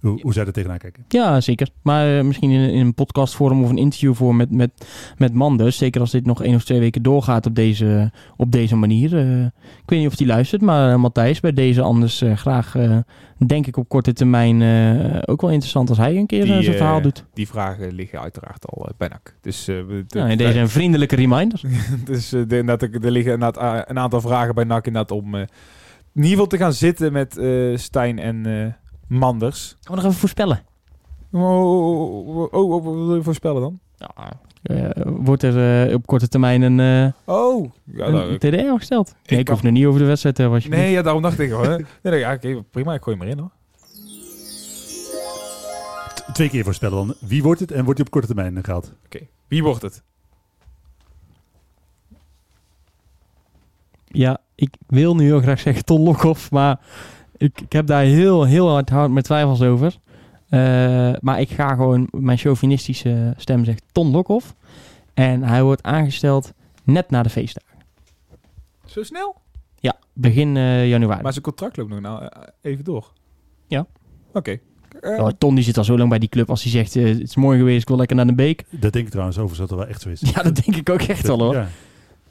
Hoe, 0.00 0.18
hoe 0.22 0.32
zij 0.32 0.46
er 0.46 0.52
tegenaan 0.52 0.78
kijken. 0.78 1.04
Ja, 1.08 1.40
zeker. 1.40 1.68
Maar 1.82 2.18
eh, 2.18 2.24
misschien 2.24 2.50
in, 2.50 2.60
een- 2.60 2.70
in 2.72 2.80
een 2.86 2.94
podcastvorm 2.94 3.62
of 3.62 3.70
een 3.70 3.78
interviewvorm 3.78 4.36
met, 4.36 4.50
met, 4.50 4.70
met 5.16 5.34
Manders. 5.34 5.76
Zeker 5.76 6.00
als 6.00 6.10
dit 6.10 6.26
nog 6.26 6.42
één 6.42 6.54
of 6.54 6.64
twee 6.64 6.78
weken 6.78 7.02
doorgaat 7.02 7.46
op 7.46 7.54
deze, 7.54 8.12
op 8.36 8.52
deze 8.52 8.76
manier. 8.76 9.16
Eh, 9.18 9.42
ik 9.44 9.50
weet 9.86 9.98
niet 9.98 10.08
of 10.08 10.16
die 10.16 10.26
luistert, 10.26 10.62
maar 10.62 10.92
eh, 10.92 10.98
Matthijs, 10.98 11.40
bij 11.40 11.52
deze 11.52 11.82
anders 11.82 12.20
eh, 12.22 12.36
graag, 12.36 12.74
eh, 12.76 12.96
denk 13.46 13.66
ik 13.66 13.76
op 13.76 13.88
korte 13.88 14.12
termijn, 14.12 14.62
eh, 14.62 15.18
ook 15.24 15.40
wel 15.40 15.50
interessant 15.50 15.88
als 15.88 15.98
hij 15.98 16.16
een 16.16 16.26
keer 16.26 16.44
Die, 16.44 16.62
zijn 16.62 16.76
verhaal 16.76 17.00
doet. 17.02 17.24
Die 17.34 17.48
vragen 17.48 17.92
liggen 17.94 18.20
uiteraard 18.20 18.66
al 18.66 18.88
bij 18.98 19.08
NAC. 19.08 19.34
Dus, 19.42 19.68
eh, 19.68 19.76
de- 20.08 20.36
deze 20.36 20.58
een 20.58 20.68
vriendelijke 20.68 21.16
reminder. 21.16 21.60
dus 22.04 22.28
de, 22.28 22.38
inderdaad, 22.48 22.82
er 22.82 23.10
liggen 23.10 23.32
inderdaad 23.32 23.88
een 23.88 23.98
aantal 23.98 24.20
vragen 24.20 24.54
bij 24.54 24.64
NAC 24.64 24.86
inderdaad 24.86 25.10
om 25.18 25.34
in 25.34 25.48
ieder 26.14 26.30
geval 26.30 26.46
te 26.46 26.56
gaan 26.56 26.72
zitten 26.72 27.12
met 27.12 27.36
eh, 27.38 27.76
Stijn 27.76 28.18
en 28.18 28.46
eh, 28.46 28.72
Manders. 29.08 29.68
Gaan 29.80 29.96
we 29.96 30.02
nog 30.02 30.04
even 30.04 30.20
voorspellen? 30.20 30.62
Oh, 31.32 31.42
oh, 31.42 32.52
oh, 32.54 32.72
oh, 32.72 32.84
wat 32.84 32.94
wil 32.94 33.14
je 33.16 33.22
voorspellen 33.22 33.60
dan? 33.60 33.78
Ja, 33.96 34.10
eh, 34.62 34.90
wordt 35.04 35.42
er 35.42 35.86
eh, 35.88 35.94
op 35.94 36.06
korte 36.06 36.28
termijn 36.28 36.62
een, 36.62 36.80
eh 36.80 37.34
Oh, 37.34 37.70
ja, 37.84 38.06
een 38.06 38.12
nou, 38.12 38.38
TD 38.38 38.70
opgesteld? 38.70 39.14
Nee, 39.26 39.38
ik 39.38 39.44
kan- 39.44 39.54
hoef 39.54 39.62
nog 39.64 39.72
niet 39.72 39.86
over 39.86 40.00
de 40.00 40.06
wedstrijd 40.06 40.34
te 40.34 40.42
hebben. 40.42 40.62
nee, 40.70 40.90
ja, 40.90 41.02
daarom 41.02 41.22
dacht 41.22 41.38
ik 41.38 41.50
hoor. 41.50 41.68
nee, 41.68 41.84
nee, 42.02 42.18
ja, 42.18 42.32
oké, 42.32 42.62
prima, 42.70 42.94
ik 42.94 43.02
gooi 43.02 43.16
hem 43.16 43.26
erin 43.26 43.38
hoor. 43.38 43.50
T- 46.14 46.34
Twee 46.34 46.48
keer 46.48 46.64
voorspellen 46.64 46.96
dan. 47.06 47.14
Wie 47.20 47.42
wordt 47.42 47.60
het 47.60 47.70
en 47.72 47.84
wordt 47.84 47.98
hij 47.98 48.06
op 48.06 48.12
korte 48.12 48.26
termijn 48.26 48.56
eh, 48.56 48.64
gehaald? 48.64 48.92
Wie 49.48 49.62
wordt 49.62 49.82
het? 49.82 50.02
Ja, 54.04 54.38
ik 54.54 54.74
wil 54.86 55.14
nu 55.14 55.24
heel 55.24 55.40
graag 55.40 55.60
zeggen 55.60 55.84
Ton 55.84 56.00
Lokhoff, 56.02 56.50
maar 56.50 56.80
ik, 57.38 57.60
ik 57.60 57.72
heb 57.72 57.86
daar 57.86 58.02
heel, 58.02 58.44
heel 58.44 58.68
hard, 58.68 58.88
hard 58.90 59.10
met 59.10 59.24
twijfels 59.24 59.62
over. 59.62 59.96
Eh, 60.48 61.12
maar 61.20 61.40
ik 61.40 61.50
ga 61.50 61.74
gewoon, 61.74 62.08
mijn 62.10 62.38
chauvinistische 62.38 63.34
stem 63.36 63.64
zegt 63.64 63.82
Ton 63.92 64.10
Lokhoff. 64.10 64.54
En 65.14 65.42
hij 65.42 65.62
wordt 65.62 65.82
aangesteld 65.82 66.52
net 66.84 67.10
na 67.10 67.22
de 67.22 67.30
feestdagen. 67.30 67.78
Zo 68.86 69.02
snel? 69.02 69.36
Ja, 69.80 69.98
begin 70.12 70.56
eh, 70.56 70.88
januari. 70.88 71.22
Maar 71.22 71.32
zijn 71.32 71.44
contract 71.44 71.76
loopt 71.76 71.90
nog 71.90 72.00
nou 72.00 72.22
eh, 72.22 72.28
even 72.62 72.84
door. 72.84 73.12
Ja. 73.66 73.86
Oké. 74.32 74.58
Ton 75.38 75.54
die 75.54 75.64
zit 75.64 75.78
al 75.78 75.84
zo 75.84 75.98
lang 75.98 76.08
bij 76.08 76.18
die 76.18 76.28
club 76.28 76.50
als 76.50 76.62
hij 76.62 76.72
zegt, 76.72 76.96
eh, 76.96 77.04
het 77.04 77.20
is 77.20 77.36
mooi 77.36 77.58
geweest, 77.58 77.82
ik 77.82 77.88
wil 77.88 77.96
lekker 77.96 78.16
naar 78.16 78.26
de 78.26 78.34
beek. 78.34 78.64
Dat 78.70 78.92
denk 78.92 79.04
ik 79.04 79.10
trouwens 79.10 79.38
over, 79.38 79.56
dat 79.56 79.70
er 79.70 79.76
wel 79.76 79.86
echt 79.86 80.00
zo 80.02 80.08
is. 80.08 80.20
Ja, 80.34 80.42
dat 80.42 80.54
denk 80.64 80.76
ik 80.76 80.90
ook 80.90 81.02
echt 81.02 81.26
wel 81.26 81.38
hoor. 81.38 81.54
Ja. 81.54 81.68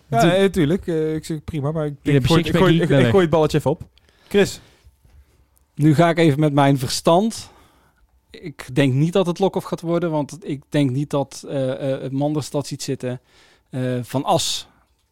ja, 0.09 0.25
nee, 0.25 0.49
tuurlijk. 0.49 0.87
eh, 0.87 1.15
ik 1.15 1.25
zeg 1.25 1.43
prima, 1.43 1.71
maar 1.71 1.85
ik, 1.85 1.93
hebt 2.01 2.23
ik, 2.23 2.55
gooi, 2.55 2.81
ik, 2.81 2.87
gooi 2.87 3.21
het 3.21 3.29
balletje 3.29 3.57
even 3.57 3.71
op. 3.71 3.81
Chris. 4.27 4.61
Nu 5.77 5.95
ga 5.95 6.09
ik 6.09 6.17
even 6.17 6.39
met 6.39 6.53
mijn 6.53 6.77
verstand. 6.77 7.51
ik 8.29 8.75
denk 8.75 8.93
niet 8.93 9.13
dat 9.13 9.25
het 9.25 9.39
Lokhoff 9.39 9.65
gaat 9.65 9.81
worden, 9.81 10.11
want 10.11 10.37
ik 10.41 10.61
denk 10.69 10.89
niet 10.89 11.09
dat 11.09 11.45
eh 11.47 12.05
eh, 12.05 12.11
Manders 12.11 12.49
dat 12.49 12.67
ziet 12.67 12.83
zitten. 12.83 13.21
Eh, 13.69 13.81
van 14.01 14.23
As, 14.23 14.67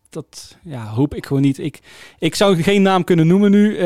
dat 0.10 0.58
ja, 0.64 0.86
hoop 0.86 1.14
ik 1.14 1.26
gewoon 1.26 1.42
niet. 1.42 1.60
Ik, 1.60 1.80
ik 2.20 2.36
zou 2.36 2.64
geen 2.64 2.82
naam 2.82 3.04
kunnen 3.04 3.28
noemen 3.28 3.52
nu. 3.52 3.78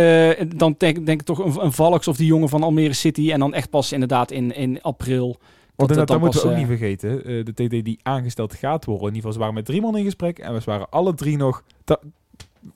Dan 0.56 0.76
denk, 0.78 1.06
denk 1.06 1.20
ik 1.20 1.26
toch 1.26 1.40
een, 1.40 1.64
een 1.64 1.72
Valks 1.72 2.08
of 2.08 2.18
die 2.18 2.26
jongen 2.26 2.50
van 2.50 2.64
Almere 2.64 2.94
City. 2.94 3.32
En 3.32 3.40
dan 3.40 3.54
echt 3.54 3.70
pas 3.70 3.92
inderdaad 3.92 4.32
in, 4.32 4.56
in 4.56 4.82
april. 4.82 5.38
Want 5.76 5.94
dat 5.94 6.08
dat 6.08 6.20
moeten 6.20 6.42
we 6.42 6.50
ook 6.50 6.58
niet 6.58 6.68
vergeten. 6.68 7.24
de 7.46 7.54
TD 7.54 7.86
die 7.86 8.00
aangesteld 8.04 8.54
gaat 8.54 8.86
worden. 8.86 9.08
In 9.08 9.16
ieder 9.16 9.22
geval, 9.22 9.34
ze 9.34 9.40
waren 9.40 9.54
met 9.54 9.66
drie 9.66 9.82
man 9.82 9.98
in 9.98 10.04
gesprek. 10.04 10.40
En 10.40 10.54
we 10.54 10.62
waren 10.66 10.90
alle 10.90 11.14
drie 11.14 11.38
nog... 11.38 11.64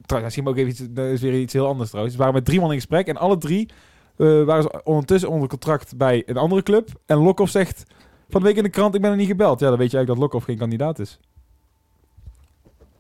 Trouwens, 0.06 0.36
misschien 0.36 0.48
ook 0.48 0.58
even 0.58 0.70
iets, 0.70 0.94
dat 0.94 1.06
is 1.06 1.22
weer 1.22 1.40
iets 1.40 1.54
heel 1.54 1.68
anders 1.68 1.90
trouwens. 1.90 2.16
Ze 2.16 2.22
waren 2.22 2.36
met 2.36 2.46
drie 2.46 2.60
man 2.60 2.70
in 2.70 2.76
gesprek. 2.76 3.08
En 3.08 3.18
alle 3.18 3.38
drie 3.38 3.70
eh, 4.18 4.44
waren 4.44 4.64
ze 4.64 4.82
ondertussen 4.84 5.30
onder 5.30 5.50
contract 5.50 5.98
bij 5.98 6.24
een 6.26 6.38
andere 6.38 6.64
club. 6.64 6.90
En 7.06 7.18
Lokhoff 7.18 7.52
zegt 7.52 7.84
van 8.30 8.42
de 8.42 8.48
week 8.48 8.58
in 8.58 8.64
de 8.64 8.70
krant, 8.70 8.96
ik 8.96 9.02
ben 9.02 9.12
er 9.12 9.18
niet 9.18 9.28
gebeld. 9.28 9.60
Ja, 9.60 9.70
dan 9.70 9.78
weet 9.78 9.92
je 9.92 9.98
eigenlijk 9.98 10.08
dat 10.08 10.18
Lokhoff 10.18 10.46
geen 10.46 10.58
kandidaat 10.58 11.00
is. 11.00 11.20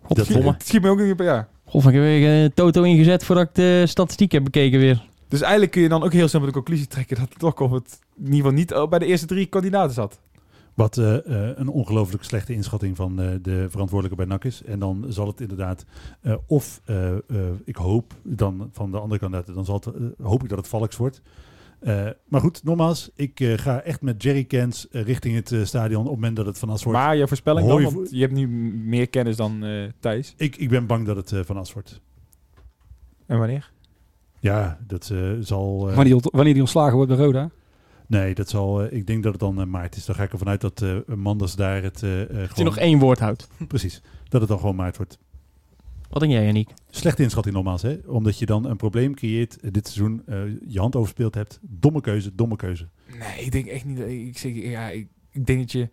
Godverdomme. 0.04 0.52
Het 0.52 0.68
schiet 0.68 0.82
me 0.82 0.90
ook 0.90 1.00
niet 1.00 1.12
op, 1.12 1.20
ja. 1.20 1.48
Goh, 1.66 1.86
ik 1.86 1.94
heb 1.94 2.04
weer 2.04 2.44
eh, 2.44 2.50
Toto 2.54 2.84
ingezet 2.84 3.26
voordat 3.26 3.48
ik 3.48 3.56
de 3.56 3.84
statistiek 3.88 4.32
heb 4.32 4.44
bekeken 4.44 4.80
weer. 4.80 5.08
Dus 5.28 5.42
eigenlijk 5.42 5.72
kun 5.72 5.82
je 5.82 5.90
dan 5.90 6.04
ook 6.04 6.14
heel 6.14 6.28
simpel 6.28 6.50
de 6.50 6.56
conclusie 6.56 6.88
trekken 6.88 7.18
dat 7.18 7.42
Lokhoff 7.42 7.74
het 7.74 8.00
in 8.18 8.24
ieder 8.24 8.38
geval 8.38 8.52
niet 8.52 8.90
bij 8.90 9.00
de 9.00 9.06
eerste 9.06 9.26
drie 9.26 9.46
kandidaten 9.46 9.94
zat. 9.94 10.20
Wat 10.74 10.98
eh, 10.98 11.16
eh, 11.50 11.58
een 11.58 11.68
ongelooflijk 11.68 12.24
slechte 12.24 12.54
inschatting 12.54 12.96
van 12.96 13.22
eh, 13.22 13.28
de 13.42 13.66
verantwoordelijke 13.70 14.16
bij 14.26 14.26
NAC 14.36 14.44
is. 14.46 14.64
En 14.64 14.80
dan 14.80 15.06
zal 15.10 15.28
het 15.28 15.42
inderdaad, 15.42 15.86
eh, 16.22 16.36
of 16.48 16.82
eh, 16.86 17.12
eh, 17.12 17.18
ik 17.66 17.76
hoop 17.76 18.14
dan 18.24 18.70
van 18.72 18.92
de 18.92 19.00
andere 19.00 19.20
kandidaten, 19.20 19.54
dan 19.54 19.66
zal 19.66 19.76
het, 19.76 19.88
hoop 20.22 20.44
ik 20.44 20.50
dat 20.50 20.58
het 20.58 20.68
Valks 20.68 20.98
wordt. 20.98 21.22
Eh, 21.80 22.08
maar 22.28 22.42
goed, 22.42 22.64
nogmaals, 22.64 23.12
ik 23.16 23.40
eh, 23.40 23.58
ga 23.58 23.82
echt 23.82 24.02
met 24.02 24.24
jerrycans 24.24 24.90
eh, 24.90 25.02
richting 25.04 25.36
het 25.36 25.68
stadion 25.68 26.02
op 26.02 26.06
het 26.06 26.16
moment 26.16 26.36
dat 26.36 26.46
het 26.46 26.60
van 26.60 26.70
As 26.70 26.84
wordt. 26.84 27.00
Maar 27.00 27.16
je 27.16 27.28
voorspelling 27.28 27.68
dan, 27.68 27.84
want 27.84 28.10
je 28.12 28.20
hebt 28.20 28.34
nu 28.34 28.48
meer 28.86 29.08
kennis 29.10 29.36
dan 29.36 29.64
eh 29.64 29.84
Thijs. 30.00 30.34
Ik, 30.38 30.56
ik 30.56 30.70
ben 30.70 30.86
bang 30.86 31.06
dat 31.06 31.16
het 31.16 31.32
eh, 31.32 31.40
van 31.44 31.58
As 31.58 31.74
wordt. 31.74 32.02
En 33.26 33.38
wanneer? 33.38 33.72
Ja, 34.40 34.80
dat 34.88 35.10
eh, 35.10 35.32
zal... 35.40 35.90
eh, 35.90 35.96
wanneer, 35.96 36.14
die, 36.14 36.32
wanneer 36.32 36.54
die 36.54 36.62
ontslagen 36.62 36.96
wordt 36.96 37.16
bij 37.16 37.20
Roda. 37.26 37.50
Nee, 38.14 38.34
dat 38.36 38.50
zal... 38.50 38.82
eh, 38.84 38.98
ik 38.98 39.08
denk 39.08 39.24
dat 39.24 39.32
het 39.32 39.42
dan 39.42 39.60
eh, 39.62 39.66
maart 39.68 39.96
is. 39.96 40.06
Dan 40.06 40.16
ga 40.16 40.24
ik 40.24 40.32
ervan 40.32 40.48
uit 40.50 40.62
dat 40.62 40.82
eh 40.82 40.98
Manders 41.16 41.56
daar 41.56 41.84
het 41.84 42.04
eh, 42.04 42.22
eh, 42.22 42.28
Als 42.30 42.38
je 42.40 42.48
gewoon... 42.48 42.66
nog 42.66 42.78
één 42.78 43.00
woord 43.00 43.20
houdt. 43.20 43.48
Precies, 43.68 44.02
dat 44.30 44.42
het 44.42 44.50
dan 44.50 44.60
gewoon 44.60 44.76
maart 44.76 44.98
wordt. 44.98 45.18
Wat 46.10 46.22
denk 46.22 46.34
jij, 46.34 46.46
Janiek? 46.46 46.70
Slechte 46.90 47.24
inschatting 47.24 47.56
nogmaals, 47.56 47.82
hè? 47.82 47.98
Omdat 48.06 48.40
je 48.40 48.46
dan 48.46 48.66
een 48.66 48.78
probleem 48.78 49.16
creëert 49.16 49.74
dit 49.74 49.88
seizoen, 49.88 50.22
eh, 50.26 50.38
je 50.68 50.80
hand 50.80 50.96
overspeeld 50.96 51.36
hebt. 51.36 51.60
Domme 51.62 52.02
keuze, 52.02 52.36
domme 52.36 52.56
keuze. 52.56 52.88
Nee, 53.20 53.46
ik 53.46 53.52
denk 53.52 53.66
echt 53.66 53.86
niet. 53.86 53.98
dat- 53.98 54.08
Ik, 54.08 54.38
zeg, 54.38 54.54
ja, 54.56 54.90
ik, 54.90 55.08
ik 55.32 55.46
denk 55.46 55.60
dat 55.60 55.72
je 55.72 55.90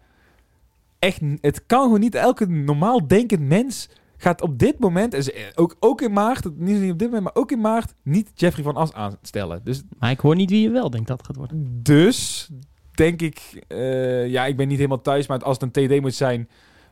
echt. 0.98 1.20
Het 1.40 1.66
kan 1.66 1.82
gewoon 1.82 2.00
niet. 2.00 2.14
Elke 2.14 2.46
normaal 2.46 3.06
denkend 3.06 3.40
mens 3.42 3.88
gaat 4.22 4.42
op 4.42 4.58
dit 4.58 4.78
moment, 4.78 5.14
en 5.14 5.22
ze- 5.22 5.52
ook, 5.54 5.76
ook 5.80 6.00
in 6.00 6.12
maart, 6.12 6.56
niet 6.56 6.92
op 6.92 6.98
dit 6.98 7.08
moment, 7.08 7.22
maar 7.24 7.42
ook 7.42 7.50
in 7.52 7.60
maart, 7.60 7.94
niet 8.02 8.30
Jeffrey 8.34 8.64
van 8.64 8.76
As 8.76 8.92
aanstellen. 8.92 9.60
Dus, 9.64 9.82
Maar 9.98 10.10
ik 10.10 10.20
hoor 10.20 10.34
niet 10.36 10.50
wie 10.50 10.62
je 10.62 10.70
wel 10.70 10.90
denkt 10.90 11.08
dat 11.08 11.16
het 11.18 11.26
gaat 11.26 11.36
worden. 11.36 11.80
dus 11.82 12.48
denk 12.94 13.22
ik, 13.22 13.64
eh, 13.68 14.28
ja, 14.28 14.46
ik 14.46 14.56
ben 14.56 14.68
niet 14.68 14.76
helemaal 14.76 15.00
thuis, 15.02 15.26
maar 15.26 15.42
als 15.42 15.56
het 15.60 15.76
een 15.76 15.86
TD 15.88 16.00
moet 16.00 16.14
zijn 16.14 16.48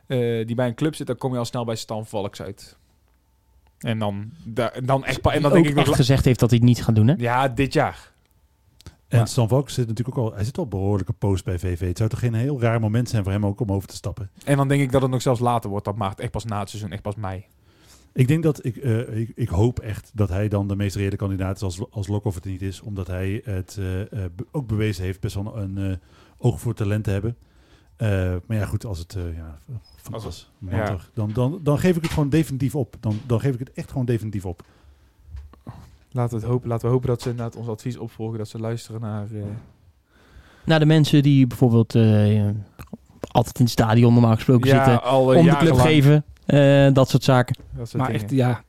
eh, 0.07 0.45
die 0.45 0.55
bij 0.55 0.67
een 0.67 0.75
club 0.75 0.95
zit, 0.95 1.07
dan 1.07 1.17
kom 1.17 1.31
je 1.31 1.37
al 1.37 1.45
snel 1.45 1.65
bij 1.65 1.75
Stan 1.75 2.05
Valks 2.05 2.41
uit. 2.41 2.77
En 3.79 3.99
dan, 3.99 4.31
da- 4.43 4.73
dan 4.83 5.05
echt, 5.05 5.27
en 5.27 5.41
dan 5.41 5.51
denk 5.53 5.65
ik 5.67 5.75
nog, 5.75 5.85
echt 5.87 5.95
gezegd 5.95 6.25
heeft 6.25 6.39
dat 6.39 6.49
hij 6.49 6.57
het 6.59 6.67
niet 6.67 6.83
gaat 6.83 6.95
doen, 6.95 7.07
hè? 7.07 7.13
ja, 7.17 7.47
dit 7.47 7.73
jaar. 7.73 8.11
En. 9.09 9.27
Stan 9.27 9.47
Valk 9.47 9.69
zit 9.69 9.87
natuurlijk 9.87 10.17
ook 10.17 10.25
al, 10.29 10.33
hij 10.35 10.43
zit 10.43 10.57
al 10.57 10.67
behoorlijke 10.67 11.13
post 11.13 11.45
bij 11.45 11.59
VV. 11.59 11.87
Het 11.87 11.97
zou 11.97 12.09
toch 12.09 12.19
geen 12.19 12.33
heel 12.33 12.61
raar 12.61 12.79
moment 12.79 13.09
zijn 13.09 13.23
voor 13.23 13.31
hem 13.31 13.45
ook 13.45 13.59
om 13.59 13.71
over 13.71 13.87
te 13.87 13.95
stappen. 13.95 14.29
En 14.43 14.57
dan 14.57 14.67
denk 14.67 14.81
ik 14.81 14.91
dat 14.91 15.01
het 15.01 15.11
nog 15.11 15.21
zelfs 15.21 15.39
later 15.39 15.69
wordt, 15.69 15.85
dat 15.85 15.95
maart, 15.95 16.19
echt 16.19 16.31
pas 16.31 16.45
na 16.45 16.59
het 16.59 16.69
seizoen, 16.69 16.91
echt 16.91 17.01
pas 17.01 17.15
mei. 17.15 17.45
Ik 18.13 18.27
denk 18.27 18.43
dat, 18.43 18.65
ik, 18.65 18.77
eh, 18.77 19.17
ik, 19.17 19.31
ik 19.35 19.49
hoop 19.49 19.79
echt 19.79 20.11
dat 20.13 20.29
hij 20.29 20.47
dan 20.47 20.67
de 20.67 20.75
meest 20.75 20.95
reële 20.95 21.15
kandidaat 21.15 21.55
is 21.55 21.61
als, 21.61 21.81
als 21.91 22.07
Lokhoff 22.07 22.35
het 22.35 22.45
niet 22.45 22.61
is. 22.61 22.81
Omdat 22.81 23.07
hij 23.07 23.41
het 23.43 23.75
eh, 23.79 24.01
eh, 24.01 24.07
be- 24.35 24.45
ook 24.51 24.67
bewezen 24.67 25.03
heeft 25.03 25.19
best 25.19 25.35
wel 25.35 25.57
een 25.57 25.99
oog 26.37 26.59
voor 26.59 26.73
talent 26.73 27.03
te 27.03 27.09
hebben. 27.11 27.37
Maar 28.47 28.57
ja, 28.57 28.65
goed, 28.65 28.85
als 28.85 28.99
het 28.99 29.17
ja, 29.35 29.59
van 29.95 30.13
Als 30.13 30.23
het- 30.23 30.47
ja. 30.69 30.97
dan, 31.13 31.31
dan, 31.33 31.59
dan 31.63 31.79
geef 31.79 31.95
ik 31.95 32.01
het 32.01 32.11
gewoon 32.11 32.29
definitief 32.29 32.75
op. 32.75 32.95
Dan, 32.99 33.19
dan 33.25 33.39
geef 33.39 33.53
ik 33.53 33.59
het 33.59 33.71
echt 33.73 33.89
gewoon 33.91 34.05
definitief 34.05 34.45
op. 34.45 34.63
Laten 36.11 36.35
we, 36.37 36.41
het 36.43 36.51
hopen, 36.53 36.69
laten 36.69 36.85
we 36.87 36.91
hopen 36.93 37.07
dat 37.07 37.21
ze 37.21 37.29
inderdaad 37.29 37.55
ons 37.55 37.67
advies 37.67 37.97
opvolgen. 37.97 38.37
Dat 38.37 38.47
ze 38.47 38.59
luisteren 38.59 39.01
naar... 39.01 39.27
eh, 39.33 39.41
Nou, 40.63 40.79
de 40.79 40.85
mensen 40.85 41.23
die 41.23 41.47
bijvoorbeeld 41.47 41.95
eh, 41.95 42.45
altijd 43.31 43.57
in 43.57 43.63
het 43.63 43.73
stadion 43.73 44.13
normaal 44.13 44.35
gesproken 44.35 44.69
zitten. 44.69 45.11
Om 45.13 45.27
de 45.27 45.33
club 45.41 45.45
jarenlang. 45.53 45.81
geven. 45.81 46.23
eh, 46.45 46.93
dat 46.93 47.09
soort 47.09 47.23
zaken. 47.23 47.55
Dat 47.79 47.89
soort 47.89 48.03
Maar 48.03 48.11
dingen. 48.11 48.23
echt, 48.27 48.31
ja, 48.35 48.63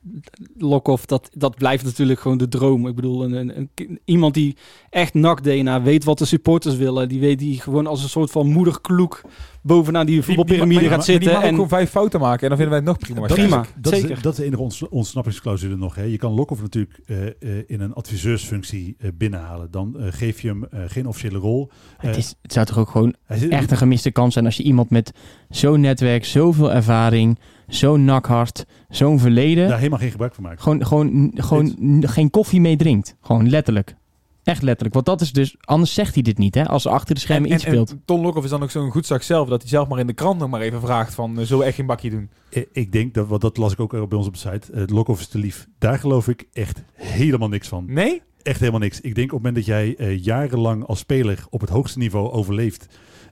Lokhoff, 0.57 1.05
dat, 1.05 1.29
dat 1.33 1.55
blijft 1.55 1.83
natuurlijk 1.83 2.19
gewoon 2.19 2.37
de 2.37 2.47
droom. 2.47 2.87
Ik 2.87 2.95
bedoel, 2.95 3.23
een, 3.23 3.33
een, 3.33 3.69
een- 3.75 3.99
iemand 4.05 4.33
die 4.33 4.55
echt 4.89 5.13
NAC-DNA 5.13 5.81
weet 5.81 6.03
wat 6.03 6.17
de 6.17 6.25
supporters 6.25 6.75
willen. 6.75 7.09
Die 7.09 7.19
weet 7.19 7.39
die 7.39 7.61
gewoon 7.61 7.87
als 7.87 8.03
een 8.03 8.09
soort 8.09 8.31
van 8.31 8.47
moederkloek 8.47 9.21
bovenaan 9.63 10.05
die 10.05 10.21
voetbalpyramide 10.21 10.81
gaat 10.81 10.89
maar 10.89 10.97
die 10.97 11.05
zitten. 11.05 11.29
mag 11.31 11.37
ook 11.41 11.43
En 11.47 11.53
gewoon 11.53 11.67
vijf 11.69 11.89
fouten 11.89 12.19
maken 12.19 12.41
en 12.41 12.47
dan 12.49 12.57
vinden 12.57 12.81
wij 12.83 12.91
het 12.93 12.99
nog 12.99 13.09
prima. 13.09 13.27
Dat 13.27 13.37
Prima. 13.37 13.65
dat, 13.81 13.93
zeker. 13.93 14.11
Is, 14.11 14.21
dat 14.21 14.31
is 14.33 14.39
de 14.39 14.45
enige 14.45 14.61
ons, 14.61 14.87
ontsnappingsclausule 14.89 15.75
nog. 15.77 15.95
Hè. 15.95 16.03
Je 16.03 16.17
kan 16.17 16.33
Lokhoff 16.33 16.61
natuurlijk 16.61 16.99
eh, 17.05 17.27
eh, 17.27 17.33
in 17.67 17.81
een 17.81 17.93
adviseursfunctie 17.93 18.95
eh, 18.99 19.09
binnenhalen. 19.17 19.71
Dan 19.71 19.95
geef 19.99 20.41
je 20.41 20.47
hem 20.47 20.63
eh, 20.65 20.79
geen 20.87 21.07
officiële 21.07 21.37
rol. 21.37 21.69
het, 21.97 22.17
is, 22.17 22.35
het 22.41 22.53
zou 22.53 22.65
toch 22.65 22.77
ook 22.77 22.89
gewoon 22.89 23.15
zit, 23.29 23.49
echt 23.51 23.71
een 23.71 23.77
gemiste 23.77 24.11
kans 24.11 24.33
zijn 24.33 24.45
als 24.45 24.57
je 24.57 24.63
iemand 24.63 24.89
met 24.89 25.11
zo'n 25.49 25.79
netwerk, 25.79 26.25
zoveel 26.25 26.71
ervaring, 26.73 27.39
zo'n 27.67 28.05
nakhart, 28.05 28.65
zo'n 29.07 29.19
verleden, 29.19 29.67
daar 29.67 29.77
helemaal 29.77 29.99
geen 29.99 30.11
gebruik 30.11 30.35
van 30.35 30.43
maakt. 30.43 30.61
gewoon, 30.61 30.85
gewoon, 30.85 31.31
gewoon 31.35 32.03
geen 32.07 32.29
koffie 32.29 32.61
mee 32.61 32.75
drinkt. 32.75 33.15
Gewoon 33.21 33.49
letterlijk. 33.49 33.95
Echt 34.43 34.61
letterlijk. 34.61 34.93
Want 34.93 35.05
dat 35.05 35.21
is 35.21 35.31
dus, 35.31 35.55
anders 35.59 35.93
zegt 35.93 36.13
hij 36.13 36.23
dit 36.23 36.37
niet, 36.37 36.55
hè? 36.55 36.67
Als 36.67 36.85
er 36.85 36.91
achter 36.91 37.15
de 37.15 37.21
schermen 37.21 37.49
en, 37.49 37.55
iets 37.55 37.65
en, 37.65 37.71
speelt. 37.71 37.91
en 37.91 38.01
Ton 38.05 38.21
Lokhoff 38.21 38.45
is 38.45 38.51
dan 38.51 38.63
ook 38.63 38.71
zo'n 38.71 38.91
goed 38.91 39.05
zak 39.05 39.21
zelf, 39.21 39.49
dat 39.49 39.61
hij 39.61 39.69
zelf 39.69 39.87
maar 39.87 39.99
in 39.99 40.07
de 40.07 40.13
krant 40.13 40.39
nog 40.39 40.49
maar 40.49 40.61
even 40.61 40.81
vraagt 40.81 41.13
van, 41.13 41.39
eh, 41.39 41.45
zullen 41.45 41.59
we 41.59 41.65
echt 41.65 41.75
geen 41.75 41.85
bakje 41.85 42.09
doen? 42.09 42.29
Ik 42.71 42.91
denk, 42.91 43.13
dat, 43.13 43.27
want 43.27 43.41
dat 43.41 43.57
las 43.57 43.73
ik 43.73 43.79
ook 43.79 44.09
bij 44.09 44.17
ons 44.17 44.27
op 44.27 44.33
de 44.33 44.39
site, 44.39 44.71
uh, 44.73 44.83
Lokhoff 44.85 45.19
is 45.21 45.27
te 45.27 45.37
lief. 45.37 45.67
Daar 45.77 45.99
geloof 45.99 46.27
ik 46.27 46.47
echt 46.53 46.83
helemaal 46.93 47.47
niks 47.47 47.67
van. 47.67 47.85
Nee? 47.87 48.21
Echt 48.43 48.59
helemaal 48.59 48.79
niks. 48.79 49.01
Ik 49.01 49.15
denk 49.15 49.33
op 49.33 49.43
het 49.43 49.45
moment 49.45 49.55
dat 49.55 49.65
jij 49.65 49.95
eh, 49.95 50.23
jarenlang 50.23 50.85
als 50.85 50.99
speler 50.99 51.45
op 51.49 51.61
het 51.61 51.69
hoogste 51.69 51.99
niveau 51.99 52.31
overleeft, 52.31 52.87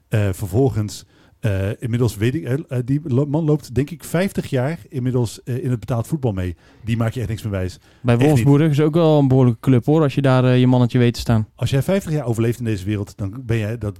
eh, 0.08 0.28
vervolgens 0.32 1.06
eh, 1.40 1.68
inmiddels 1.82 2.16
weet 2.16 2.34
ik, 2.34 2.44
eh, 2.44 2.52
eh, 2.68 2.78
die 2.84 3.00
man 3.08 3.44
loopt 3.44 3.74
denk 3.74 3.90
ik 3.90 4.04
50 4.04 4.46
jaar 4.50 4.78
inmiddels 4.88 5.40
in 5.44 5.70
het 5.70 5.80
betaald 5.80 6.06
voetbal 6.06 6.32
mee. 6.32 6.56
Die 6.84 6.96
maak 6.96 7.12
je 7.12 7.20
echt 7.20 7.28
niks 7.28 7.42
meer 7.42 7.52
wijs. 7.52 7.78
Bij 8.02 8.18
Wolfsburg 8.18 8.70
is 8.70 8.80
ook 8.80 8.94
wel 8.94 9.18
een 9.18 9.28
behoorlijke 9.28 9.60
club, 9.60 9.84
hoor. 9.84 10.02
Als 10.02 10.14
je 10.14 10.22
daar 10.22 10.56
je 10.56 10.66
mannetje 10.66 10.98
weet 10.98 11.14
te 11.14 11.20
staan. 11.20 11.48
Als 11.54 11.70
jij 11.70 11.82
50 11.82 12.12
jaar 12.12 12.24
overleeft 12.26 12.58
in 12.58 12.64
deze 12.64 12.84
wereld, 12.84 13.16
dan 13.16 13.42
ben 13.46 13.58
jij, 13.58 13.78
dat, 13.78 13.98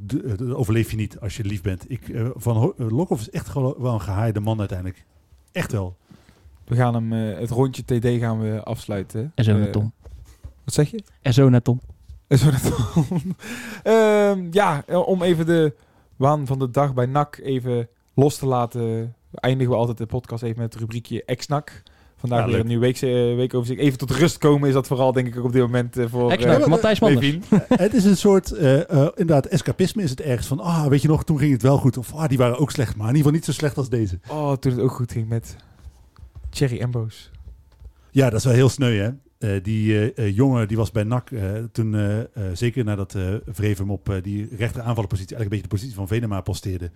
overleef 0.55 0.91
je 0.91 0.97
niet 0.97 1.20
als 1.20 1.36
je 1.36 1.45
lief 1.45 1.62
bent. 1.62 1.84
Ik, 1.91 2.09
eh, 2.09 2.28
van 2.34 2.57
Ho- 2.57 2.74
Lokhoff 2.76 3.20
is 3.20 3.30
echt 3.30 3.49
gewoon 3.49 3.74
wel 3.78 3.95
een 3.95 4.01
gehaaide 4.01 4.41
man 4.41 4.59
uiteindelijk. 4.59 5.05
Echt 5.53 5.72
wel. 5.72 5.97
We 6.64 6.76
gaan 6.76 6.95
hem, 6.95 7.12
eh, 7.12 7.38
het 7.38 7.51
rondje 7.51 7.82
TD 7.84 8.07
gaan 8.20 8.41
we 8.41 8.62
afsluiten. 8.64 9.32
En 9.34 9.45
zo 9.45 9.57
naar 9.59 9.70
Tom. 9.70 9.93
Wat 10.64 10.74
zeg 10.74 10.91
je? 10.91 11.03
En 11.22 11.34
zo 11.34 11.49
naar 11.49 11.62
Tom. 11.62 11.80
En 12.26 12.38
zo 12.38 12.51
naar 12.51 12.61
Tom. 12.61 13.05
Ehm, 13.82 14.47
ja, 14.51 14.84
om 15.05 15.22
even 15.22 15.47
de 15.47 15.74
waan 16.21 16.47
van 16.47 16.59
de 16.59 16.71
dag 16.71 16.95
bij 16.95 17.07
NAC 17.07 17.39
even 17.43 17.89
los 18.14 18.37
te 18.37 18.47
laten, 18.47 19.14
eindigen 19.35 19.73
we 19.73 19.79
altijd 19.79 19.99
de 19.99 20.07
podcast 20.07 20.43
even 20.43 20.62
met 20.62 20.73
het 20.73 20.83
rubriekje 20.83 21.25
ex-NAC. 21.25 21.83
Vandaag 22.16 22.45
Ja, 22.45 22.47
weer 22.47 22.61
een 22.61 22.66
nieuwe 22.66 22.85
week, 22.85 23.03
eh, 23.03 23.11
weekoverzicht. 23.37 23.81
Even 23.81 23.99
tot 23.99 24.11
rust 24.11 24.39
komen 24.39 24.68
is 24.68 24.75
dat 24.75 24.87
vooral 24.87 25.12
denk 25.12 25.27
ik 25.27 25.39
ook 25.39 25.45
op 25.45 25.53
dit 25.53 25.62
moment 25.62 25.97
eh, 25.97 26.07
voor 26.09 26.33
eh, 26.33 26.66
Matthijs 26.66 27.01
Manders. 27.01 27.37
Het 27.68 27.95
is 27.95 28.05
een 28.05 28.16
soort, 28.16 28.51
inderdaad, 28.51 29.47
escapisme 29.47 30.03
is 30.03 30.11
het 30.11 30.21
ergens 30.21 30.47
van, 30.47 30.61
ah, 30.61 30.87
weet 30.87 31.03
je 31.03 31.09
nog, 31.09 31.25
toen 31.25 31.39
ging 31.39 31.53
het 31.53 31.62
wel 31.62 31.79
goed. 31.79 31.97
Of, 31.97 32.14
ah, 32.14 32.29
die 32.29 32.39
waren 32.39 32.59
ook 32.59 32.71
slecht, 32.71 32.97
maar 32.97 33.09
in 33.09 33.16
ieder 33.16 33.23
geval 33.23 33.33
niet 33.33 33.45
zo 33.45 33.53
slecht 33.53 33.77
als 33.77 33.89
deze. 33.89 34.18
Oh, 34.29 34.53
toen 34.53 34.73
het 34.73 34.81
ook 34.81 34.93
goed 34.93 35.12
ging 35.12 35.29
met 35.29 35.57
Thierry 36.51 36.81
Embos. 36.81 37.31
Ja, 38.11 38.31
dat 38.31 38.39
is 38.39 38.45
wel 38.45 38.55
heel 38.55 38.68
sneu, 38.68 38.97
hè. 38.97 39.11
Eh, 39.41 39.51
die 39.62 40.11
eh, 40.12 40.26
eh, 40.26 40.36
jongen 40.36 40.68
die 40.68 40.76
was 40.76 40.91
bij 40.91 41.03
NAC 41.05 41.30
toen, 41.72 41.95
eh, 41.95 42.18
eh, 42.20 42.26
zeker 42.53 42.84
nadat 42.84 43.14
eh 43.14 43.34
Vreven 43.47 43.84
hem 43.84 43.93
op 43.93 44.09
eh, 44.09 44.22
die 44.22 44.49
rechter 44.57 44.80
aanvallenpositie, 44.82 45.36
eigenlijk 45.36 45.41
een 45.43 45.49
beetje 45.49 45.62
de 45.62 45.68
positie 45.68 45.95
van 45.95 46.09
Venema 46.09 46.41
posteerde, 46.41 46.91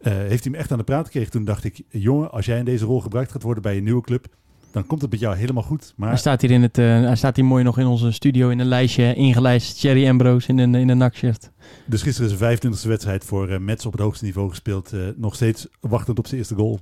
eh, 0.00 0.12
heeft 0.12 0.44
hij 0.44 0.52
hem 0.52 0.54
echt 0.54 0.72
aan 0.72 0.78
de 0.78 0.84
praat 0.84 1.04
gekregen. 1.04 1.30
Toen 1.30 1.44
dacht 1.44 1.64
ik, 1.64 1.80
jongen, 1.88 2.30
als 2.30 2.46
jij 2.46 2.58
in 2.58 2.64
deze 2.64 2.84
rol 2.84 3.00
gebruikt 3.00 3.32
gaat 3.32 3.42
worden 3.42 3.62
bij 3.62 3.76
een 3.76 3.84
nieuwe 3.84 4.02
club, 4.02 4.26
dan 4.70 4.86
komt 4.86 5.02
het 5.02 5.10
met 5.10 5.20
jou 5.20 5.36
helemaal 5.36 5.62
goed. 5.62 5.92
Maar 5.96 6.08
Hij 6.08 6.18
staat 6.18 6.40
hier, 6.40 6.50
in 6.50 6.62
het, 6.62 6.78
eh, 6.78 6.84
hij 6.84 7.16
staat 7.16 7.36
hier 7.36 7.44
mooi 7.44 7.64
nog 7.64 7.78
in 7.78 7.86
onze 7.86 8.12
studio 8.12 8.48
in 8.48 8.58
een 8.58 8.66
lijstje 8.66 9.14
ingelijst. 9.14 9.78
Cherry 9.78 10.08
Ambrose 10.08 10.48
in 10.48 10.58
een, 10.58 10.74
in 10.74 10.88
een 10.88 10.98
nakshirt. 10.98 11.50
dus 11.86 12.02
gisteren 12.02 12.30
is 12.30 12.38
de 12.38 12.44
25e 12.84 12.88
wedstrijd 12.88 13.24
voor 13.24 13.48
eh 13.48 13.58
Mets 13.58 13.86
op 13.86 13.92
het 13.92 14.00
hoogste 14.00 14.24
niveau 14.24 14.48
gespeeld. 14.48 14.92
eh, 14.92 15.00
nog 15.16 15.34
steeds 15.34 15.66
wachtend 15.80 16.18
op 16.18 16.26
zijn 16.26 16.38
eerste 16.38 16.54
goal. 16.54 16.78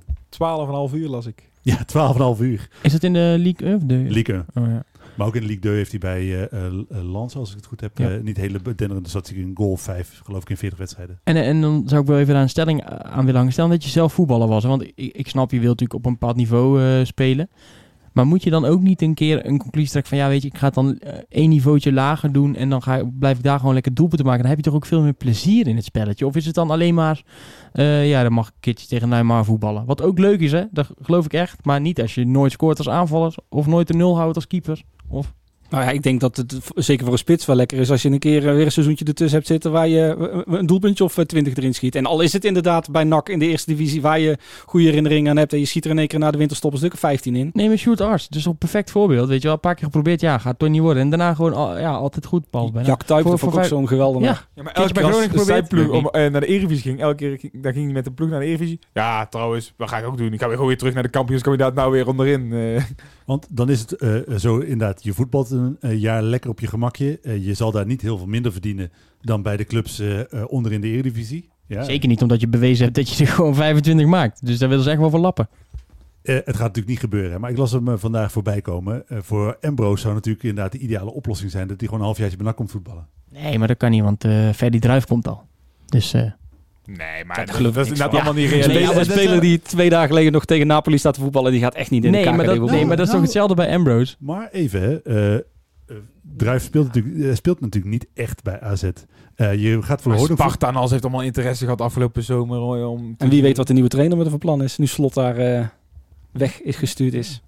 12,5 0.89 0.93
uur 0.95 1.07
las 1.07 1.25
ik. 1.25 1.49
Ja, 1.61 1.85
12,5 1.85 2.41
uur. 2.41 2.69
Is 2.81 2.93
het 2.93 3.03
in 3.03 3.13
de 3.13 3.35
League 3.39 3.75
of 3.75 3.81
de... 3.83 3.95
Lieke. 3.95 4.45
Oh, 4.53 4.65
ja. 4.67 4.83
Maar 5.17 5.27
ook 5.27 5.35
in 5.35 5.41
de 5.41 5.47
Ligue 5.47 5.61
2 5.61 5.75
heeft 5.75 5.91
hij 5.91 5.99
bij 5.99 6.19
eh 6.21 6.43
eh, 6.43 6.65
eh, 6.89 7.11
Lans, 7.11 7.35
als 7.35 7.49
ik 7.49 7.55
het 7.55 7.65
goed 7.65 7.81
heb, 7.81 7.97
Ja. 7.97 8.09
niet 8.21 8.37
hele 8.37 8.61
denderende 8.61 9.09
statistieken 9.09 9.47
in 9.49 9.55
goal 9.57 9.77
5, 9.77 10.21
geloof 10.23 10.41
ik, 10.41 10.49
in 10.49 10.57
40 10.57 10.77
wedstrijden. 10.79 11.19
En, 11.23 11.35
en 11.35 11.61
dan 11.61 11.83
zou 11.85 12.01
ik 12.01 12.07
wel 12.07 12.19
even 12.19 12.33
daar 12.33 12.43
een 12.43 12.49
stelling 12.49 12.83
aan 12.85 13.19
willen 13.19 13.35
hangen. 13.35 13.51
Stel 13.51 13.67
dat 13.69 13.83
je 13.83 13.89
zelf 13.89 14.13
voetballer 14.13 14.47
was. 14.47 14.63
Want 14.63 14.83
ik, 14.83 14.93
ik 14.95 15.27
snap, 15.27 15.51
je 15.51 15.59
wilt 15.59 15.79
natuurlijk 15.79 15.99
op 15.99 16.05
een 16.05 16.11
bepaald 16.19 16.35
niveau 16.35 17.05
spelen. 17.05 17.49
Maar 18.17 18.27
moet 18.27 18.43
je 18.43 18.49
dan 18.49 18.65
ook 18.65 18.81
niet 18.81 19.01
een 19.01 19.13
keer 19.13 19.45
een 19.45 19.57
conclusie 19.57 19.89
trekken 19.91 20.09
van... 20.11 20.19
ja, 20.21 20.27
weet 20.27 20.41
je, 20.41 20.47
ik 20.47 20.57
ga 20.57 20.65
het 20.65 20.73
dan 20.73 20.97
eh, 20.97 21.13
één 21.29 21.49
niveautje 21.49 21.93
lager 21.93 22.31
doen... 22.31 22.55
en 22.55 22.69
dan 22.69 22.81
ga, 22.81 23.03
blijf 23.19 23.37
ik 23.37 23.43
daar 23.43 23.59
gewoon 23.59 23.73
lekker 23.73 23.93
doelpunten 23.93 24.25
maken. 24.25 24.41
Dan 24.41 24.49
heb 24.49 24.59
je 24.59 24.65
toch 24.65 24.75
ook 24.75 24.85
veel 24.85 25.01
meer 25.01 25.13
plezier 25.13 25.67
in 25.67 25.75
het 25.75 25.85
spelletje? 25.85 26.25
Of 26.25 26.35
is 26.35 26.45
het 26.45 26.55
dan 26.55 26.71
alleen 26.71 26.93
maar... 26.93 27.23
eh, 27.71 28.09
ja, 28.09 28.23
dan 28.23 28.33
mag 28.33 28.51
ik 28.59 28.65
een 28.65 28.87
tegen 28.87 29.09
Neymar 29.09 29.45
voetballen. 29.45 29.85
Wat 29.85 30.01
ook 30.01 30.19
leuk 30.19 30.39
is, 30.39 30.51
hè? 30.51 30.63
Dat 30.71 30.91
geloof 31.01 31.25
ik 31.25 31.33
echt. 31.33 31.65
Maar 31.65 31.81
niet 31.81 32.01
als 32.01 32.15
je 32.15 32.25
nooit 32.25 32.51
scoort 32.51 32.77
als 32.77 32.89
aanvaller... 32.89 33.35
of 33.49 33.67
nooit 33.67 33.87
de 33.87 33.93
nul 33.93 34.17
houdt 34.17 34.35
als 34.35 34.47
keeper. 34.47 34.81
Of... 35.07 35.33
Nou 35.69 35.83
ja, 35.83 35.89
ik 35.89 36.03
denk 36.03 36.19
dat 36.19 36.37
het 36.37 36.57
zeker 36.75 37.03
voor 37.03 37.13
een 37.13 37.19
spits 37.19 37.45
wel 37.45 37.55
lekker 37.55 37.77
is 37.79 37.91
als 37.91 38.01
je 38.01 38.09
een 38.09 38.19
keer 38.19 38.47
eh, 38.47 38.53
weer 38.55 38.65
een 38.65 38.71
seizoentje 38.71 39.05
ertussen 39.05 39.35
hebt 39.37 39.49
zitten 39.49 39.71
waar 39.71 39.87
je 39.87 40.15
eh, 40.45 40.57
een 40.57 40.65
doelpuntje 40.65 41.03
of 41.03 41.17
eh, 41.17 41.25
20 41.25 41.55
erin 41.55 41.73
schiet. 41.73 41.95
En 41.95 42.05
al 42.05 42.21
is 42.21 42.33
het 42.33 42.45
inderdaad 42.45 42.91
bij 42.91 43.03
NAC 43.03 43.29
in 43.29 43.39
de 43.39 43.47
eerste 43.47 43.71
divisie 43.71 44.01
waar 44.01 44.19
je 44.19 44.37
goede 44.65 44.85
herinneringen 44.85 45.31
aan 45.31 45.37
hebt 45.37 45.53
en 45.53 45.59
je 45.59 45.65
schiet 45.65 45.85
er 45.85 45.91
in 45.91 45.97
één 45.99 46.07
keer 46.07 46.19
na 46.19 46.31
de 46.31 46.37
winterstop 46.37 46.71
een 46.71 46.77
stuk 46.77 46.93
of 46.93 46.99
15 46.99 47.35
in. 47.35 47.49
Nee, 47.53 47.67
maar 47.67 47.77
shoot 47.77 48.01
arts. 48.01 48.27
Dus 48.27 48.45
een 48.45 48.57
perfect 48.57 48.91
voorbeeld. 48.91 49.27
Weet 49.27 49.37
je 49.41 49.43
wel, 49.43 49.53
een 49.53 49.59
paar 49.59 49.75
keer 49.75 49.83
geprobeerd. 49.83 50.21
Ja, 50.21 50.37
gaat 50.37 50.49
het 50.51 50.59
toch 50.59 50.69
niet 50.69 50.81
worden. 50.81 51.01
En 51.03 51.09
daarna 51.09 51.33
gewoon 51.33 51.53
al- 51.53 51.79
ja, 51.79 51.91
altijd 51.91 52.25
goed. 52.25 52.49
Bal 52.49 52.71
bijna. 52.71 52.87
Jack 52.87 53.03
Tuip, 53.03 53.21
Voor- 53.21 53.31
dat 53.31 53.39
vond 53.39 53.51
ik 53.51 53.57
voor 53.59 53.67
ook 53.67 53.69
zo'n 53.79 53.87
geweldig. 53.87 54.21
Ja. 54.21 54.27
Ja, 54.55 54.63
maar 54.63 54.73
elke 54.73 54.93
bij 54.93 55.03
keer 55.03 55.11
Groningen 55.11 55.37
als 55.37 55.45
zijn 55.47 55.57
geprobeerd, 55.63 55.89
ploeg 55.89 56.03
om, 56.03 56.21
eh, 56.21 56.31
naar 56.31 56.41
de 56.41 56.47
Eredivisie 56.47 56.83
ging, 56.83 56.99
elke 57.01 57.15
keer 57.15 57.37
ging, 57.39 57.63
daar 57.63 57.73
ging 57.73 57.85
hij 57.85 57.93
met 57.93 58.03
de 58.03 58.11
ploeg 58.11 58.29
naar 58.29 58.39
de 58.39 58.45
Eredivisie. 58.45 58.79
Ja, 58.93 59.25
trouwens, 59.25 59.73
wat 59.77 59.89
ga 59.89 59.97
ik 59.97 60.05
ook 60.05 60.17
doen? 60.17 60.33
Ik 60.33 60.39
ga 60.39 60.45
weer 60.45 60.53
gewoon 60.53 60.67
weer 60.67 60.77
terug 60.77 60.93
naar 60.93 61.03
de 61.03 61.09
kampioenskandidaat 61.09 61.73
nou 61.73 61.91
weer 61.91 62.07
onderin. 62.07 62.53
eh. 62.53 62.83
Want 63.25 63.47
dan 63.49 63.69
is 63.69 63.79
het 63.79 63.91
eh, 63.95 64.11
zo 64.37 64.57
inderdaad, 64.57 65.03
je 65.03 65.13
voetbalt 65.13 65.49
een 65.57 65.77
eh, 65.79 65.99
jaar 65.99 66.23
lekker 66.23 66.49
op 66.49 66.59
je 66.59 66.67
gemakje. 66.67 67.19
Eh, 67.21 67.45
je 67.45 67.53
zal 67.53 67.71
daar 67.71 67.85
niet 67.85 68.01
heel 68.01 68.17
veel 68.17 68.27
minder 68.27 68.51
verdienen 68.51 68.91
dan 69.21 69.41
bij 69.41 69.57
de 69.57 69.63
clubs 69.63 69.99
eh, 69.99 70.21
onder 70.47 70.71
in 70.71 70.81
de 70.81 70.87
Eredivisie. 70.87 71.49
Ja. 71.67 71.83
Zeker 71.83 72.07
niet 72.07 72.21
omdat 72.21 72.41
je 72.41 72.47
bewezen 72.47 72.83
hebt 72.83 72.95
dat 72.95 73.09
je 73.09 73.25
er 73.25 73.31
gewoon 73.35 73.55
25 73.55 74.05
maakt. 74.05 74.45
Dus 74.45 74.57
daar 74.57 74.69
willen 74.69 74.83
ze 74.83 74.89
echt 74.89 74.99
wel 74.99 75.09
voor 75.09 75.19
lappen. 75.19 75.49
Het 76.21 76.43
gaat 76.45 76.59
natuurlijk 76.59 76.87
niet 76.87 76.99
gebeuren, 76.99 77.41
maar 77.41 77.49
ik 77.49 77.57
las 77.57 77.71
hem 77.71 77.99
vandaag 77.99 78.31
voorbij 78.31 78.61
komen. 78.61 79.03
Voor 79.07 79.57
Ambrose 79.61 80.01
zou 80.01 80.13
natuurlijk 80.13 80.43
inderdaad 80.43 80.71
de 80.71 80.77
ideale 80.77 81.13
oplossing 81.13 81.51
zijn 81.51 81.67
dat 81.67 81.77
hij 81.77 81.85
gewoon 81.85 81.99
een 81.99 82.05
halfjaartje 82.05 82.37
bij 82.37 82.45
NAC 82.45 82.55
komt 82.55 82.71
voetballen. 82.71 83.07
Nee, 83.29 83.57
maar 83.59 83.67
dat 83.67 83.77
kan 83.77 83.91
niet, 83.91 84.03
want 84.03 84.23
eh 84.23 84.49
Ferdy 84.49 84.79
Druif 84.79 85.05
komt 85.05 85.27
al. 85.27 85.43
Dus 85.85 86.13
Nee, 86.87 87.25
maar 87.25 87.35
Dat 87.35 87.47
dat, 87.47 87.55
geloof 87.55 87.73
dat 87.73 87.85
ik 87.85 87.91
is 87.91 88.01
allemaal 88.01 88.33
niet 88.33 88.51
Een 88.51 88.57
Nee, 88.57 88.59
realistisch. 88.59 88.73
speler, 88.73 88.93
ja, 88.93 88.99
een 88.99 89.05
speler 89.05 89.41
die 89.41 89.61
twee 89.61 89.89
dagen 89.89 90.07
geleden 90.07 90.31
nog 90.31 90.45
tegen 90.45 90.67
Napoli 90.67 90.97
staat 90.97 91.13
te 91.13 91.19
voetballen, 91.19 91.51
die 91.51 91.61
gaat 91.61 91.75
echt 91.75 91.89
niet 91.89 92.03
in 92.05 92.11
nee, 92.11 92.23
de 92.23 92.31
maar 92.31 92.45
dat, 92.45 92.59
nee, 92.69 92.85
maar 92.85 92.97
dat 92.97 93.05
is 93.05 93.11
toch 93.11 93.11
Nou. 93.11 93.21
hetzelfde 93.21 93.55
bij 93.55 93.73
Ambrose? 93.75 94.15
Maar 94.19 94.49
even, 94.51 94.81
hè, 94.81 95.01
eh, 95.01 95.35
eh, 95.35 95.41
Druif 96.37 96.63
speelt 96.63 96.85
natuurlijk, 96.85 97.25
eh, 97.25 97.35
speelt 97.35 97.59
natuurlijk 97.59 97.93
niet 97.93 98.07
echt 98.13 98.43
bij 98.43 98.61
AZ. 98.61 98.83
Eh, 99.35 99.53
je 99.53 99.81
gaat 99.81 100.01
voor 100.01 100.11
de 100.11 100.19
Sparta 100.33 100.67
en 100.67 100.75
alles 100.75 100.91
heeft 100.91 101.03
allemaal 101.03 101.21
interesse 101.23 101.63
gehad 101.63 101.81
afgelopen 101.81 102.23
zomer. 102.23 102.57
hoor, 102.57 102.85
Om 102.87 103.15
En 103.17 103.29
wie 103.29 103.41
weet 103.41 103.57
wat 103.57 103.67
de 103.67 103.73
nieuwe 103.73 103.89
trainer 103.89 104.17
met 104.17 104.27
van 104.29 104.37
plan 104.39 104.63
is, 104.63 104.77
nu 104.77 104.85
Slot 104.87 105.13
daar 105.13 105.37
eh, 105.37 105.65
weg 106.31 106.61
is 106.61 106.75
gestuurd 106.75 107.13
is. 107.13 107.41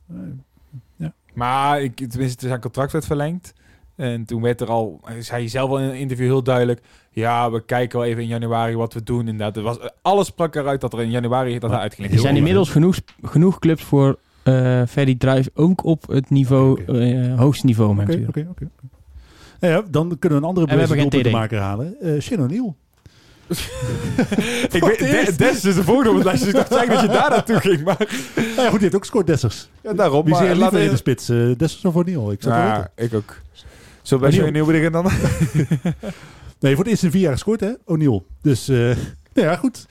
Maar 1.34 1.82
ik, 1.82 2.10
tenminste, 2.10 2.48
zijn 2.48 2.60
contract 2.60 2.92
werd 2.92 3.06
verlengd. 3.06 3.54
En 3.96 4.26
toen 4.26 4.42
werd 4.42 4.62
er 4.62 4.68
al, 4.68 5.02
zei 5.20 5.42
hij 5.42 5.50
zelf 5.50 5.70
al 5.70 5.80
in 5.80 5.90
een 5.90 5.98
interview 5.98 6.26
heel 6.26 6.44
duidelijk... 6.44 6.82
Ja, 7.20 7.52
we 7.52 7.66
kijken 7.66 8.00
wel 8.00 8.08
even 8.08 8.22
in 8.22 8.28
januari 8.28 8.76
wat 8.76 8.94
we 8.94 9.04
doen. 9.04 9.20
Inderdaad, 9.20 9.58
er 9.58 9.64
was, 9.64 9.78
alles 10.02 10.28
sprak 10.28 10.56
eruit 10.56 10.82
dat 10.82 10.94
er 10.94 11.02
in 11.02 11.10
januari 11.10 11.60
dat 11.60 11.72
uitging. 11.72 12.12
Er 12.12 12.20
zijn 12.20 12.36
inmiddels 12.36 12.70
genoeg, 12.70 12.96
genoeg 13.24 13.60
clubs 13.60 13.84
voor 13.84 14.18
eh 14.44 14.82
Ferdy 14.90 15.18
Druif 15.18 15.50
ook 15.54 15.84
op 15.84 16.08
het 16.08 16.30
niveau, 16.30 16.84
eh, 16.86 17.40
hoogste 17.40 17.66
niveau. 17.66 17.92
Oké, 17.92 18.00
natuurlijk. 18.02 18.38
oké, 18.38 18.48
oké. 18.52 18.68
Nou 19.60 19.74
ja, 19.74 19.84
dan 19.92 20.16
kunnen 20.20 20.40
we 20.40 20.44
een 20.46 20.50
andere 20.50 20.68
En 20.68 20.74
we 20.74 20.80
hebben 20.80 20.98
geen 21.00 21.10
doelpuntenmaker 21.10 21.60
halen. 21.60 21.96
Uh, 22.02 22.22
Shin 22.22 22.42
O'Neill. 22.42 22.74
ik 24.72 24.84
weet, 24.84 25.00
De- 25.00 25.34
Des 25.38 25.66
is 25.66 25.76
de 25.76 25.84
volgende 25.84 26.10
op 26.10 26.16
het 26.16 26.26
lijstje. 26.26 26.52
Dus 26.52 26.62
ik 26.62 26.70
dacht 26.70 26.80
eigenlijk 26.80 27.08
dat 27.08 27.16
je 27.16 27.22
daar 27.22 27.30
naartoe 27.30 27.60
ging. 27.60 27.84
Maar 27.84 27.98
Nou 28.36 28.48
ja, 28.56 28.64
goed, 28.64 28.72
die 28.72 28.80
heeft 28.80 28.96
ook 28.96 29.06
scoort 29.06 29.28
Dessers. 29.28 29.70
ja, 29.84 29.94
daarom. 29.94 30.30
Maar 30.30 30.44
je 30.44 30.48
laten 30.50 30.58
liever 30.60 30.80
in 30.82 30.90
de 30.90 30.96
spits? 30.96 31.30
eh 31.30 31.38
Dessers 31.58 31.86
of 31.86 31.96
O'Neill? 31.96 32.32
Ik 32.32 32.44
Ja, 32.44 32.76
weten. 32.96 33.14
ik 33.14 33.14
ook. 33.20 33.36
Zullen 34.02 34.30
we 34.30 34.38
bij. 34.38 34.48
O'Neill 34.48 34.66
beginnen 34.66 34.92
dan? 34.92 35.12
Nee, 36.60 36.76
voor 36.76 36.84
het 36.84 36.92
eerst 36.94 37.04
in 37.04 37.12
vier 37.12 37.22
jaar 37.22 37.32
gescoord, 37.32 37.60
hè? 37.60 37.72
O'Neill. 37.86 38.22
Dus, 38.42 38.68
eh 38.70 38.78
nou 39.34 39.48
ja, 39.48 39.56
goed. 39.56 39.86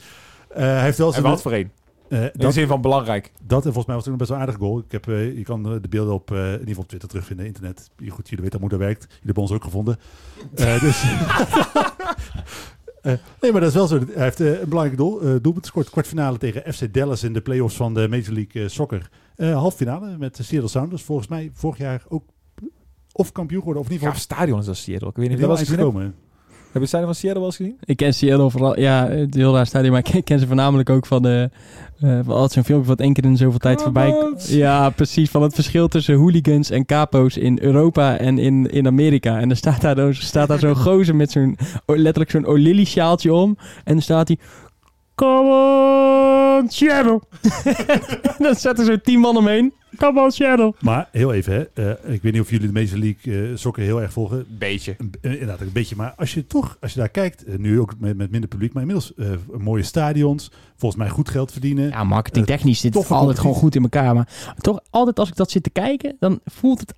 Eh, 0.48 0.62
hij 0.62 0.82
heeft 0.82 0.98
wel 0.98 1.06
En 1.06 1.12
zijn... 1.12 1.24
wat 1.24 1.42
voor 1.42 1.52
één? 1.52 1.72
eh, 2.08 2.22
In 2.22 2.30
de 2.34 2.50
zin 2.50 2.66
van 2.66 2.80
belangrijk. 2.80 3.32
dat 3.42 3.56
en 3.66 3.72
volgens 3.72 3.86
mij 3.86 3.94
was 3.96 4.04
het 4.04 4.14
ook 4.14 4.20
een 4.20 4.26
best 4.26 4.30
wel 4.30 4.38
aardig 4.40 4.56
goal. 4.56 4.78
Ik 4.78 4.92
heb, 4.92 5.04
je 5.36 5.42
kan 5.44 5.62
de 5.62 5.88
beelden 5.88 6.14
op, 6.14 6.30
in 6.30 6.36
ieder 6.50 6.66
geval 6.66 6.82
op 6.82 6.88
Twitter 6.88 7.08
terugvinden, 7.08 7.46
internet. 7.46 7.90
Je- 7.96 8.10
Goed, 8.10 8.28
jullie 8.28 8.44
weten 8.44 8.60
hoe 8.60 8.68
dat 8.68 8.78
werkt. 8.78 9.02
Jullie 9.08 9.24
hebben 9.24 9.42
ons 9.42 9.52
ook 9.52 9.64
gevonden. 9.64 9.96
Dus... 10.80 11.04
Nee, 13.40 13.52
maar 13.52 13.60
dat 13.60 13.68
is 13.68 13.74
wel 13.74 13.86
zo. 13.86 13.98
Hij 14.14 14.22
heeft 14.24 14.38
een 14.40 14.58
belangrijk 14.68 14.96
doel, 14.98 15.20
eh, 15.20 15.26
doelpunt 15.26 15.58
gescoord. 15.64 15.90
Kwartfinale 15.90 16.38
tegen 16.38 16.74
FC 16.74 16.94
Dallas 16.94 17.22
in 17.22 17.32
de 17.32 17.40
playoffs 17.40 17.76
van 17.76 17.94
de 17.94 18.08
Major 18.08 18.32
League 18.32 18.68
Soccer. 18.68 19.10
Halffinale 19.36 20.16
met 20.18 20.36
de 20.36 20.42
Seattle 20.42 20.68
Sounders. 20.70 21.02
Volgens 21.02 21.28
mij 21.28 21.50
vorig 21.52 21.78
jaar 21.78 22.02
ook 22.08 22.24
of 23.12 23.32
kampioen 23.32 23.58
geworden. 23.60 23.82
Of 23.82 23.88
Gaaf 23.88 24.16
geval 24.16 24.20
stadion 24.36 24.58
is 24.58 24.66
dat 24.66 24.76
Seattle. 24.76 25.08
Ik 25.08 25.16
weet 25.16 25.28
niet 25.28 25.34
of 25.42 25.48
dat 25.48 25.58
hebt. 25.58 25.70
gekomen. 25.70 26.14
Heb 26.68 26.76
je 26.76 26.78
het 26.80 26.88
stadion 26.88 27.12
van 27.12 27.20
Seattle 27.20 27.40
wel 27.40 27.48
eens 27.48 27.56
gezien? 27.56 27.78
Ik 27.84 27.96
ken 27.96 28.14
Seattle 28.14 28.50
vooral, 28.50 28.80
ja, 28.80 29.08
het 29.08 29.34
heel 29.34 29.54
raar 29.54 29.66
stadion, 29.66 29.92
maar 29.92 30.02
ik 30.12 30.24
ken, 30.24 30.38
ze 30.38 30.46
voornamelijk 30.46 30.90
ook 30.90 31.06
van, 31.06 31.22
de, 31.22 31.50
eh 32.00 32.18
van 32.22 32.34
altijd 32.34 32.52
zo'n 32.52 32.64
filmpje 32.64 32.88
wat 32.88 33.00
één 33.00 33.12
keer 33.12 33.24
in 33.24 33.36
zoveel 33.36 33.58
tijd 33.58 33.82
voorbij 33.82 34.10
Commons. 34.10 34.48
Ja, 34.48 34.90
precies, 34.90 35.30
van 35.30 35.42
het 35.42 35.54
verschil 35.54 35.88
tussen 35.88 36.14
hooligans 36.14 36.70
en 36.70 36.86
capo's 36.86 37.36
in 37.36 37.58
Europa 37.60 38.16
en 38.16 38.38
in, 38.38 38.70
in 38.70 38.86
Amerika. 38.86 39.38
En 39.38 39.48
dan 39.48 39.56
staat 39.56 39.80
daar, 39.80 40.14
staat 40.14 40.48
daar 40.48 40.58
zo'n 40.58 40.76
gozer 40.86 41.16
met 41.16 41.30
zo'n, 41.30 41.58
letterlijk 41.86 42.30
zo'n 42.30 42.46
O'Lilly 42.46 42.84
sjaaltje 42.84 43.32
om. 43.32 43.56
En 43.84 43.92
dan 43.92 44.02
staat 44.02 44.28
hij, 44.28 44.38
come 45.14 45.50
on, 46.60 46.70
Seattle. 46.70 47.20
en 48.38 48.44
dan 48.44 48.56
er 48.76 48.84
zo 48.84 48.96
tien 48.96 49.20
man 49.20 49.36
omheen, 49.36 49.72
come 49.96 50.20
on, 50.22 50.30
Seattle. 50.30 50.74
Maar 50.80 51.08
heel 51.12 51.32
even, 51.32 51.52
hè. 51.52 51.62
Eh, 51.92 52.12
ik 52.14 52.22
weet 52.22 52.32
niet 52.32 52.40
of 52.42 52.50
jullie 52.50 52.66
de 52.66 52.72
Major 52.72 52.98
League 52.98 53.50
eh, 53.50 53.56
Soccer 53.56 53.82
heel 53.82 54.00
erg 54.02 54.12
volgen. 54.12 54.46
Beetje. 54.58 54.94
Een- 54.98 55.12
eh, 55.20 55.32
Inderdaad, 55.32 55.60
een 55.60 55.72
beetje. 55.72 55.96
Maar 55.96 56.12
als 56.16 56.34
je 56.34 56.46
toch, 56.46 56.76
als 56.80 56.92
je 56.92 56.98
daar 56.98 57.08
kijkt, 57.08 57.58
nu 57.58 57.80
ook 57.80 57.94
met, 57.98 58.16
met 58.16 58.30
minder 58.30 58.48
publiek, 58.48 58.72
maar 58.72 58.82
inmiddels 58.82 59.14
eh, 59.14 59.30
mooie 59.58 59.82
stadions, 59.82 60.50
volgens 60.76 61.00
mij 61.02 61.10
goed 61.10 61.28
geld 61.28 61.52
verdienen. 61.52 61.88
Ja, 61.88 62.04
marketingtechnisch 62.04 62.80
zit 62.80 62.94
het 62.94 63.10
altijd 63.10 63.38
gewoon 63.38 63.54
goed 63.56 63.74
in 63.74 63.82
elkaar. 63.82 64.14
Maar 64.14 64.28
toch, 64.58 64.80
altijd 64.90 65.18
als 65.18 65.28
ik 65.28 65.36
dat 65.36 65.50
zit 65.50 65.62
te 65.62 65.70
kijken, 65.70 66.16
dan 66.18 66.40
voelt 66.44 66.80
het 66.80 66.94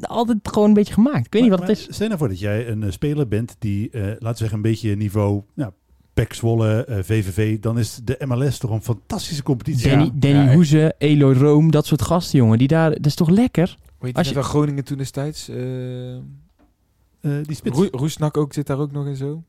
altijd 0.00 0.38
gewoon 0.42 0.68
een 0.68 0.74
beetje 0.74 0.94
gemaakt. 0.94 1.26
Ik 1.26 1.32
weet 1.32 1.42
niet 1.42 1.50
wat 1.50 1.60
het 1.60 1.68
is. 1.68 1.86
Stel 1.90 2.06
nou 2.06 2.18
voor 2.18 2.28
dat 2.28 2.38
jij 2.38 2.68
een 2.68 2.92
speler 2.92 3.28
bent 3.28 3.56
die, 3.58 3.90
eh, 3.90 4.02
laten 4.02 4.18
we 4.30 4.34
zeggen, 4.36 4.56
een 4.56 4.62
beetje 4.62 4.96
niveau, 4.96 5.42
nou, 5.54 5.72
PEC 6.14 6.32
Zwolle, 6.34 6.84
eh, 6.84 6.98
VVV, 7.02 7.58
dan 7.60 7.78
is 7.78 8.00
de 8.04 8.20
MLS 8.26 8.58
toch 8.58 8.70
een 8.70 8.82
fantastische 8.82 9.42
competitie. 9.42 9.88
Danny, 9.90 10.04
Ja. 10.04 10.10
Danny. 10.14 10.54
Hoeze, 10.54 10.94
Eloy 10.98 11.34
Room, 11.34 11.70
dat 11.70 11.86
soort 11.86 12.02
gasten, 12.02 12.38
jongen. 12.38 12.58
Die 12.58 12.68
daar, 12.68 12.90
dat 12.90 13.06
is 13.06 13.14
toch 13.14 13.28
lekker? 13.28 13.76
Weet 13.98 14.16
Als 14.16 14.28
je 14.28 14.34
wel 14.34 14.42
Groningen 14.42 14.84
toen 14.84 14.98
destijds? 14.98 15.48
eh 15.48 16.14
Eh, 16.14 17.30
die 17.42 17.56
spits. 17.56 17.76
Roe- 17.78 17.88
Roesnak 17.90 18.36
ook 18.36 18.52
zit 18.52 18.66
daar 18.66 18.78
ook 18.78 18.92
nog 18.92 19.06
in 19.06 19.16
zo. 19.16 19.42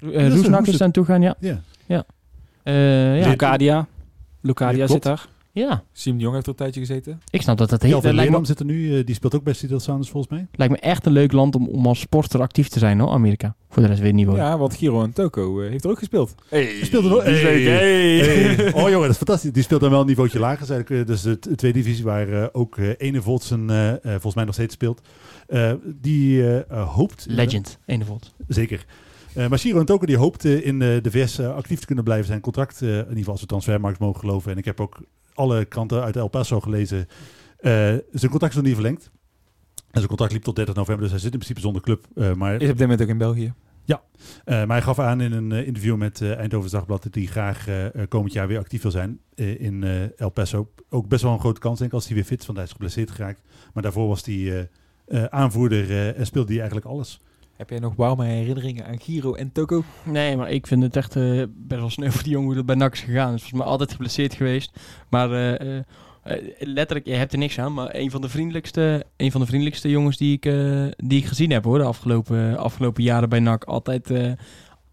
Uh, 0.00 0.26
is 0.26 0.34
Roesnak 0.34 0.66
is 0.66 0.80
aan 0.80 0.90
toe 0.90 1.04
gaan, 1.04 1.22
ja. 1.22 1.36
Ja. 1.40 2.04
Eh, 2.62 3.18
ja. 3.20 3.28
Lucadia. 3.28 3.86
Lucadia 4.40 4.86
zit 4.86 5.02
daar. 5.02 5.28
Ja, 5.52 5.82
Siem 5.92 6.16
de 6.16 6.22
Jong 6.22 6.34
heeft 6.34 6.46
er 6.46 6.52
een 6.52 6.58
tijdje 6.58 6.80
gezeten. 6.80 7.20
ik 7.30 7.42
snap 7.42 7.58
dat 7.58 7.70
dat 7.70 7.82
heel... 7.82 8.00
Dat 8.00 8.14
lijkt, 8.14 8.38
me, 8.38 8.44
zit 8.46 8.58
er 8.58 8.64
nu, 8.64 8.98
eh, 8.98 9.06
die 9.06 9.14
speelt 9.14 9.34
ook 9.34 9.42
bij 9.44 9.52
Seattle 9.52 9.78
Sounders 9.80 10.10
volgens 10.10 10.32
mij. 10.32 10.46
lijkt 10.52 10.72
me 10.72 10.78
echt 10.80 11.06
een 11.06 11.12
leuk 11.12 11.32
land 11.32 11.54
om, 11.54 11.68
om 11.68 11.86
als 11.86 12.00
sporter 12.00 12.40
actief 12.40 12.68
te 12.68 12.78
zijn, 12.78 13.00
hoor, 13.00 13.10
Amerika. 13.10 13.54
Voor 13.68 13.82
de 13.82 13.88
rest 13.88 14.00
weet 14.00 14.08
ik 14.08 14.14
niet 14.14 14.26
waar. 14.26 14.36
Ja, 14.36 14.58
want 14.58 14.74
Giro 14.76 15.02
en 15.02 15.12
Toko 15.12 15.60
eh, 15.60 15.70
heeft 15.70 15.84
er 15.84 15.90
ook 15.90 15.98
gespeeld. 15.98 16.34
Hey, 16.48 16.78
speelt 16.82 17.04
er 17.04 17.24
week, 17.24 17.34
hey. 17.34 17.62
Hey. 17.62 18.72
Oh 18.72 18.80
jongen, 18.80 19.00
dat 19.00 19.10
is 19.10 19.16
fantastisch. 19.16 19.52
Die 19.52 19.62
speelt 19.62 19.80
dan 19.80 19.90
wel 19.90 20.00
een 20.00 20.06
niveautje 20.06 20.38
lager. 20.38 20.58
Dat 20.58 20.68
is 20.68 20.74
eigenlijk, 20.74 21.08
eh, 21.08 21.14
dus 21.14 21.22
de 21.22 21.54
tweede 21.56 21.78
divisie 21.78 22.04
waar 22.04 22.48
ook 22.52 22.76
Ene 22.98 23.22
Voltsen 23.22 23.70
eh, 23.70 23.90
eh, 23.92 23.98
volgens 24.02 24.34
mij 24.34 24.44
nog 24.44 24.54
steeds 24.54 24.74
speelt. 24.74 25.00
Eh, 25.46 25.72
die 26.00 26.44
hoopt... 26.68 27.26
Legend, 27.28 27.78
ene 27.86 28.04
volt. 28.04 28.34
Zeker. 28.48 28.84
Eh 29.34 29.48
maar 29.48 29.58
Ciro 29.58 29.78
en 29.78 29.86
Toko 29.86 30.06
die 30.06 30.16
hoopt 30.16 30.44
eh, 30.44 30.66
in 30.66 30.82
eh, 30.82 31.02
de 31.02 31.10
VS 31.10 31.40
actief 31.40 31.80
te 31.80 31.86
kunnen 31.86 32.04
blijven. 32.04 32.26
Zijn 32.26 32.40
contract, 32.40 32.82
eh, 32.82 32.88
in 32.88 32.98
ieder 32.98 33.16
geval 33.16 33.32
als 33.32 33.40
we 33.40 33.46
transfermarkt 33.46 33.98
mogen 33.98 34.20
geloven. 34.20 34.52
En 34.52 34.58
ik 34.58 34.64
heb 34.64 34.80
ook 34.80 35.00
alle 35.42 35.64
kranten 35.64 36.02
uit 36.02 36.16
El 36.16 36.28
Paso 36.28 36.60
gelezen. 36.60 37.06
Eh, 37.58 37.72
zijn 38.12 38.30
contract 38.30 38.48
is 38.48 38.54
nog 38.54 38.64
niet 38.64 38.74
verlengd. 38.74 39.10
En 39.74 39.98
zijn 39.98 40.06
contract 40.06 40.32
liep 40.32 40.42
tot 40.42 40.56
30 40.56 40.74
november, 40.74 41.02
dus 41.02 41.10
hij 41.10 41.20
zit 41.20 41.32
in 41.32 41.38
principe 41.38 41.60
zonder 41.60 41.82
club. 41.82 42.06
Eh, 42.14 42.32
maar, 42.32 42.52
Is 42.54 42.70
op 42.70 42.78
dit 42.78 42.80
moment 42.80 43.02
ook 43.02 43.08
in 43.08 43.18
België. 43.18 43.52
eh, 43.84 44.56
maar 44.56 44.76
hij 44.76 44.82
gaf 44.82 44.98
aan 44.98 45.20
in 45.20 45.32
een 45.32 45.52
interview 45.52 45.96
met 45.96 46.22
Eindhoven 46.22 46.70
Dagblad 46.70 47.02
dat 47.02 47.14
hij 47.14 47.24
graag 47.24 47.66
komend 48.08 48.32
jaar 48.32 48.46
weer 48.48 48.58
actief 48.58 48.82
wil 48.82 48.90
zijn 48.90 49.20
in 49.34 49.84
El 50.16 50.30
Paso. 50.30 50.70
Ook 50.88 51.08
best 51.08 51.22
wel 51.22 51.32
een 51.32 51.40
grote 51.40 51.60
kans, 51.60 51.78
denk 51.78 51.90
ik, 51.90 51.96
als 51.96 52.06
hij 52.06 52.14
weer 52.14 52.24
fit 52.24 52.40
is, 52.40 52.46
want 52.46 52.58
hij 52.58 52.66
is 52.66 52.72
geblesseerd 52.72 53.10
geraakt. 53.10 53.42
Maar 53.72 53.82
daarvoor 53.82 54.08
was 54.08 54.24
hij 54.24 54.68
aanvoerder 55.28 56.14
en 56.14 56.26
speelde 56.26 56.48
hij 56.48 56.60
eigenlijk 56.60 56.86
alles. 56.86 57.20
Heb 57.62 57.70
jij 57.70 57.80
nog 57.80 57.96
warme 57.96 58.24
herinneringen 58.24 58.86
aan 58.86 59.00
Giro 59.00 59.34
en 59.34 59.52
Toko? 59.52 59.84
Nee, 60.04 60.36
maar 60.36 60.50
ik 60.50 60.66
vind 60.66 60.82
het 60.82 60.96
echt 60.96 61.16
eh, 61.16 61.42
best 61.48 61.80
wel 61.80 61.90
sneu 61.90 62.10
voor 62.12 62.22
die 62.22 62.32
jongen 62.32 62.46
hoe 62.46 62.56
dat 62.56 62.66
bij 62.66 62.74
NAC 62.74 62.92
is 62.92 63.00
gegaan. 63.00 63.26
Hij 63.26 63.34
is 63.34 63.40
volgens 63.40 63.60
mij 63.60 63.70
altijd 63.70 63.90
geblesseerd 63.90 64.34
geweest. 64.34 64.78
Maar 65.08 65.32
eh, 65.32 65.78
eh, 65.78 65.84
letterlijk, 66.58 67.06
je 67.06 67.14
hebt 67.14 67.32
er 67.32 67.38
niks 67.38 67.58
aan. 67.58 67.74
Maar 67.74 67.94
een 67.94 68.10
van 68.10 68.20
de 68.20 68.28
vriendelijkste, 68.28 69.06
een 69.16 69.30
van 69.30 69.40
de 69.40 69.46
vriendelijkste 69.46 69.90
jongens 69.90 70.16
die 70.16 70.32
ik, 70.32 70.42
die 70.96 71.18
ik 71.18 71.26
gezien 71.26 71.50
heb 71.50 71.64
hoor, 71.64 71.78
de 71.78 71.84
afgelopen, 71.84 72.56
afgelopen 72.56 73.02
jaren 73.02 73.28
bij 73.28 73.40
NAC. 73.40 73.64
Altijd 73.64 74.10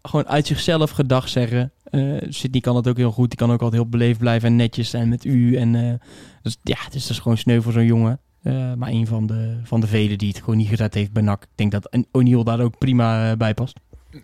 gewoon 0.02 0.28
uit 0.28 0.46
zichzelf 0.46 0.90
gedag 0.90 1.28
zeggen. 1.28 1.72
Eh 1.84 2.16
Sydney 2.28 2.60
kan 2.60 2.74
dat 2.74 2.88
ook 2.88 2.96
heel 2.96 3.12
goed. 3.12 3.28
Die 3.28 3.38
kan 3.38 3.52
ook 3.52 3.62
altijd 3.62 3.82
heel 3.82 3.90
beleefd 3.90 4.18
blijven 4.18 4.48
en 4.48 4.56
netjes 4.56 4.90
zijn 4.90 5.08
met 5.08 5.24
u. 5.24 5.56
En, 5.56 6.00
dus 6.42 6.56
ja, 6.62 6.78
dus 6.90 7.02
dat 7.02 7.10
is 7.10 7.18
gewoon 7.18 7.38
sneu 7.38 7.60
voor 7.60 7.72
zo'n 7.72 7.84
jongen. 7.84 8.20
Eh, 8.42 8.74
maar 8.74 8.88
een 8.88 9.06
van 9.06 9.26
de, 9.26 9.60
van 9.64 9.80
de 9.80 9.86
velen 9.86 10.18
die 10.18 10.28
het 10.28 10.38
gewoon 10.38 10.56
niet 10.56 10.68
gered 10.68 10.94
heeft 10.94 11.12
bij 11.12 11.22
NAC. 11.22 11.42
Ik 11.42 11.48
denk 11.54 11.70
dat 11.72 11.96
O'Neill 12.12 12.42
daar 12.44 12.60
ook 12.60 12.78
prima 12.78 13.30
eh, 13.30 13.36
bij 13.36 13.54
past. 13.54 13.80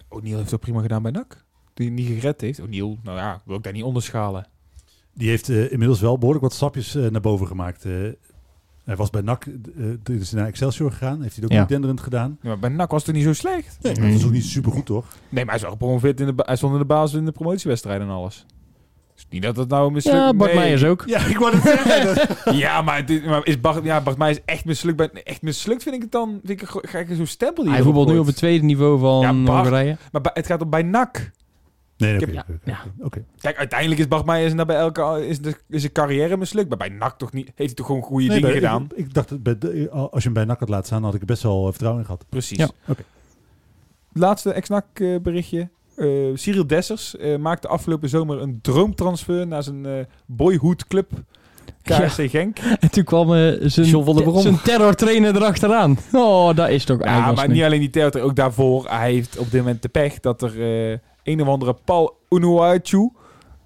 O'Neill 0.09 0.37
heeft 0.37 0.51
dat 0.51 0.61
prima 0.61 0.81
gedaan 0.81 1.03
bij 1.03 1.11
NAC. 1.13 1.45
Die 1.75 1.91
niet 1.91 2.07
gered 2.07 2.41
heeft. 2.41 2.61
O'Neill, 2.61 2.97
nou 3.03 3.17
ja, 3.19 3.43
wil 3.45 3.57
ik 3.57 3.63
daar 3.63 3.73
niet 3.73 3.83
onderschalen. 3.83 4.47
Die 5.15 5.29
heeft 5.29 5.49
eh, 5.49 5.73
inmiddels 5.73 6.01
wel 6.01 6.15
behoorlijk 6.19 6.45
wat 6.45 6.55
stapjes 6.55 6.95
naar 6.95 7.21
boven 7.21 7.47
gemaakt. 7.47 7.83
Hij 8.85 8.97
was 8.97 9.11
bij 9.11 9.21
NAC, 9.23 9.45
eh 9.47 9.53
toen 10.03 10.17
is 10.17 10.31
hij 10.31 10.41
naar 10.41 10.49
Excelsior 10.49 10.91
gegaan. 10.93 11.23
Heeft 11.23 11.35
hij 11.35 11.43
het 11.43 11.45
ook 11.45 11.51
Ja. 11.51 11.59
niet 11.61 11.69
denderend 11.69 12.01
gedaan. 12.01 12.39
Ja, 12.43 12.49
maar 12.49 12.59
bij 12.59 12.71
NAC 12.71 12.91
was 12.91 13.07
het 13.07 13.15
niet 13.15 13.25
zo 13.25 13.33
slecht? 13.33 13.79
Nee, 13.83 13.95
maar 13.99 14.09
dat 14.09 14.19
is 14.19 14.25
ook 14.25 14.33
niet 14.33 14.45
super 14.45 14.73
goed, 14.73 14.87
toch? 14.87 15.07
Nee, 15.29 15.45
maar 15.45 15.45
hij 15.45 15.55
is 15.55 15.63
wel 15.63 15.71
gepromoveerd 15.71 16.21
in 16.21 16.27
de 16.27 16.33
Hij 16.37 16.57
stond 16.57 16.73
in 16.73 16.79
de 16.79 16.85
basis 16.85 17.19
in 17.19 17.25
de 17.25 17.33
promotiewedstrijd 17.33 18.01
en 18.01 18.09
alles. 18.09 18.47
Niet 19.31 19.43
dat 19.43 19.57
het 19.57 19.69
nou 19.69 19.93
mislukt... 19.93 20.17
Ja, 20.17 20.35
Bart 20.35 20.51
nee. 20.51 20.61
Meijers 20.61 20.85
ook. 20.85 21.03
Ja, 21.07 21.27
ik 21.27 21.37
wou 21.39 21.57
het 21.57 21.63
zeggen. 21.63 22.29
Ja, 22.57 22.83
maar, 22.83 23.07
dit, 23.07 23.25
maar 23.25 23.47
is 23.47 23.61
Bart, 23.61 23.85
ja, 23.85 24.01
Bart 24.01 24.19
Meijers 24.19 24.41
echt 24.45 24.65
mislukt? 24.65 24.97
Bij, 24.97 25.11
echt 25.25 25.43
mislukt 25.43 25.83
vind 25.83 25.95
ik 25.95 26.03
het 26.03 26.13
dan... 26.13 26.41
Vind 26.45 26.63
ik, 26.63 26.69
ga 26.69 26.99
ik 26.99 27.09
zo'n 27.13 27.27
stempel 27.27 27.65
die 27.65 27.73
Hij 27.73 27.83
voetbalt 27.83 28.09
nu 28.09 28.19
op 28.19 28.27
het 28.27 28.37
tweede 28.37 28.65
niveau 28.65 28.99
van 28.99 29.21
Ja, 29.21 29.33
Bart. 29.33 29.49
Hongarije. 29.49 29.97
Maar 30.13 30.31
het 30.35 30.47
gaat 30.47 30.63
om 30.63 30.71
bij 30.71 30.83
NAC. 30.83 31.31
Nee, 31.97 32.15
Ik 32.17 32.23
oké. 32.23 32.31
heb- 32.37 32.47
oké, 33.03 33.19
ja. 33.19 33.25
Kijk, 33.41 33.57
uiteindelijk 33.57 34.01
is 34.01 34.09
Bart 34.09 34.25
Meijers 34.27 34.55
bij 34.55 34.77
elke... 34.77 35.27
Is, 35.27 35.41
de, 35.41 35.57
is 35.69 35.81
zijn 35.81 35.93
carrière 35.93 36.37
mislukt. 36.37 36.69
Maar 36.69 36.79
bij 36.79 36.89
NAC 36.89 37.19
toch 37.19 37.33
niet... 37.33 37.47
Heeft 37.47 37.57
hij 37.57 37.75
toch 37.75 37.87
gewoon 37.87 38.03
goede 38.03 38.27
Nee, 38.27 38.35
dingen 38.41 38.51
bij- 38.51 38.61
gedaan? 38.61 38.89
Ik, 38.95 39.07
ik 39.07 39.15
dacht, 39.15 39.29
dat 39.29 39.43
bij 39.43 39.91
als 39.91 40.11
je 40.13 40.21
hem 40.23 40.33
bij 40.33 40.45
NAC 40.45 40.59
had 40.61 40.69
laten 40.69 40.87
staan, 40.87 41.05
had 41.05 41.15
ik 41.15 41.21
er 41.21 41.27
best 41.27 41.43
wel 41.43 41.61
eh, 41.63 41.69
vertrouwen 41.69 42.01
in 42.01 42.07
gehad. 42.07 42.25
Precies. 42.29 42.59
Ja. 42.59 42.69
Oké. 42.87 43.03
Laatste 44.13 44.53
ex-NAC 44.53 44.85
eh, 44.95 45.17
berichtje. 45.23 45.69
Eh, 45.97 46.09
Cyril 46.35 46.67
Dessers 46.67 47.17
eh, 47.17 47.37
maakte 47.37 47.69
afgelopen 47.69 48.09
zomer 48.09 48.41
een 48.43 48.59
droomtransfer 48.63 49.47
naar 49.47 49.63
zijn 49.63 49.87
eh 49.87 49.93
boyhood 50.27 50.87
club 50.87 51.11
KRC 51.83 52.31
Genk. 52.31 52.59
En 52.81 52.91
toen 52.91 53.05
kwam 53.05 53.35
eh, 53.35 53.53
zijn, 53.61 53.87
terrortrainer 54.63 55.37
erachteraan. 55.37 55.99
Oh, 56.13 56.55
dat 56.55 56.69
is 56.69 56.85
toch 56.85 57.05
Ja, 57.05 57.33
maar 57.33 57.49
niet 57.49 57.63
alleen 57.63 57.81
die 57.81 57.91
theater, 57.91 58.23
ook 58.23 58.37
daarvoor. 58.37 58.87
Hij 58.89 59.13
heeft 59.13 59.39
op 59.39 59.51
dit 59.51 59.61
moment 59.61 59.83
de 59.83 59.89
pech 59.89 60.21
dat 60.21 60.43
er 60.43 60.61
eh, 60.93 60.99
een 61.23 61.41
of 61.43 61.49
andere 61.49 61.77
Paul 61.85 62.17
Unuachu, 62.31 63.11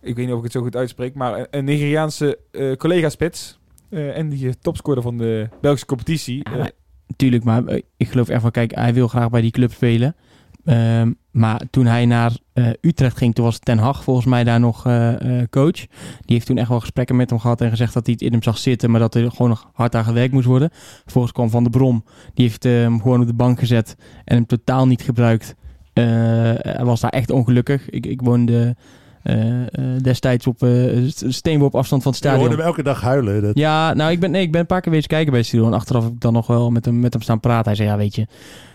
ik 0.02 0.16
weet 0.16 0.24
niet 0.24 0.30
of 0.32 0.38
ik 0.38 0.42
het 0.44 0.52
zo 0.52 0.60
goed 0.62 0.76
uitspreek, 0.76 1.14
maar 1.14 1.38
een, 1.38 1.46
een 1.50 1.64
Nigeriaanse 1.64 2.38
eh, 2.52 2.76
collega-spits 2.76 3.58
eh, 3.90 4.16
en 4.18 4.28
die 4.28 4.46
eh, 4.46 4.52
topscorer 4.60 5.02
van 5.02 5.16
de 5.18 5.48
Belgische 5.60 5.86
competitie. 5.86 6.36
Ja, 6.42 6.52
eh, 6.52 6.58
maar- 6.58 6.70
Tuurlijk, 7.16 7.44
maar 7.44 7.64
eh, 7.64 7.80
ik 7.96 8.08
geloof 8.08 8.28
echt 8.28 8.40
van, 8.42 8.50
kijk, 8.50 8.74
hij 8.74 8.94
wil 8.94 9.08
graag 9.08 9.30
bij 9.30 9.40
die 9.40 9.50
club 9.50 9.72
spelen. 9.72 10.16
Ehm, 10.64 11.12
maar 11.30 11.60
toen 11.70 11.86
hij 11.86 12.06
naar 12.06 12.32
eh, 12.52 12.66
Utrecht 12.80 13.16
ging, 13.16 13.34
toen 13.34 13.44
was 13.44 13.58
Ten 13.58 13.78
Hag 13.78 14.04
volgens 14.04 14.26
mij 14.26 14.44
daar 14.44 14.60
nog 14.60 14.86
eh, 14.86 15.40
eh, 15.40 15.48
coach. 15.50 15.72
Die 15.72 15.86
heeft 16.26 16.46
toen 16.46 16.58
echt 16.58 16.68
wel 16.68 16.80
gesprekken 16.80 17.16
met 17.16 17.30
hem 17.30 17.38
gehad 17.38 17.60
en 17.60 17.70
gezegd 17.70 17.94
dat 17.94 18.04
hij 18.06 18.14
het 18.14 18.22
in 18.22 18.32
hem 18.32 18.42
zag 18.42 18.58
zitten, 18.58 18.90
maar 18.90 19.00
dat 19.00 19.14
er 19.14 19.30
gewoon 19.30 19.48
nog 19.48 19.70
hard 19.72 19.94
aan 19.94 20.04
gewerkt 20.04 20.32
moest 20.32 20.46
worden. 20.46 20.70
Vervolgens 21.02 21.32
kwam 21.32 21.50
Van 21.50 21.62
der 21.62 21.72
Brom, 21.72 22.04
die 22.34 22.46
heeft 22.46 22.62
hem 22.62 23.02
gewoon 23.02 23.20
op 23.20 23.26
de 23.26 23.34
bank 23.34 23.58
gezet 23.58 23.96
en 24.24 24.34
hem 24.36 24.46
totaal 24.46 24.86
niet 24.86 25.02
gebruikt. 25.02 25.54
Hij 25.92 26.84
was 26.84 27.00
daar 27.00 27.10
echt 27.10 27.30
ongelukkig. 27.30 27.90
Ik, 27.90 28.06
ik 28.06 28.20
woonde 28.22 28.76
destijds 30.02 30.46
op 30.46 30.62
eh 30.62 30.70
steenworp 31.06 31.74
afstand 31.74 32.02
van 32.02 32.12
het 32.12 32.20
Je 32.20 32.26
stadion. 32.28 32.46
hoorde 32.48 32.62
hem 32.62 32.72
elke 32.72 32.82
dag 32.82 33.00
huilen. 33.00 33.42
Dat, 33.42 33.58
Ja, 33.58 33.94
nou, 33.94 34.10
ik 34.10 34.20
ben, 34.20 34.30
nee, 34.30 34.42
ik 34.42 34.52
ben 34.52 34.60
een 34.60 34.66
paar 34.66 34.80
keer 34.80 34.92
wezen 34.92 35.08
kijken 35.08 35.32
bij 35.32 35.42
Studio. 35.42 35.66
En 35.66 35.72
achteraf 35.72 36.04
heb 36.04 36.12
ik 36.12 36.20
dan 36.20 36.32
nog 36.32 36.46
wel 36.46 36.70
met 36.70 36.84
hem, 36.84 37.00
met 37.00 37.12
hem 37.12 37.22
staan 37.22 37.40
praten. 37.40 37.64
Hij 37.66 37.74
zei, 37.74 37.88
ja, 37.88 37.96
weet 37.96 38.14
je, 38.14 38.26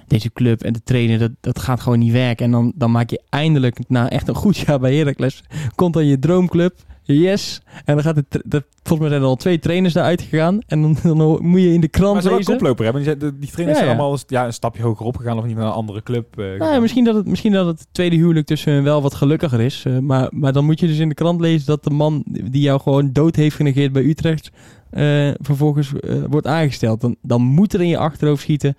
deze 0.07 0.33
club 0.33 0.61
en 0.63 0.73
de 0.73 0.83
trainer, 0.83 1.19
dat, 1.19 1.31
dat 1.41 1.59
gaat 1.59 1.79
gewoon 1.81 1.99
niet 1.99 2.11
werken. 2.11 2.45
En 2.45 2.51
dan, 2.51 2.71
dan 2.75 2.91
maak 2.91 3.09
je 3.09 3.21
eindelijk, 3.29 3.79
na 3.87 4.09
echt 4.09 4.27
een 4.27 4.35
goed 4.35 4.57
jaar 4.67 4.79
bij 4.79 4.95
Heracles, 4.95 5.43
komt 5.75 5.93
dan 5.93 6.05
je 6.05 6.19
droomclub. 6.19 6.73
Yes. 7.07 7.61
En 7.85 7.95
dan 7.95 8.03
gaat 8.03 8.15
het, 8.15 8.25
de, 8.45 8.63
volgens 8.83 8.99
mij 8.99 9.09
zijn 9.09 9.21
er 9.21 9.27
al 9.27 9.35
twee 9.35 9.59
trainers 9.59 9.93
daar 9.93 10.03
uitgegaan. 10.03 10.59
En 10.67 10.81
dan, 10.81 10.97
dan 11.03 11.17
moet 11.41 11.61
je 11.61 11.73
in 11.73 11.81
de 11.81 11.87
krant 11.87 12.23
maar 12.23 12.33
lezen. 12.33 12.53
koploper 12.53 12.83
hebben. 12.85 13.03
Die, 13.03 13.15
die 13.39 13.49
trainers 13.49 13.57
Ja, 13.79 13.85
zijn 13.85 13.95
ja. 13.97 14.01
allemaal 14.01 14.19
ja, 14.27 14.45
een 14.45 14.53
stapje 14.53 14.83
hoger 14.83 15.05
opgegaan 15.05 15.37
of 15.37 15.45
niet 15.45 15.55
naar 15.55 15.65
een 15.65 15.71
andere 15.71 16.03
club. 16.03 16.25
eh, 16.31 16.37
Nou 16.45 16.51
gegaan. 16.57 16.73
ja, 16.73 16.79
misschien, 16.79 17.03
dat 17.03 17.15
het, 17.15 17.27
misschien 17.27 17.51
dat 17.51 17.65
het 17.65 17.87
tweede 17.91 18.15
huwelijk 18.15 18.45
tussen 18.45 18.73
hen 18.73 18.83
wel 18.83 19.01
wat 19.01 19.13
gelukkiger 19.13 19.61
is. 19.61 19.83
Eh, 19.85 19.97
maar, 19.99 20.27
maar 20.31 20.53
dan 20.53 20.65
moet 20.65 20.79
je 20.79 20.87
dus 20.87 20.97
in 20.99 21.09
de 21.09 21.15
krant 21.15 21.39
lezen 21.41 21.65
dat 21.65 21.83
de 21.83 21.89
man 21.89 22.23
die 22.25 22.61
jou 22.61 22.79
gewoon 22.81 23.11
dood 23.11 23.35
heeft 23.35 23.55
genegeerd 23.55 23.91
bij 23.91 24.03
Utrecht... 24.03 24.51
eh, 24.89 25.29
vervolgens 25.41 25.91
wordt 26.29 26.47
aangesteld. 26.47 27.01
Dan, 27.01 27.15
dan 27.21 27.41
moet 27.41 27.73
er 27.73 27.81
in 27.81 27.87
je 27.87 27.97
achterhoofd 27.97 28.41
schieten... 28.41 28.75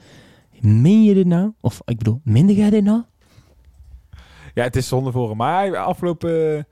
Meen 0.61 1.05
je 1.05 1.15
dit 1.15 1.27
nou? 1.27 1.53
Of 1.61 1.81
ik 1.85 1.99
bedoel, 1.99 2.21
minder 2.25 2.57
jij 2.57 2.71
dit 2.71 2.85
nou? 2.85 3.03
Ja, 4.55 4.63
het 4.63 4.77
is 4.77 4.89
zonde 4.89 5.13
voor 5.13 5.29
hem. 5.29 5.37
Maar 5.37 5.77
afgelopen... 5.77 6.57
eh, 6.57 6.63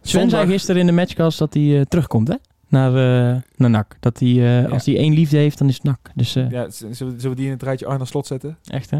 Sven 0.00 0.30
zei 0.30 0.46
gisteren 0.46 0.80
in 0.80 0.86
de 0.86 0.92
matchcast 0.92 1.38
dat 1.38 1.54
hij 1.54 1.78
eh, 1.78 1.84
terugkomt, 1.84 2.28
hè? 2.28 2.34
Naar, 2.68 2.88
eh 2.88 3.40
naar 3.56 3.70
NAC. 3.70 3.96
Dat 4.00 4.18
hij, 4.18 4.68
als 4.70 4.86
hij 4.86 4.96
één 4.96 5.12
liefde 5.14 5.36
heeft, 5.36 5.58
dan 5.58 5.68
is 5.68 5.74
het 5.74 5.82
NAC. 5.84 6.10
Dus 6.14 6.32
Ja, 6.32 6.70
zullen 6.70 6.90
we, 6.90 6.96
zullen 6.96 7.20
we 7.30 7.34
die 7.34 7.44
in 7.46 7.52
het 7.52 7.62
rijtje 7.62 7.86
Arne 7.86 8.04
Slot 8.04 8.26
zetten? 8.26 8.58
echt, 8.64 8.90
hè? 8.90 8.98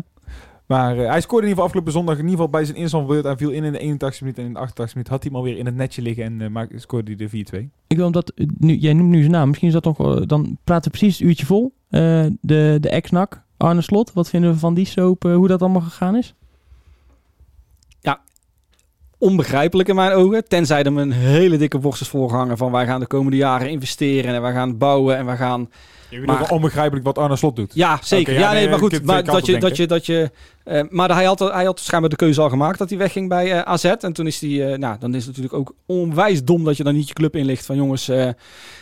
Maar 0.69 0.99
eh, 0.99 1.09
hij 1.09 1.21
scoorde 1.21 1.47
in 1.47 1.49
ieder 1.49 1.49
geval 1.49 1.65
afgelopen 1.65 1.93
zondag 1.93 2.15
in 2.15 2.25
ieder 2.25 2.37
geval 2.37 2.51
bij 2.51 2.65
zijn 2.65 2.77
invalbeurt. 2.77 3.25
Hij 3.25 3.37
viel 3.37 3.51
in 3.51 3.65
in 3.65 3.73
de 3.73 3.79
81 3.79 4.21
minuut 4.21 4.39
en 4.39 4.45
in 4.45 4.53
de 4.53 4.59
88 4.59 4.95
minuut 4.95 5.11
had 5.11 5.23
hij 5.23 5.31
hem 5.33 5.41
alweer 5.41 5.59
in 5.59 5.67
het 5.67 5.75
netje 5.75 6.03
liggen 6.03 6.25
en 6.25 6.41
eh, 6.41 6.49
maakte, 6.49 6.79
scoorde 6.79 7.15
hij 7.17 7.29
de 7.29 7.67
4-2. 7.67 7.71
Ik 7.87 7.97
wil 7.97 8.07
omdat, 8.07 8.31
eh, 8.31 8.47
nu, 8.59 8.75
jij 8.75 8.93
noemt 8.93 9.11
nu 9.11 9.19
zijn 9.21 9.31
naam, 9.33 9.47
misschien 9.47 9.69
is 9.69 9.75
dat 9.75 9.85
nog, 9.85 9.97
wel- 9.97 10.27
dan 10.27 10.59
praten 10.65 10.93
we 10.93 10.99
precies 10.99 11.19
het 11.19 11.29
uurtje 11.29 11.47
vol. 11.47 11.73
Eh, 11.89 12.27
de 12.41 12.79
de 12.81 12.89
ex-NAC, 12.89 13.43
Arne 13.57 13.83
Slot, 13.83 14.13
wat 14.13 14.29
vinden 14.29 14.51
we 14.51 14.59
van 14.59 14.75
die 14.75 14.87
soap, 14.87 15.23
hoe 15.23 15.49
dat 15.49 15.63
allemaal 15.63 15.83
gegaan 15.83 16.17
is? 16.17 16.35
onbegrijpelijk 19.19 19.89
in 19.89 19.95
mijn 19.95 20.13
ogen. 20.13 20.49
Tenzij 20.49 20.83
er 20.83 20.93
me 20.93 21.03
een 21.03 21.13
hele 21.13 21.57
dikke 21.57 21.79
borstels 21.79 22.09
voorgehangen 22.09 22.57
van 22.57 22.73
wij 22.73 22.87
gaan 22.87 23.01
de 23.01 23.07
komende 23.07 23.37
jaren 23.37 23.71
investeren 23.71 24.35
en 24.35 24.43
wij 24.43 24.53
gaan 24.53 24.79
bouwen 24.79 25.17
en 25.17 25.27
wij 25.27 25.37
gaan... 25.37 25.71
Je 26.11 26.21
Maar- 26.21 26.51
onbegrijpelijk 26.51 27.07
wat 27.07 27.19
Arne 27.19 27.37
Slot 27.37 27.57
doet. 27.57 27.75
Ja, 27.75 27.99
zeker. 28.03 28.33
Ja, 28.33 28.39
ja, 28.39 28.47
nee, 28.47 28.55
nee, 28.61 28.65
maar 28.71 28.83
je 28.83 28.97
goed. 28.97 29.05
Maar 29.05 29.25
dat 29.25 29.47
je, 29.47 29.59
dat 29.59 29.77
je, 29.77 29.87
dat 29.87 30.07
je, 30.07 30.31
eh, 30.65 30.83
maar 30.91 31.15
hij 31.15 31.25
had, 31.25 31.39
hij 31.39 31.65
had 31.65 31.81
schijnbaar 31.81 32.11
de 32.11 32.17
keuze 32.17 32.41
al 32.41 32.49
gemaakt 32.49 32.79
dat 32.79 32.89
hij 32.89 32.99
wegging 32.99 33.29
bij 33.29 33.53
eh, 33.53 33.61
AZ. 33.61 33.85
En 33.85 34.13
toen 34.13 34.27
is 34.27 34.41
hij, 34.41 34.73
eh, 34.73 34.79
nou, 34.79 34.97
dan 34.99 35.15
is 35.15 35.27
het 35.27 35.37
natuurlijk 35.37 35.55
ook 35.55 35.75
onwijs 35.87 36.45
dom 36.45 36.65
dat 36.65 36.77
je 36.77 36.85
dan 36.85 36.95
niet 36.95 37.09
je 37.09 37.15
club 37.15 37.37
inlicht 37.37 37.67
van 37.67 37.77
jongens, 37.77 38.09
eh, 38.09 38.29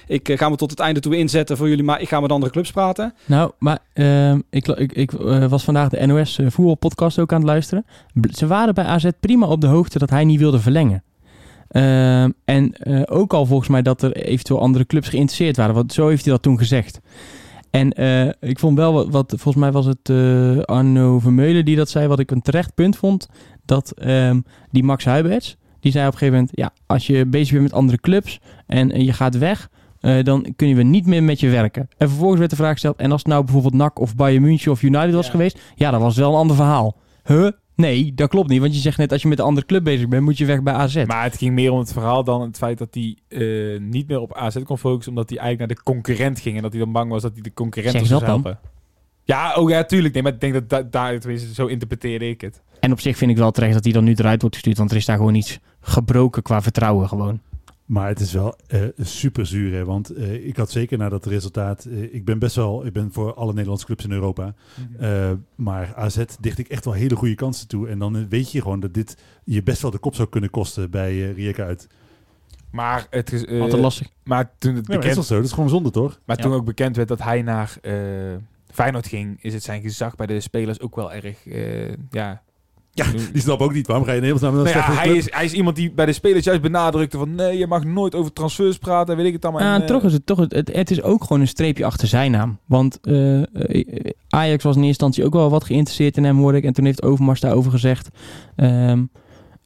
ik 0.06 0.32
ga 0.34 0.48
me 0.48 0.56
tot 0.56 0.70
het 0.70 0.80
einde 0.80 1.00
toe 1.00 1.16
inzetten 1.16 1.56
voor 1.56 1.68
jullie, 1.68 1.84
maar 1.84 2.00
ik 2.00 2.08
ga 2.08 2.20
met 2.20 2.32
andere 2.32 2.52
clubs 2.52 2.72
praten. 2.72 3.14
Nou, 3.24 3.52
maar 3.58 3.78
ehm, 3.92 4.40
ik, 4.50 4.66
ik, 4.68 4.92
ik 4.92 5.10
was 5.48 5.64
vandaag 5.64 5.88
de 5.88 6.06
NOS 6.06 6.40
voetbalpodcast 6.46 7.18
ook 7.18 7.32
aan 7.32 7.40
het 7.40 7.48
luisteren. 7.48 7.86
Ze 8.32 8.46
waren 8.46 8.74
bij 8.74 8.84
AZ 8.84 9.08
prima 9.20 9.46
op 9.46 9.60
de 9.60 9.66
hoogte 9.66 9.98
dat 9.98 10.10
hij 10.10 10.24
niet 10.24 10.40
wilde 10.40 10.60
verlengen. 10.60 11.02
Ehm, 11.68 12.30
en 12.44 12.72
eh, 12.72 13.02
ook 13.04 13.32
al 13.32 13.46
volgens 13.46 13.68
mij 13.68 13.82
dat 13.82 14.02
er 14.02 14.12
eventueel 14.12 14.60
andere 14.60 14.86
clubs 14.86 15.08
geïnteresseerd 15.08 15.56
waren. 15.56 15.74
Want 15.74 15.92
zo 15.92 16.08
heeft 16.08 16.24
hij 16.24 16.32
dat 16.32 16.42
toen 16.42 16.58
gezegd. 16.58 17.00
En 17.70 17.92
eh, 17.92 18.28
ik 18.40 18.58
vond 18.58 18.78
wel 18.78 18.92
wat, 18.92 19.08
wat, 19.08 19.28
volgens 19.28 19.56
mij 19.56 19.72
was 19.72 19.86
het 19.86 20.08
eh, 20.08 20.58
Arno 20.58 21.18
Vermeulen 21.18 21.64
die 21.64 21.76
dat 21.76 21.90
zei, 21.90 22.06
wat 22.08 22.18
ik 22.18 22.30
een 22.30 22.42
terecht 22.42 22.74
punt 22.74 22.96
vond. 22.96 23.28
Dat 23.64 23.90
ehm, 23.90 24.40
die 24.70 24.84
Max 24.84 25.04
Huiberts, 25.04 25.56
die 25.80 25.92
zei 25.92 26.06
op 26.06 26.12
een 26.12 26.18
gegeven 26.18 26.38
moment, 26.38 26.58
ja, 26.58 26.72
als 26.86 27.06
je 27.06 27.26
bezig 27.26 27.50
bent 27.50 27.62
met 27.62 27.72
andere 27.72 28.00
clubs 28.00 28.40
en, 28.66 29.04
je 29.04 29.12
gaat 29.12 29.38
weg, 29.38 29.68
dan 30.22 30.52
kunnen 30.56 30.76
we 30.76 30.82
niet 30.82 31.06
meer 31.06 31.22
met 31.22 31.40
je 31.40 31.48
werken. 31.48 31.88
En 31.98 32.08
vervolgens 32.08 32.38
werd 32.38 32.50
de 32.50 32.56
vraag 32.56 32.72
gesteld, 32.72 32.96
en 32.96 33.12
als 33.12 33.20
het 33.20 33.30
nou 33.30 33.44
bijvoorbeeld 33.44 33.74
NAC 33.74 33.98
of 34.00 34.14
Bayern 34.14 34.42
München 34.42 34.72
of 34.72 34.82
United 34.82 35.14
was 35.14 35.24
Ja. 35.24 35.30
geweest, 35.30 35.60
ja, 35.74 35.90
dat 35.90 36.00
was 36.00 36.16
wel 36.16 36.30
een 36.30 36.38
ander 36.38 36.56
verhaal. 36.56 36.96
Huh? 37.24 37.48
Nee, 37.76 38.14
dat 38.14 38.28
klopt 38.28 38.48
niet, 38.48 38.60
want 38.60 38.74
je 38.74 38.80
zegt 38.80 38.98
net, 38.98 39.12
als 39.12 39.22
je 39.22 39.28
met 39.28 39.38
een 39.38 39.44
andere 39.44 39.66
club 39.66 39.84
bezig 39.84 40.08
bent, 40.08 40.22
moet 40.22 40.38
je 40.38 40.44
weg 40.44 40.62
bij 40.62 40.74
AZ. 40.74 41.04
Maar 41.06 41.22
het 41.22 41.36
ging 41.36 41.54
meer 41.54 41.70
om 41.72 41.78
het 41.78 41.92
verhaal 41.92 42.24
dan 42.24 42.40
het 42.40 42.56
feit 42.56 42.78
dat 42.78 42.88
hij 42.94 43.16
eh, 43.28 43.80
niet 43.80 44.08
meer 44.08 44.20
op 44.20 44.34
AZ 44.34 44.62
kon 44.62 44.78
focussen, 44.78 45.12
omdat 45.12 45.30
hij 45.30 45.38
eigenlijk 45.38 45.68
naar 45.68 45.78
de 45.78 45.90
concurrent 45.92 46.40
ging 46.40 46.56
en 46.56 46.62
dat 46.62 46.72
hij 46.72 46.80
dan 46.80 46.92
bang 46.92 47.10
was 47.10 47.22
dat 47.22 47.32
hij 47.32 47.42
de 47.42 47.52
concurrent 47.54 47.92
zou 47.96 48.08
dat 48.08 48.20
dan? 48.20 48.28
helpen. 48.28 48.58
Ja, 49.24 49.54
oh 49.54 49.70
ja, 49.70 49.84
tuurlijk. 49.84 50.14
Nee, 50.14 50.22
maar 50.22 50.32
ik 50.32 50.40
denk 50.40 50.52
dat 50.52 50.68
da- 50.68 50.82
daar, 50.82 51.18
tenminste, 51.18 51.54
zo 51.54 51.66
interpreteerde 51.66 52.28
ik 52.28 52.40
het. 52.40 52.62
En 52.80 52.92
op 52.92 53.00
zich 53.00 53.16
vind 53.16 53.30
ik 53.30 53.36
wel 53.36 53.50
terecht 53.50 53.72
dat 53.74 53.84
hij 53.84 53.92
dan 53.92 54.04
nu 54.04 54.14
eruit 54.14 54.40
wordt 54.40 54.56
gestuurd, 54.56 54.78
want 54.78 54.90
er 54.90 54.96
is 54.96 55.04
daar 55.04 55.16
gewoon 55.16 55.34
iets 55.34 55.58
gebroken 55.80 56.42
qua 56.42 56.62
vertrouwen 56.62 57.08
gewoon. 57.08 57.40
Maar 57.86 58.08
het 58.08 58.20
is 58.20 58.32
wel 58.32 58.56
eh, 58.66 58.82
super 59.00 59.46
zuur, 59.46 59.72
hè? 59.72 59.84
want 59.84 60.10
eh, 60.10 60.46
ik 60.46 60.56
had 60.56 60.70
zeker 60.70 60.98
na 60.98 61.08
dat 61.08 61.26
resultaat... 61.26 61.84
eh, 61.84 62.14
ik 62.14 62.24
ben 62.24 62.38
best 62.38 62.56
wel, 62.56 62.86
ik 62.86 62.92
ben 62.92 63.12
voor 63.12 63.34
alle 63.34 63.52
Nederlandse 63.52 63.86
clubs 63.86 64.04
in 64.04 64.12
Europa. 64.12 64.54
eh, 64.98 65.32
maar 65.54 65.94
AZ 65.94 66.24
dicht 66.40 66.58
ik 66.58 66.68
echt 66.68 66.84
wel 66.84 66.94
hele 66.94 67.16
goede 67.16 67.34
kansen 67.34 67.68
toe. 67.68 67.88
En 67.88 67.98
dan 67.98 68.28
weet 68.28 68.52
je 68.52 68.62
gewoon 68.62 68.80
dat 68.80 68.94
dit 68.94 69.16
je 69.44 69.62
best 69.62 69.82
wel 69.82 69.90
de 69.90 69.98
kop 69.98 70.14
zou 70.14 70.28
kunnen 70.28 70.50
kosten 70.50 70.90
bij 70.90 71.32
Rijeka 71.32 71.64
uit. 71.64 71.88
Maar, 72.70 73.06
het 73.10 73.32
is, 73.32 73.44
eh, 73.44 73.60
Altijd 73.60 73.82
lastig. 73.82 74.08
maar 74.24 74.50
toen 74.58 74.74
het 74.74 74.86
Ja, 74.86 74.92
is 74.92 74.98
bekend 74.98 75.16
dat 75.16 75.26
zo? 75.26 75.36
Dat 75.36 75.44
is 75.44 75.52
gewoon 75.52 75.68
zonde, 75.68 75.90
toch? 75.90 76.20
Maar 76.24 76.36
Ja. 76.36 76.42
toen 76.42 76.52
ook 76.52 76.64
bekend 76.64 76.96
werd 76.96 77.08
dat 77.08 77.22
hij 77.22 77.42
naar 77.42 77.78
Feyenoord 78.70 79.06
ging, 79.06 79.38
is 79.42 79.54
het 79.54 79.62
zijn 79.62 79.82
gezag 79.82 80.16
bij 80.16 80.26
de 80.26 80.40
spelers 80.40 80.80
ook 80.80 80.96
wel 80.96 81.12
erg, 81.12 81.46
eh, 81.46 81.92
ja... 82.10 82.42
Ja, 82.96 83.06
die 83.32 83.42
snap 83.42 83.60
ook 83.60 83.72
niet. 83.72 83.86
Waarom 83.86 84.04
ga 84.04 84.10
je 84.10 84.16
in 84.16 84.22
hemelsnaam 84.22 84.54
naar 84.54 84.66
een 84.66 84.72
Nou 84.72 84.92
ja, 84.92 84.98
hij, 84.98 85.16
is, 85.16 85.32
hij 85.32 85.44
is 85.44 85.52
iemand 85.52 85.76
die 85.76 85.92
bij 85.92 86.06
de 86.06 86.12
spelers 86.12 86.44
juist 86.44 86.62
benadrukte 86.62 87.18
van 87.18 87.34
nee, 87.34 87.58
je 87.58 87.66
mag 87.66 87.84
nooit 87.84 88.14
over 88.14 88.32
transfers 88.32 88.78
praten, 88.78 89.10
en 89.10 89.16
weet 89.16 89.26
ik 89.26 89.32
het 89.32 89.44
allemaal. 89.44 89.62
Ja, 89.62 89.74
En, 89.74 89.82
eh, 89.82 89.86
toch 89.86 90.02
is 90.02 90.12
het 90.12 90.26
toch, 90.26 90.38
het, 90.38 90.70
het 90.72 90.90
is 90.90 91.02
ook 91.02 91.22
gewoon 91.22 91.40
een 91.40 91.48
streepje 91.48 91.84
achter 91.84 92.08
zijn 92.08 92.30
naam. 92.30 92.58
Want 92.66 92.98
eh, 93.02 93.42
eh, 93.42 94.10
Ajax 94.28 94.64
was 94.64 94.76
in 94.76 94.82
eerste 94.82 95.04
instantie 95.04 95.24
ook 95.24 95.32
wel 95.32 95.50
wat 95.50 95.64
geïnteresseerd 95.64 96.16
in 96.16 96.24
hem, 96.24 96.36
hoorde 96.36 96.58
ik. 96.58 96.64
En 96.64 96.72
toen 96.72 96.84
heeft 96.84 97.02
Overmars 97.02 97.40
daarover 97.40 97.70
gezegd. 97.70 98.08
ehm, 98.56 99.04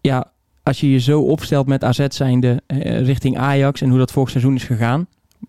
ja, 0.00 0.32
als 0.62 0.80
je 0.80 0.90
je 0.90 1.00
zo 1.00 1.20
opstelt 1.20 1.66
met 1.66 1.84
AZ 1.84 2.06
zijnde 2.08 2.62
richting 3.02 3.38
Ajax 3.38 3.80
en 3.80 3.88
hoe 3.88 3.98
dat 3.98 4.12
vorig 4.12 4.30
seizoen 4.30 4.54
is 4.54 4.64
gegaan. 4.64 5.06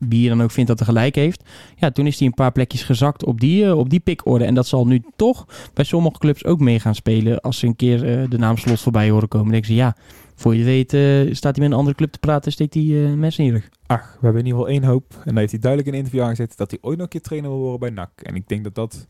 Wie 0.10 0.22
je 0.22 0.30
dan 0.30 0.42
ook 0.42 0.52
vindt 0.52 0.70
dat 0.70 0.80
er 0.80 0.86
gelijk 0.86 1.16
heeft. 1.16 1.44
Ja, 1.76 1.92
toen 1.92 2.08
is 2.08 2.18
hij 2.20 2.28
een 2.28 2.34
paar 2.34 2.52
plekjes 2.52 2.84
gezakt 2.84 3.26
op 3.26 3.40
die, 3.40 3.66
eh, 3.66 3.78
op 3.78 3.90
die 3.90 4.00
pikorde. 4.00 4.46
En 4.46 4.54
dat 4.54 4.68
zal 4.68 4.88
nu 4.88 5.04
toch 5.16 5.46
bij 5.74 5.86
sommige 5.86 6.18
clubs 6.18 6.46
ook 6.46 6.60
mee 6.60 6.80
gaan 6.80 6.96
spelen. 6.96 7.42
Als 7.42 7.60
ze 7.60 7.66
een 7.68 7.76
keer 7.76 8.20
eh, 8.22 8.30
de 8.30 8.38
naam 8.38 8.58
Slot 8.58 8.80
voorbij 8.82 9.10
horen 9.10 9.28
komen. 9.28 9.46
Dan 9.46 9.52
denken 9.54 9.72
ze, 9.72 9.76
ja, 9.76 9.96
voor 10.36 10.56
je 10.56 10.64
weet 10.64 10.94
eh, 10.94 11.34
staat 11.34 11.56
hij 11.56 11.64
met 11.64 11.72
een 11.72 11.78
andere 11.78 11.96
club 11.96 12.12
te 12.12 12.20
praten 12.20 12.46
en 12.46 12.52
steekt 12.52 12.74
hij 12.74 12.84
eh 12.84 13.14
mensen 13.14 13.44
in 13.44 13.50
je 13.50 13.56
rug. 13.56 13.70
Ach, 13.88 14.02
we 14.20 14.26
hebben 14.26 14.42
in 14.42 14.48
ieder 14.48 14.60
geval 14.60 14.74
één 14.74 14.84
hoop. 14.84 15.04
En 15.14 15.22
daar 15.26 15.38
heeft 15.40 15.52
hij 15.52 15.60
duidelijk 15.62 15.92
in 15.92 15.98
een 15.98 16.04
interview 16.06 16.28
aangezet 16.28 16.58
dat 16.58 16.72
hij 16.72 16.80
ooit 16.82 16.96
nog 16.98 17.06
een 17.06 17.12
keer 17.12 17.22
trainer 17.22 17.50
wil 17.50 17.60
worden 17.60 17.80
bij 17.80 17.90
NAC. 17.90 18.10
En 18.24 18.36
ik 18.36 18.48
denk 18.48 18.64
dat 18.64 18.76
dat, 18.76 19.08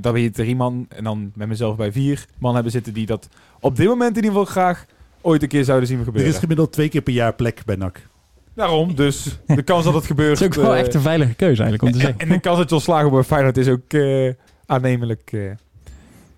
dat 0.00 0.12
we 0.12 0.18
hier 0.18 0.32
drie 0.32 0.56
man 0.56 0.86
en 0.88 1.04
dan 1.04 1.32
met 1.34 1.48
mezelf 1.48 1.76
bij 1.76 1.92
vier 1.92 2.26
man 2.38 2.54
hebben 2.54 2.72
zitten 2.72 2.92
die 2.94 3.06
dat 3.06 3.28
op 3.60 3.76
dit 3.76 3.86
moment 3.86 4.16
in 4.16 4.24
ieder 4.24 4.30
geval 4.38 4.44
graag 4.52 4.86
ooit 5.20 5.42
een 5.42 5.48
keer 5.48 5.64
zouden 5.64 5.88
zien 5.88 5.98
Er 5.98 6.04
gebeuren. 6.04 6.32
is 6.32 6.38
gemiddeld 6.38 6.72
twee 6.72 6.88
keer 6.88 7.02
per 7.02 7.12
jaar 7.12 7.34
plek 7.34 7.62
bij 7.64 7.76
NAC. 7.76 8.08
Daarom, 8.54 8.94
dus 8.94 9.38
de 9.46 9.62
kans 9.62 9.84
dat 9.84 9.94
het 9.94 10.04
gebeurt... 10.06 10.38
Dat 10.38 10.50
is 10.50 10.56
ook 10.56 10.62
wel 10.64 10.74
eh, 10.74 10.80
echt 10.80 10.94
een 10.94 11.00
veilige 11.00 11.34
keuze 11.34 11.62
eigenlijk 11.62 11.82
om 11.82 12.00
te 12.00 12.06
en, 12.06 12.12
zeggen. 12.12 12.28
en 12.28 12.34
de 12.34 12.40
kans 12.40 12.58
dat 12.58 12.68
je 12.68 12.74
ontslagen 12.74 13.10
wordt 13.10 13.28
bij 13.28 13.36
Feyenoord 13.38 13.56
is 13.66 13.68
ook 13.68 13.92
eh, 13.92 14.32
aannemelijk. 14.66 15.32
eh. 15.32 15.40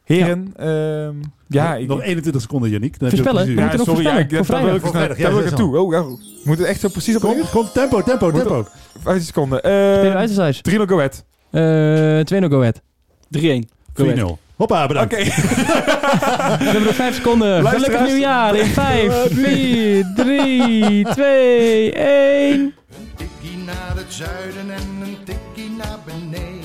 Heren, 0.05 0.53
ehm, 0.57 1.15
ja, 1.49 1.75
ik, 1.75 1.89
Nog 1.89 2.03
21 2.03 2.43
seconden, 2.43 2.71
Yannick. 2.71 2.99
Dan 2.99 3.09
heb 3.09 3.19
je 3.19 3.25
ja, 3.25 3.77
sorry, 3.77 4.03
ja, 4.03 4.19
ik, 4.19 4.31
daar 4.31 4.65
wil 4.65 4.75
ik, 4.75 4.83
daar 4.83 4.91
vrijdag, 4.91 5.19
ja, 5.19 5.29
wil 5.29 5.39
ik 5.39 5.43
zes 5.43 5.51
naartoe. 5.51 5.79
Oh, 5.79 5.93
ja. 5.93 6.03
Moet 6.45 6.59
het 6.59 6.67
echt 6.67 6.81
zo 6.81 6.89
precies 6.89 7.17
op 7.17 7.23
Kom, 7.23 7.37
kom, 7.51 7.69
tempo, 7.73 8.03
tempo, 8.03 8.31
Moet 8.31 8.41
tempo. 8.41 8.67
15 9.03 9.25
seconden. 9.27 9.59
Spelen 9.59 10.05
Uh, 10.07 10.15
uit 10.15 10.29
de 10.29 10.35
thuis. 10.35 10.61
3 10.61 10.87
go 10.89 10.97
ahead. 10.97 11.25
Eh 11.51 12.43
2-0 12.45 12.49
go 12.49 12.59
ahead. 12.59 12.81
3-1. 13.39 13.39
4-0. 13.95 14.44
Hoppa, 14.57 14.87
bedankt. 14.87 15.13
Oké. 15.13 15.25
We 16.59 16.65
hebben 16.65 16.83
nog 16.83 16.95
5 16.95 17.15
seconden. 17.15 17.63
Luisteraars. 17.63 17.85
Gelukkig 17.85 18.07
nieuwjaar 18.07 18.55
in 18.57 18.67
5, 18.67 19.27
4, 19.31 20.13
3, 20.15 21.05
2, 21.09 21.93
1. 21.93 22.61
Een 22.61 22.75
tikkie 23.17 23.59
naar 23.59 23.97
het 23.97 24.13
zuiden 24.13 24.71
en 24.71 25.01
een 25.03 25.17
tikkie 25.25 25.71
naar 25.71 25.99
beneden. 26.05 26.63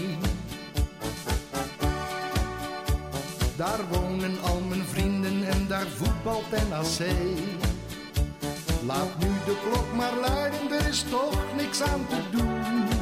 Daar 3.56 3.80
wonen 3.90 4.38
al 4.42 4.62
mijn 4.70 4.84
vrienden 4.92 5.44
en 5.50 5.66
daar 5.68 5.88
voetbalt 5.98 6.52
NAC. 6.70 7.08
Laat 8.86 9.18
nu 9.20 9.28
de 9.46 9.56
klok 9.70 9.94
maar 9.96 10.14
luiden, 10.30 10.80
er 10.80 10.88
is 10.90 11.06
toch 11.10 11.44
niks 11.58 11.82
aan 11.82 12.06
te 12.10 12.38
doen. 12.38 12.99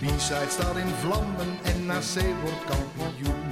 De 0.00 0.06
B-side 0.06 0.50
staat 0.50 0.76
in 0.76 0.94
vlammen 1.00 1.58
en 1.62 1.86
NAC 1.86 2.24
wordt 2.42 2.64
kampioen. 2.64 3.47